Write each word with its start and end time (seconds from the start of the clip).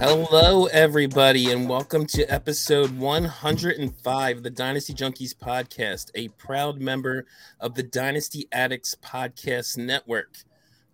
Hello, 0.00 0.66
everybody, 0.66 1.52
and 1.52 1.68
welcome 1.68 2.04
to 2.06 2.24
episode 2.26 2.98
105 2.98 4.36
of 4.36 4.42
the 4.42 4.50
Dynasty 4.50 4.92
Junkies 4.92 5.34
podcast, 5.34 6.10
a 6.14 6.28
proud 6.28 6.80
member 6.80 7.26
of 7.60 7.74
the 7.74 7.84
Dynasty 7.84 8.48
Addicts 8.52 8.96
Podcast 8.96 9.78
Network. 9.78 10.38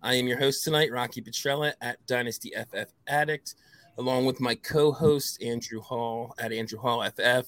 I 0.03 0.13
am 0.13 0.27
your 0.27 0.37
host 0.37 0.63
tonight, 0.63 0.91
Rocky 0.91 1.21
Petrella 1.21 1.73
at 1.81 2.05
Dynasty 2.05 2.53
FF 2.55 2.93
Addict, 3.07 3.55
along 3.97 4.25
with 4.25 4.39
my 4.39 4.55
co 4.55 4.91
host, 4.91 5.41
Andrew 5.41 5.81
Hall 5.81 6.35
at 6.37 6.53
Andrew 6.53 6.79
Hall 6.79 7.03
FF. 7.03 7.47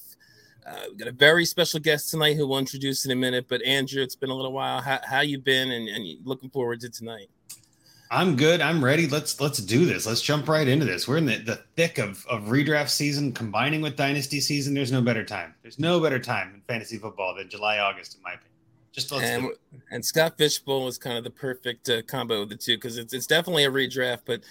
Uh, 0.65 0.83
we've 0.89 0.97
got 0.97 1.07
a 1.07 1.13
very 1.13 1.45
special 1.45 1.79
guest 1.79 2.09
tonight 2.09 2.35
who 2.35 2.47
we'll 2.47 2.59
introduce 2.59 3.05
in 3.05 3.11
a 3.11 3.15
minute. 3.15 3.45
But, 3.47 3.61
Andrew, 3.63 4.01
it's 4.01 4.15
been 4.15 4.29
a 4.29 4.35
little 4.35 4.53
while. 4.53 4.81
How, 4.81 4.99
how 5.03 5.21
you 5.21 5.37
been 5.37 5.71
and, 5.71 5.87
and 5.87 6.25
looking 6.25 6.49
forward 6.49 6.79
to 6.81 6.89
tonight? 6.89 7.29
I'm 8.13 8.35
good. 8.35 8.61
I'm 8.61 8.83
ready. 8.85 9.07
Let's 9.07 9.41
let's 9.41 9.57
do 9.57 9.85
this. 9.85 10.05
Let's 10.05 10.21
jump 10.21 10.47
right 10.47 10.67
into 10.67 10.85
this. 10.85 11.07
We're 11.07 11.17
in 11.17 11.25
the, 11.25 11.37
the 11.37 11.55
thick 11.75 11.97
of, 11.97 12.23
of 12.27 12.43
redraft 12.43 12.89
season 12.89 13.31
combining 13.31 13.81
with 13.81 13.95
dynasty 13.95 14.39
season. 14.39 14.75
There's 14.75 14.91
no 14.91 15.01
better 15.01 15.25
time. 15.25 15.55
There's 15.63 15.79
no 15.79 15.99
better 15.99 16.19
time 16.19 16.53
in 16.53 16.61
fantasy 16.61 16.99
football 16.99 17.33
than 17.35 17.49
July, 17.49 17.79
August, 17.79 18.15
in 18.15 18.21
my 18.21 18.33
opinion. 18.33 18.51
Just 18.91 19.11
let's 19.11 19.23
and, 19.23 19.49
and 19.89 20.05
Scott 20.05 20.37
Fishbowl 20.37 20.85
was 20.85 20.99
kind 20.99 21.17
of 21.17 21.23
the 21.23 21.31
perfect 21.31 21.89
uh, 21.89 22.03
combo 22.03 22.43
of 22.43 22.49
the 22.49 22.55
two 22.55 22.77
because 22.77 22.99
it's, 22.99 23.13
it's 23.13 23.25
definitely 23.25 23.63
a 23.63 23.71
redraft, 23.71 24.19
but 24.25 24.41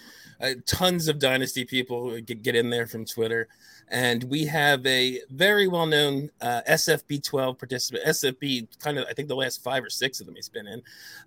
uh, 0.41 0.55
tons 0.67 1.07
of 1.07 1.21
dynasty 1.21 1.65
people 1.65 2.21
get, 2.21 2.43
get 2.43 2.57
in 2.57 2.69
there 2.69 2.89
from 2.89 3.05
Twitter. 3.05 3.47
And 3.89 4.25
we 4.25 4.47
have 4.47 4.85
a 4.87 5.21
very 5.31 5.69
well 5.69 5.87
known 5.87 6.31
uh, 6.41 6.63
SFB 6.69 7.23
12 7.23 7.59
participant. 7.59 8.05
SFB, 8.07 8.69
kind 8.81 8.99
of, 8.99 9.07
I 9.09 9.13
think 9.13 9.29
the 9.29 9.37
last 9.37 9.63
five 9.63 9.85
or 9.85 9.91
six 9.91 10.21
of 10.21 10.27
them 10.27 10.35
he's 10.35 10.49
been 10.49 10.67
in. 10.67 10.83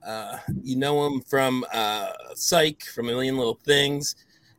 Uh, 0.05 0.39
you 0.63 0.75
know 0.75 1.05
him 1.05 1.21
from 1.21 1.63
uh, 1.71 2.11
Psych, 2.33 2.83
from 2.83 3.09
A 3.09 3.11
Million 3.11 3.37
Little 3.37 3.59
Things, 3.63 4.15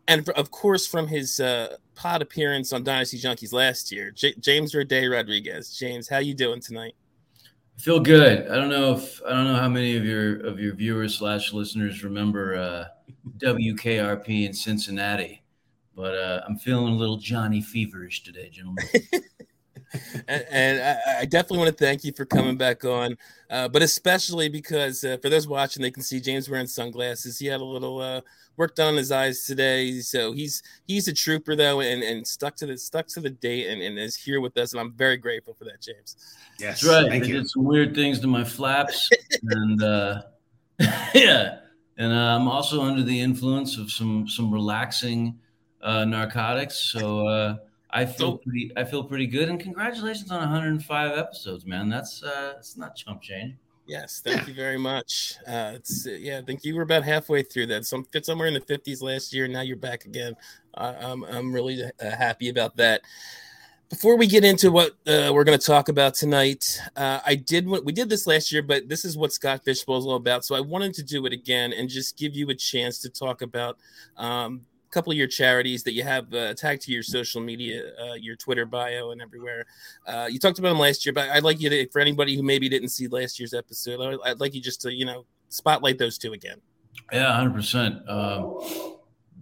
and 0.09 0.25
for, 0.25 0.37
of 0.37 0.51
course 0.51 0.87
from 0.87 1.09
his 1.09 1.41
uh, 1.41 1.77
pod 1.95 2.23
appearance 2.23 2.73
on 2.73 2.85
Dynasty 2.85 3.19
Junkies 3.19 3.53
last 3.53 3.91
year. 3.91 4.13
J- 4.13 4.35
James 4.39 4.73
Roday 4.73 5.11
Rodriguez. 5.11 5.77
James, 5.77 6.09
how 6.09 6.19
you 6.19 6.35
doing 6.35 6.61
tonight? 6.61 6.95
I 7.77 7.83
feel 7.83 8.01
good. 8.01 8.49
I 8.49 8.55
don't 8.55 8.71
know 8.71 8.95
if 8.95 9.21
I 9.27 9.31
don't 9.31 9.45
know 9.45 9.57
how 9.57 9.69
many 9.69 9.97
of 9.97 10.05
your 10.05 10.41
of 10.47 10.59
your 10.59 10.75
viewers 10.75 11.19
slash 11.19 11.53
listeners 11.53 12.05
remember 12.05 12.57
uh, 12.57 12.85
WKRP 13.39 14.47
in 14.47 14.55
Cincinnati, 14.55 15.43
but 15.97 16.15
uh, 16.15 16.43
I'm 16.47 16.57
feeling 16.59 16.93
a 16.93 16.97
little 16.97 17.17
Johnny 17.17 17.63
feverish 17.63 18.23
today, 18.23 18.51
gentlemen. 18.51 18.85
and, 20.29 20.45
and 20.51 20.83
I, 20.83 21.21
I, 21.21 21.25
definitely 21.25 21.59
want 21.59 21.77
to 21.77 21.85
thank 21.85 22.05
you 22.05 22.13
for 22.13 22.27
coming 22.27 22.57
back 22.57 22.85
on, 22.85 23.17
uh, 23.51 23.69
but 23.69 23.83
especially 23.83 24.49
because 24.49 25.03
uh, 25.05 25.17
for 25.23 25.31
those 25.31 25.49
watching, 25.49 25.83
they 25.83 25.91
can 25.91 26.03
see 26.03 26.21
James 26.21 26.51
wearing 26.51 26.67
sunglasses. 26.67 27.39
He 27.39 27.47
had 27.47 27.61
a 27.61 27.65
little 27.65 28.01
uh, 28.01 28.21
work 28.59 28.75
done 28.75 28.89
on 28.89 28.97
his 28.97 29.11
eyes 29.11 29.47
today, 29.47 30.01
so 30.01 30.33
he's 30.33 30.63
he's 30.87 31.09
a 31.09 31.15
trooper 31.15 31.57
though, 31.57 31.81
and, 31.81 32.03
and 32.03 32.27
stuck 32.27 32.57
to 32.57 32.67
the 32.67 32.77
stuck 32.77 33.07
to 33.09 33.21
the 33.21 33.31
date, 33.31 33.69
and, 33.69 33.81
and 33.81 33.99
is 33.99 34.17
here 34.17 34.41
with 34.41 34.57
us, 34.59 34.73
and 34.73 34.81
I'm 34.81 34.93
very 34.93 35.17
grateful 35.17 35.55
for 35.55 35.65
that, 35.65 35.81
James. 35.81 36.17
Yes, 36.59 36.83
That's 36.83 36.85
right. 36.85 37.11
Thank 37.11 37.25
I 37.25 37.29
you. 37.29 37.35
did 37.35 37.49
some 37.49 37.65
weird 37.65 37.95
things 37.95 38.21
to 38.21 38.27
my 38.27 38.45
flaps, 38.45 39.09
and 39.51 39.83
uh, 39.83 40.23
yeah, 41.15 41.61
and 41.97 42.13
uh, 42.13 42.37
I'm 42.37 42.49
also 42.49 42.83
under 42.83 43.03
the 43.03 43.19
influence 43.19 43.79
of 43.79 43.91
some 43.91 44.29
some 44.29 44.53
relaxing 44.53 45.39
uh, 45.83 46.05
narcotics, 46.05 46.77
so. 46.77 47.27
Uh, 47.27 47.57
I 47.89 48.05
feel 48.05 48.37
pretty. 48.37 48.73
I 48.77 48.85
feel 48.85 49.05
pretty 49.05 49.27
good, 49.27 49.49
and 49.49 49.59
congratulations 49.59 50.31
on 50.31 50.41
105 50.41 51.17
episodes, 51.17 51.65
man. 51.65 51.89
That's 51.89 52.23
uh, 52.23 52.55
it's 52.59 52.77
not 52.77 52.95
chump 52.95 53.23
change. 53.23 53.55
Yes, 53.87 54.21
thank 54.25 54.49
you 54.49 54.55
very 54.55 54.79
much. 54.79 55.37
Uh, 55.47 55.73
it's 55.75 56.07
uh, 56.07 56.11
yeah, 56.11 56.39
I 56.39 56.43
think 56.43 56.65
you 56.65 56.75
were 56.75 56.83
about 56.83 57.05
halfway 57.05 57.43
through 57.43 57.67
that. 57.67 57.87
Some 57.87 58.05
fit 58.05 58.27
somewhere 58.27 58.49
in 58.49 58.55
the 58.55 58.61
50s 58.61 59.01
last 59.01 59.33
year. 59.33 59.45
And 59.45 59.53
now 59.53 59.61
you're 59.61 59.77
back 59.77 60.05
again. 60.05 60.35
Uh, 60.75 60.95
I'm 61.01 61.25
I'm 61.25 61.53
really 61.53 61.83
uh, 61.85 61.91
happy 62.01 62.49
about 62.49 62.77
that. 62.77 63.03
Before 63.89 64.17
we 64.17 64.27
get 64.27 64.45
into 64.45 64.73
what 64.73 64.91
uh, 65.07 65.31
we're 65.33 65.45
going 65.45 65.59
to 65.59 65.65
talk 65.65 65.89
about 65.89 66.15
tonight, 66.15 66.81
uh, 66.97 67.21
I 67.25 67.37
did 67.37 67.69
what 67.69 67.85
we 67.85 67.93
did 67.93 68.09
this 68.09 68.27
last 68.27 68.51
year, 68.51 68.61
but 68.61 68.89
this 68.89 69.05
is 69.05 69.17
what 69.17 69.33
Scott 69.33 69.65
Fishbowl 69.65 69.99
is 69.99 70.07
all 70.07 70.17
about. 70.17 70.45
So 70.45 70.57
I 70.57 70.61
wanted 70.61 70.93
to 70.95 71.05
do 71.05 71.25
it 71.25 71.33
again 71.33 71.73
and 71.73 71.89
just 71.89 72.19
give 72.19 72.35
you 72.35 72.51
a 72.51 72.55
chance 72.55 72.99
to 73.03 73.09
talk 73.09 73.43
about 73.43 73.79
um, 74.17 74.63
couple 74.97 75.13
of 75.13 75.19
your 75.19 75.27
charities 75.27 75.83
that 75.83 75.93
you 75.93 76.03
have 76.03 76.33
uh, 76.33 76.55
tagged 76.55 76.81
to 76.81 76.91
your 76.91 77.03
social 77.03 77.43
media, 77.43 77.93
uh, 78.01 78.15
your 78.15 78.35
Twitter 78.35 78.65
bio, 78.65 79.11
and 79.11 79.21
everywhere. 79.21 79.67
Uh, 80.07 80.27
you 80.31 80.39
talked 80.39 80.59
about 80.59 80.71
them 80.71 80.79
last 80.79 81.05
year, 81.05 81.13
but 81.13 81.29
I'd 81.29 81.43
like 81.43 81.61
you 81.61 81.69
to, 81.69 81.87
for 81.91 82.01
anybody 82.01 82.35
who 82.35 82.43
maybe 82.43 82.67
didn't 82.67 82.89
see 82.89 83.07
last 83.07 83.39
year's 83.39 83.53
episode, 83.53 84.19
I'd 84.25 84.41
like 84.41 84.55
you 84.55 84.63
just 84.63 84.81
to, 84.83 84.93
you 84.93 85.05
know, 85.05 85.27
spotlight 85.51 85.99
those 85.99 86.17
two 86.17 86.33
again. 86.33 86.63
Yeah, 87.13 87.31
hundred 87.37 87.51
um, 87.51 87.57
percent. 87.57 88.07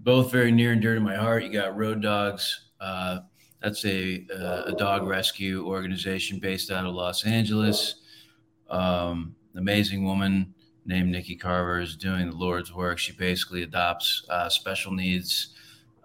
Both 0.02 0.32
very 0.32 0.50
near 0.50 0.72
and 0.72 0.82
dear 0.82 0.94
to 0.94 1.00
my 1.00 1.14
heart. 1.14 1.44
You 1.44 1.52
got 1.52 1.76
Road 1.76 2.02
Dogs. 2.02 2.66
Uh, 2.80 3.20
that's 3.62 3.84
a 3.84 4.26
uh, 4.34 4.64
a 4.66 4.72
dog 4.72 5.06
rescue 5.06 5.64
organization 5.66 6.38
based 6.40 6.70
out 6.70 6.84
of 6.84 6.94
Los 6.94 7.24
Angeles. 7.24 8.02
Um, 8.68 9.36
amazing 9.54 10.04
woman 10.04 10.53
named 10.86 11.10
Nikki 11.10 11.36
Carver 11.36 11.80
is 11.80 11.96
doing 11.96 12.30
the 12.30 12.36
Lord's 12.36 12.72
work. 12.72 12.98
She 12.98 13.12
basically 13.12 13.62
adopts 13.62 14.24
uh, 14.28 14.48
special 14.48 14.92
needs 14.92 15.54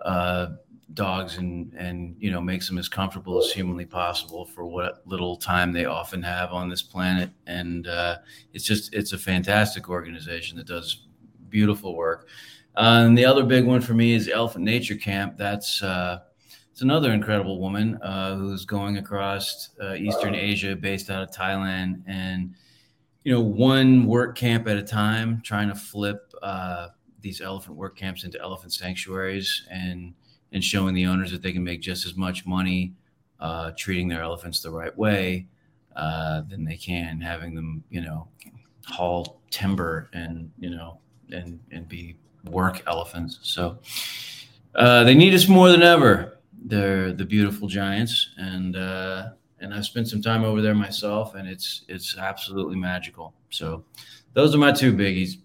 uh, 0.04 0.48
dogs 0.94 1.38
and 1.38 1.72
and 1.74 2.16
you 2.20 2.32
know 2.32 2.42
makes 2.42 2.68
them 2.68 2.78
as 2.78 2.90
comfortable 2.90 3.38
as 3.38 3.52
humanly 3.52 3.86
possible 3.86 4.46
for 4.46 4.66
what 4.66 5.02
little 5.06 5.36
time 5.36 5.72
they 5.72 5.86
often 5.86 6.22
have 6.22 6.52
on 6.52 6.70
this 6.70 6.82
planet. 6.82 7.30
And 7.48 7.88
uh, 7.88 8.18
it's 8.54 8.66
just 8.66 8.94
it's 8.94 9.14
a 9.14 9.18
fantastic 9.18 9.90
organization 9.90 10.58
that 10.58 10.68
does 10.68 11.08
beautiful 11.50 11.96
work. 11.96 12.28
Uh, 12.76 13.04
and 13.06 13.18
the 13.18 13.26
other 13.26 13.44
big 13.44 13.66
one 13.66 13.82
for 13.82 13.94
me 13.94 14.14
is 14.14 14.30
Elephant 14.30 14.64
Nature 14.64 14.96
Camp. 14.96 15.38
That's 15.38 15.84
uh, 15.84 16.20
it's 16.72 16.82
another 16.82 17.12
incredible 17.12 17.60
woman 17.60 18.00
uh, 18.02 18.36
who's 18.38 18.64
going 18.66 18.98
across 18.98 19.72
Eastern 19.98 20.34
Asia, 20.34 20.78
based 20.78 21.10
out 21.10 21.22
of 21.22 21.32
Thailand, 21.32 22.02
and 22.08 22.56
you 23.30 23.36
know, 23.36 23.42
one 23.42 24.08
work 24.08 24.36
camp 24.36 24.68
at 24.68 24.76
a 24.76 24.82
time, 24.82 25.40
trying 25.44 25.68
to 25.68 25.76
flip 25.76 26.34
uh, 26.42 26.88
these 27.22 27.42
elephant 27.42 27.78
work 27.78 27.96
camps 27.96 28.24
into 28.24 28.42
elephant 28.42 28.74
sanctuaries 28.74 29.68
and 29.70 30.16
and 30.52 30.64
showing 30.64 30.96
the 30.96 31.06
owners 31.06 31.30
that 31.30 31.44
they 31.44 31.54
can 31.54 31.64
make 31.64 31.80
just 31.80 32.08
as 32.08 32.16
much 32.16 32.48
money 32.48 32.92
uh, 33.40 33.70
treating 33.78 34.08
their 34.08 34.24
elephants 34.24 34.64
the 34.64 34.72
right 34.72 34.98
way 34.98 35.46
uh, 35.96 36.42
than 36.50 36.64
they 36.64 36.76
can 36.76 37.22
having 37.22 37.54
them, 37.54 37.84
you 37.92 38.02
know, 38.02 38.28
haul 38.88 39.40
timber 39.52 40.10
and 40.14 40.50
you 40.58 40.72
know 40.72 40.98
and 41.32 41.60
and 41.72 41.88
be 41.88 42.16
work 42.46 42.82
elephants. 42.88 43.38
So 43.44 43.78
uh, 44.74 45.04
they 45.04 45.14
need 45.14 45.36
us 45.36 45.48
more 45.48 45.70
than 45.70 45.84
ever. 45.84 46.40
They're 46.66 47.14
the 47.14 47.26
beautiful 47.26 47.68
giants, 47.68 48.32
and 48.38 48.76
uh, 48.76 49.34
and 49.62 49.74
I've 49.74 49.86
spent 49.86 50.08
some 50.08 50.22
time 50.22 50.44
over 50.44 50.62
there 50.62 50.76
myself, 50.76 51.36
and 51.36 51.48
it's 51.48 51.84
it's 51.88 52.18
absolutely 52.18 52.76
magical. 52.76 53.34
So 53.50 53.84
those 54.34 54.54
are 54.56 54.58
my 54.58 54.72
two 54.72 54.94
biggies. 54.94 55.38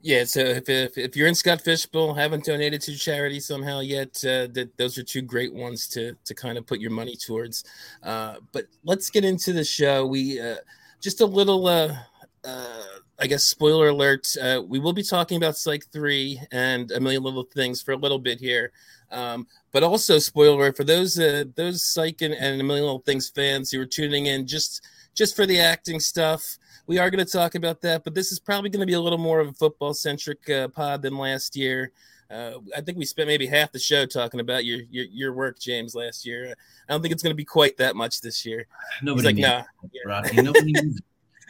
Yeah, 0.00 0.24
so 0.24 0.40
if, 0.40 0.68
if, 0.68 0.96
if 0.96 1.16
you're 1.16 1.26
in 1.26 1.34
Scott 1.34 1.60
Fishbowl, 1.60 2.14
haven't 2.14 2.44
donated 2.44 2.80
to 2.82 2.96
charity 2.96 3.40
somehow 3.40 3.80
yet, 3.80 4.10
uh, 4.24 4.46
that 4.52 4.70
those 4.76 4.96
are 4.96 5.02
two 5.02 5.22
great 5.22 5.52
ones 5.52 5.88
to 5.88 6.16
to 6.24 6.34
kind 6.34 6.56
of 6.56 6.66
put 6.66 6.80
your 6.80 6.92
money 6.92 7.16
towards. 7.16 7.64
Uh, 8.02 8.36
but 8.52 8.66
let's 8.84 9.10
get 9.10 9.24
into 9.24 9.52
the 9.52 9.64
show. 9.64 10.06
We 10.06 10.40
uh, 10.40 10.56
just 11.00 11.20
a 11.20 11.26
little 11.26 11.66
uh, 11.66 11.96
uh, 12.44 12.82
I 13.18 13.26
guess 13.26 13.44
spoiler 13.44 13.88
alert, 13.88 14.32
uh, 14.40 14.62
we 14.66 14.78
will 14.78 14.92
be 14.92 15.02
talking 15.02 15.36
about 15.36 15.56
Psych 15.56 15.84
3 15.92 16.40
and 16.52 16.90
a 16.92 17.00
million 17.00 17.24
little 17.24 17.42
things 17.42 17.82
for 17.82 17.92
a 17.92 17.96
little 17.96 18.20
bit 18.20 18.38
here. 18.38 18.72
Um, 19.10 19.46
but 19.72 19.82
also 19.82 20.18
spoiler 20.18 20.72
for 20.72 20.84
those 20.84 21.18
uh, 21.18 21.44
those 21.54 21.82
Psych 21.84 22.20
and, 22.22 22.34
and 22.34 22.60
a 22.60 22.64
million 22.64 22.84
little 22.84 23.00
things 23.00 23.28
fans 23.28 23.70
who 23.70 23.80
are 23.80 23.86
tuning 23.86 24.26
in 24.26 24.46
just 24.46 24.86
just 25.14 25.34
for 25.34 25.46
the 25.46 25.58
acting 25.58 26.00
stuff. 26.00 26.58
We 26.86 26.98
are 26.98 27.10
going 27.10 27.24
to 27.24 27.30
talk 27.30 27.54
about 27.54 27.80
that, 27.82 28.04
but 28.04 28.14
this 28.14 28.32
is 28.32 28.38
probably 28.38 28.70
going 28.70 28.80
to 28.80 28.86
be 28.86 28.94
a 28.94 29.00
little 29.00 29.18
more 29.18 29.40
of 29.40 29.48
a 29.48 29.52
football 29.52 29.92
centric 29.92 30.48
uh, 30.48 30.68
pod 30.68 31.02
than 31.02 31.18
last 31.18 31.56
year. 31.56 31.92
Uh, 32.30 32.54
I 32.76 32.82
think 32.82 32.98
we 32.98 33.06
spent 33.06 33.26
maybe 33.26 33.46
half 33.46 33.72
the 33.72 33.78
show 33.78 34.04
talking 34.04 34.40
about 34.40 34.64
your 34.64 34.80
your, 34.90 35.06
your 35.06 35.32
work, 35.32 35.58
James, 35.58 35.94
last 35.94 36.26
year. 36.26 36.54
I 36.88 36.92
don't 36.92 37.00
think 37.00 37.12
it's 37.12 37.22
going 37.22 37.32
to 37.32 37.36
be 37.36 37.44
quite 37.44 37.76
that 37.78 37.96
much 37.96 38.20
this 38.20 38.44
year. 38.44 38.66
Nobody 39.02 39.28
like, 39.28 39.36
nah. 39.36 39.64
Rocky. 40.04 40.42
Nobody 40.42 40.72
needs 40.72 40.98
it. 40.98 41.04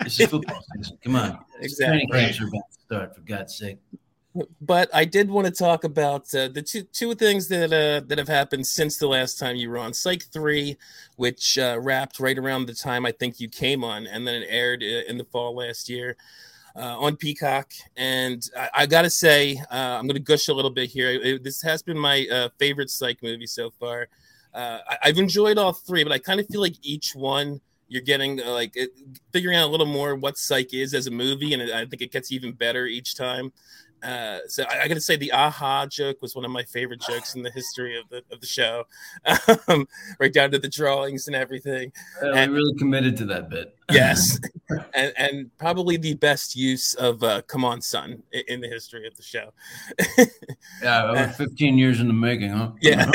This 0.05 0.21
is 0.21 0.27
football 0.31 0.63
season. 0.77 0.99
Come 1.03 1.17
on. 1.17 1.39
Exactly. 1.61 2.07
Training 2.11 2.27
camps 2.27 2.41
are 2.41 2.49
about 2.49 2.71
to 2.73 2.81
start, 2.81 3.17
for 3.17 3.23
God's 3.23 3.57
sake. 3.57 3.79
But 4.61 4.91
I 4.95 5.05
did 5.05 5.31
want 5.31 5.47
to 5.47 5.53
talk 5.53 5.85
about 5.85 6.33
uh, 6.35 6.49
the 6.49 6.63
two 6.63 6.83
two 6.83 7.15
things 7.15 7.49
that 7.49 7.73
uh, 7.73 8.07
that 8.07 8.19
have 8.19 8.29
happened 8.29 8.67
since 8.67 8.99
the 8.99 9.09
last 9.09 9.39
time 9.39 9.57
you 9.57 9.71
were 9.71 9.79
on 9.79 9.95
Psych 9.95 10.25
Three, 10.25 10.77
which 11.17 11.59
uh, 11.59 11.79
wrapped 11.81 12.21
right 12.21 12.39
around 12.39 12.67
the 12.67 12.75
time 12.75 13.07
I 13.07 13.13
think 13.13 13.41
you 13.41 13.49
came 13.49 13.83
on, 13.83 14.07
and 14.07 14.27
then 14.27 14.43
it 14.43 14.47
aired 14.51 14.83
uh, 14.83 15.09
in 15.09 15.19
the 15.19 15.25
fall 15.25 15.57
last 15.57 15.89
year. 15.89 16.17
Uh, 16.77 16.97
on 17.01 17.17
Peacock. 17.17 17.73
And 17.97 18.49
I, 18.57 18.71
I 18.73 18.87
got 18.87 19.03
to 19.03 19.11
say, 19.11 19.61
uh, 19.69 19.99
I'm 19.99 20.07
to 20.07 20.21
gush 20.21 20.47
a 20.47 20.55
little 20.55 20.71
bit 20.71 20.89
here. 20.89 21.11
It, 21.11 21.43
this 21.43 21.61
has 21.63 21.83
been 21.83 21.99
my 21.99 22.51
favorite 22.61 22.89
psych 22.89 23.21
movie 23.21 23.49
so 23.49 23.71
far. 23.71 24.07
I, 24.55 24.97
have 25.03 25.19
enjoyed 25.19 25.59
all 25.59 25.73
three, 25.73 26.05
but 26.05 26.13
I 26.13 26.19
kind 26.19 26.39
of 26.39 26.47
feel 26.47 26.61
like 26.61 26.77
each 26.83 27.17
one 27.17 27.61
you're 27.89 28.03
getting 28.03 28.37
like 28.37 28.77
it, 28.77 28.91
figuring 29.33 29.57
out 29.57 29.67
a 29.67 29.71
little 29.71 29.87
more 29.87 30.15
what 30.15 30.39
psych 30.39 30.73
is 30.73 30.95
as 30.95 31.07
a 31.07 31.11
movie, 31.11 31.53
and 31.53 31.63
it, 31.63 31.71
I 31.71 31.85
think 31.87 32.03
it 32.03 32.13
gets 32.13 32.31
even 32.31 32.53
better 32.53 32.87
each 32.87 33.17
time. 33.17 33.53
Uh, 34.03 34.39
so 34.47 34.65
I, 34.65 34.83
I 34.83 34.89
got 34.89 34.95
to 34.95 35.01
say 35.01 35.17
the 35.17 35.33
aha 35.33 35.87
joke 35.87 36.23
was 36.23 36.35
one 36.35 36.45
of 36.45 36.51
my 36.51 36.63
favorite 36.63 37.01
jokes 37.01 37.35
in 37.35 37.43
the 37.43 37.51
history 37.51 37.99
of 37.99 38.09
the 38.09 38.23
of 38.33 38.41
the 38.41 38.47
show, 38.47 38.85
um, 39.69 39.89
right 40.19 40.33
down 40.33 40.51
to 40.53 40.59
the 40.59 40.69
drawings 40.69 41.27
and 41.27 41.37
everything. 41.37 41.93
Uh, 42.23 42.33
and, 42.33 42.53
we 42.53 42.59
really 42.59 42.75
committed 42.79 43.17
to 43.19 43.25
that 43.27 43.49
bit. 43.49 43.75
yes, 43.93 44.39
and 44.95 45.13
and 45.17 45.59
probably 45.59 45.97
the 45.97 46.15
best 46.15 46.55
use 46.55 46.95
of 46.95 47.23
uh, 47.23 47.43
"Come 47.43 47.65
on, 47.65 47.81
son" 47.81 48.23
in, 48.33 48.43
in 48.49 48.61
the 48.61 48.69
history 48.69 49.07
of 49.07 49.17
the 49.17 49.23
show. 49.23 49.53
yeah, 50.83 51.33
15 51.33 51.79
years 51.79 52.01
in 52.01 52.07
the 52.07 52.15
making, 52.15 52.51
huh? 52.51 52.73
Yeah. 52.81 53.11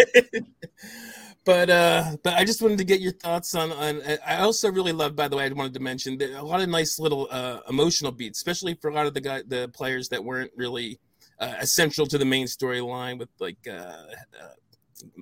But 1.45 1.69
uh 1.69 2.15
but 2.23 2.35
i 2.35 2.45
just 2.45 2.61
wanted 2.61 2.77
to 2.77 2.85
get 2.85 3.01
your 3.01 3.11
thoughts 3.11 3.53
on 3.53 3.73
on 3.73 4.01
i 4.25 4.37
also 4.37 4.71
really 4.71 4.93
love 4.93 5.13
by 5.13 5.27
the 5.27 5.35
way 5.35 5.45
i 5.45 5.49
wanted 5.49 5.73
to 5.73 5.81
mention 5.81 6.21
a 6.21 6.41
lot 6.41 6.61
of 6.61 6.69
nice 6.69 6.99
little 6.99 7.27
uh 7.31 7.59
emotional 7.67 8.13
beats 8.13 8.39
especially 8.39 8.75
for 8.75 8.89
a 8.89 8.93
lot 8.93 9.07
of 9.07 9.13
the 9.13 9.19
guy 9.19 9.41
the 9.47 9.67
players 9.69 10.07
that 10.07 10.23
weren't 10.23 10.51
really 10.55 10.99
uh, 11.39 11.55
essential 11.59 12.05
to 12.05 12.17
the 12.17 12.23
main 12.23 12.45
storyline 12.45 13.19
with 13.19 13.27
like 13.39 13.57
uh, 13.67 13.71
uh 13.71 14.53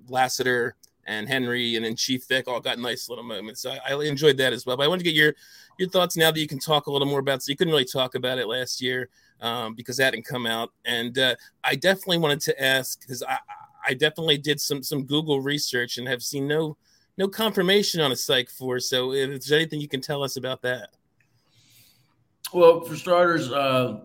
lassiter 0.09 0.75
and 1.07 1.27
henry 1.27 1.75
and 1.75 1.85
then 1.85 1.95
chief 1.95 2.27
vick 2.27 2.47
all 2.47 2.59
got 2.59 2.77
nice 2.77 3.09
little 3.09 3.23
moments. 3.23 3.61
So 3.61 3.71
I, 3.71 3.93
I 3.93 4.03
enjoyed 4.03 4.37
that 4.37 4.53
as 4.53 4.65
well. 4.65 4.77
But 4.77 4.83
i 4.83 4.87
wanted 4.87 4.99
to 4.99 5.05
get 5.05 5.15
your 5.15 5.33
your 5.79 5.89
thoughts 5.89 6.15
now 6.15 6.31
that 6.31 6.39
you 6.39 6.47
can 6.47 6.59
talk 6.59 6.87
a 6.87 6.91
little 6.91 7.07
more 7.07 7.19
about 7.19 7.41
so 7.41 7.49
you 7.49 7.57
couldn't 7.57 7.73
really 7.73 7.85
talk 7.85 8.13
about 8.15 8.37
it 8.37 8.47
last 8.47 8.81
year 8.81 9.09
um, 9.41 9.73
because 9.73 9.97
that 9.97 10.11
didn't 10.11 10.27
come 10.27 10.45
out. 10.45 10.71
And 10.85 11.17
uh, 11.17 11.35
i 11.63 11.75
definitely 11.75 12.19
wanted 12.19 12.41
to 12.41 12.63
ask 12.63 13.01
because 13.01 13.23
i 13.23 13.37
I 13.87 13.93
definitely 13.93 14.37
did 14.37 14.59
some 14.59 14.83
some 14.83 15.05
Google 15.05 15.41
research 15.41 15.97
and 15.97 16.07
have 16.07 16.23
seen 16.23 16.47
no 16.47 16.77
no 17.17 17.27
confirmation 17.27 18.01
on 18.01 18.11
a 18.11 18.15
Psych 18.15 18.49
Four. 18.49 18.79
So, 18.79 19.13
if 19.13 19.29
there's 19.29 19.51
anything 19.51 19.81
you 19.81 19.87
can 19.87 20.01
tell 20.01 20.23
us 20.23 20.37
about 20.37 20.61
that. 20.63 20.89
Well, 22.53 22.81
for 22.81 22.95
starters, 22.95 23.51
uh, 23.51 23.99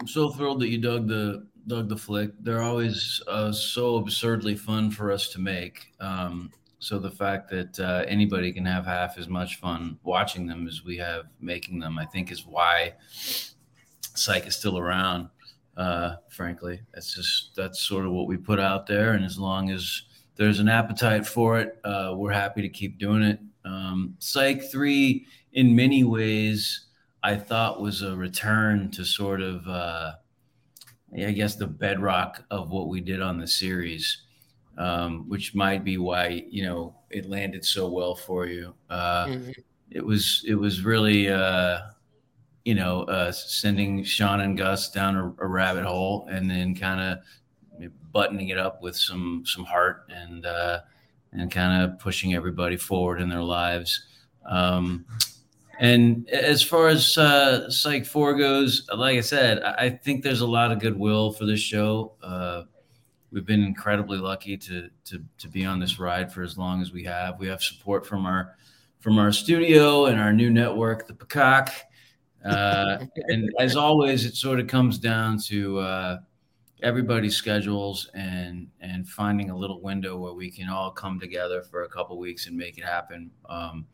I'm 0.00 0.08
so 0.08 0.30
thrilled 0.30 0.60
that 0.60 0.68
you 0.68 0.78
dug 0.78 1.08
the 1.08 1.46
dug 1.66 1.88
the 1.88 1.96
flick. 1.96 2.30
They're 2.40 2.62
always 2.62 3.22
uh, 3.28 3.52
so 3.52 3.96
absurdly 3.96 4.54
fun 4.54 4.90
for 4.90 5.10
us 5.10 5.28
to 5.30 5.40
make. 5.40 5.92
Um, 6.00 6.50
so 6.78 6.98
the 6.98 7.10
fact 7.10 7.50
that 7.50 7.80
uh, 7.80 8.04
anybody 8.06 8.52
can 8.52 8.64
have 8.64 8.86
half 8.86 9.18
as 9.18 9.28
much 9.28 9.56
fun 9.56 9.98
watching 10.04 10.46
them 10.46 10.68
as 10.68 10.84
we 10.84 10.96
have 10.98 11.24
making 11.40 11.80
them, 11.80 11.98
I 11.98 12.04
think, 12.04 12.30
is 12.30 12.46
why 12.46 12.94
Psych 13.10 14.46
is 14.46 14.54
still 14.54 14.78
around 14.78 15.28
uh, 15.76 16.16
frankly. 16.28 16.80
That's 16.94 17.14
just 17.14 17.54
that's 17.56 17.80
sort 17.80 18.06
of 18.06 18.12
what 18.12 18.26
we 18.26 18.36
put 18.36 18.60
out 18.60 18.86
there, 18.86 19.12
and 19.12 19.24
as 19.24 19.38
long 19.38 19.70
as 19.70 20.02
there's 20.36 20.60
an 20.60 20.68
appetite 20.68 21.26
for 21.26 21.58
it, 21.58 21.78
uh, 21.84 22.14
we're 22.16 22.32
happy 22.32 22.62
to 22.62 22.68
keep 22.68 22.98
doing 22.98 23.22
it. 23.22 23.40
Um, 23.64 24.16
Psych 24.18 24.70
three, 24.70 25.26
in 25.52 25.74
many 25.74 26.04
ways, 26.04 26.86
I 27.22 27.36
thought 27.36 27.80
was 27.80 28.02
a 28.02 28.14
return 28.14 28.90
to 28.92 29.04
sort 29.04 29.40
of, 29.40 29.66
uh, 29.66 30.12
I 31.16 31.32
guess, 31.32 31.56
the 31.56 31.66
bedrock 31.66 32.44
of 32.50 32.70
what 32.70 32.88
we 32.88 33.00
did 33.00 33.20
on 33.20 33.38
the 33.38 33.46
series, 33.46 34.22
um, 34.78 35.28
which 35.28 35.54
might 35.54 35.84
be 35.84 35.98
why 35.98 36.44
you 36.48 36.62
know 36.62 36.94
it 37.10 37.28
landed 37.28 37.64
so 37.64 37.88
well 37.88 38.14
for 38.14 38.46
you. 38.46 38.74
Uh, 38.90 39.26
mm-hmm. 39.26 39.50
It 39.90 40.04
was 40.04 40.44
it 40.46 40.54
was 40.54 40.84
really 40.84 41.28
uh, 41.28 41.78
you 42.66 42.74
know, 42.74 43.04
uh, 43.04 43.30
sending 43.30 44.02
Sean 44.02 44.40
and 44.40 44.58
Gus 44.58 44.90
down 44.90 45.14
a, 45.14 45.44
a 45.44 45.46
rabbit 45.46 45.84
hole 45.84 46.26
and 46.28 46.50
then 46.50 46.74
kind 46.74 47.00
of 47.00 47.90
buttoning 48.10 48.48
it 48.48 48.58
up 48.58 48.82
with 48.82 48.96
some 48.96 49.44
some 49.46 49.64
heart 49.64 50.02
and 50.08 50.44
uh, 50.44 50.80
and 51.32 51.48
kind 51.48 51.80
of 51.80 51.96
pushing 52.00 52.34
everybody 52.34 52.76
forward 52.76 53.20
in 53.20 53.28
their 53.28 53.42
lives. 53.42 54.06
Um, 54.44 55.06
and 55.78 56.28
as 56.28 56.60
far 56.60 56.88
as 56.88 57.16
uh, 57.16 57.70
Psych 57.70 58.04
Four 58.04 58.34
goes, 58.34 58.88
like 58.92 59.16
I 59.16 59.20
said, 59.20 59.62
I 59.62 59.88
think 59.88 60.24
there's 60.24 60.40
a 60.40 60.46
lot 60.46 60.72
of 60.72 60.80
goodwill 60.80 61.34
for 61.34 61.46
this 61.46 61.60
show. 61.60 62.14
Uh, 62.20 62.62
we've 63.30 63.46
been 63.46 63.62
incredibly 63.62 64.18
lucky 64.18 64.56
to, 64.56 64.90
to 65.04 65.22
to 65.38 65.48
be 65.48 65.64
on 65.64 65.78
this 65.78 66.00
ride 66.00 66.32
for 66.32 66.42
as 66.42 66.58
long 66.58 66.82
as 66.82 66.90
we 66.90 67.04
have. 67.04 67.38
We 67.38 67.46
have 67.46 67.62
support 67.62 68.04
from 68.04 68.26
our 68.26 68.56
from 68.98 69.18
our 69.18 69.30
studio 69.30 70.06
and 70.06 70.18
our 70.18 70.32
new 70.32 70.50
network, 70.50 71.06
the 71.06 71.14
Peacock. 71.14 71.70
Uh, 72.46 73.04
and 73.28 73.50
as 73.58 73.76
always, 73.76 74.24
it 74.24 74.36
sort 74.36 74.60
of 74.60 74.66
comes 74.66 74.98
down 74.98 75.38
to 75.38 75.78
uh, 75.78 76.18
everybody's 76.82 77.36
schedules 77.36 78.08
and 78.14 78.68
and 78.80 79.08
finding 79.08 79.50
a 79.50 79.56
little 79.56 79.80
window 79.80 80.16
where 80.16 80.34
we 80.34 80.50
can 80.50 80.68
all 80.68 80.90
come 80.90 81.18
together 81.18 81.62
for 81.62 81.82
a 81.82 81.88
couple 81.88 82.18
weeks 82.18 82.46
and 82.46 82.56
make 82.56 82.78
it 82.78 82.84
happen. 82.84 83.30
Um, 83.48 83.86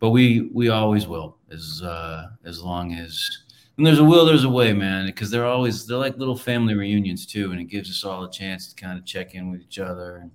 but 0.00 0.10
we 0.10 0.50
we 0.52 0.68
always 0.70 1.06
will, 1.06 1.38
as 1.50 1.82
uh, 1.82 2.28
as 2.44 2.62
long 2.62 2.94
as 2.94 3.44
when 3.76 3.84
there's 3.84 3.98
a 3.98 4.04
will, 4.04 4.26
there's 4.26 4.44
a 4.44 4.48
way, 4.50 4.72
man. 4.72 5.06
Because 5.06 5.30
they're 5.30 5.46
always 5.46 5.86
they're 5.86 5.96
like 5.96 6.18
little 6.18 6.36
family 6.36 6.74
reunions 6.74 7.26
too, 7.26 7.52
and 7.52 7.60
it 7.60 7.64
gives 7.64 7.90
us 7.90 8.04
all 8.04 8.24
a 8.24 8.30
chance 8.30 8.72
to 8.72 8.74
kind 8.74 8.98
of 8.98 9.04
check 9.04 9.34
in 9.34 9.50
with 9.50 9.60
each 9.60 9.78
other 9.78 10.16
and 10.16 10.30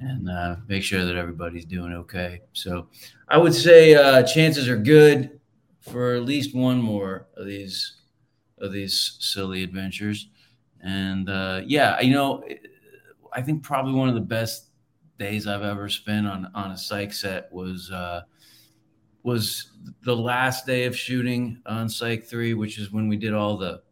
and 0.00 0.28
uh, 0.28 0.56
make 0.68 0.82
sure 0.82 1.04
that 1.04 1.16
everybody's 1.16 1.64
doing 1.64 1.92
okay. 1.92 2.40
So 2.54 2.88
I 3.28 3.38
would 3.38 3.54
say 3.54 3.94
uh, 3.94 4.22
chances 4.24 4.68
are 4.68 4.76
good 4.76 5.38
for 5.82 6.14
at 6.14 6.22
least 6.22 6.54
one 6.54 6.80
more 6.80 7.26
of 7.36 7.46
these 7.46 7.96
of 8.58 8.72
these 8.72 9.16
silly 9.20 9.62
adventures. 9.62 10.28
And 10.82 11.28
uh, 11.28 11.62
yeah, 11.66 12.00
you 12.00 12.12
know, 12.12 12.44
I 13.32 13.42
think 13.42 13.62
probably 13.62 13.92
one 13.92 14.08
of 14.08 14.14
the 14.14 14.20
best 14.20 14.68
days 15.18 15.46
I've 15.46 15.62
ever 15.62 15.88
spent 15.88 16.26
on 16.26 16.50
on 16.54 16.70
a 16.70 16.76
psych 16.76 17.12
set 17.12 17.52
was 17.52 17.90
uh, 17.90 18.22
was 19.22 19.72
the 20.02 20.16
last 20.16 20.66
day 20.66 20.84
of 20.84 20.96
shooting 20.96 21.60
on 21.66 21.88
Psych 21.88 22.24
Three, 22.24 22.54
which 22.54 22.78
is 22.78 22.92
when 22.92 23.08
we 23.08 23.16
did 23.16 23.34
all 23.34 23.56
the 23.56 23.82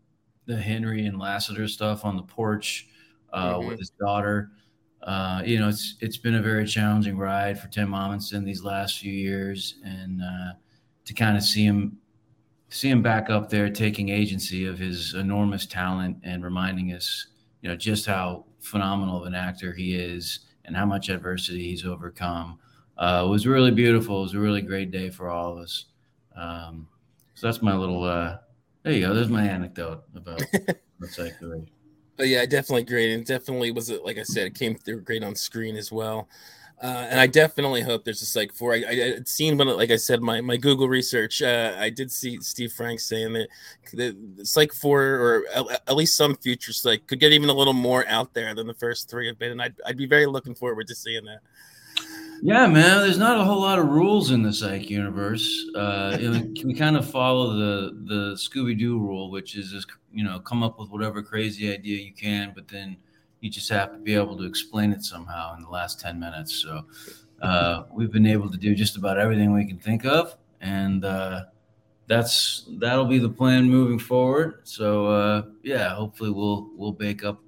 the 0.47 0.57
Henry 0.57 1.07
and 1.07 1.19
Lassiter 1.19 1.69
stuff 1.69 2.05
on 2.05 2.17
the 2.17 2.23
porch 2.23 2.89
uh, 3.33 3.55
mm-hmm. 3.55 3.69
with 3.69 3.79
his 3.79 3.91
daughter. 3.91 4.51
Uh, 5.03 5.43
you 5.45 5.59
know, 5.59 5.69
it's 5.69 5.97
it's 6.01 6.17
been 6.17 6.35
a 6.35 6.43
very 6.43 6.67
challenging 6.67 7.17
ride 7.17 7.59
for 7.59 7.69
Tim 7.69 7.91
Omundson 7.91 8.45
these 8.45 8.63
last 8.63 8.99
few 8.99 9.13
years, 9.13 9.77
and 9.85 10.21
uh, 10.21 10.53
to 11.05 11.15
kind 11.15 11.37
of 11.37 11.43
see 11.43 11.65
him 11.65 11.99
see 12.71 12.89
him 12.89 13.03
back 13.03 13.31
up 13.31 13.51
there 13.51 13.69
taking 13.69 14.09
agency 14.09 14.65
of 14.65 14.79
his 14.79 15.15
enormous 15.15 15.67
talent 15.67 16.17
and 16.23 16.45
reminding 16.45 16.93
us, 16.93 17.27
you 17.63 17.69
know, 17.69 17.75
just 17.75 18.07
how 18.07 18.45
phenomenal 18.61 19.21
of 19.21 19.27
an 19.27 19.35
actor 19.35 19.73
he 19.73 19.95
is 19.97 20.41
and 20.65 20.77
how 20.77 20.87
much 20.87 21.09
adversity 21.09 21.65
he's 21.65 21.85
overcome. 21.85 22.59
Uh, 22.97 23.27
was 23.29 23.47
really 23.47 23.73
beautiful. 23.73 24.21
It 24.21 24.23
was 24.23 24.35
a 24.35 24.39
really 24.39 24.63
great 24.63 24.91
day 24.91 25.11
for 25.11 25.29
all 25.29 25.53
of 25.53 25.59
us. 25.59 25.87
Um, 26.37 26.87
so 27.35 27.47
that's 27.47 27.63
my 27.63 27.75
little. 27.75 28.05
Uh, 28.05 28.39
there 28.83 28.93
you 28.93 29.01
go. 29.01 29.15
There's 29.15 29.29
my 29.29 29.43
anecdote 29.43 30.05
about 30.15 30.43
what's 30.99 31.19
like 31.19 31.39
the 31.41 31.67
But 32.17 32.29
yeah, 32.29 32.45
definitely 32.47 32.85
great, 32.85 33.15
and 33.15 33.25
definitely 33.25 33.73
was 33.73 33.91
it 33.91 34.05
like 34.05 34.19
I 34.19 34.23
said, 34.23 34.47
it 34.47 34.55
came 34.55 34.75
through 34.75 35.01
great 35.01 35.25
on 35.25 35.35
screen 35.35 35.77
as 35.77 35.91
well. 35.91 36.29
Uh, 36.83 37.07
and 37.11 37.21
I 37.21 37.27
definitely 37.27 37.83
hope 37.83 38.05
there's 38.05 38.23
a 38.23 38.27
Psych 38.27 38.55
Four. 38.55 38.73
I, 38.73 38.85
I 38.89 39.11
would 39.17 39.29
seen 39.29 39.59
when, 39.59 39.69
like 39.69 39.91
I 39.91 39.97
said, 39.97 40.23
my, 40.23 40.41
my 40.41 40.57
Google 40.57 40.89
research. 40.89 41.43
Uh, 41.43 41.77
I 41.79 41.91
did 41.91 42.11
see 42.11 42.41
Steve 42.41 42.73
Frank 42.73 43.01
saying 43.01 43.35
that 43.35 43.49
the, 43.93 44.45
Psych 44.45 44.73
Four, 44.73 45.03
or 45.03 45.45
at, 45.87 45.95
least 45.95 46.17
some 46.17 46.35
future 46.37 46.73
Psych, 46.73 47.07
could 47.07 47.21
get 47.21 47.33
even 47.33 47.51
a 47.51 47.55
little 47.55 47.75
more 47.75 48.07
out 48.09 48.33
there 48.33 48.55
than 48.55 48.67
the 48.67 48.75
first 48.75 49.11
three 49.11 49.27
have 49.27 49.39
been. 49.39 49.53
And 49.53 49.61
I'd, 49.61 49.75
I'd 49.85 49.99
be 49.99 50.07
very 50.07 50.25
looking 50.25 50.55
forward 50.55 50.87
to 50.89 50.95
seeing 50.95 51.25
that. 51.27 51.41
Yeah, 52.43 52.67
man. 52.67 53.01
There's 53.01 53.19
not 53.19 53.39
a 53.39 53.45
whole 53.45 53.61
lot 53.61 53.79
of 53.79 53.89
rules 53.89 54.31
in 54.31 54.43
the 54.43 54.53
psych 54.53 54.89
universe. 54.89 55.67
Uh, 55.75 56.17
know, 56.19 56.53
we 56.65 56.73
kind 56.79 56.97
of 56.97 57.09
follow 57.11 57.53
the 57.53 57.91
the 58.07 58.35
Scooby 58.37 58.79
Doo 58.79 58.99
rule, 58.99 59.31
which 59.31 59.55
is 59.55 59.71
just 59.71 59.89
you 60.11 60.25
know 60.25 60.41
come 60.41 60.63
up 60.63 60.79
with 60.79 60.89
whatever 60.89 61.23
crazy 61.23 61.71
idea 61.71 61.99
you 61.99 62.15
can, 62.15 62.53
but 62.55 62.67
then 62.69 62.97
you 63.41 63.51
just 63.51 63.69
have 63.71 63.93
to 63.93 63.99
be 63.99 64.15
able 64.15 64.37
to 64.37 64.45
explain 64.45 64.93
it 64.93 65.03
somehow 65.03 65.55
in 65.57 65.63
the 65.63 65.69
last 65.69 66.01
ten 66.01 66.19
minutes. 66.19 66.55
So 66.55 66.85
uh, 67.43 67.85
we've 67.93 68.13
been 68.13 68.27
able 68.27 68.51
to 68.51 68.59
do 68.59 68.75
just 68.75 68.97
about 68.97 69.19
everything 69.19 69.53
we 69.53 69.67
can 69.67 69.79
think 69.79 70.05
of, 70.05 70.37
and 70.61 71.05
uh, 71.05 71.45
that's 72.07 72.67
that'll 72.79 73.07
be 73.07 73.19
the 73.19 73.29
plan 73.29 73.69
moving 73.69 73.99
forward. 73.99 74.61
So 74.65 75.07
uh, 75.07 75.43
yeah, 75.63 75.95
hopefully 75.95 76.31
we'll 76.31 76.71
we'll 76.77 76.93
bake 76.93 77.25
up 77.25 77.41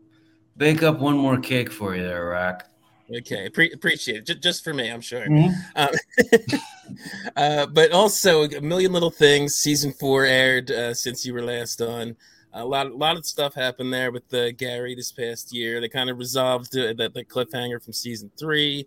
bake 0.56 0.82
up 0.82 0.98
one 0.98 1.16
more 1.16 1.38
cake 1.38 1.70
for 1.70 1.94
you 1.94 2.02
there, 2.02 2.28
Rack. 2.28 2.68
Okay, 3.14 3.50
Pre- 3.50 3.72
appreciate 3.72 4.18
it. 4.18 4.26
J- 4.26 4.34
just 4.36 4.64
for 4.64 4.72
me, 4.72 4.90
I'm 4.90 5.00
sure. 5.00 5.26
Mm-hmm. 5.26 5.50
Um, 5.76 6.60
uh, 7.36 7.66
but 7.66 7.92
also, 7.92 8.44
a 8.44 8.60
million 8.60 8.92
little 8.92 9.10
things. 9.10 9.54
Season 9.54 9.92
four 9.92 10.24
aired 10.24 10.70
uh, 10.70 10.94
since 10.94 11.26
you 11.26 11.34
were 11.34 11.42
last 11.42 11.82
on. 11.82 12.16
A 12.54 12.64
lot, 12.64 12.86
a 12.86 12.94
lot 12.94 13.16
of 13.16 13.24
stuff 13.24 13.54
happened 13.54 13.92
there 13.92 14.12
with 14.12 14.28
the 14.28 14.52
Gary 14.52 14.94
this 14.94 15.10
past 15.10 15.54
year. 15.54 15.80
They 15.80 15.88
kind 15.88 16.10
of 16.10 16.18
resolved 16.18 16.72
the, 16.72 16.94
the, 16.94 17.08
the 17.08 17.24
cliffhanger 17.24 17.82
from 17.82 17.92
season 17.92 18.30
three 18.38 18.86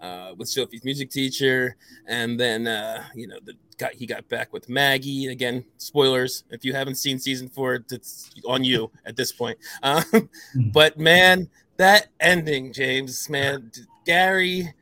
uh, 0.00 0.34
with 0.36 0.48
Sophie's 0.48 0.84
music 0.84 1.10
teacher, 1.10 1.76
and 2.06 2.38
then 2.38 2.66
uh, 2.66 3.04
you 3.14 3.26
know 3.26 3.38
the 3.44 3.54
got 3.78 3.92
he 3.92 4.06
got 4.06 4.28
back 4.28 4.52
with 4.52 4.68
Maggie 4.68 5.26
again. 5.26 5.64
Spoilers 5.78 6.44
if 6.50 6.64
you 6.64 6.72
haven't 6.72 6.96
seen 6.96 7.18
season 7.18 7.48
four, 7.48 7.84
it's 7.90 8.30
on 8.46 8.64
you 8.64 8.90
at 9.04 9.16
this 9.16 9.32
point. 9.32 9.58
Um, 9.82 10.02
hmm. 10.02 10.70
but 10.70 10.98
man, 10.98 11.48
that 11.76 12.08
ending, 12.20 12.72
James, 12.72 13.28
man, 13.28 13.70
Gary 14.04 14.72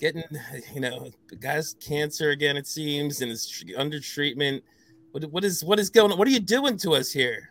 getting, 0.00 0.24
you 0.74 0.80
know, 0.80 1.10
the 1.28 1.36
guy's 1.36 1.74
cancer 1.74 2.30
again, 2.30 2.56
it 2.56 2.66
seems, 2.66 3.20
and 3.20 3.30
is 3.30 3.64
under 3.76 4.00
treatment. 4.00 4.64
What, 5.12 5.24
what 5.30 5.44
is 5.44 5.62
what 5.62 5.78
is 5.78 5.90
going 5.90 6.12
on? 6.12 6.18
What 6.18 6.26
are 6.26 6.32
you 6.32 6.40
doing 6.40 6.76
to 6.78 6.92
us 6.92 7.12
here? 7.12 7.49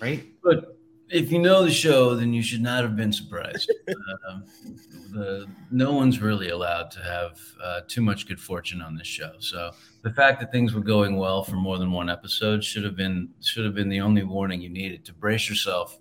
Right. 0.00 0.24
But 0.42 0.78
if 1.08 1.30
you 1.30 1.38
know 1.38 1.64
the 1.64 1.70
show, 1.70 2.14
then 2.14 2.32
you 2.32 2.42
should 2.42 2.62
not 2.62 2.82
have 2.82 2.96
been 2.96 3.12
surprised. 3.12 3.72
uh, 3.88 4.38
the, 5.12 5.46
no 5.70 5.92
one's 5.92 6.20
really 6.20 6.50
allowed 6.50 6.90
to 6.92 7.00
have 7.00 7.38
uh, 7.62 7.80
too 7.86 8.00
much 8.00 8.26
good 8.26 8.40
fortune 8.40 8.80
on 8.80 8.96
this 8.96 9.06
show. 9.06 9.32
So 9.38 9.72
the 10.02 10.12
fact 10.12 10.40
that 10.40 10.50
things 10.50 10.74
were 10.74 10.80
going 10.80 11.16
well 11.16 11.42
for 11.44 11.56
more 11.56 11.78
than 11.78 11.92
one 11.92 12.08
episode 12.08 12.64
should 12.64 12.84
have 12.84 12.96
been 12.96 13.28
should 13.42 13.64
have 13.64 13.74
been 13.74 13.88
the 13.88 14.00
only 14.00 14.22
warning 14.22 14.60
you 14.60 14.70
needed 14.70 15.04
to 15.06 15.12
brace 15.12 15.48
yourself 15.48 15.98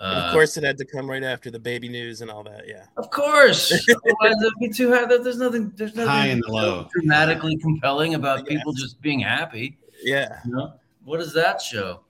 uh, 0.00 0.24
of 0.28 0.32
course, 0.32 0.56
it 0.56 0.64
had 0.64 0.78
to 0.78 0.84
come 0.86 1.08
right 1.08 1.22
after 1.22 1.50
the 1.50 1.58
baby 1.58 1.86
news 1.86 2.22
and 2.22 2.30
all 2.30 2.42
that. 2.42 2.66
Yeah. 2.66 2.86
Of 2.96 3.10
course. 3.10 3.70
Otherwise, 3.90 4.42
it'd 4.42 4.52
be 4.58 4.70
too 4.70 4.90
high. 4.90 5.04
There's 5.04 5.36
nothing. 5.36 5.72
There's 5.76 5.94
nothing 5.94 6.10
high 6.10 6.26
and 6.28 6.42
low. 6.48 6.88
Dramatically 6.90 7.58
compelling 7.58 8.14
about 8.14 8.46
people 8.46 8.72
just 8.72 9.00
being 9.02 9.20
happy. 9.20 9.76
Yeah. 10.02 10.38
You 10.46 10.52
know? 10.52 10.72
What 11.04 11.18
does 11.18 11.34
that 11.34 11.60
show? 11.60 12.00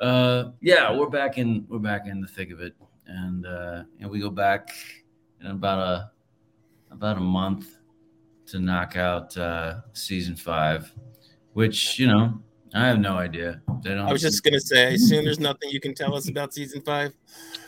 Uh, 0.00 0.52
yeah, 0.62 0.96
we're 0.96 1.10
back 1.10 1.36
in. 1.36 1.66
We're 1.68 1.78
back 1.78 2.06
in 2.06 2.22
the 2.22 2.26
thick 2.26 2.50
of 2.50 2.60
it, 2.60 2.74
and 3.06 3.44
uh, 3.46 3.82
and 4.00 4.10
we 4.10 4.18
go 4.18 4.30
back 4.30 4.70
in 5.42 5.48
about 5.48 5.78
a 5.78 6.10
about 6.90 7.18
a 7.18 7.20
month 7.20 7.76
to 8.46 8.58
knock 8.58 8.96
out 8.96 9.36
uh, 9.36 9.80
season 9.92 10.36
five, 10.36 10.90
which 11.52 11.98
you 11.98 12.06
know 12.06 12.40
I 12.74 12.86
have 12.86 12.98
no 12.98 13.18
idea. 13.18 13.60
They 13.82 13.90
don't. 13.90 14.08
I 14.08 14.12
was 14.12 14.22
just 14.22 14.42
gonna 14.42 14.58
say, 14.58 14.86
I 14.86 14.90
assume 14.92 15.22
there's 15.24 15.38
nothing 15.38 15.68
you 15.68 15.80
can 15.80 15.94
tell 15.94 16.14
us 16.14 16.30
about 16.30 16.54
season 16.54 16.82
five. 16.82 17.12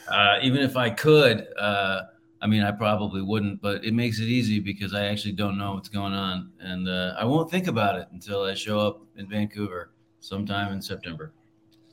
Uh, 0.08 0.36
even 0.42 0.60
if 0.60 0.76
I 0.76 0.90
could, 0.90 1.46
uh, 1.56 2.02
I 2.42 2.46
mean, 2.48 2.64
I 2.64 2.72
probably 2.72 3.22
wouldn't. 3.22 3.62
But 3.62 3.84
it 3.84 3.94
makes 3.94 4.18
it 4.18 4.24
easy 4.24 4.58
because 4.58 4.94
I 4.94 5.06
actually 5.06 5.32
don't 5.32 5.56
know 5.56 5.74
what's 5.74 5.88
going 5.88 6.12
on, 6.12 6.50
and 6.58 6.88
uh, 6.88 7.14
I 7.16 7.24
won't 7.24 7.50
think 7.50 7.68
about 7.68 7.98
it 7.98 8.08
until 8.12 8.42
I 8.42 8.54
show 8.54 8.80
up 8.80 9.00
in 9.16 9.28
Vancouver 9.28 9.92
sometime 10.18 10.72
in 10.72 10.82
September. 10.82 11.32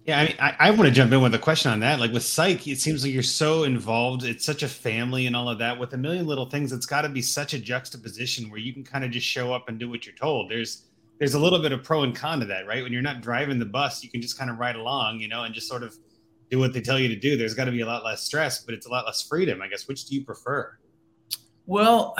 Yeah, 0.09 0.21
I 0.21 0.25
mean, 0.25 0.35
I, 0.39 0.55
I 0.57 0.71
want 0.71 0.85
to 0.85 0.91
jump 0.91 1.13
in 1.13 1.21
with 1.21 1.35
a 1.35 1.37
question 1.37 1.69
on 1.69 1.81
that. 1.81 1.99
Like 1.99 2.11
with 2.11 2.23
Psych, 2.23 2.67
it 2.67 2.79
seems 2.79 3.03
like 3.03 3.13
you're 3.13 3.21
so 3.21 3.63
involved. 3.63 4.23
It's 4.23 4.43
such 4.43 4.63
a 4.63 4.67
family 4.67 5.27
and 5.27 5.35
all 5.35 5.47
of 5.47 5.59
that. 5.59 5.77
With 5.77 5.93
a 5.93 5.97
million 5.97 6.25
little 6.25 6.49
things, 6.49 6.71
it's 6.71 6.87
got 6.87 7.03
to 7.03 7.09
be 7.09 7.21
such 7.21 7.53
a 7.53 7.59
juxtaposition 7.59 8.49
where 8.49 8.57
you 8.57 8.73
can 8.73 8.83
kind 8.83 9.05
of 9.05 9.11
just 9.11 9.27
show 9.27 9.53
up 9.53 9.69
and 9.69 9.77
do 9.77 9.87
what 9.87 10.07
you're 10.07 10.15
told. 10.15 10.49
There's 10.49 10.85
there's 11.19 11.35
a 11.35 11.39
little 11.39 11.61
bit 11.61 11.73
of 11.73 11.83
pro 11.83 12.01
and 12.01 12.15
con 12.15 12.39
to 12.39 12.47
that, 12.47 12.65
right? 12.65 12.81
When 12.81 12.91
you're 12.91 13.03
not 13.03 13.21
driving 13.21 13.59
the 13.59 13.67
bus, 13.67 14.03
you 14.03 14.09
can 14.09 14.19
just 14.19 14.35
kind 14.35 14.49
of 14.49 14.57
ride 14.57 14.77
along, 14.77 15.19
you 15.19 15.27
know, 15.27 15.43
and 15.43 15.53
just 15.53 15.67
sort 15.67 15.83
of 15.83 15.95
do 16.49 16.57
what 16.57 16.73
they 16.73 16.81
tell 16.81 16.97
you 16.97 17.09
to 17.09 17.15
do. 17.15 17.37
There's 17.37 17.53
got 17.53 17.65
to 17.65 17.71
be 17.71 17.81
a 17.81 17.85
lot 17.85 18.03
less 18.03 18.23
stress, 18.23 18.63
but 18.63 18.73
it's 18.73 18.87
a 18.87 18.89
lot 18.89 19.05
less 19.05 19.21
freedom, 19.21 19.61
I 19.61 19.67
guess. 19.67 19.87
Which 19.87 20.05
do 20.05 20.15
you 20.15 20.25
prefer? 20.25 20.75
Well, 21.67 22.17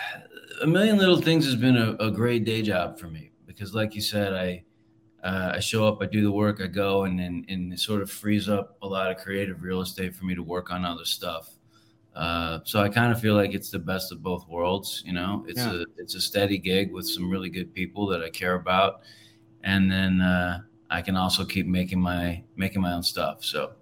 a 0.62 0.66
million 0.66 0.96
little 0.96 1.20
things 1.20 1.44
has 1.44 1.56
been 1.56 1.76
a, 1.76 1.96
a 2.02 2.10
great 2.10 2.46
day 2.46 2.62
job 2.62 2.98
for 2.98 3.08
me 3.08 3.32
because, 3.44 3.74
like 3.74 3.94
you 3.94 4.00
said, 4.00 4.32
I 4.32 4.64
uh, 5.26 5.54
I 5.56 5.60
show 5.60 5.84
up, 5.88 6.00
I 6.00 6.06
do 6.06 6.22
the 6.22 6.30
work, 6.30 6.60
I 6.62 6.68
go, 6.68 7.02
and 7.02 7.18
then 7.18 7.44
and 7.48 7.72
it 7.72 7.80
sort 7.80 8.00
of 8.00 8.08
frees 8.08 8.48
up 8.48 8.76
a 8.80 8.86
lot 8.86 9.10
of 9.10 9.16
creative 9.16 9.60
real 9.60 9.80
estate 9.80 10.14
for 10.14 10.24
me 10.24 10.36
to 10.36 10.42
work 10.42 10.70
on 10.70 10.84
other 10.84 11.04
stuff. 11.04 11.50
Uh, 12.14 12.60
so 12.62 12.80
I 12.80 12.88
kind 12.88 13.10
of 13.10 13.20
feel 13.20 13.34
like 13.34 13.52
it's 13.52 13.68
the 13.68 13.80
best 13.80 14.12
of 14.12 14.22
both 14.22 14.46
worlds. 14.48 15.02
You 15.04 15.14
know, 15.14 15.44
it's 15.48 15.58
yeah. 15.58 15.80
a 15.80 15.84
it's 15.96 16.14
a 16.14 16.20
steady 16.20 16.58
gig 16.58 16.92
with 16.92 17.08
some 17.08 17.28
really 17.28 17.50
good 17.50 17.74
people 17.74 18.06
that 18.06 18.22
I 18.22 18.30
care 18.30 18.54
about, 18.54 19.00
and 19.64 19.90
then 19.90 20.20
uh, 20.20 20.60
I 20.90 21.02
can 21.02 21.16
also 21.16 21.44
keep 21.44 21.66
making 21.66 22.00
my 22.00 22.44
making 22.54 22.80
my 22.80 22.92
own 22.92 23.02
stuff. 23.02 23.42
So 23.42 23.72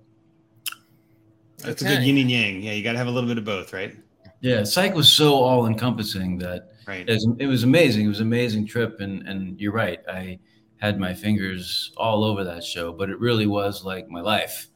that's 1.59 1.83
okay. 1.83 1.93
a 1.93 1.97
good 1.99 2.07
yin 2.07 2.17
and 2.17 2.31
yang. 2.31 2.63
Yeah, 2.63 2.73
you 2.73 2.83
got 2.83 2.93
to 2.93 2.99
have 2.99 3.07
a 3.07 3.11
little 3.11 3.29
bit 3.29 3.37
of 3.37 3.45
both, 3.45 3.75
right? 3.75 3.95
Yeah, 4.41 4.65
Psych 4.65 4.95
was 4.95 5.13
so 5.13 5.35
all 5.35 5.67
encompassing 5.67 6.39
that 6.39 6.73
right. 6.87 7.07
it, 7.07 7.13
was, 7.13 7.29
it 7.39 7.47
was 7.47 7.65
amazing. 7.65 8.07
It 8.07 8.09
was 8.09 8.21
an 8.21 8.29
amazing 8.29 8.67
trip, 8.67 9.01
and 9.01 9.29
and 9.29 9.61
you're 9.61 9.73
right. 9.73 10.01
I 10.09 10.39
had 10.79 10.99
my 10.99 11.15
fingers 11.15 11.93
all 11.97 12.25
over 12.25 12.45
that 12.45 12.65
show, 12.65 12.93
but 12.93 13.11
it 13.11 13.19
really 13.19 13.47
was 13.47 13.85
like 13.85 14.09
my 14.09 14.21
life 14.21 14.69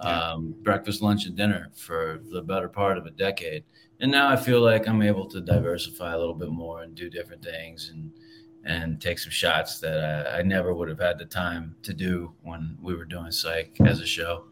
um, 0.00 0.54
breakfast, 0.62 1.02
lunch, 1.02 1.26
and 1.26 1.36
dinner 1.36 1.70
for 1.74 2.20
the 2.32 2.42
better 2.42 2.68
part 2.68 2.96
of 2.96 3.06
a 3.06 3.10
decade. 3.10 3.64
And 4.00 4.10
now 4.10 4.28
I 4.28 4.36
feel 4.36 4.60
like 4.60 4.88
I'm 4.88 5.02
able 5.02 5.28
to 5.28 5.40
diversify 5.40 6.12
a 6.12 6.18
little 6.18 6.34
bit 6.34 6.48
more 6.48 6.82
and 6.82 6.94
do 6.94 7.10
different 7.10 7.44
things 7.44 7.90
and 7.90 8.10
and 8.62 9.00
take 9.00 9.18
some 9.18 9.30
shots 9.30 9.80
that 9.80 10.26
I, 10.28 10.40
I 10.40 10.42
never 10.42 10.74
would 10.74 10.90
have 10.90 10.98
had 10.98 11.18
the 11.18 11.24
time 11.24 11.74
to 11.82 11.94
do 11.94 12.34
when 12.42 12.76
we 12.82 12.94
were 12.94 13.06
doing 13.06 13.32
psych 13.32 13.74
as 13.86 14.00
a 14.00 14.06
show. 14.06 14.44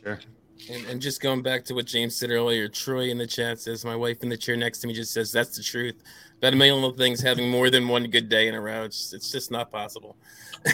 Sure. 0.00 0.20
And, 0.70 0.86
and, 0.86 1.02
just 1.02 1.20
going 1.20 1.42
back 1.42 1.64
to 1.64 1.74
what 1.74 1.86
James 1.86 2.14
said 2.14 2.30
earlier, 2.30 2.68
Troy 2.68 3.08
in 3.08 3.18
the 3.18 3.26
chat 3.26 3.58
says, 3.58 3.84
My 3.84 3.96
wife 3.96 4.22
in 4.22 4.28
the 4.28 4.36
chair 4.36 4.56
next 4.56 4.78
to 4.80 4.86
me 4.86 4.92
just 4.92 5.12
says, 5.12 5.32
That's 5.32 5.56
the 5.56 5.64
truth. 5.64 5.96
About 6.40 6.54
a 6.54 6.56
million 6.56 6.76
little 6.76 6.96
things 6.96 7.20
having 7.20 7.50
more 7.50 7.68
than 7.68 7.86
one 7.86 8.04
good 8.04 8.30
day 8.30 8.48
in 8.48 8.54
a 8.54 8.60
row. 8.60 8.84
It's, 8.84 9.12
it's 9.12 9.30
just 9.30 9.50
not 9.50 9.70
possible. 9.70 10.16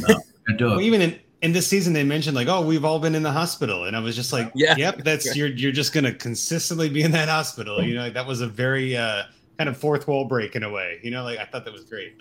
No, 0.08 0.16
well, 0.60 0.80
even 0.80 1.02
in, 1.02 1.18
in 1.42 1.52
this 1.52 1.66
season 1.66 1.92
they 1.92 2.04
mentioned 2.04 2.36
like 2.36 2.48
oh 2.48 2.64
we've 2.64 2.84
all 2.84 2.98
been 3.00 3.14
in 3.14 3.22
the 3.22 3.32
hospital. 3.32 3.84
And 3.84 3.96
i 3.96 4.00
was 4.00 4.14
just 4.14 4.32
like 4.32 4.50
yeah. 4.54 4.74
Yep 4.76 5.04
that's 5.04 5.36
you're 5.36 5.48
you're 5.48 5.72
just 5.72 5.92
gonna 5.92 6.14
consistently 6.14 6.88
be 6.88 7.02
in 7.02 7.10
that 7.12 7.28
hospital. 7.28 7.82
You 7.82 7.94
know 7.94 8.02
like 8.02 8.14
that 8.14 8.26
was 8.26 8.40
a 8.40 8.46
very 8.46 8.96
uh 8.96 9.24
kind 9.58 9.68
of 9.68 9.76
fourth 9.76 10.06
wall 10.06 10.24
break 10.24 10.54
in 10.54 10.62
a 10.62 10.70
way. 10.70 11.00
You 11.02 11.10
know 11.10 11.24
like 11.24 11.38
i 11.38 11.44
thought 11.44 11.64
that 11.64 11.72
was 11.72 11.84
great 11.84 12.20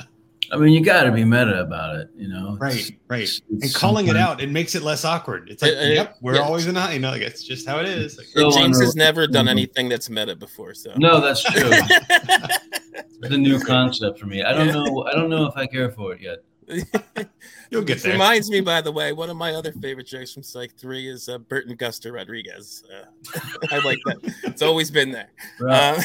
i 0.52 0.58
mean 0.58 0.74
you 0.74 0.82
got 0.84 1.04
to 1.04 1.12
be 1.12 1.24
meta 1.24 1.62
about 1.62 1.96
it 1.96 2.10
you 2.16 2.28
know 2.28 2.58
right 2.60 2.76
it's, 2.76 2.92
right 3.08 3.22
it's, 3.22 3.42
and 3.50 3.74
calling 3.74 4.08
it 4.08 4.16
out 4.16 4.42
it 4.42 4.50
makes 4.50 4.76
it 4.76 4.84
less 4.84 5.06
awkward 5.06 5.50
it's 5.50 5.62
like 5.62 5.74
yep 5.74 6.16
we're 6.22 6.36
yeah. 6.36 6.42
always 6.42 6.68
in 6.68 6.76
a 6.78 6.94
you 6.94 7.00
know 7.00 7.12
like 7.12 7.22
it's 7.22 7.44
just 7.44 7.68
how 7.68 7.80
it 7.80 7.86
is 7.86 8.18
like, 8.18 8.28
so 8.28 8.52
james 8.52 8.80
has 8.80 8.96
never 8.96 9.28
done 9.28 9.48
anything 9.48 9.90
that's 9.90 10.10
meta 10.10 10.36
before 10.36 10.74
so 10.74 10.94
no 10.98 11.20
that's 11.20 11.44
true 11.44 11.62
it's 11.72 13.34
a 13.34 13.38
new 13.38 13.60
concept 13.60 14.20
for 14.20 14.26
me 14.26 14.44
i 14.44 14.54
don't 14.54 14.68
know 14.68 15.04
i 15.06 15.14
don't 15.14 15.30
know 15.30 15.46
if 15.46 15.56
i 15.56 15.66
care 15.66 15.92
for 15.92 16.14
it 16.14 16.22
yet 16.22 16.40
You'll 17.70 17.84
get 17.84 18.02
there. 18.02 18.14
Reminds 18.14 18.50
me, 18.50 18.62
by 18.62 18.82
the 18.82 18.92
way, 18.92 19.14
one 19.14 19.30
of 19.30 19.38
my 19.38 19.54
other 19.54 19.72
favorite 19.72 20.08
jokes 20.08 20.34
from 20.34 20.44
Psych 20.44 20.76
Three 20.78 21.08
is 21.08 21.30
uh, 21.30 21.38
Burton 21.38 21.76
Guster 21.78 22.14
Rodriguez. 22.14 22.84
Uh, 22.92 23.40
I 23.72 23.80
like 23.80 24.00
that. 24.06 24.18
It's 24.44 24.62
always 24.62 24.92
been 24.92 25.12
there. 25.12 25.30
Right. 25.60 26.04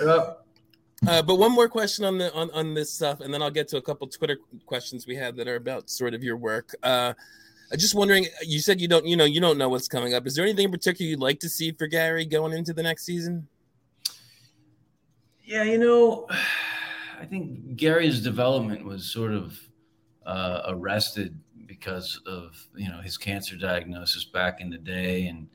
Uh, 0.00 0.34
uh, 1.06 1.22
but 1.22 1.36
one 1.36 1.52
more 1.52 1.68
question 1.68 2.04
on 2.04 2.18
the 2.18 2.32
on, 2.34 2.50
on 2.50 2.74
this 2.74 2.92
stuff, 2.92 3.20
and 3.20 3.32
then 3.32 3.42
I'll 3.42 3.50
get 3.50 3.68
to 3.68 3.78
a 3.78 3.82
couple 3.82 4.06
Twitter 4.06 4.38
questions 4.66 5.06
we 5.06 5.16
had 5.16 5.36
that 5.36 5.48
are 5.48 5.56
about 5.56 5.88
sort 5.88 6.12
of 6.12 6.22
your 6.22 6.36
work. 6.36 6.74
Uh, 6.82 7.14
I'm 7.72 7.78
just 7.78 7.94
wondering. 7.94 8.26
You 8.42 8.58
said 8.58 8.80
you 8.80 8.88
don't, 8.88 9.06
you 9.06 9.16
know, 9.16 9.24
you 9.24 9.40
don't 9.40 9.56
know 9.56 9.68
what's 9.68 9.88
coming 9.88 10.12
up. 10.12 10.26
Is 10.26 10.34
there 10.34 10.44
anything 10.44 10.66
in 10.66 10.70
particular 10.70 11.08
you'd 11.08 11.20
like 11.20 11.40
to 11.40 11.48
see 11.48 11.72
for 11.72 11.86
Gary 11.86 12.26
going 12.26 12.52
into 12.52 12.72
the 12.72 12.82
next 12.82 13.04
season? 13.04 13.48
Yeah, 15.42 15.62
you 15.62 15.78
know. 15.78 16.26
I 17.20 17.24
think 17.26 17.76
Gary's 17.76 18.20
development 18.20 18.84
was 18.84 19.04
sort 19.04 19.32
of 19.32 19.58
uh, 20.26 20.62
arrested 20.68 21.38
because 21.66 22.20
of 22.26 22.66
you 22.74 22.88
know 22.88 23.00
his 23.00 23.16
cancer 23.16 23.56
diagnosis 23.56 24.24
back 24.24 24.60
in 24.60 24.68
the 24.68 24.78
day 24.78 25.26
and 25.26 25.48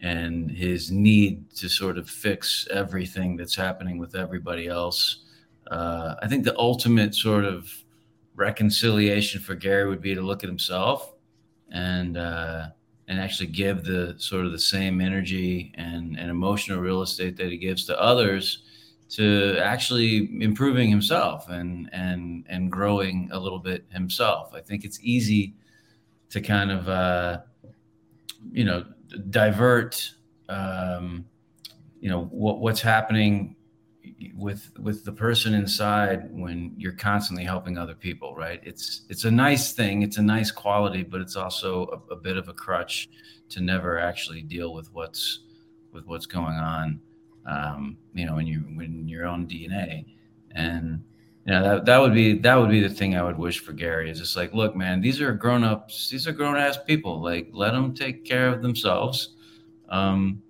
and 0.00 0.50
his 0.50 0.90
need 0.90 1.50
to 1.56 1.68
sort 1.68 1.98
of 1.98 2.08
fix 2.08 2.68
everything 2.70 3.36
that's 3.36 3.56
happening 3.56 3.98
with 3.98 4.14
everybody 4.14 4.68
else. 4.68 5.24
Uh, 5.70 6.14
I 6.22 6.28
think 6.28 6.44
the 6.44 6.58
ultimate 6.58 7.14
sort 7.14 7.44
of 7.44 7.70
reconciliation 8.36 9.40
for 9.40 9.54
Gary 9.54 9.88
would 9.88 10.00
be 10.00 10.14
to 10.14 10.22
look 10.22 10.44
at 10.44 10.48
himself 10.48 11.14
and 11.70 12.16
uh, 12.16 12.68
and 13.08 13.20
actually 13.20 13.48
give 13.48 13.84
the 13.84 14.14
sort 14.18 14.46
of 14.46 14.52
the 14.52 14.58
same 14.58 15.00
energy 15.00 15.72
and, 15.76 16.18
and 16.18 16.30
emotional 16.30 16.78
real 16.78 17.02
estate 17.02 17.36
that 17.36 17.50
he 17.50 17.56
gives 17.56 17.84
to 17.86 18.00
others 18.00 18.62
to 19.08 19.58
actually 19.58 20.28
improving 20.42 20.90
himself 20.90 21.48
and 21.48 21.88
and 21.92 22.44
and 22.48 22.70
growing 22.70 23.28
a 23.32 23.38
little 23.38 23.58
bit 23.58 23.84
himself. 23.90 24.52
I 24.54 24.60
think 24.60 24.84
it's 24.84 25.00
easy 25.02 25.54
to 26.30 26.40
kind 26.40 26.70
of 26.70 26.88
uh, 26.88 27.38
you 28.52 28.64
know 28.64 28.84
divert 29.30 30.12
um, 30.48 31.24
you 32.00 32.08
know 32.08 32.24
what 32.26 32.60
what's 32.60 32.80
happening 32.80 33.56
with 34.34 34.70
with 34.78 35.04
the 35.04 35.12
person 35.12 35.54
inside 35.54 36.30
when 36.32 36.72
you're 36.76 36.92
constantly 36.92 37.44
helping 37.44 37.76
other 37.76 37.94
people 37.94 38.34
right? 38.34 38.60
It's 38.62 39.02
it's 39.08 39.24
a 39.24 39.30
nice 39.30 39.72
thing 39.72 40.02
it's 40.02 40.16
a 40.18 40.22
nice 40.22 40.50
quality 40.50 41.02
but 41.02 41.20
it's 41.20 41.36
also 41.36 42.02
a, 42.10 42.14
a 42.14 42.16
bit 42.16 42.36
of 42.36 42.48
a 42.48 42.52
crutch 42.52 43.08
to 43.50 43.60
never 43.60 43.98
actually 43.98 44.42
deal 44.42 44.72
with 44.72 44.92
what's 44.92 45.40
with 45.92 46.06
what's 46.06 46.26
going 46.26 46.54
on 46.54 47.00
um, 47.46 47.96
you 48.14 48.26
know 48.26 48.38
in 48.38 48.46
your 48.46 48.62
in 48.82 49.08
your 49.08 49.26
own 49.26 49.46
dna 49.46 50.04
and 50.52 51.02
know 51.52 51.62
that, 51.62 51.86
that 51.86 51.98
would 51.98 52.14
be 52.14 52.38
that 52.38 52.54
would 52.56 52.70
be 52.70 52.80
the 52.80 52.88
thing 52.88 53.16
i 53.16 53.22
would 53.22 53.38
wish 53.38 53.60
for 53.60 53.72
gary 53.72 54.10
is 54.10 54.18
just 54.18 54.36
like 54.36 54.52
look 54.52 54.74
man 54.76 55.00
these 55.00 55.20
are 55.20 55.32
grown-ups 55.32 56.10
these 56.10 56.26
are 56.26 56.32
grown-ass 56.32 56.78
people. 56.86 57.22
Like 57.22 57.48
let 57.52 57.72
them 57.72 57.94
take 57.94 58.24
care 58.24 58.48
of 58.48 58.62
themselves 58.62 59.34
um, 59.88 60.42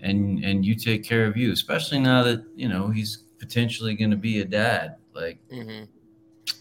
and 0.00 0.44
and 0.44 0.64
you 0.64 0.74
take 0.74 1.04
care 1.04 1.26
of 1.26 1.36
you 1.36 1.52
especially 1.52 1.98
now 1.98 2.22
that 2.24 2.44
you 2.54 2.68
know 2.68 2.88
he's 2.88 3.24
potentially 3.38 3.94
going 3.94 4.10
to 4.10 4.16
be 4.16 4.40
a 4.40 4.44
dad. 4.44 4.96
Like 5.12 5.38
mm-hmm. 5.50 5.84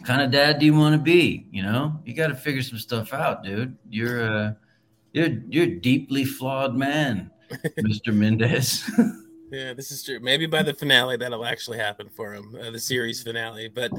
kind 0.03 0.21
of 0.21 0.31
dad 0.31 0.59
do 0.59 0.65
you 0.65 0.75
want 0.75 0.93
to 0.95 1.01
be 1.01 1.47
you 1.51 1.63
know? 1.63 1.99
You 2.05 2.13
got 2.13 2.27
to 2.27 2.35
figure 2.35 2.61
some 2.61 2.79
stuff 2.79 3.13
out 3.13 3.43
dude. 3.43 3.77
You're 3.89 4.21
a 4.21 4.57
you're 5.13 5.29
you're 5.49 5.65
a 5.65 5.79
deeply 5.79 6.25
flawed 6.25 6.75
man 6.75 7.29
mr 7.79 8.13
mendez 8.13 8.89
yeah 9.53 9.73
this 9.73 9.91
is 9.91 10.03
true. 10.03 10.19
Maybe 10.19 10.47
by 10.47 10.63
the 10.63 10.73
finale 10.73 11.15
that'll 11.15 11.45
actually 11.45 11.77
happen 11.77 12.09
for 12.09 12.33
him 12.33 12.57
uh, 12.59 12.71
the 12.71 12.79
series 12.79 13.21
finale 13.21 13.67
but 13.67 13.91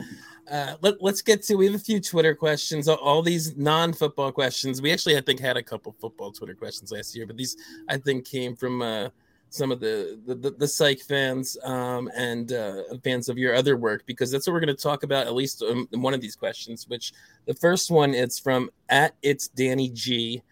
uh, 0.50 0.75
let, 0.82 1.00
us 1.02 1.23
get 1.23 1.42
to 1.44 1.54
we 1.54 1.66
have 1.66 1.75
a 1.75 1.78
few 1.78 2.00
twitter 2.00 2.34
questions 2.34 2.88
all, 2.88 3.23
these 3.23 3.56
non-football 3.56 4.32
questions. 4.32 4.82
We 4.82 4.92
actually 4.92 5.16
i 5.16 5.20
think 5.20 5.40
had 5.40 5.56
a 5.56 5.62
couple 5.62 5.94
football 6.00 6.32
twitter 6.32 6.54
questions 6.54 6.90
last 6.90 7.14
year 7.14 7.26
but 7.26 7.37
these 7.37 7.56
i 7.88 7.96
think 7.96 8.26
came 8.26 8.56
from 8.56 8.82
uh, 8.82 9.08
some 9.49 9.70
of 9.70 9.78
the 9.78 10.18
the, 10.26 10.34
the, 10.34 10.50
the 10.50 10.68
psych 10.68 11.00
fans 11.00 11.56
um, 11.62 12.11
and 12.16 12.52
uh, 12.52 12.82
fans 13.04 13.28
of 13.28 13.38
your 13.38 13.54
other 13.54 13.76
work 13.76 14.04
because 14.06 14.32
that's 14.32 14.49
what 14.49 14.54
we're 14.54 14.61
going 14.61 14.76
to 14.76 14.82
talk 14.82 15.04
about 15.04 15.28
at 15.28 15.34
least 15.34 15.62
um, 15.62 15.88
in 15.92 16.02
one 16.02 16.14
of 16.14 16.20
these 16.20 16.34
questions 16.34 16.88
which 16.88 17.12
the 17.46 17.54
first 17.54 17.92
one 17.92 18.12
it's 18.12 18.38
from 18.38 18.70
at 18.88 19.14
it's 19.23 19.46
danny 19.49 19.88
g. 19.90 20.42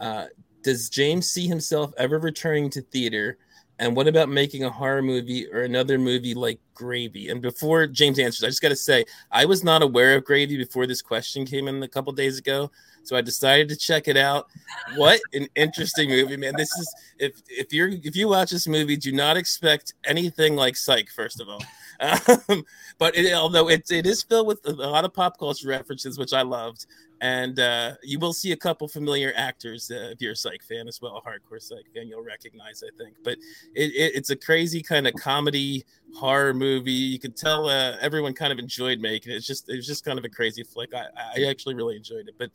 Uh, 0.00 0.26
does 0.62 0.90
james 0.90 1.30
see 1.30 1.46
himself 1.46 1.92
ever 1.96 2.18
returning 2.18 2.68
to 2.68 2.82
theater 2.82 3.38
and 3.80 3.96
what 3.96 4.06
about 4.06 4.28
making 4.28 4.62
a 4.62 4.70
horror 4.70 5.00
movie 5.00 5.48
or 5.50 5.62
another 5.62 5.98
movie 5.98 6.34
like 6.34 6.60
Gravy? 6.74 7.30
And 7.30 7.40
before 7.40 7.86
James 7.86 8.18
answers, 8.18 8.44
I 8.44 8.48
just 8.48 8.60
got 8.60 8.68
to 8.68 8.76
say, 8.76 9.06
I 9.32 9.46
was 9.46 9.64
not 9.64 9.80
aware 9.80 10.16
of 10.16 10.24
Gravy 10.26 10.58
before 10.58 10.86
this 10.86 11.00
question 11.00 11.46
came 11.46 11.66
in 11.66 11.82
a 11.82 11.88
couple 11.88 12.12
days 12.12 12.38
ago. 12.38 12.70
So 13.04 13.16
I 13.16 13.22
decided 13.22 13.70
to 13.70 13.76
check 13.76 14.06
it 14.06 14.18
out. 14.18 14.48
What 14.96 15.18
an 15.32 15.48
interesting 15.56 16.10
movie, 16.10 16.36
man! 16.36 16.52
This 16.54 16.70
is 16.76 16.94
if 17.18 17.42
if 17.48 17.72
you're 17.72 17.88
if 17.88 18.14
you 18.14 18.28
watch 18.28 18.50
this 18.50 18.68
movie, 18.68 18.98
do 18.98 19.12
not 19.12 19.38
expect 19.38 19.94
anything 20.04 20.54
like 20.54 20.76
Psych. 20.76 21.08
First 21.08 21.40
of 21.40 21.48
all, 21.48 21.62
um, 22.00 22.64
but 22.98 23.16
it, 23.16 23.32
although 23.34 23.68
it, 23.68 23.90
it 23.90 24.06
is 24.06 24.22
filled 24.22 24.46
with 24.46 24.60
a 24.66 24.72
lot 24.72 25.04
of 25.04 25.12
pop 25.12 25.38
culture 25.38 25.68
references, 25.68 26.18
which 26.18 26.32
I 26.32 26.42
loved, 26.42 26.86
and 27.20 27.60
uh, 27.60 27.92
you 28.02 28.18
will 28.18 28.32
see 28.32 28.52
a 28.52 28.56
couple 28.56 28.88
familiar 28.88 29.32
actors 29.36 29.90
uh, 29.90 30.10
if 30.12 30.22
you're 30.22 30.32
a 30.32 30.36
psych 30.36 30.62
fan 30.62 30.88
as 30.88 31.02
well 31.02 31.18
a 31.18 31.20
hardcore 31.20 31.60
psych 31.60 31.84
fan 31.94 32.08
you'll 32.08 32.24
recognize 32.24 32.82
i 32.82 32.90
think. 33.02 33.14
But 33.22 33.34
it, 33.74 33.92
it, 33.92 34.16
it's 34.16 34.30
a 34.30 34.36
crazy 34.36 34.82
kind 34.82 35.06
of 35.06 35.14
comedy 35.14 35.84
horror 36.16 36.54
movie. 36.54 36.92
You 36.92 37.18
could 37.18 37.36
tell 37.36 37.68
uh, 37.68 37.96
everyone 38.00 38.32
kind 38.32 38.52
of 38.52 38.58
enjoyed 38.58 39.00
making 39.00 39.32
it. 39.32 39.36
It's 39.36 39.46
just 39.46 39.68
it 39.68 39.76
was 39.76 39.86
just 39.86 40.04
kind 40.04 40.18
of 40.18 40.24
a 40.24 40.28
crazy 40.28 40.62
flick. 40.62 40.94
I, 40.94 41.06
I 41.36 41.44
actually 41.44 41.74
really 41.74 41.96
enjoyed 41.96 42.28
it. 42.28 42.34
But 42.38 42.50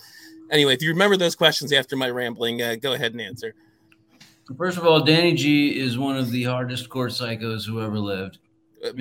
anyway 0.49 0.73
if 0.73 0.81
you 0.81 0.89
remember 0.89 1.17
those 1.17 1.35
questions 1.35 1.71
after 1.71 1.95
my 1.95 2.09
rambling 2.09 2.61
uh, 2.61 2.75
go 2.75 2.93
ahead 2.93 3.11
and 3.11 3.21
answer. 3.21 3.53
First 4.57 4.77
of 4.77 4.85
all 4.85 5.01
danny 5.01 5.33
g 5.33 5.79
is 5.79 5.97
one 5.97 6.17
of 6.17 6.31
the 6.31 6.43
hardest 6.43 6.89
core 6.89 7.07
psychos 7.07 7.65
who 7.67 7.81
ever 7.81 7.99
lived 7.99 8.39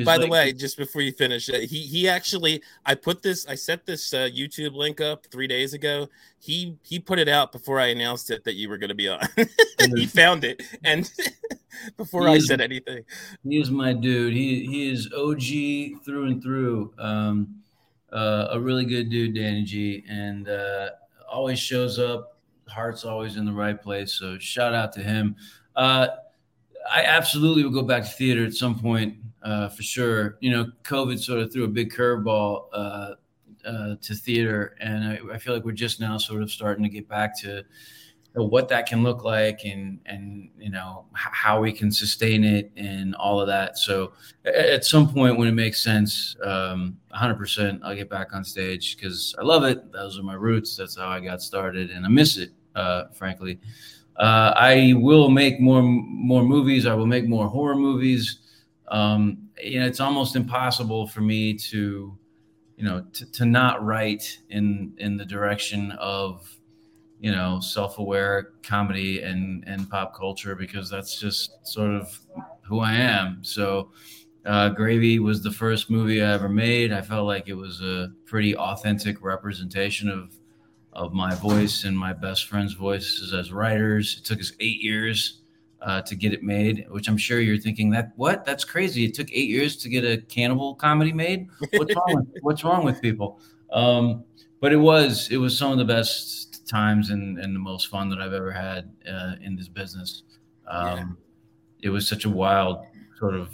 by 0.04 0.18
the 0.18 0.26
way, 0.28 0.52
just 0.52 0.76
before 0.76 1.02
you 1.02 1.12
finish, 1.12 1.48
uh, 1.48 1.58
he 1.58 1.80
he 1.80 2.08
actually 2.08 2.62
I 2.84 2.94
put 2.94 3.22
this 3.22 3.46
I 3.46 3.54
set 3.54 3.86
this 3.86 4.12
uh, 4.12 4.28
YouTube 4.32 4.74
link 4.74 5.00
up 5.00 5.26
three 5.26 5.46
days 5.46 5.74
ago. 5.74 6.08
He 6.38 6.76
he 6.82 6.98
put 6.98 7.18
it 7.18 7.28
out 7.28 7.52
before 7.52 7.80
I 7.80 7.86
announced 7.86 8.30
it 8.30 8.44
that 8.44 8.54
you 8.54 8.68
were 8.68 8.78
going 8.78 8.88
to 8.88 8.94
be 8.94 9.08
on. 9.08 9.20
he 9.96 10.06
found 10.06 10.44
it 10.44 10.62
and 10.84 11.10
before 11.96 12.28
I 12.28 12.38
said 12.38 12.60
anything. 12.60 13.04
He 13.42 13.58
is 13.58 13.70
my 13.70 13.92
dude. 13.92 14.34
He 14.34 14.66
he 14.66 14.90
is 14.90 15.10
OG 15.12 16.04
through 16.04 16.26
and 16.26 16.42
through. 16.42 16.92
Um, 16.98 17.56
uh, 18.12 18.48
a 18.52 18.60
really 18.60 18.84
good 18.84 19.10
dude, 19.10 19.34
Danny 19.34 19.64
G, 19.64 20.04
and 20.08 20.48
uh, 20.48 20.90
always 21.28 21.58
shows 21.58 21.98
up. 21.98 22.38
Heart's 22.68 23.04
always 23.04 23.36
in 23.36 23.44
the 23.44 23.52
right 23.52 23.80
place. 23.80 24.12
So 24.12 24.38
shout 24.38 24.72
out 24.72 24.92
to 24.94 25.02
him. 25.02 25.36
Uh, 25.74 26.08
I 26.90 27.02
absolutely 27.04 27.64
will 27.64 27.72
go 27.72 27.82
back 27.82 28.04
to 28.04 28.10
theater 28.10 28.44
at 28.44 28.54
some 28.54 28.78
point 28.78 29.16
uh, 29.44 29.68
for 29.68 29.82
sure. 29.82 30.36
You 30.40 30.50
know, 30.50 30.66
COVID 30.82 31.20
sort 31.20 31.40
of 31.40 31.52
threw 31.52 31.64
a 31.64 31.68
big 31.68 31.92
curveball 31.92 32.64
uh, 32.72 33.10
uh, 33.64 33.96
to 34.00 34.14
theater, 34.14 34.74
and 34.80 35.04
I, 35.04 35.20
I, 35.34 35.38
feel 35.38 35.54
like 35.54 35.64
we're 35.64 35.72
just 35.72 36.00
now 36.00 36.18
sort 36.18 36.42
of 36.42 36.50
starting 36.50 36.82
to 36.82 36.88
get 36.88 37.08
back 37.08 37.38
to 37.40 37.64
what 38.34 38.68
that 38.68 38.86
can 38.86 39.02
look 39.02 39.22
like, 39.22 39.60
and 39.64 40.00
and 40.06 40.50
you 40.58 40.70
know 40.70 41.06
how 41.12 41.60
we 41.60 41.72
can 41.72 41.92
sustain 41.92 42.42
it, 42.42 42.72
and 42.76 43.14
all 43.16 43.40
of 43.40 43.46
that. 43.46 43.78
So, 43.78 44.12
at 44.44 44.84
some 44.84 45.12
point 45.12 45.38
when 45.38 45.46
it 45.46 45.52
makes 45.52 45.82
sense, 45.82 46.36
um, 46.42 46.98
100%, 47.14 47.80
I'll 47.84 47.94
get 47.94 48.10
back 48.10 48.34
on 48.34 48.44
stage 48.44 48.96
because 48.96 49.34
I 49.38 49.42
love 49.42 49.64
it. 49.64 49.92
Those 49.92 50.18
are 50.18 50.22
my 50.22 50.34
roots. 50.34 50.76
That's 50.76 50.96
how 50.96 51.08
I 51.08 51.20
got 51.20 51.42
started, 51.42 51.90
and 51.90 52.04
I 52.04 52.08
miss 52.08 52.38
it, 52.38 52.50
uh, 52.74 53.04
frankly. 53.12 53.60
Uh, 54.16 54.52
I 54.56 54.94
will 54.96 55.28
make 55.28 55.60
more 55.60 55.82
more 55.82 56.42
movies. 56.42 56.86
I 56.86 56.94
will 56.94 57.06
make 57.06 57.28
more 57.28 57.48
horror 57.48 57.76
movies 57.76 58.40
um, 58.88 59.48
you 59.62 59.80
know, 59.80 59.86
it's 59.86 60.00
almost 60.00 60.36
impossible 60.36 61.06
for 61.06 61.20
me 61.20 61.54
to, 61.54 62.16
you 62.76 62.84
know, 62.84 63.04
to, 63.12 63.30
to 63.32 63.44
not 63.46 63.84
write 63.84 64.38
in 64.50 64.92
in 64.98 65.16
the 65.16 65.24
direction 65.24 65.92
of, 65.92 66.48
you 67.20 67.30
know, 67.32 67.60
self-aware 67.60 68.50
comedy 68.62 69.22
and 69.22 69.64
and 69.66 69.88
pop 69.88 70.14
culture 70.14 70.54
because 70.54 70.90
that's 70.90 71.18
just 71.18 71.66
sort 71.66 71.90
of 71.92 72.18
who 72.62 72.80
I 72.80 72.94
am. 72.94 73.38
So, 73.42 73.90
uh, 74.44 74.70
Gravy 74.70 75.18
was 75.18 75.42
the 75.42 75.50
first 75.50 75.90
movie 75.90 76.22
I 76.22 76.32
ever 76.32 76.48
made. 76.48 76.92
I 76.92 77.00
felt 77.00 77.26
like 77.26 77.48
it 77.48 77.54
was 77.54 77.80
a 77.80 78.12
pretty 78.26 78.56
authentic 78.56 79.22
representation 79.22 80.10
of 80.10 80.36
of 80.92 81.12
my 81.12 81.34
voice 81.34 81.84
and 81.84 81.98
my 81.98 82.12
best 82.12 82.46
friend's 82.46 82.74
voices 82.74 83.32
as 83.32 83.52
writers. 83.52 84.18
It 84.18 84.24
took 84.24 84.40
us 84.40 84.52
eight 84.60 84.80
years 84.80 85.40
uh, 85.84 86.00
to 86.02 86.16
get 86.16 86.32
it 86.32 86.42
made, 86.42 86.86
which 86.88 87.08
I'm 87.08 87.18
sure 87.18 87.40
you're 87.40 87.58
thinking 87.58 87.90
that 87.90 88.12
what 88.16 88.44
that's 88.44 88.64
crazy. 88.64 89.04
It 89.04 89.14
took 89.14 89.30
eight 89.30 89.50
years 89.50 89.76
to 89.78 89.88
get 89.88 90.04
a 90.04 90.16
cannibal 90.22 90.74
comedy 90.74 91.12
made. 91.12 91.48
What's 91.74 91.94
wrong 91.94 92.14
with 92.14 92.26
what's 92.42 92.64
wrong 92.64 92.84
with 92.84 93.02
people? 93.02 93.38
Um, 93.70 94.24
but 94.60 94.72
it 94.72 94.78
was 94.78 95.28
it 95.30 95.36
was 95.36 95.56
some 95.56 95.72
of 95.72 95.78
the 95.78 95.84
best 95.84 96.66
times 96.66 97.10
and, 97.10 97.38
and 97.38 97.54
the 97.54 97.60
most 97.60 97.88
fun 97.88 98.08
that 98.08 98.18
I've 98.18 98.32
ever 98.32 98.50
had 98.50 98.90
uh, 99.08 99.34
in 99.42 99.56
this 99.56 99.68
business. 99.68 100.22
Um, 100.66 101.18
yeah. 101.78 101.88
It 101.88 101.90
was 101.90 102.08
such 102.08 102.24
a 102.24 102.30
wild 102.30 102.86
sort 103.18 103.34
of. 103.34 103.50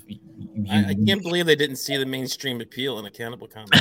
I, 0.70 0.90
I, 0.90 0.94
can't 0.94 1.22
believe 1.22 1.46
they 1.46 1.56
didn't 1.56 1.76
see 1.76 1.96
the 1.96 2.06
mainstream 2.06 2.60
appeal 2.60 3.00
in 3.00 3.06
a 3.06 3.10
cannibal 3.10 3.48
comedy. 3.48 3.76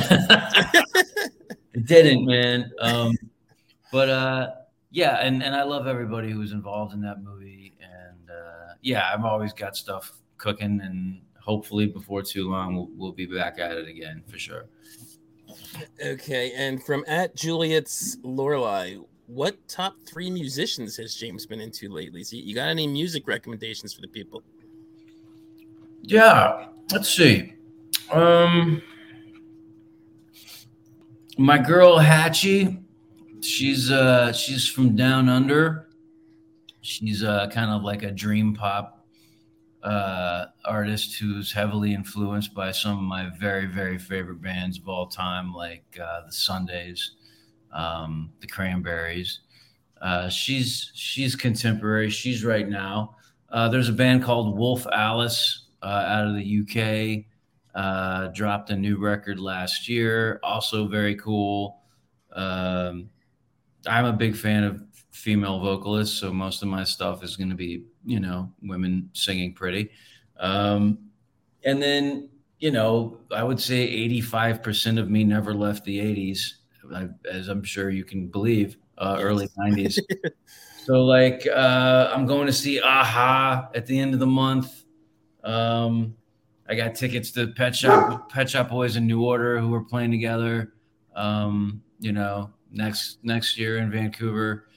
it 1.72 1.86
didn't, 1.86 2.26
man. 2.26 2.72
Um, 2.80 3.16
but 3.92 4.08
uh, 4.08 4.50
yeah, 4.90 5.18
and 5.20 5.40
and 5.42 5.54
I 5.54 5.62
love 5.62 5.86
everybody 5.86 6.32
who 6.32 6.40
was 6.40 6.50
involved 6.50 6.94
in 6.94 7.00
that 7.02 7.22
movie 7.22 7.39
yeah, 8.82 9.10
I've 9.12 9.24
always 9.24 9.52
got 9.52 9.76
stuff 9.76 10.12
cooking, 10.38 10.80
and 10.82 11.20
hopefully 11.38 11.86
before 11.86 12.22
too 12.22 12.50
long 12.50 12.74
we'll, 12.74 12.88
we'll 12.96 13.12
be 13.12 13.26
back 13.26 13.58
at 13.58 13.72
it 13.72 13.88
again 13.88 14.22
for 14.26 14.38
sure. 14.38 14.66
Okay, 16.04 16.52
and 16.56 16.82
from 16.82 17.04
at 17.06 17.34
Juliet's 17.34 18.18
Lorelei, 18.22 18.96
what 19.26 19.56
top 19.68 19.94
three 20.06 20.30
musicians 20.30 20.96
has 20.96 21.14
James 21.14 21.46
been 21.46 21.60
into 21.60 21.88
lately? 21.88 22.24
So 22.24 22.36
you 22.36 22.54
got 22.54 22.68
any 22.68 22.86
music 22.86 23.26
recommendations 23.28 23.92
for 23.92 24.00
the 24.00 24.08
people? 24.08 24.42
Yeah, 26.02 26.66
let's 26.92 27.08
see. 27.08 27.54
Um, 28.10 28.82
my 31.38 31.58
girl 31.58 31.98
Hatchie, 31.98 32.82
she's 33.40 33.90
uh 33.90 34.32
she's 34.32 34.66
from 34.66 34.96
down 34.96 35.28
under. 35.28 35.89
She's 36.82 37.22
uh, 37.22 37.48
kind 37.48 37.70
of 37.70 37.82
like 37.82 38.02
a 38.02 38.10
dream 38.10 38.54
pop 38.54 39.04
uh, 39.82 40.46
artist 40.64 41.18
who's 41.18 41.52
heavily 41.52 41.94
influenced 41.94 42.54
by 42.54 42.70
some 42.72 42.98
of 42.98 43.04
my 43.04 43.30
very, 43.38 43.66
very 43.66 43.98
favorite 43.98 44.42
bands 44.42 44.78
of 44.78 44.88
all 44.88 45.06
time, 45.06 45.52
like 45.54 45.84
uh, 46.02 46.26
the 46.26 46.32
Sundays, 46.32 47.12
um, 47.72 48.30
the 48.40 48.46
Cranberries. 48.46 49.40
Uh, 50.00 50.28
she's 50.28 50.90
she's 50.94 51.36
contemporary. 51.36 52.10
She's 52.10 52.44
right 52.44 52.68
now. 52.68 53.16
Uh, 53.50 53.68
there's 53.68 53.88
a 53.88 53.92
band 53.92 54.22
called 54.22 54.56
Wolf 54.56 54.86
Alice 54.92 55.66
uh, 55.82 55.86
out 55.86 56.26
of 56.28 56.34
the 56.36 56.60
UK. 57.22 57.26
Uh, 57.74 58.28
dropped 58.28 58.70
a 58.70 58.76
new 58.76 58.98
record 58.98 59.38
last 59.38 59.88
year, 59.88 60.40
also 60.42 60.88
very 60.88 61.14
cool. 61.16 61.82
Um, 62.32 63.10
I'm 63.86 64.06
a 64.06 64.12
big 64.12 64.36
fan 64.36 64.64
of 64.64 64.82
female 65.10 65.58
vocalists, 65.60 66.18
so 66.18 66.32
most 66.32 66.62
of 66.62 66.68
my 66.68 66.84
stuff 66.84 67.22
is 67.22 67.36
going 67.36 67.50
to 67.50 67.56
be, 67.56 67.84
you 68.04 68.20
know, 68.20 68.50
women 68.62 69.10
singing 69.12 69.52
pretty. 69.52 69.90
Um, 70.38 70.98
and 71.64 71.82
then, 71.82 72.28
you 72.58 72.70
know, 72.70 73.18
I 73.34 73.42
would 73.42 73.60
say 73.60 74.08
85% 74.08 74.98
of 74.98 75.10
me 75.10 75.24
never 75.24 75.52
left 75.54 75.84
the 75.84 75.98
80s, 75.98 76.54
as 77.30 77.48
I'm 77.48 77.62
sure 77.62 77.90
you 77.90 78.04
can 78.04 78.28
believe, 78.28 78.76
uh, 78.98 79.18
early 79.20 79.48
90s. 79.58 79.98
so, 80.84 81.04
like, 81.04 81.46
uh, 81.46 82.10
I'm 82.14 82.26
going 82.26 82.46
to 82.46 82.52
see 82.52 82.78
a-ha 82.78 83.68
at 83.74 83.86
the 83.86 83.98
end 83.98 84.14
of 84.14 84.20
the 84.20 84.26
month. 84.26 84.84
Um, 85.42 86.16
I 86.68 86.74
got 86.76 86.94
tickets 86.94 87.32
to 87.32 87.48
Pet 87.48 87.74
Shop 87.74 88.30
Pet 88.30 88.48
Shop 88.48 88.68
Boys 88.68 88.94
in 88.94 89.06
New 89.06 89.24
Order 89.24 89.58
who 89.58 89.74
are 89.74 89.82
playing 89.82 90.12
together. 90.12 90.74
Um, 91.16 91.82
you 91.98 92.12
know, 92.12 92.50
next 92.70 93.18
next 93.24 93.58
year 93.58 93.78
in 93.78 93.90
Vancouver. 93.90 94.68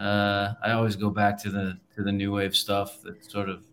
Uh, 0.00 0.54
I 0.62 0.72
always 0.72 0.96
go 0.96 1.10
back 1.10 1.40
to 1.42 1.50
the 1.50 1.78
to 1.94 2.02
the 2.02 2.12
new 2.12 2.32
wave 2.32 2.56
stuff 2.56 3.02
that 3.02 3.24
sort 3.30 3.48
of 3.48 3.64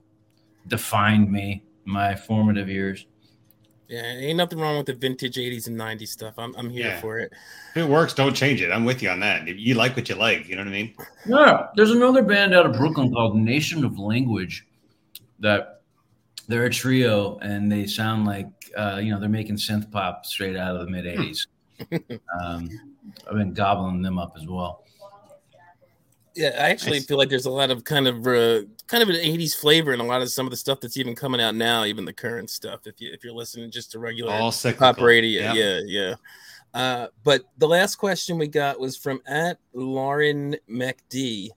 defined 0.67 1.31
me 1.31 1.63
my 1.85 2.15
formative 2.15 2.67
years. 2.67 3.05
Yeah, 3.87 4.03
ain't 4.03 4.35
nothing 4.35 4.59
wrong 4.59 4.75
with 4.75 4.87
the 4.87 4.93
vintage 4.93 5.37
80s 5.37 5.67
and 5.67 5.79
90s 5.79 6.09
stuff. 6.09 6.33
I'm, 6.37 6.53
I'm 6.57 6.69
here 6.69 6.87
yeah. 6.87 6.99
for 6.99 7.19
it. 7.19 7.31
If 7.73 7.85
it 7.85 7.89
works, 7.89 8.13
don't 8.13 8.35
change 8.35 8.61
it. 8.61 8.69
I'm 8.69 8.83
with 8.83 9.01
you 9.01 9.09
on 9.09 9.21
that. 9.21 9.47
You 9.47 9.75
like 9.75 9.95
what 9.95 10.09
you 10.09 10.15
like. 10.15 10.49
You 10.49 10.57
know 10.57 10.63
what 10.63 10.67
I 10.67 10.71
mean? 10.71 10.93
Yeah. 11.25 11.67
There's 11.77 11.91
another 11.91 12.21
band 12.21 12.53
out 12.53 12.65
of 12.65 12.73
Brooklyn 12.73 13.13
called 13.13 13.37
Nation 13.37 13.85
of 13.85 13.97
Language 13.97 14.67
that 15.39 15.83
they're 16.49 16.65
a 16.65 16.69
trio 16.69 17.37
and 17.37 17.71
they 17.71 17.85
sound 17.85 18.25
like 18.25 18.47
uh, 18.75 18.99
you 19.01 19.11
know 19.11 19.19
they're 19.19 19.29
making 19.29 19.55
synth 19.55 19.89
pop 19.91 20.25
straight 20.25 20.57
out 20.57 20.75
of 20.75 20.85
the 20.85 20.91
mid 20.91 21.05
'80s. 21.05 21.47
um, 22.41 22.69
I've 23.29 23.37
been 23.37 23.53
gobbling 23.53 24.01
them 24.01 24.17
up 24.17 24.33
as 24.37 24.47
well. 24.47 24.83
Yeah, 26.37 26.49
I 26.49 26.69
actually 26.69 26.99
feel 26.99 27.17
like 27.17 27.29
there's 27.29 27.47
a 27.47 27.51
lot 27.51 27.71
of 27.71 27.83
kind 27.83 28.07
of 28.07 28.27
uh, 28.27 28.61
kind 28.85 29.01
of 29.01 29.09
an 29.09 29.15
'80s 29.15 29.55
flavor 29.55 29.91
in 29.91 29.99
a 29.99 30.03
lot 30.03 30.21
of 30.21 30.29
some 30.29 30.45
of 30.45 30.51
the 30.51 30.57
stuff 30.57 30.79
that's 30.79 30.95
even 30.95 31.15
coming 31.15 31.41
out 31.41 31.55
now, 31.55 31.83
even 31.83 32.05
the 32.05 32.13
current 32.13 32.51
stuff. 32.51 32.85
If 32.85 33.01
you 33.01 33.11
if 33.11 33.23
you're 33.23 33.33
listening 33.33 33.71
just 33.71 33.91
to 33.93 33.99
regular 33.99 34.33
All 34.33 34.53
pop 34.77 35.01
radio, 35.01 35.51
yeah, 35.51 35.81
yeah. 35.83 36.13
Uh, 36.75 37.07
but 37.23 37.41
the 37.57 37.67
last 37.67 37.95
question 37.95 38.37
we 38.37 38.47
got 38.47 38.79
was 38.79 38.95
from 38.95 39.19
at 39.25 39.57
Lauren 39.73 40.55
McD. 40.69 41.49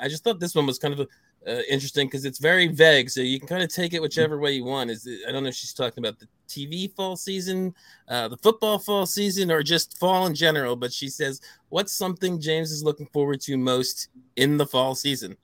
I 0.00 0.06
just 0.08 0.22
thought 0.22 0.38
this 0.38 0.54
one 0.54 0.66
was 0.66 0.78
kind 0.78 0.92
of 0.92 1.00
a 1.00 1.06
uh, 1.46 1.62
interesting 1.70 2.06
because 2.06 2.24
it's 2.24 2.38
very 2.38 2.68
vague, 2.68 3.10
so 3.10 3.20
you 3.20 3.38
can 3.38 3.48
kind 3.48 3.62
of 3.62 3.68
take 3.68 3.94
it 3.94 4.02
whichever 4.02 4.38
way 4.38 4.52
you 4.52 4.64
want. 4.64 4.90
Is 4.90 5.06
it, 5.06 5.20
I 5.28 5.32
don't 5.32 5.42
know 5.42 5.48
if 5.48 5.54
she's 5.54 5.72
talking 5.72 6.04
about 6.04 6.18
the 6.18 6.28
TV 6.48 6.94
fall 6.94 7.16
season, 7.16 7.74
uh, 8.08 8.28
the 8.28 8.36
football 8.36 8.78
fall 8.78 9.06
season, 9.06 9.50
or 9.50 9.62
just 9.62 9.98
fall 9.98 10.26
in 10.26 10.34
general. 10.34 10.76
But 10.76 10.92
she 10.92 11.08
says, 11.08 11.40
"What's 11.68 11.92
something 11.92 12.40
James 12.40 12.70
is 12.70 12.84
looking 12.84 13.06
forward 13.06 13.40
to 13.42 13.56
most 13.56 14.08
in 14.36 14.58
the 14.58 14.66
fall 14.66 14.94
season?" 14.94 15.36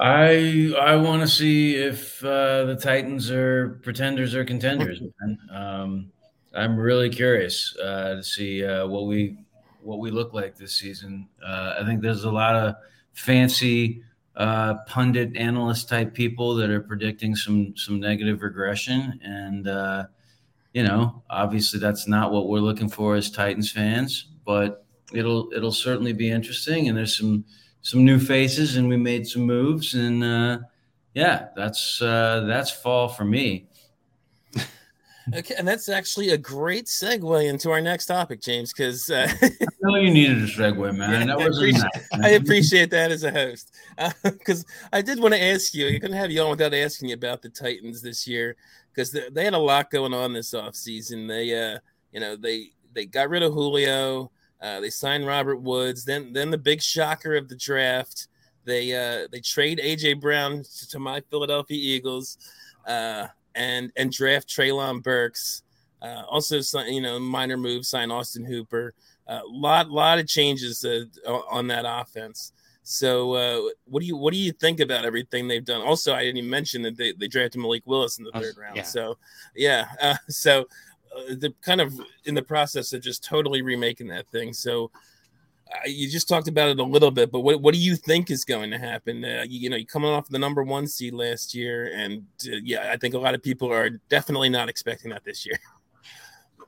I 0.00 0.74
I 0.80 0.96
want 0.96 1.22
to 1.22 1.28
see 1.28 1.76
if 1.76 2.24
uh, 2.24 2.64
the 2.64 2.76
Titans 2.76 3.30
are 3.30 3.80
pretenders 3.82 4.34
or 4.34 4.44
contenders. 4.44 5.00
Man. 5.20 5.38
Um, 5.52 6.12
I'm 6.54 6.76
really 6.76 7.08
curious 7.08 7.76
uh, 7.76 8.16
to 8.16 8.22
see 8.22 8.64
uh, 8.64 8.86
what 8.86 9.06
we 9.06 9.36
what 9.80 10.00
we 10.00 10.10
look 10.10 10.32
like 10.32 10.56
this 10.56 10.74
season. 10.74 11.28
Uh, 11.44 11.76
I 11.80 11.84
think 11.84 12.02
there's 12.02 12.24
a 12.24 12.30
lot 12.30 12.56
of 12.56 12.74
fancy 13.12 14.02
uh, 14.36 14.74
pundit 14.86 15.36
analyst 15.36 15.88
type 15.88 16.14
people 16.14 16.54
that 16.54 16.70
are 16.70 16.80
predicting 16.80 17.36
some 17.36 17.76
some 17.76 18.00
negative 18.00 18.42
regression. 18.42 19.20
And 19.22 19.68
uh, 19.68 20.04
you 20.72 20.82
know 20.82 21.22
obviously 21.28 21.78
that's 21.78 22.08
not 22.08 22.32
what 22.32 22.48
we're 22.48 22.60
looking 22.60 22.88
for 22.88 23.14
as 23.14 23.30
titans 23.30 23.70
fans 23.70 24.28
but 24.46 24.86
it'll 25.12 25.50
it'll 25.54 25.72
certainly 25.72 26.12
be 26.12 26.30
interesting. 26.30 26.88
And 26.88 26.96
there's 26.96 27.16
some 27.16 27.44
some 27.82 28.04
new 28.04 28.18
faces 28.18 28.76
and 28.76 28.88
we 28.88 28.96
made 28.96 29.26
some 29.26 29.42
moves. 29.42 29.94
And 29.94 30.24
uh, 30.24 30.58
yeah 31.14 31.48
that's 31.54 32.00
uh, 32.00 32.44
that's 32.46 32.70
fall 32.70 33.08
for 33.08 33.24
me 33.24 33.66
Okay, 35.34 35.54
and 35.56 35.66
that's 35.66 35.88
actually 35.88 36.30
a 36.30 36.38
great 36.38 36.86
segue 36.86 37.48
into 37.48 37.70
our 37.70 37.80
next 37.80 38.06
topic, 38.06 38.40
James. 38.40 38.72
Because 38.72 39.10
uh, 39.10 39.28
I 39.42 39.50
know 39.80 39.96
you 39.96 40.10
needed 40.10 40.38
a 40.38 40.46
segue, 40.46 40.96
man. 40.96 41.28
Yeah, 41.28 41.36
I, 41.36 41.44
appreciate, 41.44 41.84
I, 42.12 42.28
appreciate, 42.30 42.90
that 42.90 43.12
as 43.12 43.22
a 43.24 43.30
host. 43.30 43.72
Because 44.22 44.64
uh, 44.64 44.88
I 44.92 45.02
did 45.02 45.20
want 45.20 45.34
to 45.34 45.42
ask 45.42 45.74
you. 45.74 45.86
You're 45.86 46.00
going 46.00 46.12
have 46.12 46.30
you 46.30 46.42
on 46.42 46.50
without 46.50 46.74
asking 46.74 47.10
you 47.10 47.14
about 47.14 47.42
the 47.42 47.48
Titans 47.48 48.02
this 48.02 48.26
year, 48.26 48.56
because 48.92 49.12
they, 49.12 49.28
they, 49.30 49.44
had 49.44 49.54
a 49.54 49.58
lot 49.58 49.90
going 49.90 50.14
on 50.14 50.32
this 50.32 50.54
offseason. 50.54 51.28
They, 51.28 51.74
uh, 51.74 51.78
you 52.12 52.20
know, 52.20 52.36
they 52.36 52.70
they 52.92 53.06
got 53.06 53.30
rid 53.30 53.42
of 53.42 53.52
Julio. 53.52 54.30
Uh, 54.60 54.80
they 54.80 54.90
signed 54.90 55.26
Robert 55.26 55.60
Woods. 55.60 56.04
Then 56.04 56.32
then 56.32 56.50
the 56.50 56.58
big 56.58 56.82
shocker 56.82 57.36
of 57.36 57.48
the 57.48 57.56
draft. 57.56 58.28
They 58.64 58.94
uh, 58.94 59.28
they 59.30 59.40
trade 59.40 59.80
AJ 59.82 60.20
Brown 60.20 60.62
to, 60.62 60.88
to 60.88 60.98
my 60.98 61.20
Philadelphia 61.30 61.78
Eagles. 61.78 62.38
Uh, 62.86 63.28
and 63.54 63.92
and 63.96 64.12
draft 64.12 64.48
Treylon 64.48 65.02
Burks. 65.02 65.62
Uh, 66.00 66.24
also, 66.28 66.60
you 66.82 67.00
know, 67.00 67.18
minor 67.18 67.56
moves, 67.56 67.88
sign 67.88 68.10
Austin 68.10 68.44
Hooper. 68.44 68.92
A 69.28 69.34
uh, 69.34 69.40
lot, 69.46 69.88
lot 69.88 70.18
of 70.18 70.26
changes 70.26 70.84
uh, 70.84 71.04
on 71.48 71.68
that 71.68 71.84
offense. 71.86 72.52
So, 72.82 73.34
uh, 73.34 73.70
what 73.84 74.00
do 74.00 74.06
you 74.06 74.16
what 74.16 74.32
do 74.32 74.38
you 74.38 74.50
think 74.52 74.80
about 74.80 75.04
everything 75.04 75.46
they've 75.46 75.64
done? 75.64 75.80
Also, 75.80 76.12
I 76.14 76.24
didn't 76.24 76.38
even 76.38 76.50
mention 76.50 76.82
that 76.82 76.96
they, 76.96 77.12
they 77.12 77.28
drafted 77.28 77.60
Malik 77.60 77.84
Willis 77.86 78.18
in 78.18 78.24
the 78.24 78.32
third 78.32 78.56
round. 78.56 78.76
Yeah. 78.76 78.82
So, 78.82 79.18
yeah, 79.54 79.86
uh, 80.00 80.16
so 80.28 80.62
uh, 81.16 81.34
they're 81.38 81.50
kind 81.62 81.80
of 81.80 81.92
in 82.24 82.34
the 82.34 82.42
process 82.42 82.92
of 82.92 83.00
just 83.00 83.22
totally 83.22 83.62
remaking 83.62 84.08
that 84.08 84.26
thing. 84.28 84.52
So, 84.52 84.90
you 85.86 86.08
just 86.10 86.28
talked 86.28 86.48
about 86.48 86.68
it 86.68 86.78
a 86.78 86.82
little 86.82 87.10
bit, 87.10 87.30
but 87.30 87.40
what, 87.40 87.60
what 87.60 87.74
do 87.74 87.80
you 87.80 87.96
think 87.96 88.30
is 88.30 88.44
going 88.44 88.70
to 88.70 88.78
happen? 88.78 89.24
Uh, 89.24 89.44
you, 89.46 89.60
you, 89.60 89.70
know, 89.70 89.76
you're 89.76 89.86
coming 89.86 90.10
off 90.10 90.28
the 90.28 90.38
number 90.38 90.62
one 90.62 90.86
seed 90.86 91.14
last 91.14 91.54
year, 91.54 91.92
and 91.94 92.24
uh, 92.46 92.56
yeah, 92.62 92.90
I 92.92 92.96
think 92.96 93.14
a 93.14 93.18
lot 93.18 93.34
of 93.34 93.42
people 93.42 93.72
are 93.72 93.90
definitely 94.08 94.48
not 94.48 94.68
expecting 94.68 95.10
that 95.10 95.24
this 95.24 95.46
year. 95.46 95.58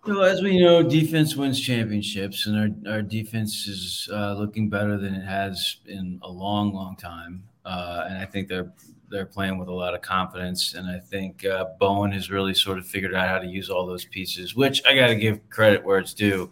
Well, 0.06 0.22
as 0.22 0.42
we 0.42 0.60
know, 0.60 0.82
defense 0.82 1.34
wins 1.34 1.58
championships, 1.58 2.44
and 2.46 2.86
our, 2.86 2.92
our 2.92 3.00
defense 3.00 3.66
is 3.66 4.06
uh, 4.12 4.34
looking 4.34 4.68
better 4.68 4.98
than 4.98 5.14
it 5.14 5.24
has 5.24 5.78
in 5.86 6.20
a 6.22 6.30
long, 6.30 6.74
long 6.74 6.94
time. 6.96 7.42
Uh, 7.64 8.04
and 8.10 8.18
I 8.18 8.26
think 8.26 8.48
they're 8.48 8.70
they're 9.08 9.24
playing 9.24 9.56
with 9.58 9.68
a 9.68 9.72
lot 9.72 9.94
of 9.94 10.02
confidence, 10.02 10.74
and 10.74 10.86
I 10.86 10.98
think 10.98 11.46
uh, 11.46 11.66
Bowen 11.80 12.12
has 12.12 12.30
really 12.30 12.52
sort 12.52 12.76
of 12.76 12.86
figured 12.86 13.14
out 13.14 13.28
how 13.28 13.38
to 13.38 13.46
use 13.46 13.70
all 13.70 13.86
those 13.86 14.04
pieces, 14.04 14.54
which 14.54 14.82
I 14.86 14.94
got 14.94 15.06
to 15.06 15.14
give 15.14 15.48
credit 15.48 15.82
where 15.82 15.98
it's 15.98 16.12
due 16.12 16.50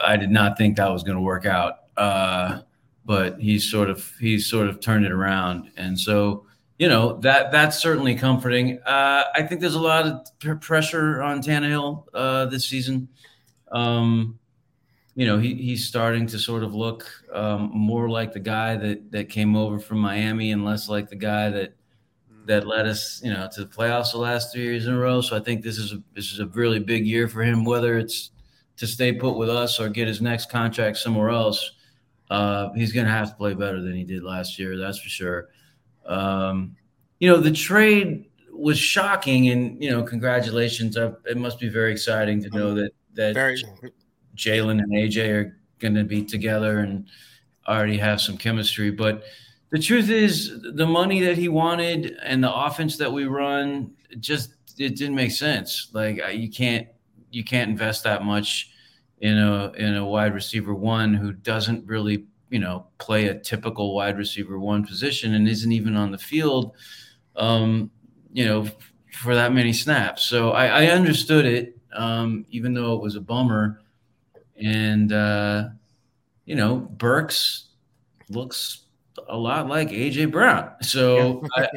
I 0.00 0.16
did 0.16 0.30
not 0.30 0.58
think 0.58 0.76
that 0.76 0.90
was 0.90 1.02
going 1.02 1.16
to 1.16 1.22
work 1.22 1.46
out. 1.46 1.80
Uh, 1.96 2.60
but 3.04 3.40
he's 3.40 3.70
sort 3.70 3.90
of 3.90 4.12
he's 4.20 4.46
sort 4.46 4.68
of 4.68 4.80
turned 4.80 5.04
it 5.04 5.12
around, 5.12 5.70
and 5.76 5.98
so 5.98 6.46
you 6.78 6.88
know 6.88 7.18
that 7.20 7.50
that's 7.50 7.78
certainly 7.78 8.14
comforting. 8.14 8.78
Uh, 8.86 9.24
I 9.34 9.42
think 9.42 9.60
there's 9.60 9.74
a 9.74 9.80
lot 9.80 10.06
of 10.06 10.60
pressure 10.60 11.22
on 11.22 11.42
Tannehill 11.42 12.04
uh, 12.14 12.46
this 12.46 12.66
season. 12.66 13.08
Um, 13.72 14.38
you 15.14 15.26
know, 15.26 15.38
he, 15.38 15.54
he's 15.54 15.86
starting 15.86 16.26
to 16.28 16.38
sort 16.38 16.62
of 16.62 16.74
look 16.74 17.06
um, 17.32 17.70
more 17.74 18.08
like 18.08 18.32
the 18.32 18.40
guy 18.40 18.76
that 18.76 19.10
that 19.10 19.28
came 19.28 19.56
over 19.56 19.78
from 19.78 19.98
Miami, 19.98 20.52
and 20.52 20.64
less 20.64 20.88
like 20.88 21.08
the 21.08 21.16
guy 21.16 21.50
that 21.50 21.74
that 22.46 22.66
led 22.66 22.86
us, 22.86 23.20
you 23.22 23.32
know, 23.32 23.48
to 23.52 23.64
the 23.64 23.70
playoffs 23.70 24.12
the 24.12 24.18
last 24.18 24.52
three 24.52 24.62
years 24.62 24.86
in 24.86 24.94
a 24.94 24.98
row. 24.98 25.20
So 25.20 25.36
I 25.36 25.40
think 25.40 25.62
this 25.62 25.78
is 25.78 25.92
a 25.92 26.02
this 26.14 26.32
is 26.32 26.40
a 26.40 26.46
really 26.46 26.78
big 26.78 27.06
year 27.06 27.28
for 27.28 27.42
him. 27.42 27.64
Whether 27.64 27.98
it's 27.98 28.31
to 28.82 28.86
stay 28.88 29.12
put 29.12 29.36
with 29.36 29.48
us 29.48 29.78
or 29.78 29.88
get 29.88 30.08
his 30.08 30.20
next 30.20 30.50
contract 30.50 30.96
somewhere 30.96 31.30
else, 31.30 31.74
uh, 32.30 32.72
he's 32.72 32.92
going 32.92 33.06
to 33.06 33.12
have 33.12 33.30
to 33.30 33.34
play 33.36 33.54
better 33.54 33.80
than 33.80 33.94
he 33.94 34.02
did 34.02 34.24
last 34.24 34.58
year. 34.58 34.76
That's 34.76 34.98
for 34.98 35.08
sure. 35.08 35.50
Um, 36.04 36.74
you 37.20 37.28
know, 37.28 37.36
the 37.36 37.52
trade 37.52 38.24
was 38.52 38.76
shocking, 38.76 39.50
and 39.50 39.80
you 39.80 39.88
know, 39.88 40.02
congratulations. 40.02 40.96
it 40.96 41.36
must 41.36 41.60
be 41.60 41.68
very 41.68 41.92
exciting 41.92 42.42
to 42.42 42.50
know 42.50 42.74
that 42.74 42.90
that 43.14 43.36
Jalen 44.34 44.82
and 44.82 44.92
AJ 44.92 45.28
are 45.32 45.56
going 45.78 45.94
to 45.94 46.02
be 46.02 46.24
together 46.24 46.80
and 46.80 47.06
already 47.68 47.98
have 47.98 48.20
some 48.20 48.36
chemistry. 48.36 48.90
But 48.90 49.22
the 49.70 49.78
truth 49.78 50.10
is, 50.10 50.60
the 50.74 50.86
money 50.86 51.20
that 51.20 51.38
he 51.38 51.46
wanted 51.46 52.16
and 52.24 52.42
the 52.42 52.52
offense 52.52 52.96
that 52.96 53.12
we 53.12 53.26
run 53.26 53.92
just 54.18 54.54
it 54.76 54.96
didn't 54.96 55.14
make 55.14 55.30
sense. 55.30 55.90
Like 55.92 56.20
you 56.32 56.50
can't 56.50 56.88
you 57.30 57.44
can't 57.44 57.70
invest 57.70 58.02
that 58.02 58.24
much 58.24 58.71
in 59.22 59.38
a 59.38 59.72
in 59.72 59.96
a 59.96 60.04
wide 60.04 60.34
receiver 60.34 60.74
one 60.74 61.14
who 61.14 61.32
doesn't 61.32 61.86
really 61.86 62.26
you 62.50 62.58
know 62.58 62.86
play 62.98 63.28
a 63.28 63.38
typical 63.38 63.94
wide 63.94 64.18
receiver 64.18 64.58
one 64.58 64.84
position 64.84 65.34
and 65.34 65.48
isn't 65.48 65.72
even 65.72 65.96
on 65.96 66.10
the 66.10 66.18
field 66.18 66.72
um, 67.36 67.90
you 68.32 68.44
know 68.44 68.66
for 69.14 69.34
that 69.34 69.52
many 69.52 69.72
snaps. 69.72 70.24
So 70.24 70.50
i, 70.52 70.84
I 70.84 70.86
understood 70.86 71.46
it 71.46 71.78
um, 71.94 72.46
even 72.50 72.74
though 72.74 72.94
it 72.94 73.02
was 73.02 73.16
a 73.16 73.20
bummer. 73.20 73.80
And 74.56 75.12
uh, 75.12 75.68
you 76.44 76.54
know 76.54 76.76
burks 76.76 77.68
looks 78.28 78.82
a 79.28 79.36
lot 79.36 79.68
like 79.68 79.90
aj 79.90 80.30
brown. 80.30 80.72
So 80.82 81.42
I, 81.56 81.68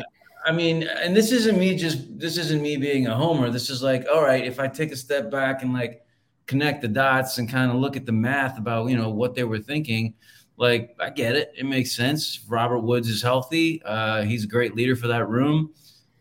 I 0.45 0.51
mean, 0.51 0.83
and 0.83 1.15
this 1.15 1.31
isn't 1.31 1.57
me 1.57 1.75
just 1.75 2.19
this 2.19 2.37
isn't 2.37 2.61
me 2.61 2.77
being 2.77 3.07
a 3.07 3.15
homer. 3.15 3.49
This 3.49 3.69
is 3.69 3.81
like, 3.81 4.05
all 4.11 4.21
right, 4.21 4.45
if 4.45 4.59
I 4.59 4.67
take 4.67 4.91
a 4.91 4.95
step 4.95 5.31
back 5.31 5.63
and 5.63 5.73
like 5.73 6.04
connect 6.47 6.81
the 6.81 6.87
dots 6.87 7.37
and 7.37 7.49
kind 7.49 7.71
of 7.71 7.77
look 7.77 7.95
at 7.95 8.05
the 8.05 8.11
math 8.11 8.57
about 8.57 8.89
you 8.89 8.97
know 8.97 9.09
what 9.09 9.35
they 9.35 9.43
were 9.43 9.59
thinking, 9.59 10.13
like 10.57 10.95
I 10.99 11.09
get 11.09 11.35
it, 11.35 11.53
it 11.57 11.65
makes 11.65 11.95
sense. 11.95 12.41
Robert 12.47 12.79
Woods 12.79 13.09
is 13.09 13.21
healthy. 13.21 13.81
Uh, 13.83 14.23
he's 14.23 14.43
a 14.43 14.47
great 14.47 14.75
leader 14.75 14.95
for 14.95 15.07
that 15.07 15.27
room. 15.27 15.73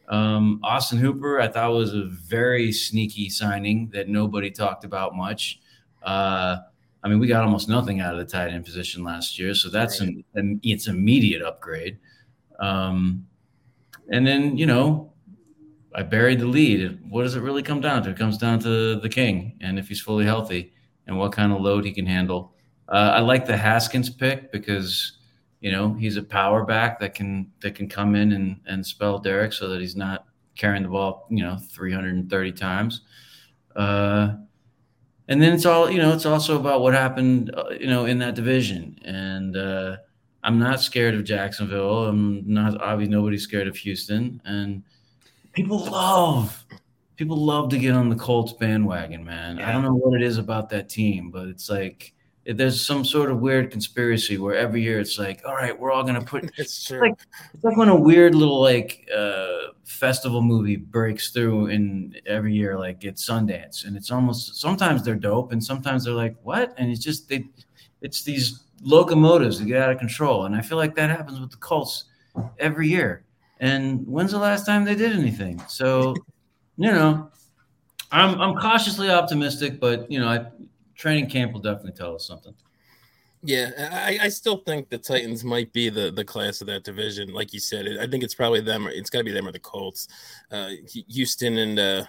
Um, 0.09 0.61
Austin 0.63 0.99
Hooper, 0.99 1.41
I 1.41 1.49
thought 1.49 1.73
was 1.73 1.95
a 1.95 2.05
very 2.05 2.73
sneaky 2.73 3.29
signing 3.31 3.91
that 3.95 4.09
nobody 4.09 4.51
talked 4.51 4.85
about 4.85 5.15
much. 5.15 5.61
Uh, 6.03 6.59
I 7.03 7.09
mean, 7.09 7.19
we 7.19 7.27
got 7.27 7.45
almost 7.45 7.69
nothing 7.69 8.01
out 8.01 8.15
of 8.15 8.19
the 8.19 8.31
tight 8.31 8.51
end 8.51 8.65
position 8.65 9.05
last 9.05 9.39
year, 9.39 9.55
so 9.55 9.71
that's 9.71 10.01
right. 10.01 10.11
an, 10.11 10.25
an 10.35 10.61
it's 10.63 10.89
immediate 10.89 11.43
upgrade. 11.43 11.99
Um, 12.59 13.27
and 14.11 14.27
then 14.27 14.57
you 14.57 14.67
know, 14.67 15.13
I 15.95 16.03
buried 16.03 16.41
the 16.41 16.47
lead. 16.47 17.01
What 17.09 17.23
does 17.23 17.37
it 17.37 17.41
really 17.41 17.63
come 17.63 17.81
down 17.81 18.03
to? 18.03 18.11
It 18.11 18.19
comes 18.19 18.37
down 18.37 18.59
to 18.61 18.99
the 18.99 19.09
king 19.09 19.57
and 19.61 19.79
if 19.79 19.89
he's 19.89 20.01
fully 20.01 20.25
healthy 20.25 20.73
and 21.07 21.19
what 21.19 21.33
kind 21.33 21.53
of 21.53 21.61
load 21.61 21.85
he 21.85 21.93
can 21.93 22.07
handle. 22.07 22.53
Uh, 22.89 23.13
I 23.15 23.21
like 23.21 23.47
the 23.47 23.57
Haskins 23.57 24.11
pick 24.11 24.51
because 24.53 25.19
you 25.61 25.73
know 25.73 25.95
he's 25.95 26.17
a 26.17 26.23
power 26.23 26.65
back 26.65 27.01
that 27.01 27.15
can 27.15 27.51
that 27.61 27.75
can 27.75 27.89
come 27.89 28.15
in 28.15 28.33
and 28.33 28.61
and 28.67 28.85
spell 28.85 29.19
Derrick 29.19 29.53
so 29.53 29.69
that 29.69 29.81
he's 29.81 29.97
not 29.97 30.27
carrying 30.57 30.83
the 30.83 30.89
ball 30.89 31.27
you 31.31 31.43
know 31.43 31.59
330 31.71 32.53
times. 32.53 33.03
Uh, 33.75 34.35
and 35.29 35.41
then 35.41 35.53
it's 35.53 35.67
all 35.67 35.91
you 35.91 35.99
know 35.99 36.13
it's 36.13 36.27
also 36.27 36.59
about 36.59 36.81
what 36.81 36.95
happened 36.95 37.53
uh, 37.57 37.71
you 37.71 37.87
know 37.87 38.05
in 38.05 38.19
that 38.19 38.35
division 38.35 38.99
and 39.05 39.57
uh, 39.57 39.97
i'm 40.43 40.59
not 40.59 40.81
scared 40.81 41.15
of 41.15 41.25
jacksonville 41.25 42.07
i'm 42.07 42.43
not 42.47 42.81
obviously 42.81 43.15
nobody's 43.15 43.43
scared 43.43 43.67
of 43.67 43.77
houston 43.77 44.41
and 44.45 44.83
people 45.55 45.85
love 45.87 46.65
people 47.17 47.37
love 47.37 47.69
to 47.69 47.79
get 47.79 47.95
on 47.95 48.09
the 48.09 48.17
colts 48.17 48.53
bandwagon 48.53 49.25
man 49.25 49.57
yeah. 49.57 49.69
i 49.69 49.73
don't 49.73 49.83
know 49.83 49.95
what 49.95 50.21
it 50.21 50.23
is 50.23 50.39
about 50.39 50.69
that 50.69 50.89
team 50.89 51.31
but 51.31 51.49
it's 51.49 51.71
like 51.71 52.15
there's 52.47 52.85
some 52.85 53.05
sort 53.05 53.31
of 53.31 53.41
weird 53.41 53.71
conspiracy 53.71 54.37
where 54.37 54.55
every 54.55 54.83
year 54.83 55.01
it's 55.01 55.19
like, 55.19 55.41
all 55.47 55.55
right, 55.55 55.79
we're 55.79 55.91
all 55.91 56.05
gonna 56.05 56.23
put. 56.23 56.51
it's 56.59 56.85
true. 56.85 57.01
Like, 57.01 57.15
it's 57.55 57.65
like 57.65 57.77
when 57.77 57.89
a 57.89 57.97
weird 57.97 58.35
little 58.35 58.61
like 58.61 59.09
uh, 59.15 59.73
festival 59.85 60.43
movie 60.43 60.77
breaks 60.77 61.31
through 61.31 61.69
in 61.69 62.15
every 62.27 62.55
year, 62.55 62.79
like 62.79 63.05
it's 63.05 63.27
Sundance, 63.27 63.87
and 63.87 63.97
it's 63.97 64.11
almost 64.11 64.61
sometimes 64.61 65.03
they're 65.03 65.15
dope, 65.15 65.53
and 65.53 65.65
sometimes 65.65 66.05
they're 66.05 66.15
like 66.15 66.37
what, 66.43 66.75
and 66.77 66.91
it's 66.91 67.03
just 67.03 67.29
they, 67.29 67.47
it's 68.03 68.23
these 68.23 68.65
locomotives 68.83 69.59
that 69.59 69.65
get 69.65 69.81
out 69.81 69.91
of 69.91 69.99
control, 69.99 70.45
and 70.45 70.55
I 70.55 70.61
feel 70.61 70.77
like 70.77 70.95
that 70.97 71.09
happens 71.09 71.41
with 71.41 71.51
the 71.51 71.57
Colts 71.57 72.05
every 72.59 72.89
year. 72.89 73.25
And 73.61 74.07
when's 74.07 74.33
the 74.33 74.39
last 74.39 74.67
time 74.67 74.85
they 74.85 74.95
did 74.95 75.13
anything? 75.13 75.63
So, 75.69 76.15
you 76.77 76.91
know, 76.91 77.31
I'm 78.11 78.41
I'm 78.41 78.55
cautiously 78.57 79.11
optimistic, 79.11 79.81
but 79.81 80.11
you 80.11 80.21
know, 80.21 80.29
I 80.29 80.47
training 80.95 81.29
camp 81.29 81.53
will 81.53 81.61
definitely 81.61 81.93
tell 81.93 82.15
us 82.15 82.27
something. 82.27 82.55
Yeah, 83.47 83.71
I, 83.93 84.19
I 84.23 84.29
still 84.31 84.59
think 84.59 84.89
the 84.89 84.97
Titans 84.97 85.45
might 85.45 85.71
be 85.75 85.91
the, 85.91 86.11
the 86.11 86.25
class 86.25 86.63
of 86.63 86.67
that 86.69 86.83
division. 86.83 87.35
Like 87.35 87.53
you 87.53 87.61
said, 87.61 87.87
I 88.01 88.07
think 88.07 88.25
it's 88.25 88.35
probably 88.35 88.63
them. 88.63 88.87
Or, 88.87 88.91
it's 88.91 89.11
got 89.11 89.19
to 89.19 89.25
be 89.25 89.33
them 89.33 89.47
or 89.47 89.53
the 89.53 89.59
Colts. 89.59 90.09
Uh, 90.51 90.71
Houston 91.09 91.59
and 91.59 91.79
uh, 91.79 92.05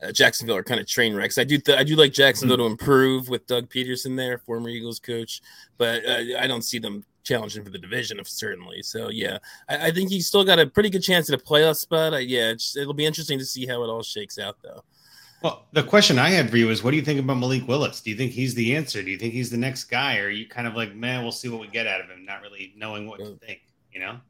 uh, 0.00 0.12
Jacksonville 0.12 0.56
are 0.56 0.62
kind 0.62 0.80
of 0.80 0.86
train 0.86 1.12
wrecks. 1.12 1.38
I 1.38 1.44
do 1.44 1.58
th- 1.58 1.76
I 1.76 1.82
do 1.82 1.96
like 1.96 2.12
Jacksonville 2.12 2.56
mm-hmm. 2.56 2.66
to 2.66 2.70
improve 2.70 3.28
with 3.28 3.48
Doug 3.48 3.68
Pederson 3.68 4.16
there, 4.16 4.38
former 4.38 4.68
Eagles 4.68 5.00
coach, 5.00 5.42
but 5.76 6.06
uh, 6.06 6.38
I 6.38 6.46
don't 6.46 6.62
see 6.62 6.78
them 6.78 7.04
challenging 7.22 7.64
for 7.64 7.70
the 7.70 7.78
division, 7.78 8.20
of 8.20 8.28
certainly. 8.28 8.82
So 8.82 9.10
yeah, 9.10 9.38
I, 9.68 9.88
I, 9.88 9.90
think 9.90 10.10
he's 10.10 10.26
still 10.26 10.44
got 10.44 10.58
a 10.58 10.66
pretty 10.66 10.90
good 10.90 11.02
chance 11.02 11.30
at 11.30 11.40
a 11.40 11.42
playoff 11.42 11.76
spot. 11.76 12.26
yeah, 12.26 12.52
it'll 12.76 12.94
be 12.94 13.06
interesting 13.06 13.38
to 13.38 13.44
see 13.44 13.66
how 13.66 13.82
it 13.82 13.88
all 13.88 14.02
shakes 14.02 14.38
out, 14.38 14.56
though. 14.62 14.82
Well, 15.42 15.66
the 15.72 15.82
question 15.82 16.18
I 16.18 16.28
had 16.28 16.50
for 16.50 16.58
you 16.58 16.68
is, 16.68 16.82
what 16.82 16.90
do 16.90 16.98
you 16.98 17.02
think 17.02 17.18
about 17.18 17.38
Malik 17.38 17.66
Willis? 17.66 18.00
Do 18.02 18.10
you 18.10 18.16
think 18.16 18.32
he's 18.32 18.54
the 18.54 18.76
answer? 18.76 19.02
Do 19.02 19.10
you 19.10 19.16
think 19.16 19.32
he's 19.32 19.50
the 19.50 19.56
next 19.56 19.84
guy, 19.84 20.18
or 20.18 20.26
are 20.26 20.30
you 20.30 20.46
kind 20.46 20.66
of 20.66 20.74
like, 20.74 20.94
man, 20.94 21.22
we'll 21.22 21.32
see 21.32 21.48
what 21.48 21.60
we 21.60 21.68
get 21.68 21.86
out 21.86 22.00
of 22.00 22.08
him, 22.08 22.26
not 22.26 22.42
really 22.42 22.74
knowing 22.76 23.06
what 23.06 23.20
to 23.20 23.36
think? 23.36 23.62
You 23.90 24.00
know, 24.00 24.20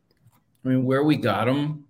I 0.65 0.69
mean, 0.69 0.85
where 0.85 1.03
we 1.03 1.17
got 1.17 1.49
him, 1.49 1.85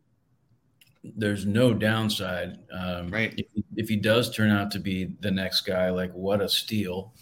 there's 1.05 1.47
no 1.47 1.75
downside. 1.75 2.59
Um, 2.73 3.09
right. 3.09 3.35
If, 3.37 3.47
if 3.77 3.89
he 3.89 3.97
does 3.97 4.35
turn 4.35 4.51
out 4.51 4.71
to 4.73 4.79
be 4.79 5.13
the 5.21 5.31
next 5.31 5.63
guy, 5.63 5.91
like 5.91 6.13
what 6.13 6.41
a 6.41 6.49
steal. 6.49 7.13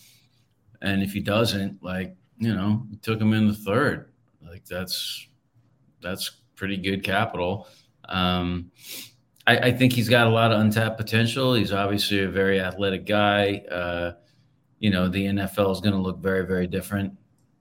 And 0.80 1.02
if 1.02 1.12
he 1.12 1.20
doesn't, 1.20 1.82
like 1.82 2.16
you 2.38 2.54
know, 2.54 2.86
took 3.02 3.20
him 3.20 3.32
in 3.32 3.48
the 3.48 3.54
third. 3.54 4.10
Like 4.42 4.64
that's 4.64 5.26
that's 6.00 6.30
pretty 6.54 6.76
good 6.76 7.02
capital. 7.02 7.68
Um, 8.08 8.70
I, 9.46 9.58
I, 9.58 9.72
think 9.72 9.92
he's 9.92 10.08
got 10.08 10.26
a 10.26 10.30
lot 10.30 10.50
of 10.50 10.60
untapped 10.60 10.96
potential. 10.96 11.54
He's 11.54 11.72
obviously 11.72 12.20
a 12.20 12.28
very 12.28 12.60
athletic 12.60 13.04
guy. 13.04 13.62
Uh, 13.70 14.12
you 14.78 14.90
know, 14.90 15.08
the 15.08 15.26
NFL 15.26 15.72
is 15.72 15.80
going 15.80 15.92
to 15.92 16.00
look 16.00 16.18
very, 16.20 16.46
very 16.46 16.66
different 16.66 17.12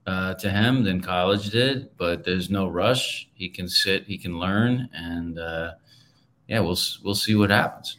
uh, 0.06 0.36
to 0.36 0.50
him 0.50 0.84
than 0.84 1.02
college 1.02 1.50
did, 1.50 1.90
but 1.98 2.24
there's 2.24 2.50
no 2.50 2.68
rush. 2.68 3.30
He 3.34 3.50
can 3.50 3.68
sit, 3.68 4.06
he 4.06 4.18
can 4.18 4.40
learn, 4.40 4.90
and 4.94 5.38
uh, 5.38 5.72
yeah, 6.48 6.60
we'll 6.60 6.78
we'll 7.04 7.16
see 7.16 7.36
what 7.36 7.50
happens. 7.50 7.98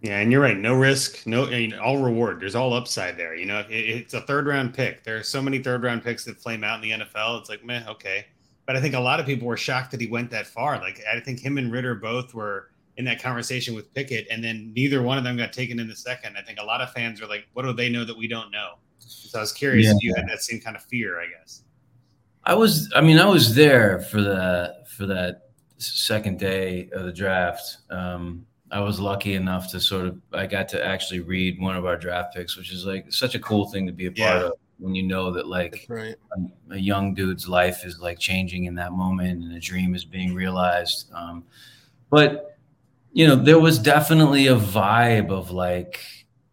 Yeah, 0.00 0.18
and 0.18 0.32
you're 0.32 0.40
right. 0.40 0.56
No 0.56 0.74
risk, 0.74 1.26
no 1.26 1.46
I 1.46 1.50
mean, 1.50 1.74
all 1.74 1.98
reward. 1.98 2.40
There's 2.40 2.54
all 2.54 2.72
upside 2.72 3.18
there. 3.18 3.34
You 3.34 3.44
know, 3.44 3.60
it, 3.68 3.72
it's 3.72 4.14
a 4.14 4.22
third 4.22 4.46
round 4.46 4.72
pick. 4.72 5.04
There 5.04 5.18
are 5.18 5.22
so 5.22 5.42
many 5.42 5.58
third 5.58 5.82
round 5.82 6.02
picks 6.02 6.24
that 6.24 6.40
flame 6.40 6.64
out 6.64 6.82
in 6.82 6.88
the 6.88 7.04
NFL. 7.04 7.40
It's 7.40 7.50
like, 7.50 7.64
meh, 7.64 7.84
okay. 7.86 8.26
But 8.64 8.76
I 8.76 8.80
think 8.80 8.94
a 8.94 9.00
lot 9.00 9.20
of 9.20 9.26
people 9.26 9.46
were 9.46 9.58
shocked 9.58 9.90
that 9.90 10.00
he 10.00 10.06
went 10.06 10.30
that 10.30 10.46
far. 10.46 10.78
Like 10.78 11.00
I 11.12 11.20
think 11.20 11.40
him 11.40 11.58
and 11.58 11.70
Ridder 11.70 11.96
both 11.96 12.34
were 12.34 12.70
in 12.96 13.04
that 13.06 13.22
conversation 13.22 13.74
with 13.74 13.92
Pickett, 13.94 14.26
and 14.30 14.42
then 14.42 14.72
neither 14.74 15.02
one 15.02 15.18
of 15.18 15.24
them 15.24 15.36
got 15.36 15.52
taken 15.52 15.80
in 15.80 15.88
the 15.88 15.96
second. 15.96 16.36
I 16.36 16.42
think 16.42 16.58
a 16.60 16.64
lot 16.64 16.80
of 16.80 16.92
fans 16.92 17.20
are 17.20 17.26
like, 17.26 17.46
"What 17.52 17.64
do 17.64 17.72
they 17.72 17.88
know 17.88 18.04
that 18.04 18.16
we 18.16 18.28
don't 18.28 18.50
know?" 18.50 18.74
So 18.98 19.38
I 19.38 19.42
was 19.42 19.52
curious 19.52 19.86
yeah. 19.86 19.92
if 19.92 20.02
you 20.02 20.14
had 20.14 20.28
that 20.28 20.42
same 20.42 20.60
kind 20.60 20.76
of 20.76 20.82
fear. 20.82 21.20
I 21.20 21.26
guess. 21.26 21.62
I 22.44 22.54
was. 22.54 22.92
I 22.94 23.00
mean, 23.00 23.18
I 23.18 23.26
was 23.26 23.54
there 23.54 24.00
for 24.02 24.20
the 24.20 24.84
for 24.96 25.06
that 25.06 25.50
second 25.78 26.38
day 26.38 26.88
of 26.92 27.04
the 27.04 27.12
draft. 27.12 27.78
Um, 27.90 28.46
I 28.70 28.80
was 28.80 29.00
lucky 29.00 29.34
enough 29.34 29.70
to 29.72 29.80
sort 29.80 30.06
of 30.06 30.20
I 30.32 30.46
got 30.46 30.68
to 30.70 30.84
actually 30.84 31.20
read 31.20 31.60
one 31.60 31.76
of 31.76 31.86
our 31.86 31.96
draft 31.96 32.34
picks, 32.34 32.56
which 32.56 32.72
is 32.72 32.86
like 32.86 33.12
such 33.12 33.34
a 33.34 33.38
cool 33.40 33.68
thing 33.68 33.86
to 33.86 33.92
be 33.92 34.06
a 34.06 34.12
part 34.12 34.40
yeah. 34.40 34.46
of 34.46 34.52
when 34.78 34.94
you 34.94 35.02
know 35.02 35.30
that 35.32 35.46
like 35.46 35.86
right. 35.88 36.16
a, 36.36 36.74
a, 36.74 36.78
young 36.78 37.12
dude's 37.12 37.46
life 37.48 37.84
is 37.84 38.00
like 38.00 38.18
changing 38.18 38.64
in 38.64 38.74
that 38.74 38.92
moment 38.92 39.44
and 39.44 39.52
a 39.52 39.60
dream 39.60 39.94
is 39.94 40.04
being 40.04 40.34
realized. 40.34 41.10
Um, 41.12 41.44
but 42.10 42.58
you 43.12 43.26
know, 43.26 43.36
there 43.36 43.58
was 43.58 43.78
definitely 43.78 44.46
a 44.46 44.56
vibe 44.56 45.30
of 45.30 45.50
like 45.50 46.00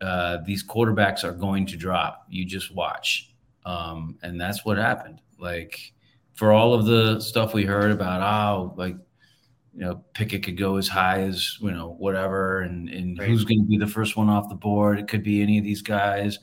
uh, 0.01 0.37
these 0.45 0.63
quarterbacks 0.63 1.23
are 1.23 1.31
going 1.31 1.65
to 1.67 1.77
drop. 1.77 2.25
You 2.29 2.45
just 2.45 2.73
watch, 2.73 3.33
um, 3.65 4.17
and 4.23 4.39
that's 4.39 4.65
what 4.65 4.77
happened. 4.77 5.21
Like 5.39 5.93
for 6.33 6.51
all 6.51 6.73
of 6.73 6.85
the 6.85 7.19
stuff 7.19 7.53
we 7.53 7.63
heard 7.63 7.91
about, 7.91 8.21
oh, 8.21 8.73
like 8.75 8.95
you 9.77 9.85
know, 9.85 10.03
Pickett 10.13 10.43
could 10.43 10.57
go 10.57 10.77
as 10.77 10.87
high 10.87 11.21
as 11.21 11.59
you 11.61 11.71
know 11.71 11.95
whatever, 11.99 12.61
and 12.61 12.89
and 12.89 13.19
right. 13.19 13.29
who's 13.29 13.45
going 13.45 13.61
to 13.61 13.67
be 13.67 13.77
the 13.77 13.85
first 13.85 14.17
one 14.17 14.27
off 14.27 14.49
the 14.49 14.55
board? 14.55 14.97
It 14.97 15.07
could 15.07 15.23
be 15.23 15.43
any 15.43 15.59
of 15.59 15.63
these 15.63 15.83
guys. 15.83 16.39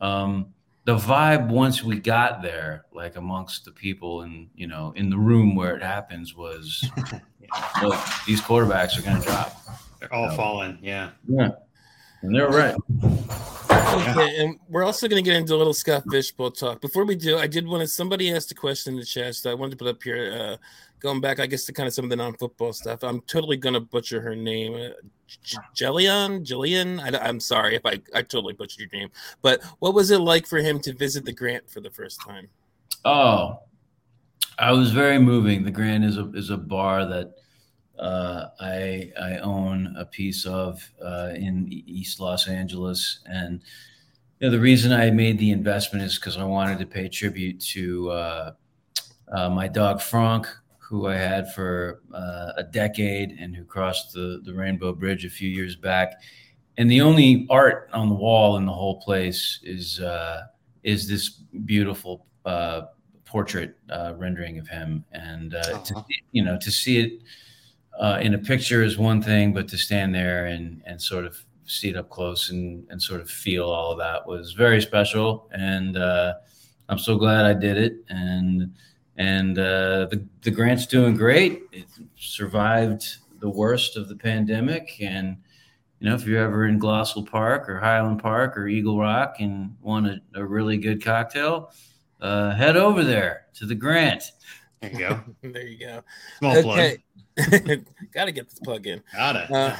Um, 0.00 0.46
the 0.84 0.96
vibe 0.96 1.48
once 1.48 1.84
we 1.84 2.00
got 2.00 2.42
there, 2.42 2.86
like 2.92 3.14
amongst 3.14 3.64
the 3.64 3.70
people 3.70 4.22
and 4.22 4.48
you 4.56 4.66
know 4.66 4.92
in 4.96 5.08
the 5.08 5.16
room 5.16 5.54
where 5.54 5.76
it 5.76 5.84
happens, 5.84 6.34
was 6.34 6.84
look, 7.82 7.96
these 8.26 8.40
quarterbacks 8.40 8.98
are 8.98 9.02
going 9.02 9.20
to 9.20 9.26
drop. 9.26 9.56
They're 10.00 10.12
all 10.12 10.30
so, 10.30 10.36
falling. 10.36 10.78
Yeah. 10.82 11.10
Yeah. 11.28 11.50
And 12.22 12.34
they're 12.34 12.48
right. 12.48 12.74
Okay, 13.70 14.42
and 14.42 14.58
we're 14.68 14.82
also 14.82 15.06
going 15.08 15.22
to 15.22 15.30
get 15.30 15.36
into 15.36 15.54
a 15.54 15.56
little 15.56 15.74
Scott 15.74 16.04
Fishbowl 16.10 16.50
talk. 16.52 16.80
Before 16.80 17.04
we 17.04 17.14
do, 17.14 17.38
I 17.38 17.46
did 17.46 17.68
want 17.68 17.82
to. 17.82 17.86
Somebody 17.86 18.34
asked 18.34 18.50
a 18.50 18.54
question 18.54 18.94
in 18.94 19.00
the 19.00 19.04
chat, 19.04 19.34
so 19.34 19.50
I 19.50 19.54
wanted 19.54 19.72
to 19.72 19.76
put 19.76 19.88
up 19.88 20.02
here. 20.02 20.32
Uh, 20.32 20.56
going 21.04 21.20
back, 21.20 21.38
I 21.38 21.46
guess, 21.46 21.66
to 21.66 21.72
kind 21.72 21.86
of 21.86 21.92
some 21.92 22.06
of 22.06 22.10
the 22.10 22.16
non-football 22.16 22.72
stuff. 22.72 23.04
I'm 23.04 23.20
totally 23.22 23.58
going 23.58 23.74
to 23.74 23.80
butcher 23.80 24.22
her 24.22 24.34
name, 24.34 24.74
uh, 24.74 24.88
Jillian. 25.76 26.42
Jillian. 26.42 26.98
I, 26.98 27.28
am 27.28 27.38
sorry 27.38 27.76
if 27.76 27.84
I 27.84 28.00
I 28.14 28.22
totally 28.22 28.54
butchered 28.54 28.80
your 28.80 29.00
name. 29.00 29.10
But 29.42 29.62
what 29.80 29.92
was 29.94 30.10
it 30.10 30.18
like 30.18 30.46
for 30.46 30.58
him 30.58 30.80
to 30.80 30.94
visit 30.94 31.26
the 31.26 31.32
Grant 31.32 31.68
for 31.70 31.80
the 31.80 31.90
first 31.90 32.22
time? 32.22 32.48
Oh, 33.04 33.60
I 34.58 34.72
was 34.72 34.92
very 34.92 35.18
moving. 35.18 35.62
The 35.62 35.70
Grant 35.70 36.04
is 36.04 36.16
a 36.16 36.32
is 36.32 36.48
a 36.48 36.56
bar 36.56 37.04
that 37.04 37.34
uh, 37.98 38.46
I 38.58 39.12
I 39.20 39.38
own 39.38 39.94
a 39.98 40.06
piece 40.06 40.46
of 40.46 40.82
uh, 41.04 41.32
in 41.34 41.68
East 41.70 42.18
Los 42.18 42.48
Angeles, 42.48 43.20
and 43.26 43.60
you 44.40 44.46
know, 44.46 44.50
the 44.50 44.60
reason 44.60 44.90
I 44.90 45.10
made 45.10 45.38
the 45.38 45.50
investment 45.50 46.02
is 46.02 46.18
because 46.18 46.38
I 46.38 46.44
wanted 46.44 46.78
to 46.78 46.86
pay 46.86 47.08
tribute 47.08 47.60
to 47.72 48.10
uh, 48.10 48.52
uh 49.32 49.50
my 49.50 49.68
dog 49.68 50.00
Franck, 50.00 50.46
who 50.84 51.06
I 51.06 51.16
had 51.16 51.52
for 51.54 52.02
uh, 52.12 52.52
a 52.56 52.62
decade 52.62 53.36
and 53.40 53.56
who 53.56 53.64
crossed 53.64 54.12
the 54.12 54.40
the 54.44 54.52
Rainbow 54.52 54.92
Bridge 54.92 55.24
a 55.24 55.30
few 55.30 55.48
years 55.48 55.76
back. 55.76 56.20
And 56.76 56.90
the 56.90 57.00
only 57.00 57.46
art 57.50 57.88
on 57.92 58.08
the 58.08 58.14
wall 58.14 58.56
in 58.56 58.66
the 58.66 58.72
whole 58.72 59.00
place 59.00 59.60
is 59.62 60.00
uh, 60.00 60.42
is 60.82 61.08
this 61.08 61.28
beautiful 61.64 62.26
portrait 63.24 63.76
rendering 64.16 64.58
of 64.58 64.68
him, 64.68 65.04
and 65.12 65.52
to, 65.52 66.04
you 66.32 66.44
know 66.44 66.58
to 66.58 66.70
see 66.70 66.98
it 66.98 67.22
uh, 67.98 68.18
in 68.20 68.34
a 68.34 68.38
picture 68.38 68.82
is 68.82 68.98
one 68.98 69.22
thing, 69.22 69.52
but 69.52 69.68
to 69.68 69.78
stand 69.78 70.14
there 70.14 70.46
and 70.46 70.82
and 70.86 71.00
sort 71.00 71.24
of 71.24 71.44
see 71.66 71.88
it 71.88 71.96
up 71.96 72.10
close 72.10 72.50
and 72.50 72.86
and 72.90 73.00
sort 73.00 73.20
of 73.20 73.30
feel 73.30 73.64
all 73.64 73.92
of 73.92 73.98
that 73.98 74.26
was 74.26 74.52
very 74.52 74.80
special. 74.80 75.48
And 75.52 75.96
uh, 75.96 76.34
I'm 76.88 76.98
so 76.98 77.16
glad 77.16 77.44
I 77.46 77.54
did 77.54 77.76
it. 77.76 78.04
And 78.08 78.74
and 79.16 79.58
uh, 79.58 80.06
the 80.06 80.24
the 80.42 80.50
grant's 80.50 80.86
doing 80.86 81.16
great. 81.16 81.62
It 81.72 81.86
survived 82.16 83.16
the 83.40 83.48
worst 83.48 83.96
of 83.96 84.08
the 84.08 84.16
pandemic 84.16 84.96
and 85.00 85.36
you 86.04 86.10
know, 86.10 86.16
if 86.16 86.26
you're 86.26 86.42
ever 86.42 86.66
in 86.66 86.78
Glassell 86.78 87.26
Park 87.26 87.66
or 87.66 87.80
Highland 87.80 88.20
Park 88.20 88.58
or 88.58 88.68
Eagle 88.68 88.98
Rock 88.98 89.36
and 89.40 89.74
want 89.80 90.06
a, 90.06 90.20
a 90.34 90.44
really 90.44 90.76
good 90.76 91.02
cocktail, 91.02 91.72
uh, 92.20 92.54
head 92.54 92.76
over 92.76 93.02
there 93.02 93.46
to 93.54 93.64
the 93.64 93.74
Grant. 93.74 94.32
There 94.82 94.92
you 94.92 94.98
go. 94.98 95.20
there 95.42 95.66
you 95.66 95.78
go. 95.78 96.02
Small 96.38 96.58
okay. 96.58 97.02
Gotta 98.12 98.32
get 98.32 98.50
this 98.50 98.58
plug 98.58 98.86
in. 98.86 99.02
Got 99.14 99.36
it. 99.36 99.50
Uh, 99.50 99.76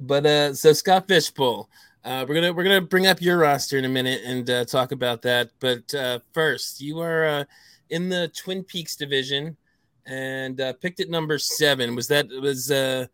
but 0.00 0.24
uh, 0.24 0.54
so 0.54 0.72
Scott 0.72 1.06
Fishbowl, 1.08 1.68
uh, 2.04 2.24
we're 2.26 2.34
gonna 2.36 2.54
we're 2.54 2.64
gonna 2.64 2.80
bring 2.80 3.06
up 3.06 3.20
your 3.20 3.36
roster 3.36 3.76
in 3.76 3.84
a 3.84 3.88
minute 3.90 4.22
and 4.24 4.48
uh, 4.48 4.64
talk 4.64 4.92
about 4.92 5.20
that. 5.22 5.50
But 5.60 5.92
uh, 5.94 6.20
first, 6.32 6.80
you 6.80 7.00
are 7.00 7.26
uh, 7.26 7.44
in 7.90 8.08
the 8.08 8.28
Twin 8.28 8.64
Peaks 8.64 8.96
division 8.96 9.56
and 10.06 10.60
uh, 10.60 10.72
picked 10.74 11.00
at 11.00 11.10
number 11.10 11.38
seven. 11.38 11.94
Was 11.94 12.08
that 12.08 12.28
was 12.28 12.70
uh, 12.70 13.06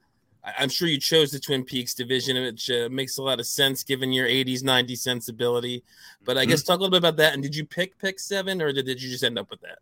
I'm 0.58 0.68
sure 0.68 0.88
you 0.88 0.98
chose 0.98 1.30
the 1.30 1.38
Twin 1.38 1.64
Peaks 1.64 1.94
division, 1.94 2.40
which 2.42 2.70
uh, 2.70 2.88
makes 2.90 3.18
a 3.18 3.22
lot 3.22 3.38
of 3.38 3.46
sense 3.46 3.84
given 3.84 4.12
your 4.12 4.26
80s, 4.26 4.62
90s 4.62 4.98
sensibility. 4.98 5.84
But 6.24 6.36
I 6.36 6.42
mm-hmm. 6.42 6.50
guess 6.50 6.62
talk 6.62 6.78
a 6.78 6.82
little 6.82 6.90
bit 6.90 6.98
about 6.98 7.16
that. 7.16 7.34
And 7.34 7.42
did 7.42 7.54
you 7.54 7.64
pick 7.64 7.96
pick 7.98 8.18
seven, 8.18 8.60
or 8.60 8.72
did, 8.72 8.86
did 8.86 9.00
you 9.00 9.10
just 9.10 9.24
end 9.24 9.38
up 9.38 9.50
with 9.50 9.60
that? 9.60 9.78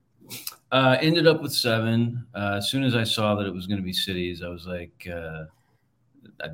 Uh, 0.71 0.97
ended 1.01 1.27
up 1.27 1.41
with 1.43 1.53
seven. 1.53 2.25
Uh, 2.35 2.57
as 2.59 2.71
soon 2.71 2.85
as 2.85 2.95
I 2.95 3.05
saw 3.05 3.35
that 3.37 3.47
it 3.47 3.55
was 3.55 3.67
going 3.67 3.79
to 3.79 3.85
be 3.85 3.93
cities, 3.93 4.43
I 4.43 4.49
was 4.49 4.67
like, 4.67 5.09
uh, 5.13 5.45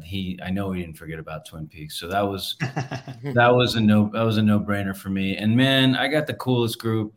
he. 0.02 0.38
I 0.42 0.50
know 0.50 0.72
he 0.72 0.82
didn't 0.82 0.96
forget 0.96 1.18
about 1.18 1.44
Twin 1.46 1.66
Peaks, 1.66 1.98
so 1.98 2.08
that 2.08 2.22
was 2.22 2.56
that 2.60 3.54
was 3.54 3.74
a 3.74 3.80
no 3.80 4.08
that 4.12 4.22
was 4.22 4.36
a 4.36 4.42
no 4.42 4.60
brainer 4.60 4.96
for 4.96 5.10
me. 5.10 5.36
And 5.36 5.56
man, 5.56 5.96
I 5.96 6.08
got 6.08 6.26
the 6.26 6.34
coolest 6.34 6.78
group. 6.78 7.12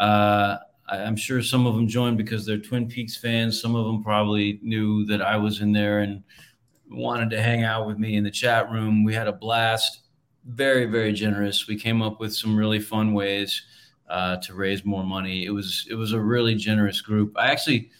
Uh, 0.00 0.56
I'm 0.88 1.14
sure 1.14 1.42
some 1.42 1.66
of 1.66 1.76
them 1.76 1.86
joined 1.86 2.16
because 2.16 2.44
they're 2.44 2.58
Twin 2.58 2.88
Peaks 2.88 3.16
fans. 3.16 3.60
Some 3.60 3.76
of 3.76 3.86
them 3.86 4.02
probably 4.02 4.58
knew 4.62 5.04
that 5.06 5.22
I 5.22 5.36
was 5.36 5.60
in 5.60 5.72
there 5.72 6.00
and 6.00 6.24
wanted 6.90 7.30
to 7.30 7.40
hang 7.40 7.62
out 7.62 7.86
with 7.86 7.98
me 7.98 8.16
in 8.16 8.24
the 8.24 8.30
chat 8.30 8.70
room. 8.70 9.04
We 9.04 9.14
had 9.14 9.28
a 9.28 9.32
blast. 9.32 10.00
Very, 10.46 10.86
very 10.86 11.12
generous. 11.12 11.68
We 11.68 11.78
came 11.78 12.02
up 12.02 12.18
with 12.18 12.34
some 12.34 12.56
really 12.56 12.80
fun 12.80 13.12
ways 13.12 13.62
uh, 14.08 14.38
to 14.38 14.54
raise 14.54 14.84
more 14.84 15.04
money. 15.04 15.44
It 15.44 15.50
was 15.50 15.86
it 15.88 15.94
was 15.94 16.12
a 16.12 16.18
really 16.18 16.54
generous 16.54 17.00
group. 17.00 17.32
I 17.36 17.52
actually 17.52 17.90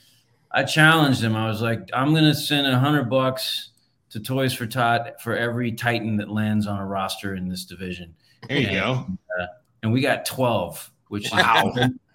I 0.51 0.65
challenged 0.65 1.21
them. 1.21 1.37
I 1.37 1.47
was 1.47 1.63
like, 1.63 1.89
I'm 1.93 2.13
gonna 2.15 2.35
send 2.35 2.67
a 2.67 2.79
hundred 2.79 3.11
bucks 3.11 3.71
to 4.11 4.21
Toys 4.21 4.53
for 4.53 4.67
Tot 4.67 5.21
for 5.21 5.37
every 5.37 5.71
Titan 5.71 6.17
that 6.17 6.31
lands 6.31 6.67
on 6.67 6.81
a 6.81 6.87
roster 6.87 7.37
in 7.37 7.49
this 7.49 7.65
division. 7.65 8.15
There 8.49 8.59
you 8.59 8.67
and, 8.69 8.77
go. 8.77 9.07
Uh, 9.41 9.47
and 9.83 9.93
we 9.93 10.01
got 10.01 10.25
12, 10.25 10.90
which 11.11 11.31
wow. 11.31 11.73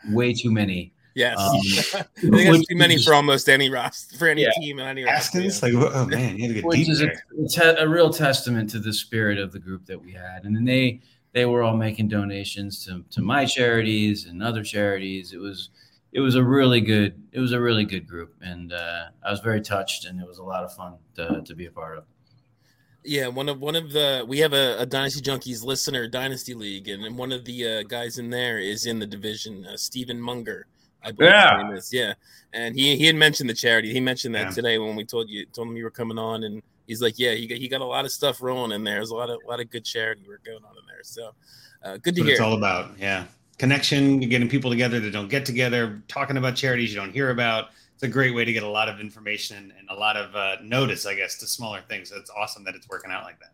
way 0.10 0.34
too 0.34 0.52
many. 0.52 0.92
Yes, 1.14 1.38
um, 1.40 1.56
I 1.56 2.04
think 2.20 2.52
that's 2.52 2.68
too 2.68 2.76
many 2.76 3.02
for 3.02 3.14
almost 3.14 3.48
any 3.48 3.70
roster 3.70 4.18
for 4.18 4.28
any 4.28 4.42
yeah. 4.42 4.50
team 4.60 4.80
and 4.80 4.90
any 4.90 5.04
Haskins, 5.04 5.62
like 5.64 5.74
oh 5.74 6.06
man, 6.08 6.36
you 6.36 6.42
had 6.42 6.48
to 6.50 6.54
get 6.56 6.66
which 6.66 6.80
deep 6.80 6.90
is 6.90 7.02
a, 7.02 7.12
it's 7.38 7.58
a 7.58 7.88
real 7.88 8.10
testament 8.10 8.70
to 8.72 8.80
the 8.80 8.92
spirit 8.92 9.38
of 9.38 9.54
the 9.54 9.60
group 9.60 9.86
that 9.86 10.02
we 10.02 10.12
had, 10.12 10.44
and 10.44 10.54
then 10.54 10.66
they 10.66 11.00
they 11.32 11.46
were 11.46 11.64
all 11.64 11.78
making 11.78 12.10
donations 12.10 12.84
to 12.86 13.06
to 13.12 13.22
my 13.22 13.46
charities 13.46 14.26
and 14.26 14.44
other 14.44 14.62
charities. 14.62 15.32
It 15.32 15.38
was 15.38 15.70
it 16.12 16.20
was 16.20 16.36
a 16.36 16.44
really 16.44 16.82
good 16.82 17.22
it 17.32 17.40
was 17.40 17.54
a 17.54 17.62
really 17.62 17.86
good 17.86 18.08
group, 18.08 18.34
and 18.42 18.74
uh, 18.74 19.06
I 19.24 19.32
was 19.32 19.40
very 19.40 19.62
touched, 19.62 20.04
and 20.06 20.20
it 20.20 20.28
was 20.28 20.40
a 20.40 20.44
lot 20.44 20.66
of 20.66 20.74
fun 20.74 20.96
to 21.16 21.42
to 21.46 21.56
be 21.56 21.68
a 21.68 21.72
part 21.72 21.98
of. 21.98 22.04
Yeah, 23.06 23.28
one 23.28 23.50
of 23.50 23.62
one 23.62 23.76
of 23.76 23.92
the 23.92 24.26
we 24.28 24.40
have 24.40 24.54
a, 24.54 24.78
a 24.80 24.86
Dynasty 24.86 25.22
Junkies 25.22 25.64
listener 25.64 26.08
Dynasty 26.08 26.54
League, 26.54 26.88
and, 26.88 27.06
and 27.06 27.18
one 27.18 27.32
of 27.32 27.46
the 27.46 27.68
uh, 27.68 27.84
guys 27.84 28.18
in 28.18 28.30
there 28.30 28.60
is 28.60 28.86
in 28.86 29.00
the 29.00 29.06
division, 29.06 29.66
uh, 29.66 29.78
Stephen 29.78 30.20
Munger. 30.20 30.66
I 31.04 31.12
believe 31.12 31.32
yeah. 31.32 31.72
is. 31.72 31.94
Yeah, 31.94 32.14
and 32.52 32.76
he 32.76 32.96
he 32.96 33.06
had 33.06 33.16
mentioned 33.16 33.50
the 33.50 33.54
charity. 33.54 33.94
He 33.94 34.00
mentioned 34.00 34.34
that 34.34 34.48
yeah. 34.48 34.52
today 34.52 34.78
when 34.80 34.96
we 34.96 35.06
told 35.06 35.30
you 35.30 35.46
told 35.46 35.68
him 35.68 35.78
you 35.78 35.84
were 35.84 35.92
coming 35.92 36.18
on, 36.18 36.44
and 36.44 36.64
he's 36.88 37.02
like, 37.02 37.20
yeah, 37.20 37.34
he 37.34 37.46
got, 37.46 37.60
he 37.60 37.68
got 37.68 37.82
a 37.82 37.86
lot 37.86 38.06
of 38.06 38.12
stuff 38.12 38.42
rolling 38.42 38.72
in 38.72 38.84
there. 38.84 38.96
There's 38.96 39.12
a 39.12 39.16
lot 39.16 39.30
of 39.30 39.40
a 39.46 39.48
lot 39.48 39.60
of 39.60 39.70
good 39.70 39.86
charity 39.86 40.24
work 40.28 40.44
going 40.44 40.64
on 40.64 40.76
in 40.78 40.88
there. 40.88 41.04
So 41.04 41.32
uh, 41.84 41.98
good 41.98 42.16
to 42.16 42.24
hear. 42.24 42.32
It's 42.32 42.42
all 42.42 42.58
about 42.58 42.98
yeah, 42.98 43.26
connection, 43.60 44.20
getting 44.22 44.50
people 44.50 44.72
together 44.72 45.00
that 45.00 45.12
don't 45.12 45.30
get 45.30 45.46
together, 45.46 46.02
talking 46.08 46.38
about 46.38 46.56
charities 46.56 46.94
you 46.94 47.00
don't 47.00 47.14
hear 47.14 47.30
about 47.30 47.70
it's 47.96 48.04
a 48.04 48.10
great 48.10 48.36
way 48.36 48.44
to 48.44 48.52
get 48.52 48.64
a 48.64 48.70
lot 48.70 48.90
of 48.90 49.00
information 49.00 49.74
and 49.78 49.90
a 49.90 49.96
lot 49.96 50.18
of 50.18 50.36
uh, 50.36 50.58
notice, 50.62 51.06
I 51.06 51.16
guess, 51.16 51.38
to 51.38 51.48
smaller 51.48 51.82
things. 51.88 52.10
So 52.10 52.18
it's 52.18 52.30
awesome 52.30 52.66
that 52.66 52.76
it's 52.76 52.90
working 52.90 53.10
out 53.10 53.24
like 53.24 53.40
that. 53.40 53.52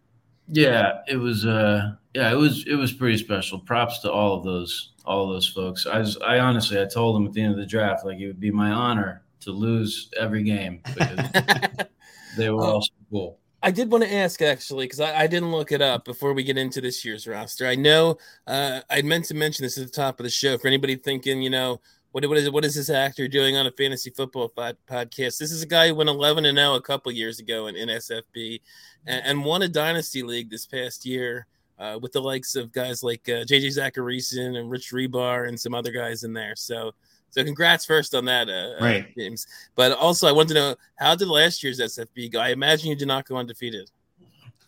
Yeah, 0.48 1.02
it 1.08 1.16
was. 1.16 1.46
Uh, 1.46 1.94
yeah, 2.16 2.32
it 2.32 2.36
was. 2.36 2.66
It 2.68 2.74
was 2.74 2.92
pretty 2.92 3.18
special. 3.18 3.60
Props 3.60 4.00
to 4.00 4.12
all 4.12 4.36
of 4.36 4.44
those, 4.44 4.94
all 5.06 5.28
of 5.28 5.36
those 5.36 5.48
folks. 5.48 5.86
I 5.86 6.00
was. 6.00 6.18
I 6.18 6.40
honestly, 6.40 6.82
I 6.82 6.86
told 6.86 7.16
them 7.16 7.28
at 7.28 7.34
the 7.34 7.42
end 7.42 7.52
of 7.52 7.60
the 7.60 7.68
draft, 7.68 8.04
like 8.04 8.20
it 8.20 8.26
would 8.26 8.40
be 8.40 8.52
my 8.52 8.72
honor 8.72 9.24
to 9.42 9.52
lose 9.52 10.10
every 10.20 10.44
game 10.44 10.82
because 10.84 11.30
they 12.38 12.50
were 12.50 12.64
all 12.64 12.82
so 12.82 12.92
cool. 13.12 13.40
I 13.64 13.70
did 13.70 13.92
want 13.92 14.04
to 14.04 14.12
ask 14.12 14.42
actually 14.42 14.86
because 14.86 15.00
I, 15.00 15.22
I, 15.22 15.28
didn't 15.28 15.52
look 15.52 15.72
it 15.72 15.84
up 15.84 16.04
before 16.04 16.34
we 16.34 16.44
get 16.44 16.58
into 16.58 16.82
this 16.82 17.06
year's 17.06 17.28
roster. 17.28 17.68
I 17.68 17.76
know 17.76 18.18
uh, 18.48 18.82
I 18.90 19.04
meant 19.04 19.26
to 19.26 19.36
mention 19.36 19.64
this 19.64 19.78
at 19.78 19.86
the 19.86 19.92
top 19.92 20.20
of 20.20 20.24
the 20.24 20.32
show 20.32 20.58
for 20.58 20.68
anybody 20.68 20.96
thinking, 20.96 21.44
you 21.44 21.52
know, 21.52 21.80
what, 22.12 22.28
what 22.28 22.38
is 22.38 22.50
what 22.50 22.66
is 22.66 22.76
this 22.76 22.90
actor 22.90 23.28
doing 23.28 23.56
on 23.56 23.68
a 23.68 23.72
fantasy 23.72 24.10
football 24.10 24.50
podcast? 24.50 25.38
This 25.38 25.52
is 25.52 25.64
a 25.64 25.68
guy 25.68 25.88
who 25.88 25.96
went 25.96 26.10
11 26.10 26.46
and 26.46 26.58
0 26.58 26.76
a 26.76 26.82
couple 26.82 27.12
years 27.12 27.40
ago 27.40 27.68
in, 27.68 27.76
NSFB 27.76 28.62
and, 29.06 29.26
and, 29.26 29.46
won 29.46 29.62
a 29.62 29.68
dynasty 29.68 30.22
league 30.22 30.50
this 30.50 30.66
past 30.66 31.06
year 31.06 31.48
uh, 31.80 31.98
with 32.02 32.12
the 32.12 32.22
likes 32.22 32.56
of 32.56 32.72
guys 32.72 33.02
like 33.02 33.28
uh, 33.30 33.44
JJ 33.44 33.78
Zachariason 33.78 34.60
and 34.60 34.70
Rich 34.70 34.92
Hribar 34.92 35.48
and 35.48 35.60
some 35.60 35.74
other 35.74 35.92
guys 35.92 36.24
in 36.24 36.34
there. 36.34 36.56
So, 36.56 36.92
so 37.30 37.44
congrats 37.44 37.86
first 37.86 38.14
on 38.14 38.26
that, 38.26 38.50
uh, 38.50 38.76
uh, 38.80 38.86
right, 38.86 39.16
James. 39.18 39.48
But 39.76 39.94
also, 39.94 40.28
I 40.28 40.34
want 40.34 40.50
to 40.50 40.56
know 40.56 40.76
how 40.98 41.16
did 41.16 41.30
last 41.30 41.64
year's 41.64 41.80
SFB 41.80 42.34
go? 42.34 42.40
I 42.40 42.50
imagine 42.50 42.90
you 42.90 42.96
did 42.96 43.08
not 43.08 43.26
go 43.26 43.38
undefeated. 43.38 43.90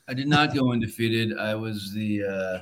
I 0.08 0.14
did 0.14 0.28
not 0.28 0.54
go 0.54 0.72
undefeated. 0.72 1.38
I 1.38 1.56
was 1.56 1.94
the 1.94 2.24
uh, 2.24 2.60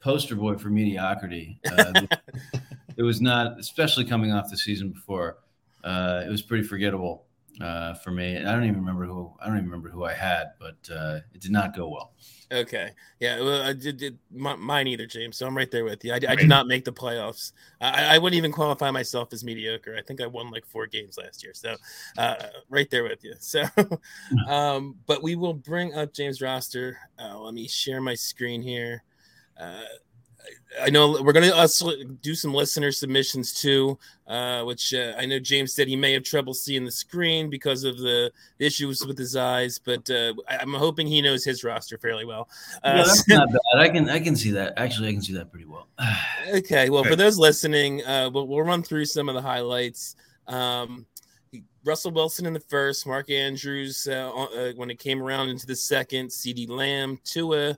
poster 0.00 0.36
boy 0.36 0.56
for 0.56 0.68
mediocrity. 0.70 1.58
It 3.02 3.04
was 3.04 3.20
not, 3.20 3.58
especially 3.58 4.04
coming 4.04 4.30
off 4.30 4.48
the 4.48 4.56
season 4.56 4.90
before. 4.90 5.38
Uh, 5.82 6.22
it 6.24 6.30
was 6.30 6.40
pretty 6.40 6.62
forgettable 6.62 7.24
uh, 7.60 7.94
for 7.94 8.12
me. 8.12 8.38
I 8.38 8.52
don't 8.52 8.62
even 8.62 8.76
remember 8.76 9.06
who 9.06 9.32
I 9.40 9.46
don't 9.46 9.56
even 9.56 9.68
remember 9.68 9.88
who 9.88 10.04
I 10.04 10.12
had, 10.12 10.52
but 10.60 10.76
uh, 10.88 11.18
it 11.34 11.40
did 11.40 11.50
not 11.50 11.74
go 11.74 11.88
well. 11.88 12.12
Okay, 12.52 12.90
yeah, 13.18 13.40
well, 13.40 13.60
I 13.60 13.72
did, 13.72 13.96
did 13.96 14.18
mine 14.30 14.86
either, 14.86 15.04
James. 15.06 15.36
So 15.36 15.48
I'm 15.48 15.56
right 15.56 15.68
there 15.68 15.84
with 15.84 16.04
you. 16.04 16.12
I, 16.12 16.20
I 16.28 16.36
did 16.36 16.48
not 16.48 16.68
make 16.68 16.84
the 16.84 16.92
playoffs. 16.92 17.50
I, 17.80 18.14
I, 18.14 18.18
wouldn't 18.18 18.38
even 18.38 18.52
qualify 18.52 18.92
myself 18.92 19.32
as 19.32 19.42
mediocre. 19.42 19.96
I 19.98 20.02
think 20.02 20.20
I 20.20 20.28
won 20.28 20.52
like 20.52 20.64
four 20.64 20.86
games 20.86 21.18
last 21.18 21.42
year. 21.42 21.54
So 21.54 21.74
uh, 22.18 22.36
right 22.68 22.88
there 22.88 23.02
with 23.02 23.24
you. 23.24 23.34
So, 23.40 23.64
um, 24.46 24.94
but 25.06 25.24
we 25.24 25.34
will 25.34 25.54
bring 25.54 25.92
up 25.94 26.12
James 26.14 26.40
roster. 26.40 26.98
Uh, 27.18 27.36
let 27.40 27.52
me 27.52 27.66
share 27.66 28.00
my 28.00 28.14
screen 28.14 28.62
here. 28.62 29.02
Uh, 29.58 29.82
I 30.80 30.90
know 30.90 31.22
we're 31.22 31.32
going 31.32 31.48
to 31.48 31.54
also 31.54 31.92
do 32.22 32.34
some 32.34 32.54
listener 32.54 32.92
submissions 32.92 33.52
too, 33.52 33.98
uh, 34.26 34.62
which 34.62 34.94
uh, 34.94 35.12
I 35.18 35.26
know 35.26 35.38
James 35.38 35.74
said 35.74 35.86
he 35.86 35.96
may 35.96 36.12
have 36.12 36.22
trouble 36.22 36.54
seeing 36.54 36.84
the 36.84 36.90
screen 36.90 37.50
because 37.50 37.84
of 37.84 37.98
the 37.98 38.32
issues 38.58 39.04
with 39.06 39.18
his 39.18 39.36
eyes, 39.36 39.78
but 39.78 40.08
uh, 40.10 40.32
I'm 40.48 40.72
hoping 40.72 41.06
he 41.06 41.20
knows 41.20 41.44
his 41.44 41.62
roster 41.62 41.98
fairly 41.98 42.24
well. 42.24 42.48
Uh, 42.82 42.96
no, 42.96 43.04
that's 43.04 43.28
not 43.28 43.48
bad. 43.48 43.80
I 43.80 43.88
can 43.88 44.08
I 44.08 44.20
can 44.20 44.34
see 44.34 44.50
that. 44.52 44.74
Actually, 44.76 45.08
I 45.08 45.12
can 45.12 45.22
see 45.22 45.34
that 45.34 45.50
pretty 45.50 45.66
well. 45.66 45.88
okay, 46.54 46.88
well, 46.90 47.04
for 47.04 47.16
those 47.16 47.38
listening, 47.38 48.04
uh, 48.04 48.30
we'll, 48.32 48.46
we'll, 48.46 48.62
run 48.62 48.82
through 48.82 49.04
some 49.04 49.28
of 49.28 49.34
the 49.34 49.42
highlights. 49.42 50.16
Um, 50.46 51.06
Russell 51.84 52.12
Wilson 52.12 52.46
in 52.46 52.52
the 52.52 52.60
first, 52.60 53.06
Mark 53.06 53.30
Andrews 53.30 54.06
uh, 54.06 54.72
when 54.76 54.90
it 54.90 54.98
came 54.98 55.22
around 55.22 55.48
into 55.48 55.66
the 55.66 55.76
second, 55.76 56.28
CeeDee 56.28 56.68
Lamb, 56.68 57.18
Tua. 57.24 57.76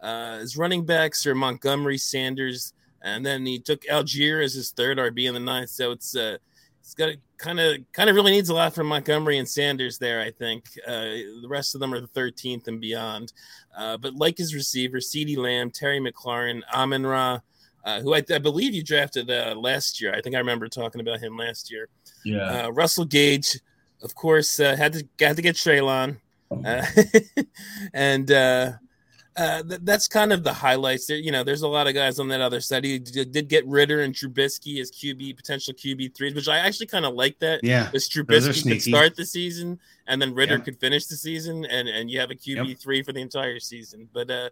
Uh, 0.00 0.38
his 0.38 0.56
running 0.56 0.84
backs 0.84 1.26
are 1.26 1.34
Montgomery, 1.34 1.98
Sanders, 1.98 2.72
and 3.02 3.24
then 3.24 3.46
he 3.46 3.58
took 3.58 3.82
Allgeier 3.82 4.44
as 4.44 4.54
his 4.54 4.70
third 4.70 4.98
RB 4.98 5.26
in 5.26 5.34
the 5.34 5.40
ninth. 5.40 5.70
So 5.70 5.92
it's 5.92 6.16
uh, 6.16 6.38
it's 6.80 6.94
got 6.94 7.14
kind 7.36 7.58
of 7.58 7.78
kind 7.92 8.08
of 8.08 8.14
really 8.14 8.30
needs 8.32 8.48
a 8.48 8.54
lot 8.54 8.74
from 8.74 8.86
Montgomery 8.86 9.38
and 9.38 9.48
Sanders 9.48 9.98
there. 9.98 10.20
I 10.20 10.30
think 10.30 10.64
uh, 10.86 11.00
the 11.42 11.46
rest 11.48 11.74
of 11.74 11.80
them 11.80 11.92
are 11.92 12.00
the 12.00 12.08
13th 12.08 12.68
and 12.68 12.80
beyond. 12.80 13.32
Uh, 13.76 13.96
but 13.96 14.14
like 14.14 14.38
his 14.38 14.54
receiver, 14.54 14.98
CeeDee 14.98 15.36
Lamb, 15.36 15.70
Terry 15.70 16.00
McLaurin, 16.00 16.62
Amon 16.72 17.04
Ra. 17.06 17.40
Uh, 17.84 18.00
who 18.00 18.14
I, 18.14 18.22
I, 18.34 18.38
believe 18.38 18.74
you 18.74 18.82
drafted 18.82 19.30
uh, 19.30 19.54
last 19.56 20.00
year. 20.00 20.12
I 20.12 20.20
think 20.20 20.34
I 20.34 20.38
remember 20.38 20.66
talking 20.66 21.00
about 21.00 21.20
him 21.20 21.36
last 21.36 21.70
year. 21.70 21.88
Yeah. 22.24 22.64
Uh, 22.64 22.70
Russell 22.70 23.04
Gage, 23.04 23.60
of 24.02 24.12
course, 24.16 24.58
uh, 24.58 24.74
had 24.74 24.94
to 24.94 25.06
had 25.20 25.36
to 25.36 25.42
get 25.42 25.54
Treylon, 25.54 26.16
uh, 26.64 26.84
and 27.94 28.28
uh, 29.36 29.40
uh, 29.40 29.62
th- 29.62 29.80
that's 29.84 30.08
kind 30.08 30.32
of 30.32 30.44
the 30.44 30.52
highlights. 30.52 31.06
There, 31.06 31.16
you 31.16 31.32
know, 31.32 31.44
there's 31.44 31.62
a 31.62 31.68
lot 31.68 31.86
of 31.86 31.94
guys 31.94 32.18
on 32.18 32.28
that 32.28 32.40
other 32.40 32.60
side. 32.60 32.84
He 32.84 32.98
did, 32.98 33.32
did 33.32 33.48
get 33.48 33.66
Ridder 33.66 34.02
and 34.02 34.14
Trubisky 34.14 34.80
as 34.80 34.90
QB 34.90 35.36
potential 35.36 35.74
QB 35.74 36.14
threes, 36.14 36.34
which 36.34 36.48
I 36.48 36.58
actually 36.58 36.86
kind 36.86 37.04
of 37.04 37.14
like 37.14 37.38
that. 37.40 37.62
Yeah, 37.62 37.84
because 37.86 38.08
Trubisky 38.08 38.68
could 38.68 38.82
start 38.82 39.16
the 39.16 39.24
season 39.24 39.78
and 40.06 40.20
then 40.20 40.34
Ridder 40.34 40.56
yeah. 40.56 40.60
could 40.60 40.78
finish 40.78 41.06
the 41.06 41.16
season, 41.16 41.64
and 41.66 41.88
and 41.88 42.10
you 42.10 42.20
have 42.20 42.30
a 42.30 42.34
QB 42.34 42.68
yep. 42.68 42.78
three 42.78 43.02
for 43.02 43.12
the 43.12 43.20
entire 43.20 43.58
season. 43.60 44.08
But 44.12 44.30
uh, 44.30 44.50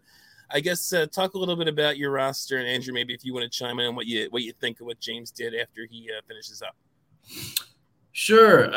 I 0.50 0.60
guess 0.60 0.92
uh, 0.92 1.06
talk 1.06 1.34
a 1.34 1.38
little 1.38 1.56
bit 1.56 1.68
about 1.68 1.96
your 1.96 2.10
roster, 2.10 2.58
and 2.58 2.66
Andrew, 2.66 2.92
maybe 2.92 3.14
if 3.14 3.24
you 3.24 3.32
want 3.32 3.44
to 3.44 3.50
chime 3.50 3.78
in 3.80 3.86
on 3.86 3.96
what 3.96 4.06
you 4.06 4.28
what 4.30 4.42
you 4.42 4.52
think 4.52 4.80
of 4.80 4.86
what 4.86 5.00
James 5.00 5.30
did 5.30 5.54
after 5.54 5.86
he 5.86 6.10
uh, 6.16 6.20
finishes 6.26 6.62
up. 6.62 6.76
Sure. 8.12 8.72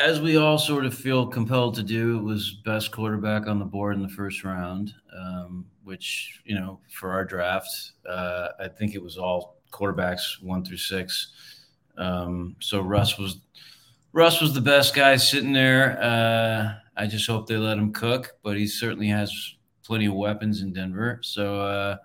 As 0.00 0.20
we 0.20 0.36
all 0.36 0.58
sort 0.58 0.86
of 0.86 0.94
feel 0.94 1.26
compelled 1.26 1.74
to 1.74 1.82
do, 1.82 2.18
it 2.18 2.22
was 2.22 2.60
best 2.64 2.92
quarterback 2.92 3.46
on 3.46 3.58
the 3.58 3.64
board 3.64 3.94
in 3.96 4.02
the 4.02 4.08
first 4.08 4.42
round, 4.42 4.94
um, 5.16 5.66
which, 5.84 6.40
you 6.44 6.54
know, 6.54 6.80
for 6.90 7.10
our 7.10 7.24
draft, 7.24 7.68
uh, 8.08 8.48
I 8.58 8.68
think 8.68 8.94
it 8.94 9.02
was 9.02 9.18
all 9.18 9.58
quarterbacks 9.70 10.42
one 10.42 10.64
through 10.64 10.78
six. 10.78 11.32
Um, 11.98 12.56
so 12.58 12.80
Russ 12.80 13.18
was 13.18 13.40
Russ 14.12 14.40
was 14.40 14.54
the 14.54 14.60
best 14.60 14.94
guy 14.94 15.16
sitting 15.16 15.52
there. 15.52 15.98
Uh, 16.02 16.74
I 16.96 17.06
just 17.06 17.26
hope 17.26 17.46
they 17.46 17.56
let 17.56 17.78
him 17.78 17.92
cook, 17.92 18.36
but 18.42 18.56
he 18.56 18.66
certainly 18.66 19.08
has 19.08 19.54
plenty 19.84 20.06
of 20.06 20.14
weapons 20.14 20.62
in 20.62 20.72
Denver. 20.72 21.20
So 21.22 21.60
uh, 21.60 21.96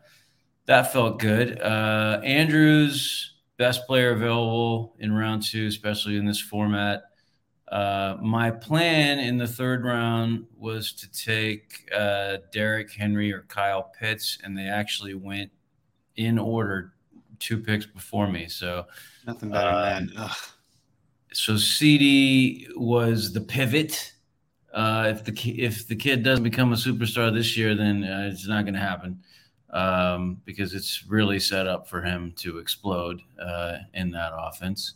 that 0.66 0.94
felt 0.94 1.20
good. 1.20 1.62
Uh, 1.62 2.22
Andrews, 2.24 3.34
best 3.58 3.86
player 3.88 4.12
available 4.12 4.96
in 5.00 5.14
round 5.14 5.44
two, 5.44 5.68
especially 5.68 6.18
in 6.18 6.26
this 6.26 6.40
format. 6.40 7.04
Uh, 7.70 8.16
my 8.22 8.50
plan 8.50 9.20
in 9.20 9.38
the 9.38 9.48
third 9.48 9.84
round 9.84 10.46
was 10.58 10.94
to 10.94 11.12
take 11.12 11.90
uh, 11.94 12.38
Derrick 12.54 12.92
Henry 12.92 13.34
or 13.34 13.42
Kyle 13.50 13.92
Pitts, 14.00 14.38
and 14.44 14.58
they 14.58 14.68
actually 14.68 15.16
went 15.16 15.52
in 16.16 16.40
order 16.40 16.94
two 17.40 17.58
picks 17.58 17.86
before 17.86 18.28
me. 18.28 18.48
So 18.48 18.86
nothing 19.26 19.50
better 19.50 19.70
uh, 19.70 20.00
than 20.00 20.14
that. 20.16 20.38
So 21.34 21.54
CeeDee 21.54 22.76
was 22.76 23.34
the 23.34 23.42
pivot. 23.42 24.14
Uh, 24.74 25.14
if 25.16 25.24
the 25.24 25.62
if 25.62 25.88
the 25.88 25.96
kid 25.96 26.24
doesn't 26.24 26.44
become 26.44 26.72
a 26.72 26.76
superstar 26.76 27.34
this 27.34 27.58
year, 27.58 27.76
then 27.76 28.04
uh, 28.04 28.30
it's 28.32 28.48
not 28.48 28.64
going 28.64 28.74
to 28.74 28.80
happen 28.80 29.20
um, 29.72 30.42
because 30.46 30.74
it's 30.74 31.06
really 31.08 31.40
set 31.40 31.68
up 31.68 31.88
for 31.88 32.02
him 32.02 32.34
to 32.38 32.60
explode 32.60 33.22
uh, 33.42 33.78
in 33.94 34.12
that 34.12 34.32
offense. 34.36 34.94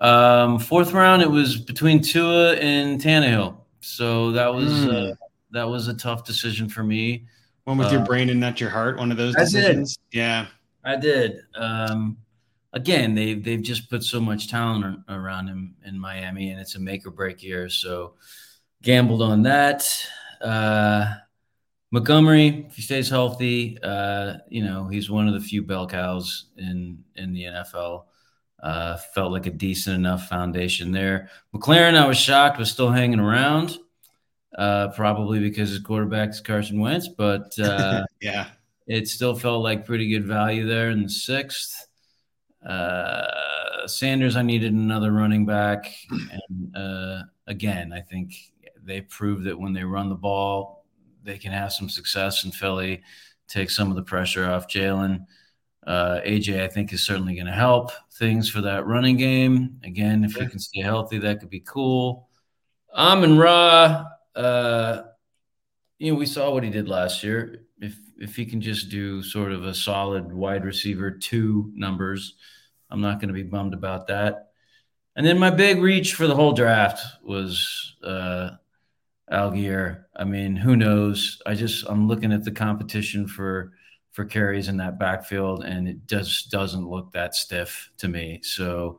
Um, 0.00 0.58
fourth 0.58 0.92
round, 0.92 1.22
it 1.22 1.30
was 1.30 1.56
between 1.56 2.02
Tua 2.02 2.54
and 2.56 3.00
Tannehill, 3.00 3.56
so 3.80 4.32
that 4.32 4.52
was 4.52 4.70
mm. 4.70 5.12
uh, 5.12 5.14
that 5.52 5.68
was 5.68 5.88
a 5.88 5.94
tough 5.94 6.24
decision 6.24 6.68
for 6.68 6.82
me. 6.82 7.24
One 7.64 7.78
with 7.78 7.88
uh, 7.88 7.92
your 7.92 8.04
brain 8.04 8.30
and 8.30 8.38
not 8.38 8.60
your 8.60 8.70
heart. 8.70 8.98
One 8.98 9.10
of 9.10 9.16
those 9.16 9.34
decisions. 9.34 9.96
I 9.98 10.16
yeah, 10.16 10.46
I 10.84 10.96
did. 10.96 11.40
Um, 11.54 12.18
again, 12.72 13.14
they 13.14 13.34
they've 13.34 13.62
just 13.62 13.88
put 13.88 14.04
so 14.04 14.20
much 14.20 14.48
talent 14.48 15.00
around 15.08 15.48
him 15.48 15.74
in 15.84 15.98
Miami, 15.98 16.50
and 16.50 16.60
it's 16.60 16.74
a 16.74 16.80
make 16.80 17.06
or 17.06 17.10
break 17.10 17.42
year. 17.42 17.68
So 17.68 18.14
gambled 18.82 19.22
on 19.22 19.42
that. 19.42 19.88
Uh, 20.40 21.14
Montgomery, 21.90 22.66
if 22.68 22.76
he 22.76 22.82
stays 22.82 23.08
healthy, 23.08 23.78
uh, 23.82 24.34
you 24.48 24.62
know 24.62 24.88
he's 24.88 25.10
one 25.10 25.26
of 25.26 25.34
the 25.34 25.40
few 25.40 25.62
bell 25.62 25.86
cows 25.86 26.46
in 26.56 27.02
in 27.14 27.32
the 27.32 27.44
NFL. 27.44 28.04
Uh, 28.66 28.96
felt 29.14 29.30
like 29.30 29.46
a 29.46 29.50
decent 29.50 29.94
enough 29.94 30.28
foundation 30.28 30.90
there. 30.90 31.30
McLaurin, 31.54 31.94
I 31.96 32.04
was 32.04 32.16
shocked, 32.18 32.58
was 32.58 32.68
still 32.68 32.90
hanging 32.90 33.20
around, 33.20 33.78
uh, 34.58 34.88
probably 34.88 35.38
because 35.38 35.68
his 35.68 35.78
quarterback 35.78 36.30
is 36.30 36.40
Carson 36.40 36.80
Wentz, 36.80 37.06
but 37.06 37.56
uh, 37.60 38.02
yeah, 38.20 38.48
it 38.88 39.06
still 39.06 39.36
felt 39.36 39.62
like 39.62 39.86
pretty 39.86 40.08
good 40.08 40.24
value 40.24 40.66
there 40.66 40.90
in 40.90 41.04
the 41.04 41.08
sixth. 41.08 41.86
Uh, 42.68 43.86
Sanders, 43.86 44.34
I 44.34 44.42
needed 44.42 44.72
another 44.72 45.12
running 45.12 45.46
back, 45.46 45.94
and 46.10 46.76
uh, 46.76 47.22
again, 47.46 47.92
I 47.92 48.00
think 48.00 48.34
they 48.82 49.00
proved 49.00 49.44
that 49.44 49.56
when 49.56 49.74
they 49.74 49.84
run 49.84 50.08
the 50.08 50.16
ball, 50.16 50.84
they 51.22 51.38
can 51.38 51.52
have 51.52 51.72
some 51.72 51.88
success 51.88 52.42
in 52.42 52.50
Philly, 52.50 53.04
take 53.46 53.70
some 53.70 53.90
of 53.90 53.96
the 53.96 54.02
pressure 54.02 54.44
off 54.44 54.66
Jalen. 54.66 55.24
Uh, 55.86 56.20
AJ, 56.24 56.62
I 56.62 56.68
think, 56.68 56.92
is 56.92 57.06
certainly 57.06 57.34
going 57.34 57.46
to 57.46 57.52
help 57.52 57.92
things 58.14 58.50
for 58.50 58.60
that 58.62 58.86
running 58.86 59.16
game. 59.16 59.78
Again, 59.84 60.24
if 60.24 60.34
he 60.34 60.46
can 60.46 60.58
stay 60.58 60.80
healthy, 60.80 61.18
that 61.18 61.38
could 61.38 61.50
be 61.50 61.60
cool. 61.60 62.28
Amon 62.92 63.38
Ra, 63.38 64.04
uh, 64.34 65.02
you 65.98 66.12
know, 66.12 66.18
we 66.18 66.26
saw 66.26 66.50
what 66.50 66.64
he 66.64 66.70
did 66.70 66.88
last 66.88 67.22
year. 67.22 67.66
If 67.80 67.96
if 68.18 68.34
he 68.34 68.46
can 68.46 68.60
just 68.60 68.88
do 68.88 69.22
sort 69.22 69.52
of 69.52 69.64
a 69.64 69.74
solid 69.74 70.32
wide 70.32 70.64
receiver 70.64 71.10
two 71.10 71.70
numbers, 71.74 72.34
I'm 72.90 73.00
not 73.00 73.20
going 73.20 73.28
to 73.28 73.34
be 73.34 73.42
bummed 73.42 73.74
about 73.74 74.06
that. 74.08 74.48
And 75.14 75.26
then 75.26 75.38
my 75.38 75.50
big 75.50 75.80
reach 75.80 76.14
for 76.14 76.26
the 76.26 76.34
whole 76.34 76.52
draft 76.52 77.00
was 77.22 77.96
uh, 78.02 78.50
Allgeier. 79.30 80.04
I 80.14 80.24
mean, 80.24 80.56
who 80.56 80.76
knows? 80.76 81.40
I 81.46 81.54
just 81.54 81.84
I'm 81.88 82.08
looking 82.08 82.32
at 82.32 82.44
the 82.44 82.50
competition 82.50 83.28
for 83.28 83.72
for 84.16 84.24
carries 84.24 84.68
in 84.68 84.78
that 84.78 84.98
backfield, 84.98 85.62
and 85.62 85.86
it 85.86 86.06
just 86.06 86.50
doesn't 86.50 86.88
look 86.88 87.12
that 87.12 87.34
stiff 87.34 87.90
to 87.98 88.08
me. 88.08 88.40
So 88.42 88.98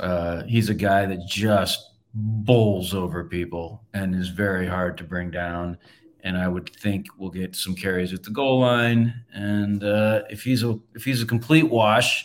uh, 0.00 0.44
he's 0.44 0.70
a 0.70 0.74
guy 0.74 1.04
that 1.04 1.26
just 1.26 1.90
bowls 2.14 2.94
over 2.94 3.24
people 3.24 3.84
and 3.92 4.14
is 4.14 4.30
very 4.30 4.66
hard 4.66 4.96
to 4.96 5.04
bring 5.04 5.30
down. 5.30 5.76
And 6.24 6.38
I 6.38 6.48
would 6.48 6.74
think 6.76 7.08
we'll 7.18 7.28
get 7.28 7.54
some 7.54 7.74
carries 7.74 8.14
at 8.14 8.22
the 8.22 8.30
goal 8.30 8.60
line. 8.60 9.12
And 9.34 9.84
uh, 9.84 10.22
if 10.30 10.42
he's 10.42 10.62
a 10.62 10.78
if 10.94 11.04
he's 11.04 11.20
a 11.20 11.26
complete 11.26 11.68
wash, 11.68 12.24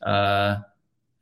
uh, 0.00 0.56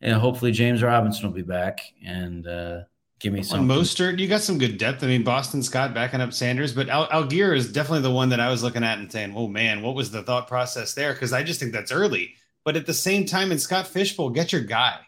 and 0.01 0.15
hopefully 0.15 0.53
James 0.53 0.81
Robinson 0.81 1.27
will 1.27 1.35
be 1.35 1.43
back 1.43 1.81
and 2.07 2.47
uh, 2.47 2.83
Give 3.21 3.33
me 3.33 3.43
some. 3.43 3.69
Mostert, 3.69 4.19
you 4.19 4.29
got 4.29 4.43
some 4.43 4.59
good 4.59 4.77
depth. 4.77 5.03
I 5.03 5.07
mean, 5.07 5.23
Boston 5.23 5.63
Scott 5.63 5.95
backing 5.95 6.21
up 6.21 6.33
Sanders, 6.33 6.73
but 6.73 6.89
Al- 6.89 7.09
Allgeier 7.09 7.57
is 7.57 7.73
definitely 7.73 8.03
the 8.03 8.11
one 8.11 8.29
that 8.31 8.41
I 8.41 8.51
was 8.51 8.63
looking 8.63 8.85
at 8.85 8.99
and 8.99 9.11
saying, 9.11 9.35
"Oh 9.37 9.49
man, 9.49 9.83
what 9.83 9.95
was 9.95 10.11
the 10.11 10.23
thought 10.23 10.49
process 10.49 10.95
there?" 10.95 11.13
Because 11.13 11.33
I 11.33 11.43
just 11.43 11.61
think 11.61 11.73
that's 11.73 11.93
early. 11.93 12.35
But 12.65 12.77
at 12.77 12.87
the 12.87 12.95
same 12.95 13.25
time, 13.25 13.53
in 13.53 13.59
Scott 13.59 13.87
Fish 13.87 14.17
Bowl, 14.17 14.31
get 14.31 14.53
your 14.53 14.63
guy, 14.63 14.99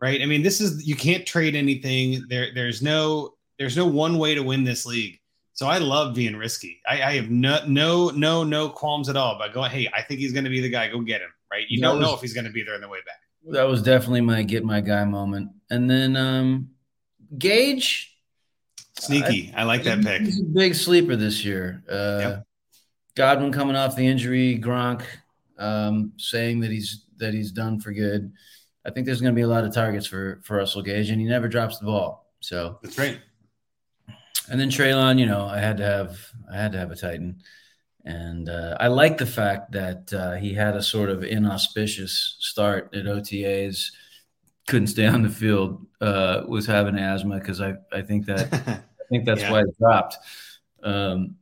right? 0.00 0.22
I 0.22 0.26
mean, 0.26 0.42
this 0.42 0.60
is 0.60 0.86
you 0.86 0.96
can't 0.96 1.26
trade 1.26 1.54
anything. 1.54 2.24
There, 2.28 2.48
there's 2.54 2.82
no, 2.82 3.34
there's 3.58 3.76
no 3.76 3.86
one 3.86 4.18
way 4.18 4.34
to 4.34 4.42
win 4.42 4.64
this 4.64 4.86
league. 4.86 5.20
So 5.52 5.66
I 5.66 5.78
love 5.78 6.14
being 6.14 6.36
risky. 6.36 6.80
I, 6.88 7.02
I 7.02 7.12
have 7.16 7.28
no, 7.28 7.58
no, 7.66 8.08
no, 8.10 8.44
no 8.44 8.70
qualms 8.70 9.08
at 9.10 9.16
all 9.16 9.36
about 9.36 9.52
going. 9.52 9.70
Hey, 9.70 9.90
I 9.94 10.02
think 10.02 10.20
he's 10.20 10.32
going 10.32 10.44
to 10.44 10.50
be 10.50 10.60
the 10.60 10.70
guy. 10.70 10.88
Go 10.88 11.00
get 11.02 11.20
him, 11.20 11.28
right? 11.52 11.66
You 11.68 11.80
that 11.80 11.88
don't 11.88 11.98
was, 11.98 12.08
know 12.08 12.14
if 12.14 12.20
he's 12.22 12.32
going 12.32 12.46
to 12.46 12.52
be 12.52 12.62
there 12.62 12.76
on 12.76 12.80
the 12.80 12.88
way 12.88 13.00
back. 13.04 13.16
That 13.52 13.64
was 13.64 13.82
definitely 13.82 14.22
my 14.22 14.42
get 14.42 14.64
my 14.64 14.80
guy 14.80 15.04
moment. 15.04 15.50
And 15.68 15.90
then 15.90 16.16
um 16.16 16.70
Gage, 17.36 18.16
sneaky. 18.98 19.52
I, 19.54 19.62
I 19.62 19.64
like 19.64 19.84
that 19.84 20.02
pick. 20.02 20.22
He's 20.22 20.40
a 20.40 20.44
big 20.44 20.74
sleeper 20.74 21.16
this 21.16 21.44
year. 21.44 21.82
Uh, 21.88 22.18
yep. 22.20 22.46
Godwin 23.14 23.52
coming 23.52 23.76
off 23.76 23.96
the 23.96 24.06
injury, 24.06 24.58
Gronk 24.58 25.02
um, 25.60 26.12
saying 26.16 26.60
that 26.60 26.70
he's 26.70 27.04
that 27.18 27.34
he's 27.34 27.52
done 27.52 27.78
for 27.78 27.92
good. 27.92 28.32
I 28.84 28.90
think 28.90 29.06
there's 29.06 29.20
going 29.20 29.34
to 29.34 29.38
be 29.38 29.42
a 29.42 29.48
lot 29.48 29.64
of 29.64 29.72
targets 29.72 30.06
for 30.06 30.40
for 30.42 30.56
Russell 30.56 30.82
Gage, 30.82 31.10
and 31.10 31.20
he 31.20 31.26
never 31.26 31.46
drops 31.46 31.78
the 31.78 31.86
ball. 31.86 32.26
So 32.40 32.78
that's 32.82 32.98
right. 32.98 33.20
And 34.50 34.58
then 34.58 34.70
Treylon, 34.70 35.20
you 35.20 35.26
know, 35.26 35.44
I 35.44 35.58
had 35.58 35.76
to 35.76 35.84
have 35.84 36.18
I 36.50 36.56
had 36.56 36.72
to 36.72 36.78
have 36.78 36.90
a 36.90 36.96
Titan, 36.96 37.42
and 38.04 38.48
uh, 38.48 38.76
I 38.80 38.88
like 38.88 39.18
the 39.18 39.26
fact 39.26 39.72
that 39.72 40.12
uh, 40.12 40.34
he 40.36 40.54
had 40.54 40.74
a 40.74 40.82
sort 40.82 41.10
of 41.10 41.22
inauspicious 41.22 42.36
start 42.40 42.94
at 42.94 43.04
OTAs 43.04 43.90
couldn't 44.70 44.86
stay 44.86 45.06
on 45.06 45.22
the 45.22 45.28
field 45.28 45.84
uh, 46.00 46.42
was 46.46 46.64
having 46.64 46.96
asthma 46.96 47.38
because 47.38 47.60
I, 47.60 47.74
I 47.92 48.02
think 48.02 48.26
that 48.26 48.52
I 48.54 49.04
think 49.10 49.26
that's 49.26 49.40
yeah. 49.42 49.50
why 49.50 49.60
it 49.60 49.78
dropped. 49.78 50.16
Um, 50.82 51.36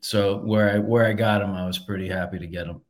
so 0.00 0.38
where 0.38 0.70
I 0.70 0.78
where 0.78 1.06
I 1.06 1.12
got 1.12 1.42
him, 1.42 1.52
I 1.52 1.66
was 1.66 1.78
pretty 1.78 2.08
happy 2.08 2.38
to 2.38 2.46
get 2.46 2.66
him. 2.66 2.80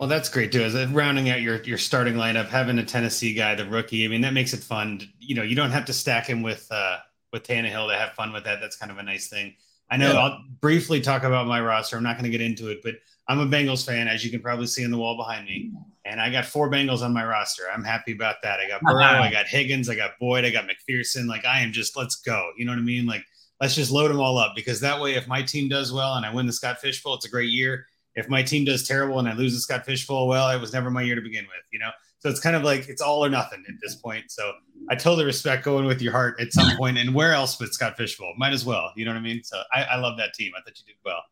Well, 0.00 0.08
that's 0.08 0.28
great 0.28 0.50
too. 0.50 0.62
As 0.62 0.74
rounding 0.88 1.28
out 1.28 1.42
your 1.42 1.62
your 1.62 1.78
starting 1.78 2.14
lineup, 2.14 2.48
having 2.48 2.78
a 2.78 2.84
Tennessee 2.84 3.34
guy, 3.34 3.54
the 3.54 3.66
rookie, 3.66 4.04
I 4.04 4.08
mean, 4.08 4.22
that 4.22 4.32
makes 4.32 4.54
it 4.54 4.60
fun. 4.60 5.00
You 5.18 5.34
know, 5.34 5.42
you 5.42 5.54
don't 5.54 5.70
have 5.70 5.84
to 5.86 5.92
stack 5.92 6.26
him 6.26 6.42
with 6.42 6.66
uh, 6.70 6.98
with 7.32 7.42
Tannehill 7.42 7.90
to 7.90 7.96
have 7.96 8.12
fun 8.12 8.32
with 8.32 8.44
that. 8.44 8.60
That's 8.60 8.76
kind 8.76 8.90
of 8.90 8.98
a 8.98 9.02
nice 9.02 9.28
thing. 9.28 9.54
I 9.90 9.96
know 9.96 10.12
yeah. 10.12 10.18
I'll 10.18 10.44
briefly 10.60 11.00
talk 11.00 11.22
about 11.22 11.46
my 11.46 11.60
roster. 11.60 11.96
I'm 11.96 12.02
not 12.02 12.16
going 12.16 12.30
to 12.30 12.36
get 12.36 12.44
into 12.44 12.68
it, 12.68 12.80
but 12.82 12.94
I'm 13.28 13.40
a 13.40 13.46
Bengals 13.46 13.84
fan, 13.84 14.08
as 14.08 14.24
you 14.24 14.30
can 14.30 14.40
probably 14.40 14.66
see 14.66 14.82
in 14.82 14.90
the 14.90 14.98
wall 14.98 15.16
behind 15.16 15.46
me. 15.46 15.72
And 16.04 16.20
I 16.20 16.30
got 16.30 16.46
four 16.46 16.70
Bengals 16.70 17.02
on 17.02 17.12
my 17.12 17.24
roster. 17.24 17.64
I'm 17.72 17.84
happy 17.84 18.12
about 18.12 18.36
that. 18.42 18.60
I 18.60 18.68
got 18.68 18.80
Burrow, 18.80 19.02
uh-huh. 19.02 19.22
I 19.22 19.30
got 19.30 19.46
Higgins, 19.46 19.88
I 19.88 19.94
got 19.94 20.12
Boyd, 20.18 20.44
I 20.44 20.50
got 20.50 20.66
McPherson. 20.66 21.26
Like 21.26 21.44
I 21.44 21.60
am 21.60 21.72
just 21.72 21.96
let's 21.96 22.16
go. 22.16 22.50
You 22.56 22.64
know 22.64 22.72
what 22.72 22.78
I 22.78 22.82
mean? 22.82 23.06
Like 23.06 23.24
let's 23.60 23.74
just 23.74 23.90
load 23.90 24.10
them 24.10 24.20
all 24.20 24.38
up 24.38 24.52
because 24.56 24.80
that 24.80 25.00
way, 25.00 25.14
if 25.14 25.28
my 25.28 25.42
team 25.42 25.68
does 25.68 25.92
well 25.92 26.14
and 26.14 26.24
I 26.24 26.32
win 26.32 26.46
the 26.46 26.52
Scott 26.52 26.80
Fish 26.80 27.02
Bowl, 27.02 27.14
it's 27.14 27.26
a 27.26 27.30
great 27.30 27.50
year. 27.50 27.86
If 28.14 28.28
my 28.28 28.42
team 28.42 28.64
does 28.64 28.86
terrible 28.86 29.18
and 29.18 29.28
I 29.28 29.34
lose 29.34 29.52
the 29.52 29.60
Scott 29.60 29.84
Fish 29.84 30.06
Bowl, 30.06 30.26
well, 30.26 30.50
it 30.50 30.60
was 30.60 30.72
never 30.72 30.90
my 30.90 31.02
year 31.02 31.14
to 31.14 31.20
begin 31.20 31.44
with. 31.44 31.64
You 31.70 31.80
know, 31.80 31.90
so 32.20 32.28
it's 32.28 32.40
kind 32.40 32.56
of 32.56 32.62
like 32.64 32.88
it's 32.88 33.00
all 33.00 33.24
or 33.24 33.28
nothing 33.28 33.64
at 33.68 33.74
this 33.80 33.94
point. 33.94 34.30
So 34.30 34.52
I 34.90 34.96
totally 34.96 35.24
respect 35.24 35.64
going 35.64 35.86
with 35.86 36.02
your 36.02 36.12
heart 36.12 36.40
at 36.40 36.52
some 36.52 36.76
point. 36.76 36.98
And 36.98 37.14
where 37.14 37.32
else 37.32 37.56
but 37.56 37.72
Scott 37.72 37.96
Fish 37.96 38.18
Bowl? 38.18 38.34
Might 38.36 38.52
as 38.52 38.64
well. 38.64 38.92
You 38.96 39.04
know 39.04 39.12
what 39.12 39.18
I 39.18 39.22
mean? 39.22 39.42
So 39.44 39.60
I, 39.72 39.84
I 39.84 39.96
love 39.98 40.16
that 40.18 40.34
team. 40.34 40.52
I 40.56 40.60
thought 40.62 40.78
you 40.78 40.84
did 40.86 40.96
well. 41.04 41.22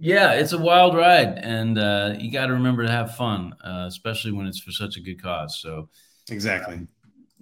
Yeah, 0.00 0.34
it's 0.34 0.52
a 0.52 0.58
wild 0.58 0.94
ride, 0.94 1.38
and 1.38 1.76
uh, 1.76 2.14
you 2.20 2.30
got 2.30 2.46
to 2.46 2.52
remember 2.52 2.84
to 2.86 2.90
have 2.90 3.16
fun, 3.16 3.52
uh, 3.64 3.86
especially 3.88 4.30
when 4.30 4.46
it's 4.46 4.60
for 4.60 4.70
such 4.70 4.96
a 4.96 5.00
good 5.00 5.20
cause. 5.20 5.58
So, 5.60 5.88
exactly, 6.30 6.76
um, 6.76 6.88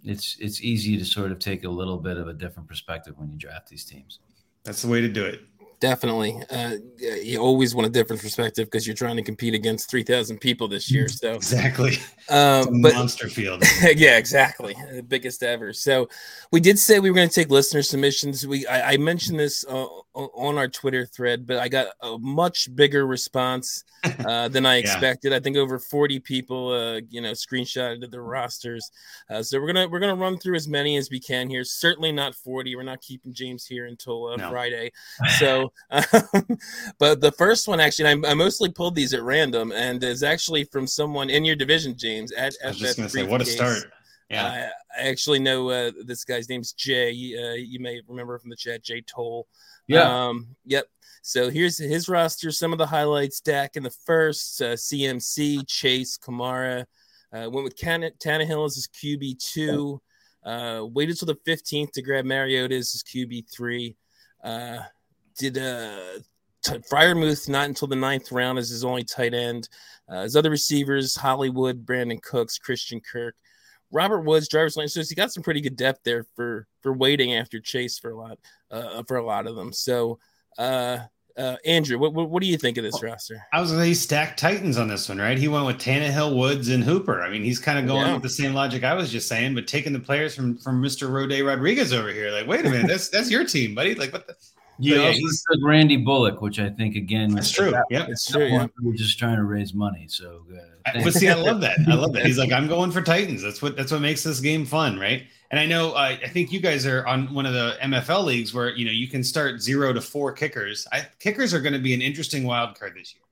it's 0.04 0.38
it's 0.40 0.62
easy 0.62 0.96
to 0.96 1.04
sort 1.04 1.32
of 1.32 1.38
take 1.38 1.64
a 1.64 1.68
little 1.68 1.98
bit 1.98 2.16
of 2.16 2.28
a 2.28 2.32
different 2.32 2.66
perspective 2.66 3.12
when 3.18 3.30
you 3.30 3.36
draft 3.36 3.68
these 3.68 3.84
teams. 3.84 4.20
That's 4.64 4.80
the 4.80 4.88
way 4.88 5.02
to 5.02 5.08
do 5.08 5.22
it 5.22 5.42
definitely. 5.80 6.40
Uh, 6.50 6.76
you 6.98 7.38
always 7.38 7.74
want 7.74 7.86
a 7.86 7.90
different 7.90 8.22
perspective 8.22 8.66
because 8.66 8.86
you're 8.86 8.96
trying 8.96 9.16
to 9.16 9.22
compete 9.22 9.54
against 9.54 9.90
3,000 9.90 10.38
people 10.38 10.68
this 10.68 10.90
year. 10.90 11.08
So 11.08 11.34
exactly, 11.34 11.98
um, 12.28 12.82
but, 12.82 12.94
monster 12.94 13.28
field. 13.28 13.62
yeah, 13.96 14.16
exactly, 14.16 14.76
the 14.92 15.02
biggest 15.02 15.42
ever. 15.42 15.72
So 15.72 16.08
we 16.52 16.60
did 16.60 16.78
say 16.78 16.98
we 16.98 17.10
were 17.10 17.16
going 17.16 17.28
to 17.28 17.34
take 17.34 17.50
listener 17.50 17.82
submissions. 17.82 18.46
We 18.46 18.66
I, 18.66 18.92
I 18.92 18.96
mentioned 18.96 19.38
this 19.38 19.64
uh, 19.68 19.86
on 20.14 20.58
our 20.58 20.68
Twitter 20.68 21.06
thread, 21.06 21.46
but 21.46 21.58
I 21.58 21.68
got 21.68 21.88
a 22.02 22.18
much 22.18 22.74
bigger 22.74 23.06
response 23.06 23.84
uh, 24.04 24.48
than 24.48 24.66
I 24.66 24.76
yeah. 24.76 24.80
expected. 24.80 25.32
I 25.32 25.40
think 25.40 25.56
over 25.56 25.78
40 25.78 26.20
people, 26.20 26.72
uh, 26.72 27.00
you 27.10 27.20
know, 27.20 27.32
screenshotted 27.32 28.10
the 28.10 28.20
rosters. 28.20 28.90
Uh, 29.28 29.42
so 29.42 29.60
we're 29.60 29.72
gonna 29.72 29.88
we're 29.88 30.00
gonna 30.00 30.14
run 30.14 30.38
through 30.38 30.56
as 30.56 30.68
many 30.68 30.96
as 30.96 31.10
we 31.10 31.20
can 31.20 31.48
here. 31.50 31.64
Certainly 31.64 32.12
not 32.12 32.34
40. 32.34 32.76
We're 32.76 32.82
not 32.82 33.00
keeping 33.00 33.32
James 33.32 33.66
here 33.66 33.86
until 33.86 34.28
uh, 34.28 34.36
no. 34.36 34.50
Friday. 34.50 34.92
So, 35.38 35.65
um, 35.90 36.02
but 36.98 37.20
the 37.20 37.32
first 37.32 37.68
one 37.68 37.80
actually, 37.80 38.08
I, 38.08 38.30
I, 38.30 38.34
mostly 38.34 38.70
pulled 38.70 38.94
these 38.94 39.14
at 39.14 39.22
random, 39.22 39.72
and 39.72 40.02
is 40.02 40.22
actually 40.22 40.64
from 40.64 40.86
someone 40.86 41.30
in 41.30 41.44
your 41.44 41.56
division, 41.56 41.96
James. 41.96 42.32
At, 42.32 42.54
I 42.64 42.68
was 42.68 42.78
just 42.78 42.96
gonna 42.96 43.08
say, 43.08 43.26
what 43.26 43.40
a 43.40 43.44
start. 43.44 43.92
Yeah, 44.30 44.70
I 44.98 45.08
actually 45.08 45.38
know 45.38 45.70
uh, 45.70 45.92
this 46.04 46.24
guy's 46.24 46.48
name's 46.48 46.72
Jay. 46.72 47.10
Uh, 47.10 47.54
you 47.54 47.78
may 47.78 48.00
remember 48.08 48.38
from 48.38 48.50
the 48.50 48.56
chat, 48.56 48.82
Jay 48.82 49.02
Toll. 49.02 49.46
Yeah. 49.86 50.28
Um, 50.28 50.48
yep. 50.64 50.86
So 51.22 51.50
here's 51.50 51.78
his 51.78 52.08
roster. 52.08 52.50
Some 52.50 52.72
of 52.72 52.78
the 52.78 52.86
highlights: 52.86 53.40
Dak 53.40 53.76
in 53.76 53.82
the 53.82 53.90
first, 53.90 54.60
uh, 54.60 54.74
CMC, 54.74 55.66
Chase, 55.68 56.18
Kamara. 56.18 56.86
Uh, 57.32 57.50
went 57.50 57.64
with 57.64 57.76
Can- 57.76 58.10
Tannehill 58.18 58.66
as 58.66 58.74
his 58.74 58.88
QB 58.88 59.38
two. 59.38 60.00
Uh, 60.44 60.86
waited 60.92 61.18
till 61.18 61.26
the 61.26 61.34
15th 61.34 61.90
to 61.90 62.02
grab 62.02 62.24
Mariota 62.24 62.76
as 62.76 62.92
his 62.92 63.02
QB 63.02 63.50
three. 63.50 63.96
Uh, 65.36 65.40
did 65.40 65.58
uh, 65.58 66.18
t- 66.62 66.78
Freiermuth 66.90 67.48
not 67.48 67.66
until 67.66 67.88
the 67.88 67.96
ninth 67.96 68.32
round 68.32 68.58
as 68.58 68.70
his 68.70 68.84
only 68.84 69.04
tight 69.04 69.34
end. 69.34 69.68
Uh, 70.08 70.22
his 70.22 70.36
other 70.36 70.50
receivers: 70.50 71.16
Hollywood, 71.16 71.84
Brandin 71.84 72.22
Cooks, 72.22 72.58
Christian 72.58 73.00
Kirk. 73.00 73.34
Robert 73.92 74.22
Woods, 74.22 74.48
driver's 74.48 74.76
license. 74.76 75.08
So 75.08 75.12
he 75.12 75.14
got 75.14 75.32
some 75.32 75.42
pretty 75.42 75.60
good 75.60 75.76
depth 75.76 76.00
there 76.04 76.26
for 76.34 76.66
for 76.82 76.92
waiting 76.92 77.34
after 77.34 77.60
Chase 77.60 77.98
for 77.98 78.10
a 78.10 78.16
lot 78.16 78.38
uh, 78.70 79.02
for 79.04 79.16
a 79.16 79.24
lot 79.24 79.46
of 79.46 79.56
them. 79.56 79.72
So, 79.72 80.18
uh, 80.58 80.98
uh, 81.36 81.56
Andrew, 81.64 81.98
what, 81.98 82.14
what, 82.14 82.30
what 82.30 82.42
do 82.42 82.48
you 82.48 82.56
think 82.56 82.78
of 82.78 82.84
this 82.84 83.02
roster? 83.02 83.46
I 83.52 83.60
was 83.60 83.70
going 83.70 83.82
to 83.82 83.86
say 83.88 83.94
stack 83.94 84.36
Titans 84.36 84.78
on 84.78 84.88
this 84.88 85.08
one, 85.08 85.18
right? 85.18 85.36
He 85.36 85.48
went 85.48 85.66
with 85.66 85.76
Tannehill, 85.76 86.34
Woods, 86.34 86.68
and 86.68 86.82
Hooper. 86.82 87.22
I 87.22 87.28
mean, 87.28 87.44
he's 87.44 87.58
kind 87.58 87.78
of 87.78 87.86
going 87.86 88.06
yeah. 88.06 88.14
with 88.14 88.22
the 88.22 88.30
same 88.30 88.54
logic 88.54 88.84
I 88.84 88.94
was 88.94 89.12
just 89.12 89.28
saying, 89.28 89.54
but 89.54 89.66
taking 89.66 89.92
the 89.92 90.00
players 90.00 90.34
from 90.34 90.56
from 90.56 90.82
Mr. 90.82 91.08
Roday 91.08 91.46
Rodriguez 91.46 91.92
over 91.92 92.10
here. 92.10 92.30
Like, 92.30 92.46
wait 92.46 92.64
a 92.64 92.70
minute, 92.70 92.88
that's 92.88 93.08
that's 93.08 93.30
your 93.30 93.44
team, 93.44 93.74
buddy. 93.74 93.94
Like, 93.94 94.12
what 94.12 94.26
the? 94.26 94.34
Yeah, 94.78 94.96
yeah 94.96 95.10
he's 95.12 95.44
Randy 95.62 95.96
Bullock, 95.96 96.42
which 96.42 96.58
I 96.58 96.70
think 96.70 96.96
again 96.96 97.34
that's 97.34 97.50
true. 97.50 97.72
Yeah, 97.90 98.06
it's 98.08 98.30
true. 98.30 98.46
Yeah. 98.46 98.66
We're 98.82 98.94
just 98.94 99.18
trying 99.18 99.36
to 99.36 99.44
raise 99.44 99.72
money, 99.72 100.06
so. 100.08 100.42
Uh, 100.86 101.02
but 101.02 101.14
see, 101.14 101.28
I 101.28 101.34
love 101.34 101.60
that. 101.62 101.78
I 101.88 101.94
love 101.94 102.12
that. 102.12 102.26
He's 102.26 102.38
like, 102.38 102.52
I'm 102.52 102.68
going 102.68 102.90
for 102.90 103.02
Titans. 103.02 103.42
That's 103.42 103.62
what 103.62 103.76
that's 103.76 103.92
what 103.92 104.00
makes 104.00 104.22
this 104.22 104.40
game 104.40 104.66
fun, 104.66 104.98
right? 104.98 105.24
And 105.50 105.60
I 105.60 105.66
know 105.66 105.92
uh, 105.92 106.16
I 106.22 106.28
think 106.28 106.52
you 106.52 106.60
guys 106.60 106.86
are 106.86 107.06
on 107.06 107.32
one 107.32 107.46
of 107.46 107.52
the 107.52 107.76
MFL 107.82 108.24
leagues 108.24 108.52
where 108.52 108.74
you 108.74 108.84
know 108.84 108.90
you 108.90 109.08
can 109.08 109.22
start 109.22 109.60
zero 109.60 109.92
to 109.92 110.00
four 110.00 110.32
kickers. 110.32 110.86
I, 110.92 111.06
kickers 111.20 111.54
are 111.54 111.60
going 111.60 111.74
to 111.74 111.78
be 111.78 111.94
an 111.94 112.02
interesting 112.02 112.44
wild 112.44 112.78
card 112.78 112.94
this 112.96 113.14
year, 113.14 113.22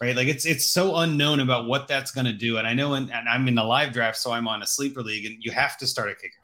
right? 0.00 0.16
Like 0.16 0.28
it's 0.28 0.44
it's 0.46 0.66
so 0.66 0.96
unknown 0.96 1.40
about 1.40 1.66
what 1.66 1.88
that's 1.88 2.10
going 2.10 2.26
to 2.26 2.32
do. 2.32 2.58
And 2.58 2.66
I 2.66 2.74
know, 2.74 2.94
in, 2.94 3.10
and 3.10 3.28
I'm 3.28 3.48
in 3.48 3.54
the 3.54 3.64
live 3.64 3.92
draft, 3.92 4.18
so 4.18 4.32
I'm 4.32 4.46
on 4.46 4.62
a 4.62 4.66
sleeper 4.66 5.02
league, 5.02 5.26
and 5.26 5.42
you 5.42 5.50
have 5.52 5.76
to 5.78 5.86
start 5.86 6.10
a 6.10 6.14
kicker. 6.14 6.34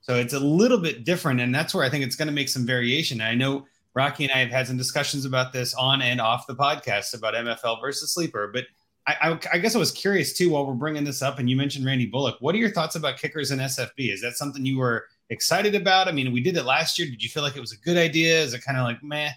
So 0.00 0.16
it's 0.16 0.32
a 0.32 0.40
little 0.40 0.78
bit 0.78 1.04
different, 1.04 1.40
and 1.40 1.54
that's 1.54 1.74
where 1.74 1.84
I 1.84 1.90
think 1.90 2.04
it's 2.04 2.16
going 2.16 2.28
to 2.28 2.34
make 2.34 2.48
some 2.48 2.66
variation. 2.66 3.20
I 3.20 3.34
know 3.34 3.66
Rocky 3.94 4.24
and 4.24 4.32
I 4.32 4.38
have 4.38 4.50
had 4.50 4.66
some 4.66 4.76
discussions 4.76 5.24
about 5.24 5.52
this 5.52 5.74
on 5.74 6.02
and 6.02 6.20
off 6.20 6.46
the 6.46 6.54
podcast 6.54 7.14
about 7.14 7.34
MFL 7.34 7.80
versus 7.80 8.12
sleeper, 8.12 8.50
but 8.52 8.64
I, 9.06 9.30
I, 9.30 9.38
I, 9.54 9.58
guess 9.58 9.74
I 9.74 9.78
was 9.78 9.90
curious 9.90 10.32
too 10.32 10.50
while 10.50 10.66
we're 10.66 10.74
bringing 10.74 11.04
this 11.04 11.22
up, 11.22 11.38
and 11.38 11.48
you 11.48 11.56
mentioned 11.56 11.84
Randy 11.86 12.06
Bullock. 12.06 12.36
What 12.40 12.54
are 12.54 12.58
your 12.58 12.70
thoughts 12.70 12.96
about 12.96 13.16
kickers 13.16 13.50
and 13.50 13.60
SFB? 13.60 14.12
Is 14.12 14.20
that 14.22 14.36
something 14.36 14.64
you 14.64 14.78
were 14.78 15.06
excited 15.30 15.74
about? 15.74 16.06
I 16.06 16.12
mean, 16.12 16.32
we 16.32 16.40
did 16.40 16.56
it 16.56 16.64
last 16.64 16.98
year. 16.98 17.08
Did 17.08 17.22
you 17.22 17.28
feel 17.28 17.42
like 17.42 17.56
it 17.56 17.60
was 17.60 17.72
a 17.72 17.78
good 17.78 17.96
idea? 17.96 18.40
Is 18.42 18.54
it 18.54 18.62
kind 18.62 18.78
of 18.78 18.84
like 18.84 19.02
meh? 19.02 19.30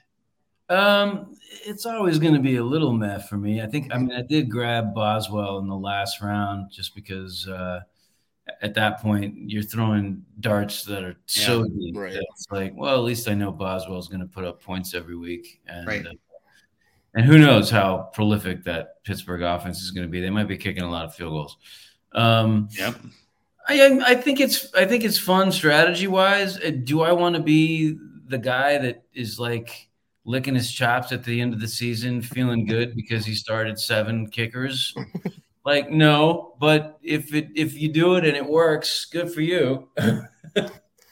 Um, 0.69 1.35
it's 1.65 1.85
always 1.85 2.19
going 2.19 2.33
to 2.33 2.39
be 2.39 2.57
a 2.57 2.63
little 2.63 2.93
meh 2.93 3.19
for 3.19 3.37
me. 3.37 3.61
I 3.61 3.67
think. 3.67 3.93
I 3.93 3.97
mean, 3.97 4.11
I 4.11 4.21
did 4.21 4.49
grab 4.49 4.93
Boswell 4.93 5.59
in 5.59 5.67
the 5.67 5.75
last 5.75 6.21
round 6.21 6.71
just 6.71 6.93
because 6.93 7.47
uh, 7.47 7.81
at 8.61 8.73
that 8.73 8.99
point 8.99 9.49
you're 9.49 9.63
throwing 9.63 10.23
darts 10.39 10.83
that 10.83 11.03
are 11.03 11.15
so 11.25 11.65
deep. 11.65 11.95
Right. 11.95 12.13
It's 12.13 12.47
like, 12.51 12.73
well, 12.75 12.95
at 12.95 13.03
least 13.03 13.29
I 13.29 13.33
know 13.33 13.51
Boswell's 13.51 14.07
going 14.07 14.21
to 14.21 14.27
put 14.27 14.45
up 14.45 14.61
points 14.61 14.93
every 14.93 15.15
week, 15.15 15.61
and 15.67 15.87
right. 15.87 16.05
uh, 16.05 16.11
and 17.15 17.25
who 17.25 17.37
knows 17.37 17.69
how 17.69 18.09
prolific 18.13 18.63
that 18.63 19.03
Pittsburgh 19.03 19.43
offense 19.43 19.81
is 19.81 19.91
going 19.91 20.07
to 20.07 20.11
be? 20.11 20.19
They 20.19 20.29
might 20.29 20.47
be 20.47 20.57
kicking 20.57 20.83
a 20.83 20.89
lot 20.89 21.05
of 21.05 21.15
field 21.15 21.31
goals. 21.31 21.57
Um, 22.13 22.67
yep. 22.71 22.95
I, 23.67 23.99
I 24.05 24.15
think 24.15 24.39
it's 24.39 24.73
I 24.73 24.85
think 24.85 25.03
it's 25.03 25.17
fun 25.17 25.51
strategy 25.51 26.07
wise. 26.07 26.57
Uh, 26.57 26.71
do 26.83 27.01
I 27.01 27.11
want 27.11 27.35
to 27.35 27.41
be 27.41 27.97
the 28.27 28.37
guy 28.37 28.77
that 28.77 29.03
is 29.13 29.39
like 29.39 29.89
licking 30.25 30.55
his 30.55 30.71
chops 30.71 31.11
at 31.11 31.23
the 31.23 31.39
end 31.39 31.53
of 31.53 31.61
the 31.61 31.67
season, 31.67 32.21
feeling 32.21 32.65
good 32.65 32.95
because 32.95 33.25
he 33.25 33.35
started 33.35 33.79
seven 33.79 34.27
kickers? 34.27 34.93
like 35.65 35.89
no, 35.89 36.55
but 36.59 36.97
if 37.01 37.33
it 37.33 37.49
if 37.55 37.79
you 37.79 37.89
do 37.91 38.15
it 38.15 38.25
and 38.25 38.35
it 38.35 38.45
works, 38.45 39.05
good 39.05 39.31
for 39.31 39.41
you. 39.41 39.89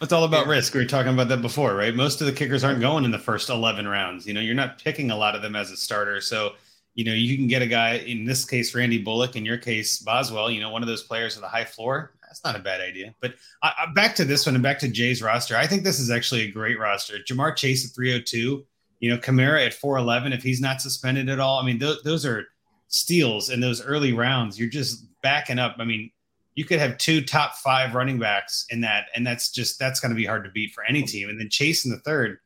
It's 0.02 0.12
all 0.12 0.24
about 0.24 0.47
risk. 0.47 0.74
We 0.74 0.80
were 0.80 0.88
talking 0.88 1.14
about 1.14 1.28
that 1.28 1.43
before, 1.43 1.76
right? 1.76 1.93
Most 1.93 2.22
of 2.22 2.28
the 2.28 2.34
kickers 2.34 2.64
aren't 2.64 2.82
going 2.82 3.06
in 3.06 3.12
the 3.12 3.20
first 3.20 3.52
11 3.52 3.88
rounds. 3.88 4.26
You 4.26 4.34
know, 4.34 4.41
you're 4.41 4.56
not 4.56 4.84
picking 4.84 5.12
a 5.12 5.16
lot 5.16 5.36
of 5.36 5.43
them 5.43 5.56
as 5.56 5.70
a 5.70 5.78
starter. 5.78 6.20
So, 6.22 6.54
you 6.95 7.04
know, 7.04 7.14
you 7.14 7.38
can 7.38 7.45
get 7.45 7.62
a 7.62 7.68
guy, 7.68 7.97
in 7.97 8.26
this 8.26 8.43
case, 8.43 8.74
Randy 8.74 8.97
Bullock, 8.97 9.36
in 9.36 9.45
your 9.45 9.60
case, 9.60 9.99
Boswell, 9.99 10.49
you 10.49 10.60
know, 10.60 10.72
one 10.72 10.82
of 10.82 10.88
those 10.88 11.04
players 11.04 11.36
with 11.36 11.45
a 11.45 11.47
high 11.47 11.66
floor. 11.66 12.16
That's 12.24 12.43
not 12.43 12.56
a 12.56 12.60
bad 12.60 12.82
idea. 12.82 13.14
But 13.22 13.36
I, 13.62 13.74
I, 13.78 13.93
back 13.93 14.16
to 14.16 14.26
this 14.26 14.47
one 14.47 14.56
and 14.56 14.64
back 14.64 14.80
to 14.80 14.88
Jay's 14.88 15.22
roster. 15.22 15.56
I 15.56 15.68
think 15.68 15.84
this 15.84 15.99
is 15.99 16.10
actually 16.10 16.41
a 16.47 16.52
great 16.52 16.80
roster. 16.80 17.18
Ja'Marr 17.30 17.56
Chase 17.56 17.88
at 17.88 17.93
302, 17.93 18.66
you 19.02 19.10
know, 19.10 19.20
Kamara 19.20 19.68
at 19.68 19.74
411, 19.76 20.34
if 20.34 20.41
he's 20.41 20.62
not 20.62 20.82
suspended 20.82 21.30
at 21.30 21.39
all. 21.39 21.60
I 21.60 21.66
mean, 21.66 21.78
th- 21.78 22.02
those 22.04 22.26
are 22.26 22.47
steals 22.91 23.49
in 23.49 23.59
those 23.59 23.83
early 23.83 24.13
rounds. 24.13 24.59
You're 24.59 24.69
just 24.69 25.05
backing 25.23 25.57
up. 25.57 25.75
I 25.79 25.85
mean, 25.85 26.11
you 26.55 26.65
could 26.65 26.79
have 26.79 26.97
two 26.97 27.21
top 27.21 27.55
five 27.55 27.95
running 27.95 28.19
backs 28.19 28.65
in 28.69 28.81
that, 28.81 29.05
and 29.15 29.25
that's 29.25 29.49
just 29.51 29.79
that's 29.79 29.99
going 29.99 30.11
to 30.11 30.15
be 30.15 30.25
hard 30.25 30.43
to 30.43 30.51
beat 30.51 30.73
for 30.73 30.83
any 30.83 31.01
team. 31.01 31.29
And 31.29 31.39
then 31.39 31.49
Chase 31.49 31.85
in 31.85 31.91
the 31.91 31.99
third. 31.99 32.37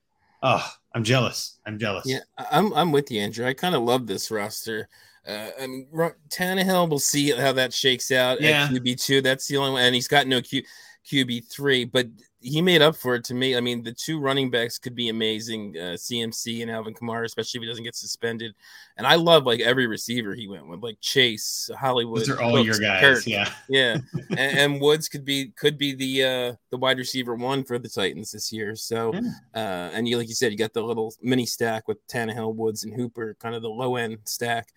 Oh, 0.41 0.65
I'm 0.93 1.03
jealous. 1.03 1.57
I'm 1.65 1.77
jealous. 1.77 2.05
Yeah, 2.05 2.19
I'm 2.37 2.73
I'm 2.73 2.91
with 2.91 3.11
you, 3.11 3.21
Andrew. 3.21 3.45
I 3.45 3.53
kind 3.53 3.75
of 3.75 3.81
love 3.81 4.07
this 4.07 4.31
roster. 4.31 4.87
Uh, 5.27 5.49
I 5.59 5.67
mean, 5.67 5.87
Tannehill. 6.29 6.87
We'll 6.87 6.99
see 6.99 7.31
how 7.31 7.51
that 7.53 7.73
shakes 7.73 8.11
out 8.11 8.41
yeah. 8.41 8.65
at 8.65 8.69
QB 8.69 9.01
two. 9.03 9.21
That's 9.21 9.47
the 9.47 9.57
only 9.57 9.71
one, 9.71 9.81
and 9.81 9.95
he's 9.95 10.07
got 10.07 10.27
no 10.27 10.41
Q 10.41 10.61
QB 11.09 11.47
three. 11.49 11.83
But 11.83 12.07
he 12.45 12.61
made 12.61 12.83
up 12.83 12.95
for 12.95 13.15
it 13.15 13.23
to 13.25 13.33
me. 13.33 13.57
I 13.57 13.59
mean, 13.59 13.81
the 13.81 13.91
two 13.91 14.19
running 14.19 14.51
backs 14.51 14.77
could 14.77 14.95
be 14.95 15.09
amazing, 15.09 15.75
uh, 15.77 15.97
CMC 15.97 16.61
and 16.61 16.69
Alvin 16.69 16.93
Kamara, 16.93 17.25
especially 17.25 17.57
if 17.57 17.61
he 17.63 17.67
doesn't 17.67 17.83
get 17.83 17.95
suspended. 17.95 18.53
And 18.97 19.07
I 19.07 19.15
love 19.15 19.47
like 19.47 19.61
every 19.61 19.87
receiver 19.87 20.35
he 20.35 20.47
went 20.47 20.67
with, 20.67 20.83
like 20.83 21.01
Chase, 21.01 21.71
Hollywood. 21.77 22.19
Those 22.19 22.29
are 22.29 22.41
all 22.41 22.63
your 22.63 22.77
guys, 22.77 23.01
Kurt. 23.01 23.27
yeah, 23.27 23.49
yeah. 23.67 23.97
and, 24.29 24.39
and, 24.39 24.81
Woods 24.81 25.09
could 25.09 25.25
be 25.25 25.47
could 25.57 25.77
be 25.79 25.95
the 25.95 26.23
uh, 26.23 26.55
the 26.69 26.77
wide 26.77 26.99
receiver 26.99 27.33
one 27.33 27.63
for 27.63 27.79
the 27.79 27.89
Titans 27.89 28.31
this 28.31 28.51
year. 28.51 28.75
So, 28.75 29.13
yeah. 29.13 29.21
uh, 29.55 29.89
and 29.93 30.07
you 30.07 30.17
like 30.17 30.29
you 30.29 30.35
said, 30.35 30.51
you 30.51 30.57
got 30.57 30.73
the 30.73 30.83
little 30.83 31.15
mini 31.23 31.47
stack 31.47 31.87
with 31.87 32.05
Tannehill, 32.07 32.53
Woods, 32.53 32.83
and 32.83 32.93
Hooper, 32.93 33.35
kind 33.39 33.55
of 33.55 33.63
the 33.63 33.69
low 33.69 33.95
end 33.95 34.19
stack. 34.25 34.69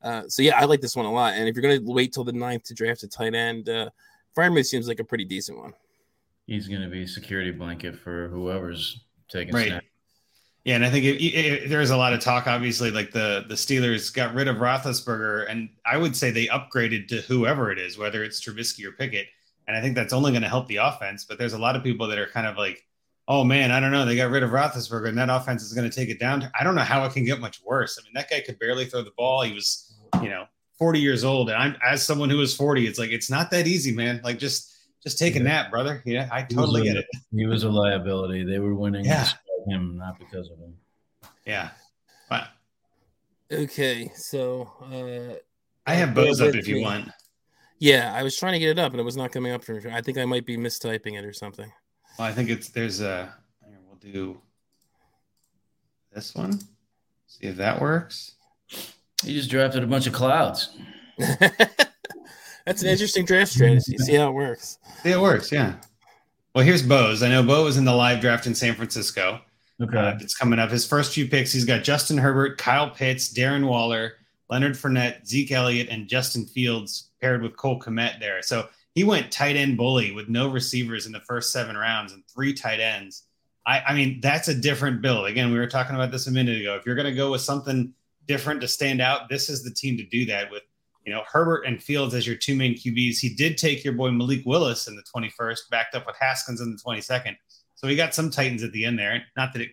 Uh, 0.00 0.22
so 0.28 0.42
yeah, 0.42 0.60
I 0.60 0.66
like 0.66 0.80
this 0.80 0.94
one 0.94 1.06
a 1.06 1.12
lot. 1.12 1.34
And 1.34 1.48
if 1.48 1.56
you're 1.56 1.62
gonna 1.62 1.92
wait 1.92 2.12
till 2.12 2.24
the 2.24 2.32
ninth 2.32 2.64
to 2.64 2.74
draft 2.74 3.02
a 3.02 3.08
tight 3.08 3.34
end, 3.34 3.68
uh, 3.68 3.90
Freiermuth 4.36 4.66
seems 4.66 4.86
like 4.86 5.00
a 5.00 5.04
pretty 5.04 5.24
decent 5.24 5.58
one 5.58 5.72
he's 6.46 6.68
going 6.68 6.82
to 6.82 6.88
be 6.88 7.02
a 7.02 7.08
security 7.08 7.50
blanket 7.50 7.98
for 7.98 8.28
whoever's 8.28 9.04
taking 9.28 9.54
right. 9.54 9.68
Snap. 9.68 9.84
Yeah, 10.64 10.74
and 10.74 10.84
I 10.84 10.90
think 10.90 11.04
it, 11.04 11.22
it, 11.22 11.68
there's 11.68 11.90
a 11.90 11.96
lot 11.96 12.12
of 12.12 12.18
talk. 12.18 12.48
Obviously, 12.48 12.90
like 12.90 13.12
the 13.12 13.44
the 13.48 13.54
Steelers 13.54 14.12
got 14.12 14.34
rid 14.34 14.48
of 14.48 14.56
Roethlisberger, 14.56 15.48
and 15.48 15.68
I 15.84 15.96
would 15.96 16.16
say 16.16 16.32
they 16.32 16.48
upgraded 16.48 17.06
to 17.08 17.20
whoever 17.20 17.70
it 17.70 17.78
is, 17.78 17.96
whether 17.96 18.24
it's 18.24 18.44
Trubisky 18.44 18.84
or 18.84 18.90
Pickett. 18.90 19.28
And 19.68 19.76
I 19.76 19.80
think 19.80 19.94
that's 19.94 20.12
only 20.12 20.32
going 20.32 20.42
to 20.42 20.48
help 20.48 20.66
the 20.66 20.76
offense. 20.76 21.24
But 21.24 21.38
there's 21.38 21.52
a 21.52 21.58
lot 21.58 21.76
of 21.76 21.84
people 21.84 22.08
that 22.08 22.18
are 22.18 22.26
kind 22.26 22.48
of 22.48 22.56
like, 22.56 22.84
"Oh 23.28 23.44
man, 23.44 23.70
I 23.70 23.78
don't 23.78 23.92
know. 23.92 24.04
They 24.04 24.16
got 24.16 24.32
rid 24.32 24.42
of 24.42 24.50
Roethlisberger, 24.50 25.08
and 25.08 25.18
that 25.18 25.30
offense 25.30 25.62
is 25.62 25.72
going 25.72 25.88
to 25.88 25.96
take 25.96 26.08
it 26.08 26.18
down." 26.18 26.50
I 26.58 26.64
don't 26.64 26.74
know 26.74 26.82
how 26.82 27.04
it 27.04 27.12
can 27.12 27.24
get 27.24 27.38
much 27.38 27.62
worse. 27.64 27.96
I 27.96 28.02
mean, 28.02 28.12
that 28.14 28.28
guy 28.28 28.40
could 28.40 28.58
barely 28.58 28.86
throw 28.86 29.02
the 29.02 29.12
ball. 29.16 29.42
He 29.42 29.54
was, 29.54 29.94
you 30.20 30.30
know, 30.30 30.46
40 30.78 30.98
years 30.98 31.22
old, 31.22 31.48
and 31.48 31.58
I'm 31.62 31.76
as 31.86 32.04
someone 32.04 32.28
who 32.28 32.40
is 32.40 32.56
40, 32.56 32.88
it's 32.88 32.98
like 32.98 33.10
it's 33.10 33.30
not 33.30 33.52
that 33.52 33.68
easy, 33.68 33.92
man. 33.92 34.20
Like 34.24 34.40
just 34.40 34.75
just 35.06 35.20
take 35.20 35.36
a 35.36 35.40
nap, 35.40 35.70
brother. 35.70 36.02
Yeah, 36.04 36.28
I 36.32 36.42
totally 36.42 36.82
get 36.82 36.96
it. 36.96 37.06
He 37.32 37.46
was 37.46 37.62
a 37.62 37.68
liability. 37.68 38.42
They 38.42 38.58
were 38.58 38.74
winning 38.74 39.04
yeah. 39.04 39.28
him, 39.68 39.96
not 39.96 40.18
because 40.18 40.50
of 40.50 40.58
him. 40.58 40.74
Yeah. 41.46 41.70
But 42.28 42.48
Okay, 43.52 44.10
so 44.16 44.72
uh, 44.82 45.36
I 45.88 45.94
have 45.94 46.12
bear 46.12 46.24
Bose 46.24 46.40
up 46.40 46.56
if 46.56 46.66
you 46.66 46.76
me. 46.76 46.82
want. 46.82 47.10
Yeah, 47.78 48.12
I 48.16 48.24
was 48.24 48.36
trying 48.36 48.54
to 48.54 48.58
get 48.58 48.70
it 48.70 48.78
up 48.80 48.90
and 48.90 49.00
it 49.00 49.04
was 49.04 49.16
not 49.16 49.30
coming 49.30 49.52
up 49.52 49.62
for 49.62 49.74
me. 49.74 49.90
I 49.92 50.00
think 50.00 50.18
I 50.18 50.24
might 50.24 50.44
be 50.44 50.56
mistyping 50.56 51.16
it 51.16 51.24
or 51.24 51.32
something. 51.32 51.70
Well, 52.18 52.26
I 52.26 52.32
think 52.32 52.50
it's 52.50 52.70
there's 52.70 53.00
a. 53.00 53.32
Here, 53.64 53.78
we'll 53.86 54.12
do 54.12 54.40
this 56.12 56.34
one. 56.34 56.58
See 57.28 57.46
if 57.46 57.56
that 57.56 57.80
works. 57.80 58.34
You 59.22 59.34
just 59.34 59.50
drafted 59.50 59.84
a 59.84 59.86
bunch 59.86 60.08
of 60.08 60.12
clouds. 60.12 60.76
That's 62.66 62.82
an 62.82 62.88
interesting 62.88 63.24
draft 63.24 63.52
strategy. 63.52 63.96
See 63.96 64.14
how 64.14 64.28
it 64.28 64.34
works. 64.34 64.78
See, 65.02 65.12
it 65.12 65.20
works. 65.20 65.52
Yeah. 65.52 65.76
Well, 66.52 66.64
here's 66.64 66.82
Bose. 66.82 67.22
I 67.22 67.28
know 67.28 67.42
Bo 67.42 67.64
was 67.64 67.76
in 67.76 67.84
the 67.84 67.94
live 67.94 68.20
draft 68.20 68.46
in 68.46 68.54
San 68.54 68.74
Francisco. 68.74 69.40
Uh, 69.80 70.16
it's 70.20 70.34
coming 70.34 70.58
up. 70.58 70.70
His 70.70 70.86
first 70.86 71.12
few 71.12 71.28
picks, 71.28 71.52
he's 71.52 71.64
got 71.64 71.84
Justin 71.84 72.18
Herbert, 72.18 72.58
Kyle 72.58 72.90
Pitts, 72.90 73.32
Darren 73.32 73.68
Waller, 73.68 74.14
Leonard 74.50 74.72
Fournette, 74.72 75.26
Zeke 75.26 75.52
Elliott, 75.52 75.88
and 75.90 76.08
Justin 76.08 76.44
Fields 76.44 77.10
paired 77.20 77.42
with 77.42 77.56
Cole 77.56 77.78
Kmet 77.78 78.18
there. 78.18 78.42
So 78.42 78.68
he 78.94 79.04
went 79.04 79.30
tight 79.30 79.54
end 79.54 79.76
bully 79.76 80.10
with 80.12 80.28
no 80.28 80.48
receivers 80.48 81.06
in 81.06 81.12
the 81.12 81.20
first 81.20 81.52
seven 81.52 81.76
rounds 81.76 82.12
and 82.14 82.24
three 82.26 82.52
tight 82.52 82.80
ends. 82.80 83.24
I, 83.66 83.82
I 83.88 83.94
mean, 83.94 84.20
that's 84.20 84.48
a 84.48 84.54
different 84.54 85.02
build. 85.02 85.26
Again, 85.26 85.52
we 85.52 85.58
were 85.58 85.66
talking 85.66 85.94
about 85.94 86.10
this 86.10 86.26
a 86.26 86.32
minute 86.32 86.60
ago. 86.60 86.74
If 86.74 86.86
you're 86.86 86.94
going 86.96 87.04
to 87.04 87.14
go 87.14 87.30
with 87.30 87.42
something 87.42 87.92
different 88.26 88.60
to 88.62 88.68
stand 88.68 89.00
out, 89.00 89.28
this 89.28 89.48
is 89.48 89.62
the 89.62 89.70
team 89.70 89.96
to 89.98 90.04
do 90.04 90.24
that 90.26 90.50
with. 90.50 90.62
You 91.06 91.12
know, 91.12 91.22
Herbert 91.30 91.62
and 91.66 91.80
Fields 91.80 92.14
as 92.14 92.26
your 92.26 92.36
two 92.36 92.56
main 92.56 92.74
QBs. 92.74 93.18
He 93.18 93.32
did 93.32 93.56
take 93.56 93.84
your 93.84 93.92
boy 93.94 94.10
Malik 94.10 94.44
Willis 94.44 94.88
in 94.88 94.96
the 94.96 95.04
21st, 95.14 95.60
backed 95.70 95.94
up 95.94 96.04
with 96.04 96.16
Haskins 96.20 96.60
in 96.60 96.72
the 96.72 96.78
22nd. 96.78 97.36
So 97.76 97.86
he 97.86 97.94
got 97.94 98.14
some 98.14 98.30
Titans 98.30 98.64
at 98.64 98.72
the 98.72 98.84
end 98.84 98.98
there. 98.98 99.22
Not 99.36 99.52
that 99.52 99.62
it 99.62 99.70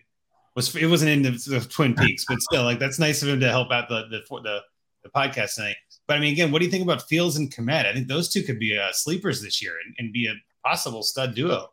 was 0.54 0.74
it 0.76 0.86
wasn't 0.86 1.10
in 1.10 1.22
the, 1.22 1.30
the 1.30 1.66
Twin 1.68 1.94
Peaks, 1.94 2.24
but 2.28 2.40
still, 2.40 2.62
like 2.62 2.78
that's 2.78 2.98
nice 2.98 3.22
of 3.22 3.28
him 3.28 3.40
to 3.40 3.48
help 3.48 3.72
out 3.72 3.88
the 3.88 4.04
the 4.10 4.40
the, 4.42 4.60
the 5.02 5.08
podcast 5.10 5.56
tonight. 5.56 5.76
But 6.06 6.18
I 6.18 6.20
mean, 6.20 6.32
again, 6.32 6.52
what 6.52 6.60
do 6.60 6.66
you 6.66 6.70
think 6.70 6.84
about 6.84 7.08
Fields 7.08 7.36
and 7.36 7.52
Kmet? 7.52 7.86
I 7.86 7.92
think 7.92 8.06
those 8.06 8.28
two 8.28 8.42
could 8.42 8.60
be 8.60 8.78
uh, 8.78 8.92
sleepers 8.92 9.42
this 9.42 9.60
year 9.62 9.72
and, 9.84 9.94
and 9.98 10.12
be 10.12 10.26
a 10.26 10.34
possible 10.64 11.02
stud 11.02 11.34
duo. 11.34 11.70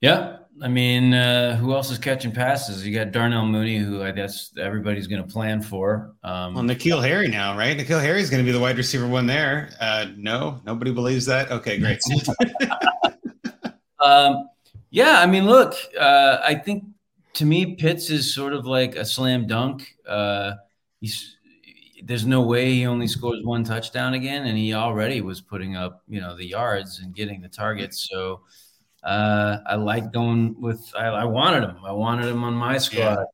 Yeah, 0.00 0.38
I 0.62 0.68
mean, 0.68 1.12
uh, 1.12 1.56
who 1.56 1.74
else 1.74 1.90
is 1.90 1.98
catching 1.98 2.32
passes? 2.32 2.86
You 2.86 2.94
got 2.94 3.12
Darnell 3.12 3.46
Mooney, 3.46 3.78
who 3.78 4.02
I 4.02 4.10
guess 4.10 4.50
everybody's 4.58 5.06
going 5.06 5.22
to 5.22 5.28
plan 5.28 5.62
for. 5.62 6.14
Um, 6.22 6.54
Well, 6.54 6.64
N'Keal 6.64 7.02
Harry 7.02 7.28
now, 7.28 7.56
right? 7.56 7.76
N'Keal 7.76 8.00
Harry 8.00 8.20
is 8.20 8.30
going 8.30 8.42
to 8.42 8.46
be 8.46 8.52
the 8.52 8.60
wide 8.60 8.76
receiver 8.76 9.06
one 9.06 9.26
there. 9.26 9.70
Uh, 9.80 10.06
no, 10.16 10.60
nobody 10.64 10.92
believes 10.92 11.26
that. 11.26 11.50
Okay, 11.50 11.78
great. 11.78 12.00
Um, 14.02 14.48
yeah, 14.88 15.20
I 15.20 15.26
mean, 15.26 15.44
look, 15.44 15.74
uh, 15.98 16.38
I 16.42 16.54
think 16.54 16.84
to 17.34 17.44
me, 17.44 17.76
Pitts 17.76 18.08
is 18.08 18.34
sort 18.34 18.54
of 18.54 18.66
like 18.66 18.96
a 18.96 19.04
slam 19.04 19.46
dunk. 19.46 19.94
Uh, 20.08 20.52
he's 21.00 21.36
there's 22.02 22.24
no 22.24 22.40
way 22.40 22.72
he 22.72 22.86
only 22.86 23.06
scores 23.06 23.44
one 23.44 23.62
touchdown 23.62 24.14
again, 24.14 24.46
and 24.46 24.56
he 24.56 24.72
already 24.72 25.20
was 25.20 25.42
putting 25.42 25.76
up, 25.76 26.02
you 26.08 26.18
know, 26.18 26.34
the 26.34 26.46
yards 26.46 27.00
and 27.00 27.14
getting 27.14 27.42
the 27.42 27.48
targets. 27.48 28.08
So 28.10 28.40
uh, 29.02 29.58
I 29.66 29.76
like 29.76 30.12
going 30.12 30.60
with. 30.60 30.92
I, 30.96 31.06
I 31.06 31.24
wanted 31.24 31.64
him. 31.64 31.76
I 31.84 31.92
wanted 31.92 32.26
him 32.26 32.44
on 32.44 32.54
my 32.54 32.78
squad. 32.78 33.26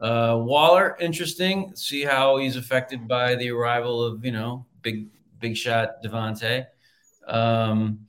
Uh, 0.00 0.36
Waller, 0.38 0.96
interesting. 1.00 1.74
See 1.76 2.02
how 2.02 2.36
he's 2.36 2.56
affected 2.56 3.06
by 3.06 3.34
the 3.34 3.50
arrival 3.50 4.02
of 4.02 4.24
you 4.24 4.32
know 4.32 4.66
big 4.82 5.08
big 5.38 5.56
shot 5.56 6.02
Davante. 6.04 6.66
Um, 7.26 8.06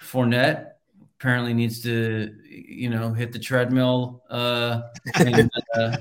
Fournette 0.00 0.72
apparently 1.18 1.54
needs 1.54 1.80
to 1.82 2.34
you 2.46 2.90
know 2.90 3.12
hit 3.12 3.32
the 3.32 3.38
treadmill 3.38 4.22
uh, 4.30 4.82
and 5.16 5.50
uh, 5.74 5.96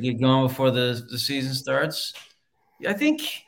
get 0.00 0.20
going 0.20 0.46
before 0.46 0.70
the, 0.70 1.04
the 1.10 1.18
season 1.18 1.54
starts. 1.54 2.12
I 2.86 2.92
think. 2.92 3.44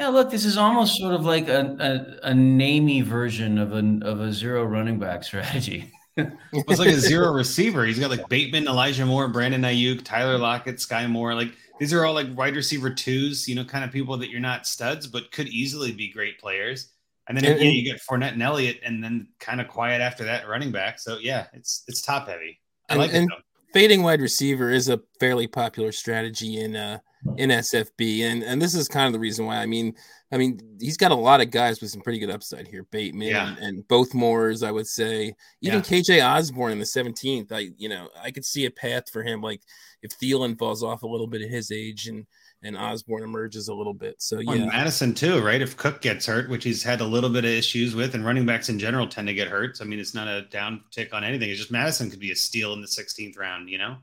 Yeah, 0.00 0.08
look, 0.08 0.30
this 0.30 0.46
is 0.46 0.56
almost 0.56 0.96
sort 0.96 1.12
of 1.12 1.26
like 1.26 1.48
a, 1.48 2.20
a, 2.24 2.30
a 2.30 2.32
namey 2.32 3.02
version 3.04 3.58
of 3.58 3.72
a 3.72 3.98
of 4.02 4.20
a 4.20 4.32
zero 4.32 4.64
running 4.64 4.98
back 4.98 5.22
strategy. 5.30 5.92
it's 6.16 6.78
like 6.78 6.88
a 6.88 6.96
zero 6.98 7.32
receiver. 7.32 7.84
He's 7.84 7.98
got 7.98 8.08
like 8.10 8.26
Bateman, 8.30 8.66
Elijah 8.66 9.04
Moore, 9.04 9.28
Brandon 9.28 9.60
Aiyuk, 9.60 10.02
Tyler 10.02 10.38
Lockett, 10.38 10.80
Sky 10.80 11.06
Moore. 11.06 11.34
Like 11.34 11.52
these 11.78 11.92
are 11.92 12.06
all 12.06 12.14
like 12.14 12.28
wide 12.34 12.56
receiver 12.56 12.88
twos, 12.88 13.46
you 13.46 13.54
know, 13.54 13.64
kind 13.64 13.84
of 13.84 13.92
people 13.92 14.16
that 14.16 14.30
you're 14.30 14.40
not 14.40 14.66
studs, 14.66 15.06
but 15.06 15.30
could 15.32 15.48
easily 15.48 15.92
be 15.92 16.10
great 16.10 16.38
players. 16.40 16.92
And 17.28 17.36
then 17.36 17.44
And- 17.44 17.60
yeah, 17.60 17.68
you 17.70 17.84
get 17.84 18.00
Fournette 18.00 18.32
and 18.32 18.42
Elliott, 18.42 18.80
and 18.82 19.04
then 19.04 19.28
kind 19.38 19.60
of 19.60 19.68
quiet 19.68 20.00
after 20.00 20.24
that 20.24 20.48
running 20.48 20.72
back. 20.72 20.98
So 20.98 21.18
yeah, 21.18 21.46
it's 21.52 21.84
it's 21.88 22.00
top 22.00 22.26
heavy. 22.26 22.58
I 22.88 22.94
And- 22.94 23.02
like 23.02 23.12
and- 23.12 23.30
it. 23.30 23.38
Fading 23.74 24.02
wide 24.02 24.20
receiver 24.22 24.70
is 24.70 24.88
a 24.88 25.00
fairly 25.20 25.46
popular 25.46 25.92
strategy 25.92 26.58
in 26.58 26.74
uh 26.74 27.00
in 27.36 27.50
SFB, 27.50 28.22
and 28.22 28.42
and 28.42 28.60
this 28.60 28.74
is 28.74 28.88
kind 28.88 29.06
of 29.06 29.12
the 29.12 29.18
reason 29.18 29.46
why. 29.46 29.56
I 29.56 29.66
mean, 29.66 29.94
I 30.32 30.38
mean, 30.38 30.60
he's 30.80 30.96
got 30.96 31.10
a 31.10 31.16
lot 31.16 31.40
of 31.40 31.50
guys 31.50 31.80
with 31.80 31.90
some 31.90 32.00
pretty 32.00 32.18
good 32.18 32.30
upside 32.30 32.66
here. 32.66 32.84
Bateman 32.90 33.28
Yeah. 33.28 33.48
and, 33.48 33.58
and 33.58 33.88
both 33.88 34.14
Moores, 34.14 34.62
I 34.62 34.70
would 34.70 34.86
say. 34.86 35.34
Even 35.60 35.78
Yeah. 35.78 35.84
KJ 35.84 36.24
Osborn 36.24 36.72
in 36.72 36.78
the 36.78 36.84
17th. 36.84 37.52
I 37.52 37.70
you 37.76 37.88
know 37.88 38.08
I 38.22 38.30
could 38.30 38.44
see 38.44 38.64
a 38.66 38.70
path 38.70 39.10
for 39.12 39.22
him. 39.22 39.40
Like 39.42 39.62
if 40.02 40.18
Thielen 40.18 40.58
falls 40.58 40.82
off 40.82 41.02
a 41.02 41.06
little 41.06 41.26
bit 41.26 41.42
at 41.42 41.50
his 41.50 41.70
age, 41.70 42.06
and 42.06 42.26
and 42.62 42.76
Osborn 42.76 43.22
emerges 43.22 43.68
a 43.68 43.74
little 43.74 43.94
bit. 43.94 44.16
So 44.18 44.36
Well, 44.36 44.50
and 44.54 44.64
yeah, 44.66 44.70
Madison 44.70 45.14
too, 45.14 45.40
right? 45.40 45.62
If 45.62 45.76
Cook 45.78 46.02
gets 46.02 46.26
hurt, 46.26 46.50
which 46.50 46.62
he's 46.64 46.82
had 46.82 47.00
a 47.00 47.06
little 47.06 47.30
bit 47.30 47.44
of 47.46 47.50
issues 47.50 47.94
with, 47.94 48.14
and 48.14 48.22
running 48.24 48.44
backs 48.44 48.68
in 48.68 48.78
general 48.78 49.06
tend 49.06 49.28
to 49.28 49.34
get 49.34 49.48
hurt. 49.48 49.78
So, 49.78 49.84
I 49.84 49.88
mean, 49.88 49.98
it's 49.98 50.14
not 50.14 50.28
a 50.28 50.42
down 50.42 50.82
tick 50.90 51.14
on 51.14 51.24
anything. 51.24 51.48
It's 51.48 51.58
just 51.58 51.70
Madison 51.70 52.10
could 52.10 52.20
be 52.20 52.32
a 52.32 52.36
steal 52.36 52.74
in 52.74 52.82
the 52.82 52.86
16th 52.86 53.38
round, 53.38 53.70
you 53.70 53.78
know? 53.78 53.96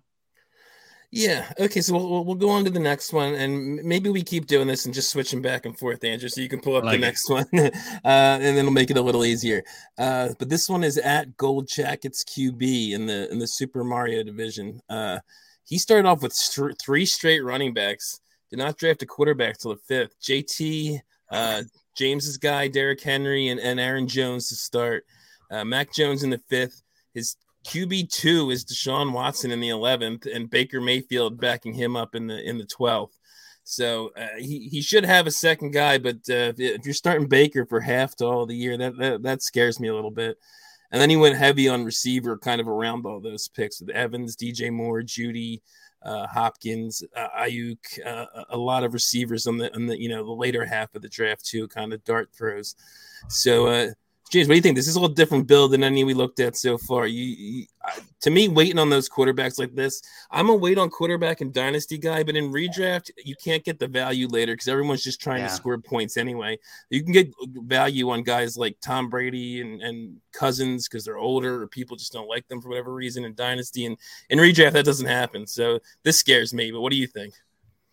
Yeah. 1.12 1.50
Okay. 1.60 1.82
So 1.82 1.94
we'll, 1.96 2.26
we'll- 2.26 2.36
go 2.36 2.50
on 2.50 2.64
to 2.66 2.70
the 2.70 2.80
next 2.80 3.14
one, 3.14 3.34
and 3.36 3.82
maybe 3.84 4.10
we 4.10 4.22
keep 4.24 4.46
doing 4.46 4.68
this 4.68 4.86
and 4.86 4.94
just 4.94 5.10
switching 5.10 5.42
back 5.42 5.66
and 5.66 5.78
forth, 5.78 6.04
Andrew, 6.04 6.28
so 6.30 6.42
you 6.42 6.50
can 6.50 6.60
pull 6.60 6.76
up 6.76 6.84
like 6.84 6.92
the 6.94 6.98
it. 6.98 7.08
next 7.08 7.30
one, 7.30 7.46
uh, 7.54 7.70
and 8.04 8.44
then 8.44 8.58
it'll 8.58 8.72
make 8.72 8.92
it 8.92 8.98
a 8.98 9.02
little 9.02 9.24
easier. 9.26 9.64
Uh, 9.98 10.30
but 10.38 10.50
this 10.50 10.70
one 10.70 10.84
is 10.84 10.98
at 10.98 11.36
Gold 11.38 11.68
Jackets 11.68 12.24
QB 12.26 12.92
in 12.92 13.06
the 13.06 13.32
in 13.32 13.40
the 13.40 13.48
Super 13.48 13.84
Mario 13.84 14.22
division. 14.24 14.82
Uh, 14.90 15.20
he 15.64 15.78
started 15.78 16.08
off 16.08 16.22
with 16.22 16.34
str- 16.34 16.72
three 16.82 17.06
straight 17.06 17.44
running 17.44 17.74
backs. 17.74 18.20
Did 18.50 18.60
not 18.60 18.78
draft 18.78 19.02
a 19.02 19.06
quarterback 19.06 19.58
till 19.58 19.72
the 19.72 19.82
fifth. 19.88 20.16
JT, 20.22 21.00
uh, 21.32 21.64
James's 21.98 22.38
guy, 22.38 22.68
Derrick 22.68 23.02
Henry, 23.02 23.48
and, 23.50 23.60
and 23.60 23.80
Aaron 23.80 24.08
Jones 24.08 24.48
to 24.50 24.56
start. 24.56 25.06
Uh, 25.52 25.64
Mac 25.66 25.94
Jones 25.94 26.24
in 26.24 26.30
the 26.30 26.42
fifth. 26.50 26.82
His 27.14 27.36
QB 27.68 28.10
two 28.10 28.50
is 28.50 28.64
Deshaun 28.64 29.12
Watson 29.12 29.52
in 29.52 29.60
the 29.60 29.70
eleventh, 29.70 30.26
and 30.26 30.50
Baker 30.50 30.80
Mayfield 30.80 31.38
backing 31.38 31.74
him 31.74 31.98
up 31.98 32.16
in 32.16 32.28
the 32.28 32.42
in 32.42 32.58
the 32.58 32.66
twelfth. 32.66 33.20
So 33.66 34.12
uh, 34.16 34.38
he 34.40 34.70
he 34.70 34.82
should 34.82 35.04
have 35.04 35.28
a 35.28 35.32
second 35.32 35.72
guy, 35.72 35.98
but 35.98 36.16
uh, 36.30 36.54
if, 36.58 36.86
you're 36.86 36.94
starting 36.94 37.28
Baker 37.28 37.66
for 37.66 37.82
half 37.82 38.16
to 38.16 38.26
all 38.26 38.46
the 38.46 38.56
year, 38.56 38.78
that, 38.78 38.98
that 39.00 39.24
that 39.24 39.42
scares 39.42 39.82
me 39.82 39.90
a 39.90 39.96
little 39.96 40.12
bit. 40.12 40.38
And 40.92 41.02
then 41.02 41.10
he 41.10 41.18
went 41.18 41.36
heavy 41.36 41.68
on 41.68 41.84
receiver, 41.84 42.38
kind 42.38 42.62
of 42.62 42.70
around 42.70 43.06
all 43.06 43.20
those 43.20 43.50
picks 43.50 43.82
with 43.82 43.90
Evans, 43.90 44.38
DJ 44.38 44.72
Moore, 44.72 45.02
Jeudy, 45.02 45.60
uh, 46.02 46.26
Hopkins, 46.28 47.04
uh, 47.18 47.28
Aiyuk, 47.38 47.78
uh, 48.06 48.46
a 48.50 48.58
lot 48.58 48.86
of 48.86 48.94
receivers 48.94 49.46
on 49.46 49.58
the 49.58 49.76
on 49.76 49.88
the 49.88 50.02
you 50.02 50.08
know 50.08 50.26
the 50.26 50.32
later 50.32 50.66
half 50.66 50.96
of 50.96 51.02
the 51.02 51.10
draft 51.10 51.46
too, 51.46 51.68
kind 51.68 51.92
of 51.92 52.02
dart 52.06 52.30
throws. 52.34 52.76
So. 53.28 53.92
James, 54.30 54.48
what 54.48 54.54
do 54.54 54.56
you 54.58 54.62
think? 54.62 54.76
This 54.76 54.88
is 54.90 54.96
a 54.96 55.00
little 55.00 55.14
different 55.16 55.48
build 55.48 55.72
than 55.72 55.84
any 55.84 56.04
we 56.04 56.14
looked 56.14 56.42
at 56.42 56.58
so 56.58 56.78
far. 56.78 57.08
You, 57.08 57.24
you 57.24 57.66
I- 57.84 58.00
to 58.22 58.30
me, 58.30 58.50
waiting 58.50 58.78
on 58.78 58.90
those 58.90 59.08
quarterbacks 59.08 59.58
like 59.58 59.74
this, 59.74 60.02
I'm 60.32 60.50
a 60.50 60.56
wait 60.56 60.78
on 60.78 60.90
quarterback 60.90 61.40
and 61.40 61.54
dynasty 61.54 61.98
guy, 61.98 62.24
but 62.24 62.36
in 62.36 62.52
redraft, 62.52 63.10
you 63.24 63.36
can't 63.42 63.64
get 63.64 63.80
the 63.80 63.88
value 63.88 64.28
later 64.28 64.54
because 64.54 64.68
everyone's 64.68 65.04
just 65.04 65.22
trying 65.22 65.42
Yeah. 65.42 65.48
to 65.48 65.54
score 65.54 65.78
points 65.78 66.18
anyway. 66.18 66.60
You 66.90 67.04
can 67.04 67.14
get 67.14 67.32
value 67.56 68.10
on 68.10 68.24
guys 68.24 68.58
like 68.58 68.78
Tom 68.82 69.10
Brady 69.10 69.62
and, 69.62 69.82
and 69.82 70.18
Cousins 70.34 70.88
because 70.90 71.06
they're 71.06 71.18
older 71.18 71.62
or 71.64 71.68
people 71.68 71.96
just 71.96 72.12
don't 72.12 72.28
like 72.28 72.48
them 72.50 72.62
for 72.62 72.68
whatever 72.70 72.94
reason 72.94 73.24
in 73.24 73.34
dynasty. 73.36 73.86
And 73.86 73.98
in 74.30 74.40
redraft, 74.40 74.74
that 74.74 74.86
doesn't 74.86 75.08
happen. 75.08 75.48
So 75.48 75.80
this 76.04 76.18
scares 76.20 76.54
me. 76.54 76.72
But 76.72 76.82
what 76.82 76.92
do 76.92 76.98
you 76.98 77.08
think? 77.08 77.34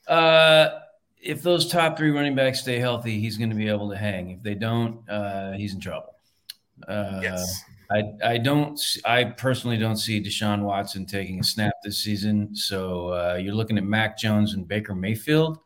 Uh, 0.08 0.80
if 1.22 1.42
those 1.42 1.68
top 1.70 1.96
three 1.96 2.10
running 2.10 2.34
backs 2.34 2.60
stay 2.60 2.78
healthy, 2.78 3.20
he's 3.20 3.36
going 3.38 3.50
to 3.50 3.56
be 3.56 3.68
able 3.68 3.88
to 3.90 3.96
hang. 3.96 4.30
If 4.30 4.42
they 4.42 4.54
don't, 4.54 5.08
uh, 5.08 5.52
he's 5.52 5.74
in 5.74 5.80
trouble. 5.80 6.13
Uh, 6.88 7.38
I, 7.90 8.02
I 8.24 8.38
don't 8.38 8.80
I 9.04 9.24
personally 9.24 9.76
don't 9.76 9.96
see 9.96 10.20
Deshaun 10.22 10.62
Watson 10.62 11.06
taking 11.06 11.40
a 11.40 11.44
snap 11.44 11.74
this 11.84 11.98
season. 11.98 12.54
So 12.56 13.08
uh, 13.08 13.34
you're 13.40 13.54
looking 13.54 13.76
at 13.78 13.84
Mac 13.84 14.18
Jones 14.18 14.54
and 14.54 14.66
Baker 14.66 14.94
Mayfield. 14.94 15.58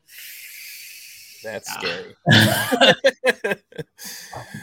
That's 1.42 1.68
Ah. 1.70 1.78
scary. 1.78 2.14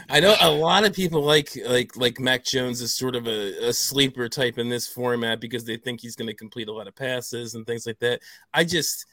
I 0.08 0.20
know 0.20 0.34
a 0.40 0.50
lot 0.50 0.84
of 0.84 0.92
people 0.92 1.22
like 1.22 1.50
like 1.66 1.96
like 1.96 2.18
Mac 2.18 2.44
Jones 2.44 2.80
is 2.80 2.94
sort 2.94 3.14
of 3.16 3.26
a, 3.26 3.68
a 3.68 3.72
sleeper 3.72 4.28
type 4.28 4.58
in 4.58 4.68
this 4.68 4.86
format 4.86 5.40
because 5.40 5.64
they 5.64 5.76
think 5.76 6.00
he's 6.00 6.16
going 6.16 6.28
to 6.28 6.34
complete 6.34 6.68
a 6.68 6.72
lot 6.72 6.88
of 6.88 6.94
passes 6.94 7.54
and 7.54 7.66
things 7.66 7.86
like 7.86 7.98
that. 7.98 8.20
I 8.54 8.64
just 8.64 9.06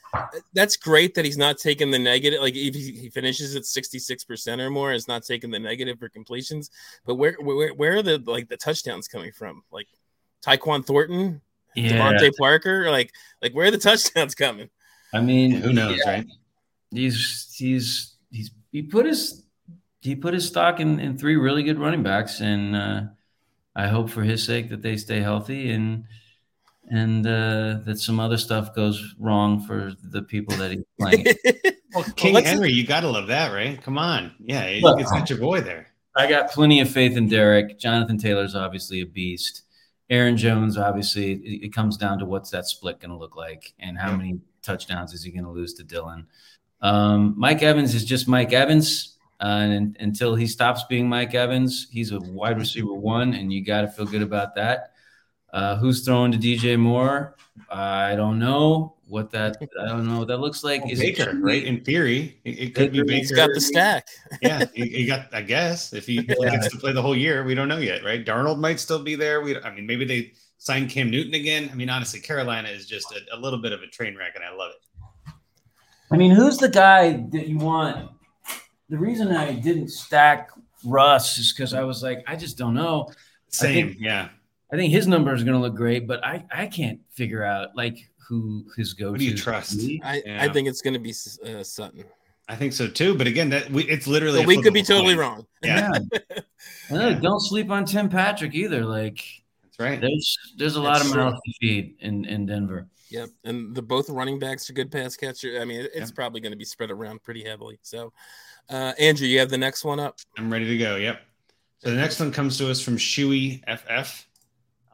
that's 0.53 0.77
great 0.77 1.15
that 1.15 1.25
he's 1.25 1.37
not 1.37 1.57
taking 1.57 1.91
the 1.91 1.99
negative. 1.99 2.41
Like 2.41 2.55
if 2.55 2.73
he, 2.73 2.91
he 2.91 3.09
finishes 3.09 3.55
at 3.55 3.65
sixty 3.65 3.99
six 3.99 4.23
percent 4.23 4.61
or 4.61 4.69
more, 4.69 4.93
is 4.93 5.07
not 5.07 5.23
taking 5.23 5.51
the 5.51 5.59
negative 5.59 5.99
for 5.99 6.09
completions. 6.09 6.69
But 7.05 7.15
where 7.15 7.35
where 7.39 7.73
where 7.73 7.97
are 7.97 8.01
the 8.03 8.23
like 8.25 8.47
the 8.47 8.57
touchdowns 8.57 9.07
coming 9.07 9.31
from? 9.31 9.63
Like 9.71 9.87
Tyquan 10.45 10.85
Thornton, 10.85 11.41
Yeah. 11.75 11.91
DeVante 12.13 12.31
Parker? 12.37 12.89
Like, 12.91 13.11
like 13.41 13.53
where 13.53 13.67
are 13.67 13.71
the 13.71 13.77
touchdowns 13.89 14.35
coming? 14.35 14.69
I 15.13 15.21
mean, 15.21 15.51
Who 15.51 15.73
knows, 15.73 15.99
yeah, 16.05 16.11
right? 16.11 16.27
He's 16.91 17.53
he's 17.57 18.15
he's 18.31 18.51
he 18.71 18.81
put 18.81 19.05
his 19.05 19.42
he 20.03 20.15
put 20.15 20.33
his 20.33 20.47
stock 20.47 20.79
in, 20.79 20.99
in 20.99 21.17
three 21.17 21.35
really 21.35 21.63
good 21.63 21.79
running 21.79 22.03
backs, 22.03 22.39
and 22.41 22.75
uh, 22.75 23.01
I 23.75 23.87
hope 23.87 24.09
for 24.09 24.21
his 24.23 24.43
sake 24.43 24.69
that 24.69 24.81
they 24.81 24.97
stay 24.97 25.19
healthy 25.21 25.71
and 25.71 26.05
and 26.91 27.25
uh, 27.25 27.79
that 27.85 27.97
some 27.99 28.19
other 28.19 28.37
stuff 28.37 28.75
goes 28.75 29.15
wrong 29.17 29.61
for 29.65 29.93
the 30.03 30.21
people 30.21 30.55
that 30.57 30.71
he's 30.71 30.83
playing. 30.99 31.25
Well, 31.95 32.03
King 32.15 32.33
let's- 32.33 32.49
Henry, 32.49 32.71
you 32.71 32.85
got 32.85 32.99
to 33.01 33.09
love 33.09 33.27
that, 33.27 33.53
right? 33.53 33.81
Come 33.81 33.97
on. 33.97 34.33
Yeah, 34.39 34.67
you 34.67 34.81
Look. 34.81 34.99
it's 34.99 35.11
got 35.11 35.29
your 35.29 35.39
boy 35.39 35.61
there. 35.61 35.87
I 36.15 36.27
got 36.27 36.51
plenty 36.51 36.79
of 36.81 36.89
faith 36.91 37.17
in 37.17 37.27
Derrick. 37.29 37.79
Jonathan 37.79 38.17
Taylor's 38.19 38.53
obviously 38.53 39.01
a 39.01 39.05
beast. 39.05 39.63
Aaron 40.09 40.35
Jones, 40.37 40.77
obviously, 40.77 41.31
it, 41.31 41.65
it 41.67 41.73
comes 41.73 41.95
down 41.97 42.19
to 42.19 42.25
what's 42.25 42.51
that 42.51 42.67
split 42.67 42.99
going 42.99 43.09
to 43.11 43.17
look 43.17 43.35
like 43.37 43.73
and 43.79 43.97
how 43.97 44.11
Yeah. 44.11 44.17
many 44.17 44.39
touchdowns 44.61 45.13
is 45.13 45.23
he 45.23 45.31
going 45.31 45.45
to 45.45 45.49
lose 45.51 45.73
to 45.75 45.83
Dillon. 45.83 46.27
Um, 46.81 47.33
Mike 47.37 47.63
Evans 47.63 47.95
is 47.95 48.03
just 48.05 48.27
Mike 48.27 48.51
Evans. 48.53 49.12
Uh, 49.43 49.59
and 49.59 49.97
until 49.99 50.35
he 50.35 50.47
stops 50.47 50.85
being 50.85 51.09
Mike 51.09 51.35
Evans, 51.35 51.87
he's 51.91 52.13
a 52.13 52.19
wide 52.19 52.57
receiver 52.57 52.93
one, 52.93 53.33
and 53.33 53.51
you 53.51 53.61
got 53.61 53.81
to 53.81 53.89
feel 53.89 54.05
good 54.05 54.21
about 54.21 54.55
that. 54.55 54.93
Uh, 55.51 55.75
who's 55.75 56.05
throwing 56.05 56.31
to 56.31 56.37
DJ 56.37 56.79
Moore? 56.79 57.35
I 57.69 58.15
don't 58.15 58.39
know 58.39 58.95
what 59.05 59.31
that. 59.31 59.57
I 59.81 59.89
don't 59.89 60.07
know 60.07 60.19
what 60.19 60.29
that 60.29 60.37
looks 60.37 60.63
like. 60.63 60.89
Is 60.89 60.99
Baker, 60.99 61.25
truly- 61.25 61.41
right? 61.41 61.63
In 61.63 61.83
theory, 61.83 62.39
it, 62.45 62.51
it 62.51 62.73
could 62.73 62.93
be 62.93 62.99
Baker, 62.99 63.07
Baker. 63.07 63.17
He's 63.17 63.31
got 63.33 63.49
the 63.53 63.59
stack. 63.59 64.07
yeah, 64.41 64.63
he, 64.73 64.87
he 64.87 65.05
got. 65.05 65.27
I 65.33 65.41
guess 65.41 65.91
if 65.91 66.05
he 66.05 66.23
gets 66.23 66.69
to 66.69 66.77
play 66.77 66.93
the 66.93 67.01
whole 67.01 67.15
year, 67.15 67.43
we 67.43 67.53
don't 67.53 67.67
know 67.67 67.79
yet, 67.79 68.01
right? 68.01 68.25
Darnold 68.25 68.59
might 68.59 68.79
still 68.79 69.03
be 69.03 69.15
there. 69.15 69.41
We, 69.41 69.59
I 69.61 69.75
mean, 69.75 69.85
maybe 69.85 70.05
they 70.05 70.31
sign 70.57 70.87
Cam 70.87 71.11
Newton 71.11 71.33
again. 71.33 71.67
I 71.69 71.75
mean, 71.75 71.89
honestly, 71.89 72.21
Carolina 72.21 72.69
is 72.69 72.85
just 72.85 73.11
a, 73.11 73.35
a 73.35 73.37
little 73.37 73.59
bit 73.61 73.73
of 73.73 73.81
a 73.81 73.87
train 73.87 74.15
wreck, 74.15 74.35
and 74.35 74.43
I 74.45 74.55
love 74.55 74.71
it. 74.71 75.33
I 76.11 76.15
mean, 76.15 76.31
who's 76.31 76.59
the 76.59 76.69
guy 76.69 77.25
that 77.33 77.49
you 77.49 77.57
want? 77.57 78.09
The 78.89 78.97
reason 78.97 79.29
I 79.35 79.53
didn't 79.53 79.89
stack 79.89 80.49
Russ 80.85 81.37
is 81.37 81.53
because 81.53 81.73
I 81.73 81.83
was 81.83 82.03
like, 82.03 82.23
I 82.27 82.35
just 82.35 82.57
don't 82.57 82.73
know. 82.73 83.09
Same, 83.49 83.89
think- 83.89 83.97
yeah. 84.01 84.29
I 84.71 84.75
think 84.75 84.91
his 84.91 85.07
number 85.07 85.33
is 85.33 85.43
going 85.43 85.53
to 85.53 85.59
look 85.59 85.75
great, 85.75 86.07
but 86.07 86.23
I, 86.25 86.43
I 86.51 86.65
can't 86.67 86.99
figure 87.11 87.43
out 87.43 87.75
like 87.75 88.09
who 88.27 88.65
his 88.75 88.93
go 88.93 89.13
to. 89.13 89.17
Do 89.19 89.23
you 89.25 89.35
trust? 89.37 89.79
I, 90.03 90.21
Yeah. 90.25 90.43
I 90.43 90.49
think 90.49 90.67
it's 90.67 90.81
going 90.81 90.95
to 90.95 90.99
be 90.99 91.11
uh, 91.11 91.63
Sutton. 91.63 92.03
I 92.49 92.55
think 92.55 92.73
so 92.73 92.87
too. 92.87 93.15
But 93.15 93.27
again, 93.27 93.49
that 93.51 93.69
we, 93.69 93.83
it's 93.83 94.07
literally. 94.07 94.39
But 94.39 94.45
a 94.45 94.47
we 94.47 94.61
could 94.61 94.73
be 94.73 94.79
a 94.81 94.83
totally 94.83 95.13
coin. 95.15 95.19
wrong. 95.21 95.47
Yeah, 95.61 95.91
And 96.89 96.97
look, 96.97 97.21
don't 97.21 97.39
sleep 97.39 97.69
on 97.69 97.85
Tim 97.85 98.09
Patrick 98.09 98.53
either. 98.55 98.83
Like 98.83 99.23
that's 99.63 99.79
right. 99.79 100.01
there's 100.01 100.37
there's 100.57 100.75
a 100.75 100.81
lot 100.81 100.95
That's 100.95 101.05
of 101.07 101.13
true. 101.13 101.23
mouths 101.23 101.39
to 101.45 101.53
feed 101.61 101.95
in 101.99 102.25
in 102.25 102.45
Denver. 102.45 102.87
Yep, 103.11 103.29
and 103.45 103.73
the 103.75 103.81
both 103.81 104.09
running 104.09 104.39
backs 104.39 104.69
are 104.69 104.73
good 104.73 104.91
pass 104.91 105.15
catcher. 105.15 105.59
I 105.61 105.65
mean, 105.65 105.81
it's 105.81 105.95
Yep. 106.09 106.15
probably 106.15 106.41
going 106.41 106.51
to 106.51 106.57
be 106.57 106.65
spread 106.65 106.89
around 106.91 107.21
pretty 107.23 107.43
heavily. 107.43 107.77
So, 107.83 108.11
uh, 108.69 108.93
Andrew, 108.99 109.27
you 109.27 109.39
have 109.39 109.49
the 109.49 109.57
next 109.57 109.83
one 109.83 109.99
up. 109.99 110.17
I'm 110.37 110.51
ready 110.51 110.65
to 110.65 110.77
go. 110.77 110.95
Yep. 110.95 111.21
So 111.79 111.89
the 111.89 111.97
next 111.97 112.19
one 112.19 112.31
comes 112.31 112.57
to 112.57 112.71
us 112.71 112.81
from 112.81 112.97
Shuey 112.97 113.61
FF. 113.67 114.25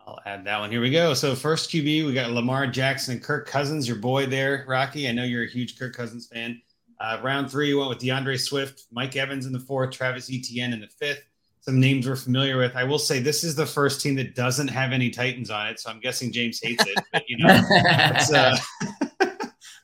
I'll 0.08 0.20
add 0.26 0.44
that 0.46 0.60
one. 0.60 0.72
Here 0.72 0.82
we 0.82 0.90
go. 0.90 1.14
So 1.14 1.36
first 1.36 1.70
QB, 1.70 2.08
we 2.08 2.14
got 2.14 2.32
Lamar 2.32 2.66
Jackson 2.66 3.14
and 3.14 3.24
Kirk 3.24 3.48
Cousins, 3.48 3.88
your 3.88 3.98
boy 3.98 4.26
there, 4.26 4.66
Rocky. 4.68 5.08
I 5.08 5.12
know 5.12 5.24
you're 5.24 5.44
a 5.44 5.50
huge 5.50 5.78
Kirk 5.78 5.96
Cousins 5.96 6.28
fan. 6.28 6.60
Uh, 7.00 7.20
round 7.24 7.50
three, 7.50 7.70
you 7.70 7.78
went 7.78 7.90
with 7.90 8.00
DeAndre 8.00 8.40
Swift, 8.40 8.86
Mike 8.92 9.16
Evans 9.16 9.46
in 9.46 9.54
the 9.54 9.60
fourth, 9.60 9.92
Travis 9.92 10.30
Etienne 10.32 10.74
in 10.74 10.82
the 10.82 10.88
fifth. 10.88 11.22
Some 11.62 11.80
names 11.80 12.08
we're 12.08 12.16
familiar 12.16 12.58
with. 12.58 12.76
I 12.76 12.84
will 12.84 13.00
say 13.00 13.20
this 13.20 13.44
is 13.44 13.56
the 13.56 13.66
first 13.66 14.02
team 14.02 14.16
that 14.16 14.34
doesn't 14.34 14.70
have 14.70 14.92
any 14.92 15.10
Titans 15.10 15.52
on 15.52 15.68
it, 15.68 15.80
so 15.80 15.92
I'm 15.92 16.00
guessing 16.00 16.32
James 16.32 16.60
hates 16.62 16.84
it. 16.86 16.98
But 17.14 17.24
you 17.28 17.38
know, 17.38 17.62
it's, 17.70 18.34
uh, 18.34 18.58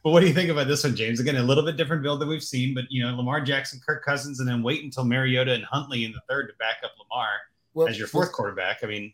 but 0.05 0.11
what 0.11 0.19
do 0.19 0.27
you 0.27 0.35
think 0.35 0.51
about 0.51 0.67
this 0.67 0.83
one, 0.83 0.95
James? 0.95 1.19
Again, 1.19 1.35
a 1.35 1.41
little 1.41 1.65
bit 1.65 1.77
different 1.77 2.03
build 2.03 2.21
than 2.21 2.27
we've 2.29 2.43
seen, 2.43 2.75
but 2.75 2.83
you 2.91 3.03
know, 3.03 3.15
Lamar 3.15 3.41
Jackson, 3.41 3.81
Kirk 3.83 4.05
Cousins, 4.05 4.39
and 4.39 4.47
then 4.47 4.61
wait 4.61 4.83
until 4.83 5.03
Mariota 5.03 5.51
and 5.51 5.65
Huntley 5.65 6.05
in 6.05 6.11
the 6.11 6.21
third 6.29 6.47
to 6.49 6.53
back 6.59 6.75
up 6.83 6.91
Lamar 6.99 7.29
Well, 7.73 7.87
as 7.87 7.97
your 7.97 8.07
fourth 8.07 8.31
quarterback. 8.31 8.83
I 8.83 8.85
mean, 8.85 9.13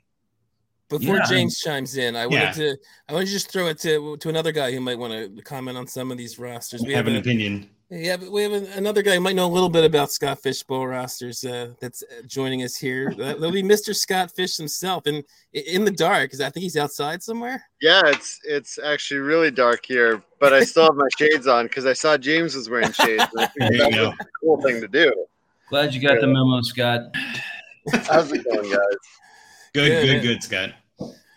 Before 0.90 1.16
Yeah. 1.16 1.24
James 1.30 1.58
chimes 1.60 1.96
in, 1.96 2.18
I 2.18 2.26
wanted 2.26 2.42
Yeah. 2.42 2.52
to 2.52 2.78
I 3.08 3.14
want 3.14 3.26
to 3.26 3.32
just 3.32 3.50
throw 3.50 3.68
it 3.68 3.80
to 3.80 4.18
to 4.18 4.28
another 4.28 4.52
guy 4.52 4.74
who 4.74 4.82
might 4.82 5.00
want 5.00 5.14
to 5.38 5.42
comment 5.44 5.78
on 5.78 5.88
some 5.88 6.12
of 6.12 6.18
these 6.18 6.38
rosters. 6.38 6.82
We 6.82 6.92
have 6.92 7.06
have 7.06 7.08
an 7.08 7.16
a, 7.16 7.20
opinion. 7.20 7.70
Yeah, 7.92 8.16
but 8.16 8.32
we 8.32 8.42
have 8.44 8.54
a- 8.54 8.72
another 8.78 9.02
guy 9.02 9.16
who 9.16 9.20
might 9.20 9.36
know 9.36 9.46
a 9.46 9.52
little 9.52 9.70
bit 9.70 9.84
about 9.84 10.12
Scott 10.12 10.42
Fish 10.42 10.64
bowl 10.64 10.88
rosters 10.88 11.44
uh, 11.44 11.74
that's 11.82 12.04
uh, 12.04 12.22
joining 12.26 12.64
us 12.64 12.78
here. 12.78 13.12
That- 13.18 13.40
That'll 13.40 13.52
be 13.52 13.62
Mr. 13.62 13.94
Scott 13.94 14.32
Fish 14.32 14.56
himself, 14.56 15.06
and 15.08 15.24
in 15.52 15.84
the 15.84 15.92
dark 15.92 16.24
because 16.24 16.40
I 16.42 16.50
think 16.50 16.64
he's 16.64 16.78
outside 16.78 17.22
somewhere. 17.22 17.62
Yeah, 17.82 18.02
it's 18.06 18.40
it's 18.46 18.80
actually 18.80 19.20
really 19.20 19.52
dark 19.52 19.86
here, 19.86 20.24
but 20.40 20.54
I 20.54 20.64
still 20.64 20.86
have 20.86 20.96
my 20.96 21.08
shades 21.18 21.48
on 21.48 21.66
because 21.66 21.86
I 21.86 21.94
saw 21.94 22.18
James 22.18 22.56
was 22.56 22.70
wearing 22.70 22.92
shades. 22.94 23.26
And 23.34 23.42
I 23.42 23.50
There 23.58 23.70
figured 23.70 23.94
that 23.94 24.02
was 24.10 24.16
a 24.20 24.26
cool 24.42 24.62
thing 24.62 24.80
to 24.82 24.88
do. 24.88 25.12
Glad 25.70 25.94
you 25.94 26.02
got 26.02 26.20
the 26.22 26.28
memo, 26.28 26.62
Scott. 26.62 27.14
How's 28.08 28.32
it 28.32 28.44
going, 28.46 28.70
guys? 28.70 28.80
Good, 29.74 29.92
Yeah, 29.92 30.14
good, 30.14 30.22
good, 30.22 30.44
Scott. 30.44 30.72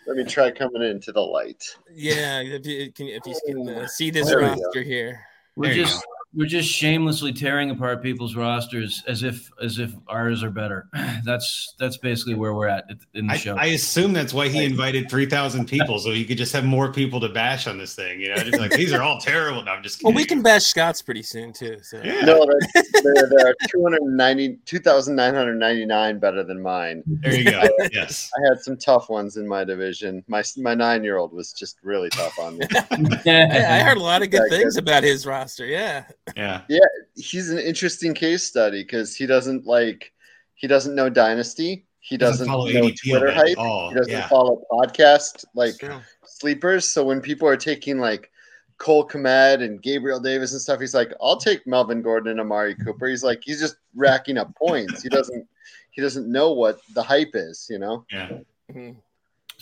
Let 0.07 0.17
me 0.17 0.23
try 0.23 0.51
coming 0.51 0.83
into 0.83 1.11
the 1.11 1.21
light. 1.21 1.63
Yeah, 1.91 2.41
if 2.41 2.65
you 2.65 2.91
can, 2.91 3.07
if 3.07 3.25
you 3.25 3.35
can 3.45 3.67
uh, 3.69 3.87
see 3.87 4.09
this 4.11 4.27
There 4.27 4.39
roster 4.39 4.83
here. 4.83 5.21
We're 5.55 5.69
There 5.69 5.77
you 5.77 5.85
just 5.85 6.05
we're 6.35 6.45
just 6.45 6.69
shamelessly 6.69 7.31
tearing 7.31 7.71
apart 7.71 8.03
people's 8.03 8.35
rosters 8.35 9.03
as 9.07 9.23
if 9.23 9.49
as 9.61 9.79
if 9.79 9.93
ours 10.07 10.43
are 10.43 10.49
better. 10.49 10.87
That's 11.25 11.73
that's 11.79 11.97
basically 11.97 12.35
where 12.35 12.53
we're 12.53 12.67
at 12.67 12.85
in 13.13 13.27
the 13.27 13.33
I, 13.33 13.37
show. 13.37 13.55
I 13.55 13.67
assume 13.67 14.13
that's 14.13 14.33
why 14.33 14.47
he 14.47 14.63
invited 14.63 15.09
3,000 15.09 15.65
people 15.65 15.97
so 15.97 16.11
he 16.11 16.23
could 16.23 16.37
just 16.37 16.53
have 16.53 16.63
more 16.63 16.91
people 16.91 17.19
to 17.21 17.29
bash 17.29 17.65
on 17.65 17.79
this 17.79 17.95
thing. 17.95 18.19
You 18.19 18.29
know, 18.29 18.35
just 18.35 18.59
like 18.59 18.71
these 18.71 18.93
are 18.93 19.01
all 19.01 19.19
terrible. 19.19 19.63
No, 19.63 19.71
I'm 19.71 19.81
just 19.81 19.97
kidding. 19.97 20.13
Well, 20.13 20.15
we 20.15 20.25
can 20.25 20.43
bash 20.43 20.63
Scott's 20.63 21.01
pretty 21.01 21.23
soon 21.23 21.51
too. 21.51 21.77
So 21.81 21.99
Yeah. 22.03 22.21
No, 22.21 22.45
there, 22.45 22.83
there 23.03 23.47
are 23.47 23.55
290, 23.69 24.59
2,999 24.65 26.19
better 26.19 26.43
than 26.43 26.61
mine. 26.61 27.03
There 27.07 27.33
you 27.33 27.49
go. 27.49 27.61
Yes. 27.91 28.29
I 28.37 28.47
had 28.49 28.59
some 28.59 28.77
tough 28.77 29.09
ones 29.09 29.37
in 29.37 29.47
my 29.47 29.63
division. 29.63 30.23
My 30.27 30.43
my 30.57 30.75
nine 30.75 31.03
year 31.03 31.17
old 31.17 31.33
was 31.33 31.53
just 31.53 31.77
really 31.81 32.09
tough 32.09 32.37
on 32.37 32.57
me. 32.57 32.67
yeah, 33.25 33.79
I 33.81 33.87
heard 33.87 33.97
a 33.97 34.03
lot 34.03 34.21
of 34.21 34.29
good 34.29 34.41
Yeah, 34.51 34.57
things 34.57 34.77
about 34.77 35.03
his 35.03 35.25
roster. 35.25 35.65
Yeah, 35.65 36.03
Yeah. 36.35 36.61
Yeah, 36.69 36.79
he's 37.15 37.49
an 37.49 37.59
interesting 37.59 38.13
case 38.13 38.43
study 38.43 38.83
because 38.83 39.15
he 39.15 39.25
doesn't 39.25 39.65
like 39.65 40.11
he 40.55 40.67
doesn't 40.67 40.95
know 40.95 41.09
dynasty. 41.09 41.85
He 41.99 42.17
doesn't, 42.17 42.47
follow 42.47 42.67
know 42.69 42.89
Twitter 43.03 43.31
hype. 43.31 43.57
all. 43.57 43.89
He 43.89 43.95
doesn't 43.95 44.11
Yeah. 44.11 44.27
follow 44.27 44.63
podcast 44.71 45.43
like 45.55 45.77
True. 45.79 45.99
sleepers. 46.25 46.89
So 46.89 47.03
when 47.03 47.19
people 47.19 47.47
are 47.47 47.57
taking 47.57 47.97
like 47.99 48.31
Cole 48.77 49.07
Kmet 49.07 49.63
and 49.63 49.81
Gabriel 49.81 50.19
Davis 50.19 50.51
and 50.51 50.61
stuff, 50.61 50.79
he's 50.79 50.93
like, 50.93 51.11
I'll 51.21 51.37
take 51.37 51.65
Melvin 51.65 52.01
Gordon 52.01 52.31
and 52.31 52.39
Amari 52.39 52.75
Cooper. 52.75 53.07
He's 53.07 53.23
like, 53.23 53.41
he's 53.43 53.59
just 53.59 53.77
racking 53.95 54.37
up 54.37 54.55
points. 54.55 55.01
He 55.01 55.09
doesn't 55.09 55.47
he 55.91 56.01
doesn't 56.01 56.29
know 56.31 56.51
what 56.51 56.79
the 56.93 57.01
hype 57.01 57.31
is, 57.33 57.67
you 57.69 57.79
know? 57.79 58.05
Yeah. 58.11 58.29
Mhm. 58.71 58.97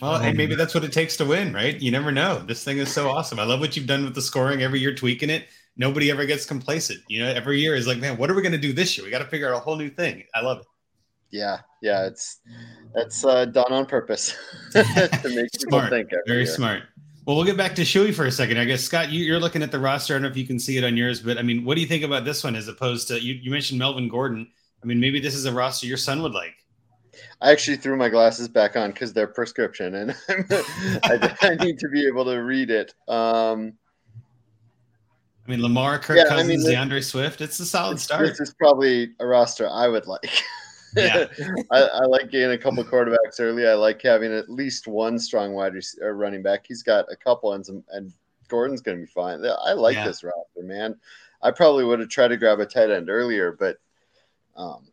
Well, 0.01 0.20
hey, 0.20 0.34
maybe 0.34 0.55
that's 0.55 0.74
what 0.74 0.84
it 0.84 0.91
takes 0.91 1.16
to 1.18 1.26
win, 1.26 1.53
right? 1.53 1.80
You 1.80 1.91
never 1.91 2.11
know. 2.11 2.39
This 2.39 2.64
thing 2.64 2.80
is 2.80 2.91
so 2.91 3.09
awesome. 3.09 3.39
I 3.39 3.43
love 3.43 3.59
what 3.59 3.78
you've 3.78 3.86
done 3.86 4.03
with 4.03 4.16
the 4.16 4.22
scoring 4.24 4.64
every 4.64 4.80
year, 4.80 4.93
tweaking 4.95 5.30
it. 5.30 5.45
Nobody 5.76 6.11
ever 6.11 6.26
gets 6.26 6.45
complacent. 6.45 6.99
You 7.07 7.21
know, 7.24 7.30
every 7.30 7.59
year 7.59 7.76
is 7.76 7.88
like, 7.88 7.97
man, 7.97 8.17
what 8.17 8.30
are 8.30 8.36
we 8.36 8.41
going 8.41 8.51
to 8.51 8.57
do 8.57 8.74
this 8.74 8.97
year? 8.97 9.05
We 9.05 9.11
got 9.11 9.19
to 9.19 9.26
figure 9.26 9.51
out 9.51 9.57
a 9.57 9.59
whole 9.59 9.76
new 9.76 9.89
thing. 9.89 10.24
I 10.36 10.41
love 10.41 10.59
it. 10.59 10.65
Yeah, 11.32 11.61
yeah, 11.82 12.05
it's 12.05 12.41
that's 12.93 13.26
uh, 13.26 13.45
done 13.45 13.71
on 13.74 13.88
purpose 13.88 14.38
to 14.71 15.19
make 15.26 15.49
Smart. 15.57 15.89
think 15.89 16.11
Very 16.28 16.43
year. 16.43 16.45
smart. 16.45 16.84
Well, 17.26 17.36
we'll 17.36 17.45
get 17.45 17.57
back 17.57 17.74
to 17.76 17.82
Shuey 17.82 18.13
for 18.13 18.26
a 18.26 18.32
second. 18.32 18.57
I 18.59 18.65
guess 18.65 18.84
Scott, 18.84 19.09
you, 19.09 19.24
you're 19.24 19.39
looking 19.39 19.63
at 19.63 19.71
the 19.71 19.80
roster. 19.80 20.13
I 20.13 20.15
don't 20.15 20.24
know 20.24 20.28
if 20.28 20.38
you 20.38 20.45
can 20.45 20.59
see 20.59 20.78
it 20.78 20.84
on 20.84 20.95
yours, 20.95 21.21
but 21.21 21.38
I 21.39 21.41
mean, 21.41 21.65
what 21.65 21.76
do 21.76 21.82
you 21.82 21.88
think 21.88 22.03
about 22.03 22.24
this 22.26 22.43
one 22.43 22.55
as 22.55 22.67
opposed 22.67 23.07
to 23.07 23.19
you? 23.19 23.34
You 23.34 23.49
mentioned 23.49 23.80
Melvin 23.80 24.09
Gordon. 24.09 24.47
I 24.84 24.86
mean, 24.86 24.99
maybe 24.99 25.19
this 25.19 25.34
is 25.34 25.45
a 25.45 25.51
roster 25.51 25.88
your 25.88 25.97
son 25.97 26.21
would 26.21 26.34
like. 26.34 26.53
I 27.41 27.51
actually 27.51 27.78
threw 27.78 27.95
my 27.95 28.09
glasses 28.09 28.47
back 28.47 28.76
on 28.76 28.91
because 28.91 29.13
they're 29.13 29.28
prescription, 29.28 29.95
and 29.95 30.11
I, 31.03 31.36
I 31.41 31.55
need 31.63 31.80
to 31.80 31.88
be 31.89 32.05
able 32.05 32.26
to 32.26 32.38
read 32.38 32.69
it. 32.69 32.93
Um, 33.07 33.74
I 35.45 35.51
mean, 35.51 35.61
Lamar, 35.61 35.99
Kirk 35.99 36.17
Yeah, 36.17 36.23
I 36.23 36.27
Cousins, 36.29 36.47
mean, 36.49 36.59
this- 36.63 36.69
DeAndre 36.73 37.03
Swift. 37.03 37.41
It's 37.41 37.59
a 37.59 37.65
solid 37.65 37.99
start. 37.99 38.27
This 38.27 38.39
is 38.39 38.53
probably 38.53 39.11
a 39.19 39.25
roster 39.27 39.67
I 39.69 39.87
would 39.87 40.07
like. 40.07 40.29
Yeah. 40.95 41.25
I, 41.71 41.81
I 41.85 42.05
like 42.05 42.29
getting 42.29 42.51
a 42.51 42.57
couple 42.59 42.83
quarterbacks 42.83 43.39
early. 43.39 43.67
I 43.67 43.73
like 43.73 43.99
having 44.03 44.31
at 44.31 44.47
least 44.47 44.87
one 44.87 45.17
strong 45.17 45.53
wide 45.53 45.73
receiver, 45.73 46.15
running 46.15 46.43
back. 46.43 46.65
He's 46.67 46.83
got 46.83 47.11
a 47.11 47.15
couple, 47.15 47.53
and 47.53 47.65
some, 47.65 47.83
and 47.93 48.13
Gordon's 48.47 48.81
going 48.81 48.99
to 48.99 49.03
be 49.03 49.07
fine. 49.11 49.43
I 49.43 49.73
like 49.73 49.95
Yeah. 49.95 50.05
this 50.05 50.23
roster, 50.23 50.61
man. 50.61 50.95
I 51.41 51.49
probably 51.49 51.83
would 51.83 51.99
have 51.99 52.09
tried 52.09 52.27
to 52.27 52.37
grab 52.37 52.59
a 52.59 52.67
tight 52.67 52.91
end 52.91 53.09
earlier, 53.09 53.53
but 53.59 53.77
um, 54.55 54.83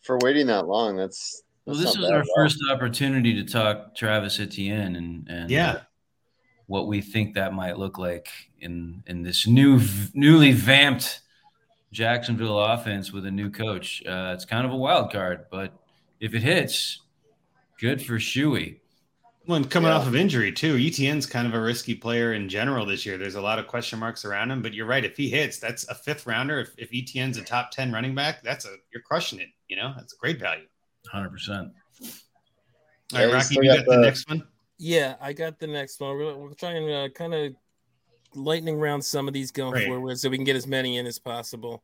for 0.00 0.18
waiting 0.24 0.48
that 0.48 0.66
long, 0.66 0.96
that's, 0.96 1.44
well, 1.66 1.76
this 1.76 1.94
not 1.94 2.02
is 2.02 2.10
bad 2.10 2.14
our 2.16 2.24
first 2.34 2.58
opportunity 2.68 3.32
to 3.40 3.44
talk 3.44 3.94
Travis 3.94 4.40
Etienne 4.40 4.96
and 4.96 5.28
and 5.28 5.48
Yeah. 5.52 5.82
what 6.66 6.88
we 6.88 7.00
think 7.00 7.34
that 7.34 7.52
might 7.54 7.78
look 7.78 7.96
like 7.96 8.26
in 8.64 9.02
in 9.06 9.22
this 9.22 9.46
new 9.46 9.80
newly 10.14 10.52
vamped 10.52 11.20
Jacksonville 11.92 12.58
offense 12.58 13.12
with 13.12 13.24
a 13.26 13.30
new 13.30 13.50
coach. 13.50 14.02
Uh, 14.06 14.32
it's 14.34 14.44
kind 14.44 14.66
of 14.66 14.72
a 14.72 14.76
wild 14.76 15.12
card, 15.12 15.46
but 15.50 15.72
if 16.20 16.34
it 16.34 16.42
hits, 16.42 17.00
good 17.80 18.02
for 18.04 18.14
Shuey. 18.14 18.80
When 19.46 19.64
coming 19.64 19.90
Yeah. 19.90 19.96
off 19.98 20.06
of 20.06 20.16
injury 20.16 20.50
too, 20.52 20.76
Etienne's 20.76 21.26
kind 21.26 21.46
of 21.46 21.52
a 21.54 21.60
risky 21.60 21.94
player 21.94 22.32
in 22.32 22.48
general 22.48 22.86
this 22.86 23.04
year. 23.04 23.18
There's 23.18 23.34
a 23.34 23.42
lot 23.42 23.58
of 23.58 23.66
question 23.66 23.98
marks 23.98 24.24
around 24.24 24.50
him, 24.50 24.62
but 24.62 24.72
you're 24.72 24.86
right. 24.86 25.04
If 25.04 25.16
he 25.18 25.28
hits, 25.28 25.58
that's 25.58 25.86
a 25.88 25.94
fifth 25.94 26.26
rounder. 26.26 26.60
If, 26.60 26.70
if 26.78 26.88
Etienne's 26.94 27.36
a 27.36 27.44
top 27.44 27.70
ten 27.70 27.92
running 27.92 28.14
back, 28.14 28.42
that's 28.42 28.64
a 28.64 28.74
you're 28.92 29.02
crushing 29.02 29.38
it. 29.40 29.48
You 29.68 29.76
know, 29.76 29.92
that's 29.96 30.14
a 30.14 30.16
great 30.16 30.40
value. 30.40 30.66
Hundred 31.12 31.28
percent. 31.30 31.68
All 32.02 33.20
Yeah, 33.20 33.24
Rocky, 33.26 33.54
you 33.56 33.64
got 33.64 33.76
got 33.76 33.84
the 33.86 33.96
the- 33.96 34.00
next 34.00 34.28
one. 34.28 34.42
Yeah, 34.78 35.14
I 35.20 35.32
got 35.32 35.60
the 35.60 35.68
next 35.68 36.00
one. 36.00 36.16
We're, 36.16 36.34
we're 36.34 36.54
trying 36.54 36.84
to 36.86 36.92
uh, 36.92 37.08
kind 37.10 37.32
of 37.32 37.54
lightning 38.36 38.78
round 38.78 39.04
some 39.04 39.28
of 39.28 39.34
these 39.34 39.50
going 39.50 39.72
Great. 39.72 39.88
forward 39.88 40.18
so 40.18 40.28
we 40.28 40.36
can 40.36 40.44
get 40.44 40.56
as 40.56 40.66
many 40.66 40.98
in 40.98 41.06
as 41.06 41.18
possible. 41.18 41.82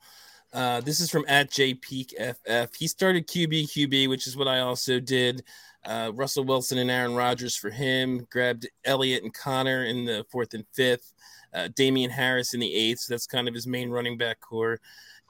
Uh, 0.53 0.81
this 0.81 1.01
is 1.01 1.11
from 1.11 1.25
at 1.29 1.51
JPeakFF. 1.51 2.77
He 2.77 2.87
started 2.87 3.29
QB 3.29 3.69
QB, 3.69 4.09
which 4.09 4.27
is 4.27 4.37
what 4.37 4.49
I 4.49 4.61
also 4.61 4.99
did. 4.99 5.45
Uh, 5.85 6.11
Russell 6.15 6.45
Wilson 6.45 6.79
and 6.79 6.91
Aaron 6.91 7.15
Rodgers 7.15 7.57
for 7.57 7.71
him. 7.71 8.27
Grabbed 8.31 8.69
Elliott 8.85 9.23
and 9.23 9.33
Connor 9.33 9.85
in 9.85 10.05
the 10.05 10.25
fourth 10.31 10.55
and 10.55 10.67
fifth. 10.73 11.13
Uh, 11.55 11.69
Damien 11.75 12.11
Harris 12.11 12.55
in 12.55 12.61
the 12.61 12.75
eighth. 12.75 13.01
So 13.01 13.15
that's 13.15 13.27
kind 13.27 13.49
of 13.49 13.55
his 13.55 13.67
main 13.67 13.91
running 13.91 14.19
back 14.19 14.41
core. 14.41 14.81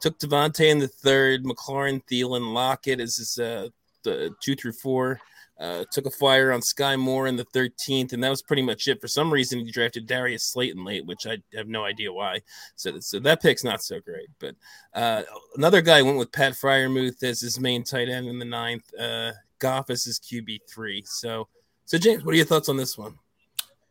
Took 0.01 0.18
Davante 0.18 0.71
in 0.71 0.79
the 0.79 0.89
third. 0.89 1.45
McLaurin, 1.45 2.03
Thielen, 2.11 2.53
Lockett 2.53 3.01
is 3.01 3.16
his 3.16 3.39
uh, 3.39 3.68
the 4.03 4.35
two 4.41 4.57
through 4.57 4.73
four. 4.73 5.21
Uh, 5.61 5.85
took 5.93 6.07
a 6.07 6.11
flyer 6.11 6.53
on 6.53 6.63
Sky 6.63 6.97
Moore 6.97 7.27
in 7.27 7.37
the 7.37 7.45
13th, 7.45 8.15
and 8.15 8.25
that 8.25 8.31
was 8.31 8.41
pretty 8.41 8.63
much 8.63 8.89
it. 8.89 9.01
For 9.01 9.09
some 9.09 9.31
reason, 9.31 9.59
he 9.59 9.71
drafted 9.71 10.07
Darius 10.07 10.45
Slayton 10.45 10.85
late, 10.85 11.05
which 11.05 11.27
I 11.27 11.39
have 11.55 11.69
no 11.69 11.85
idea 11.85 12.11
why. 12.11 12.41
So, 12.77 12.99
so 13.01 13.21
that 13.21 13.43
pick's 13.43 13.63
not 13.63 13.83
so 13.83 14.01
great. 14.01 14.29
But 14.39 14.55
uh, 14.95 15.23
another 15.57 15.83
guy 15.83 16.01
went 16.01 16.17
with 16.17 16.33
Pat 16.33 16.55
Freiermuth 16.55 17.23
as 17.23 17.41
his 17.41 17.61
main 17.61 17.85
tight 17.85 18.09
end 18.09 18.27
in 18.27 18.39
the 18.39 18.45
ninth. 18.47 18.91
Uh, 18.99 19.33
Goff 19.59 19.91
as 19.91 20.05
his 20.05 20.19
QB 20.19 20.61
three. 20.69 21.05
So, 21.07 21.49
so 21.85 21.99
James, 21.99 22.25
what 22.25 22.33
are 22.33 22.37
your 22.37 22.47
thoughts 22.47 22.69
on 22.69 22.79
this 22.79 22.97
one? 22.97 23.19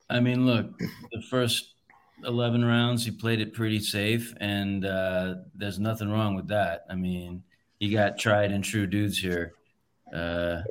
I 0.09 0.19
mean, 0.19 0.47
look, 0.47 0.77
the 0.79 1.21
first 1.29 1.75
11 2.25 2.65
rounds, 2.65 3.05
he 3.05 3.11
played 3.11 3.39
it 3.39 3.53
pretty 3.53 3.79
safe, 3.79 4.33
and 4.39 4.85
uh, 4.85 5.35
there's 5.55 5.79
nothing 5.79 6.09
wrong 6.09 6.35
with 6.35 6.47
that. 6.47 6.85
I 6.89 6.95
mean, 6.95 7.43
you 7.79 7.95
got 7.95 8.17
tried 8.17 8.51
and 8.51 8.63
true 8.63 8.87
dudes 8.87 9.19
here. 9.19 9.53
Uh, 10.13 10.63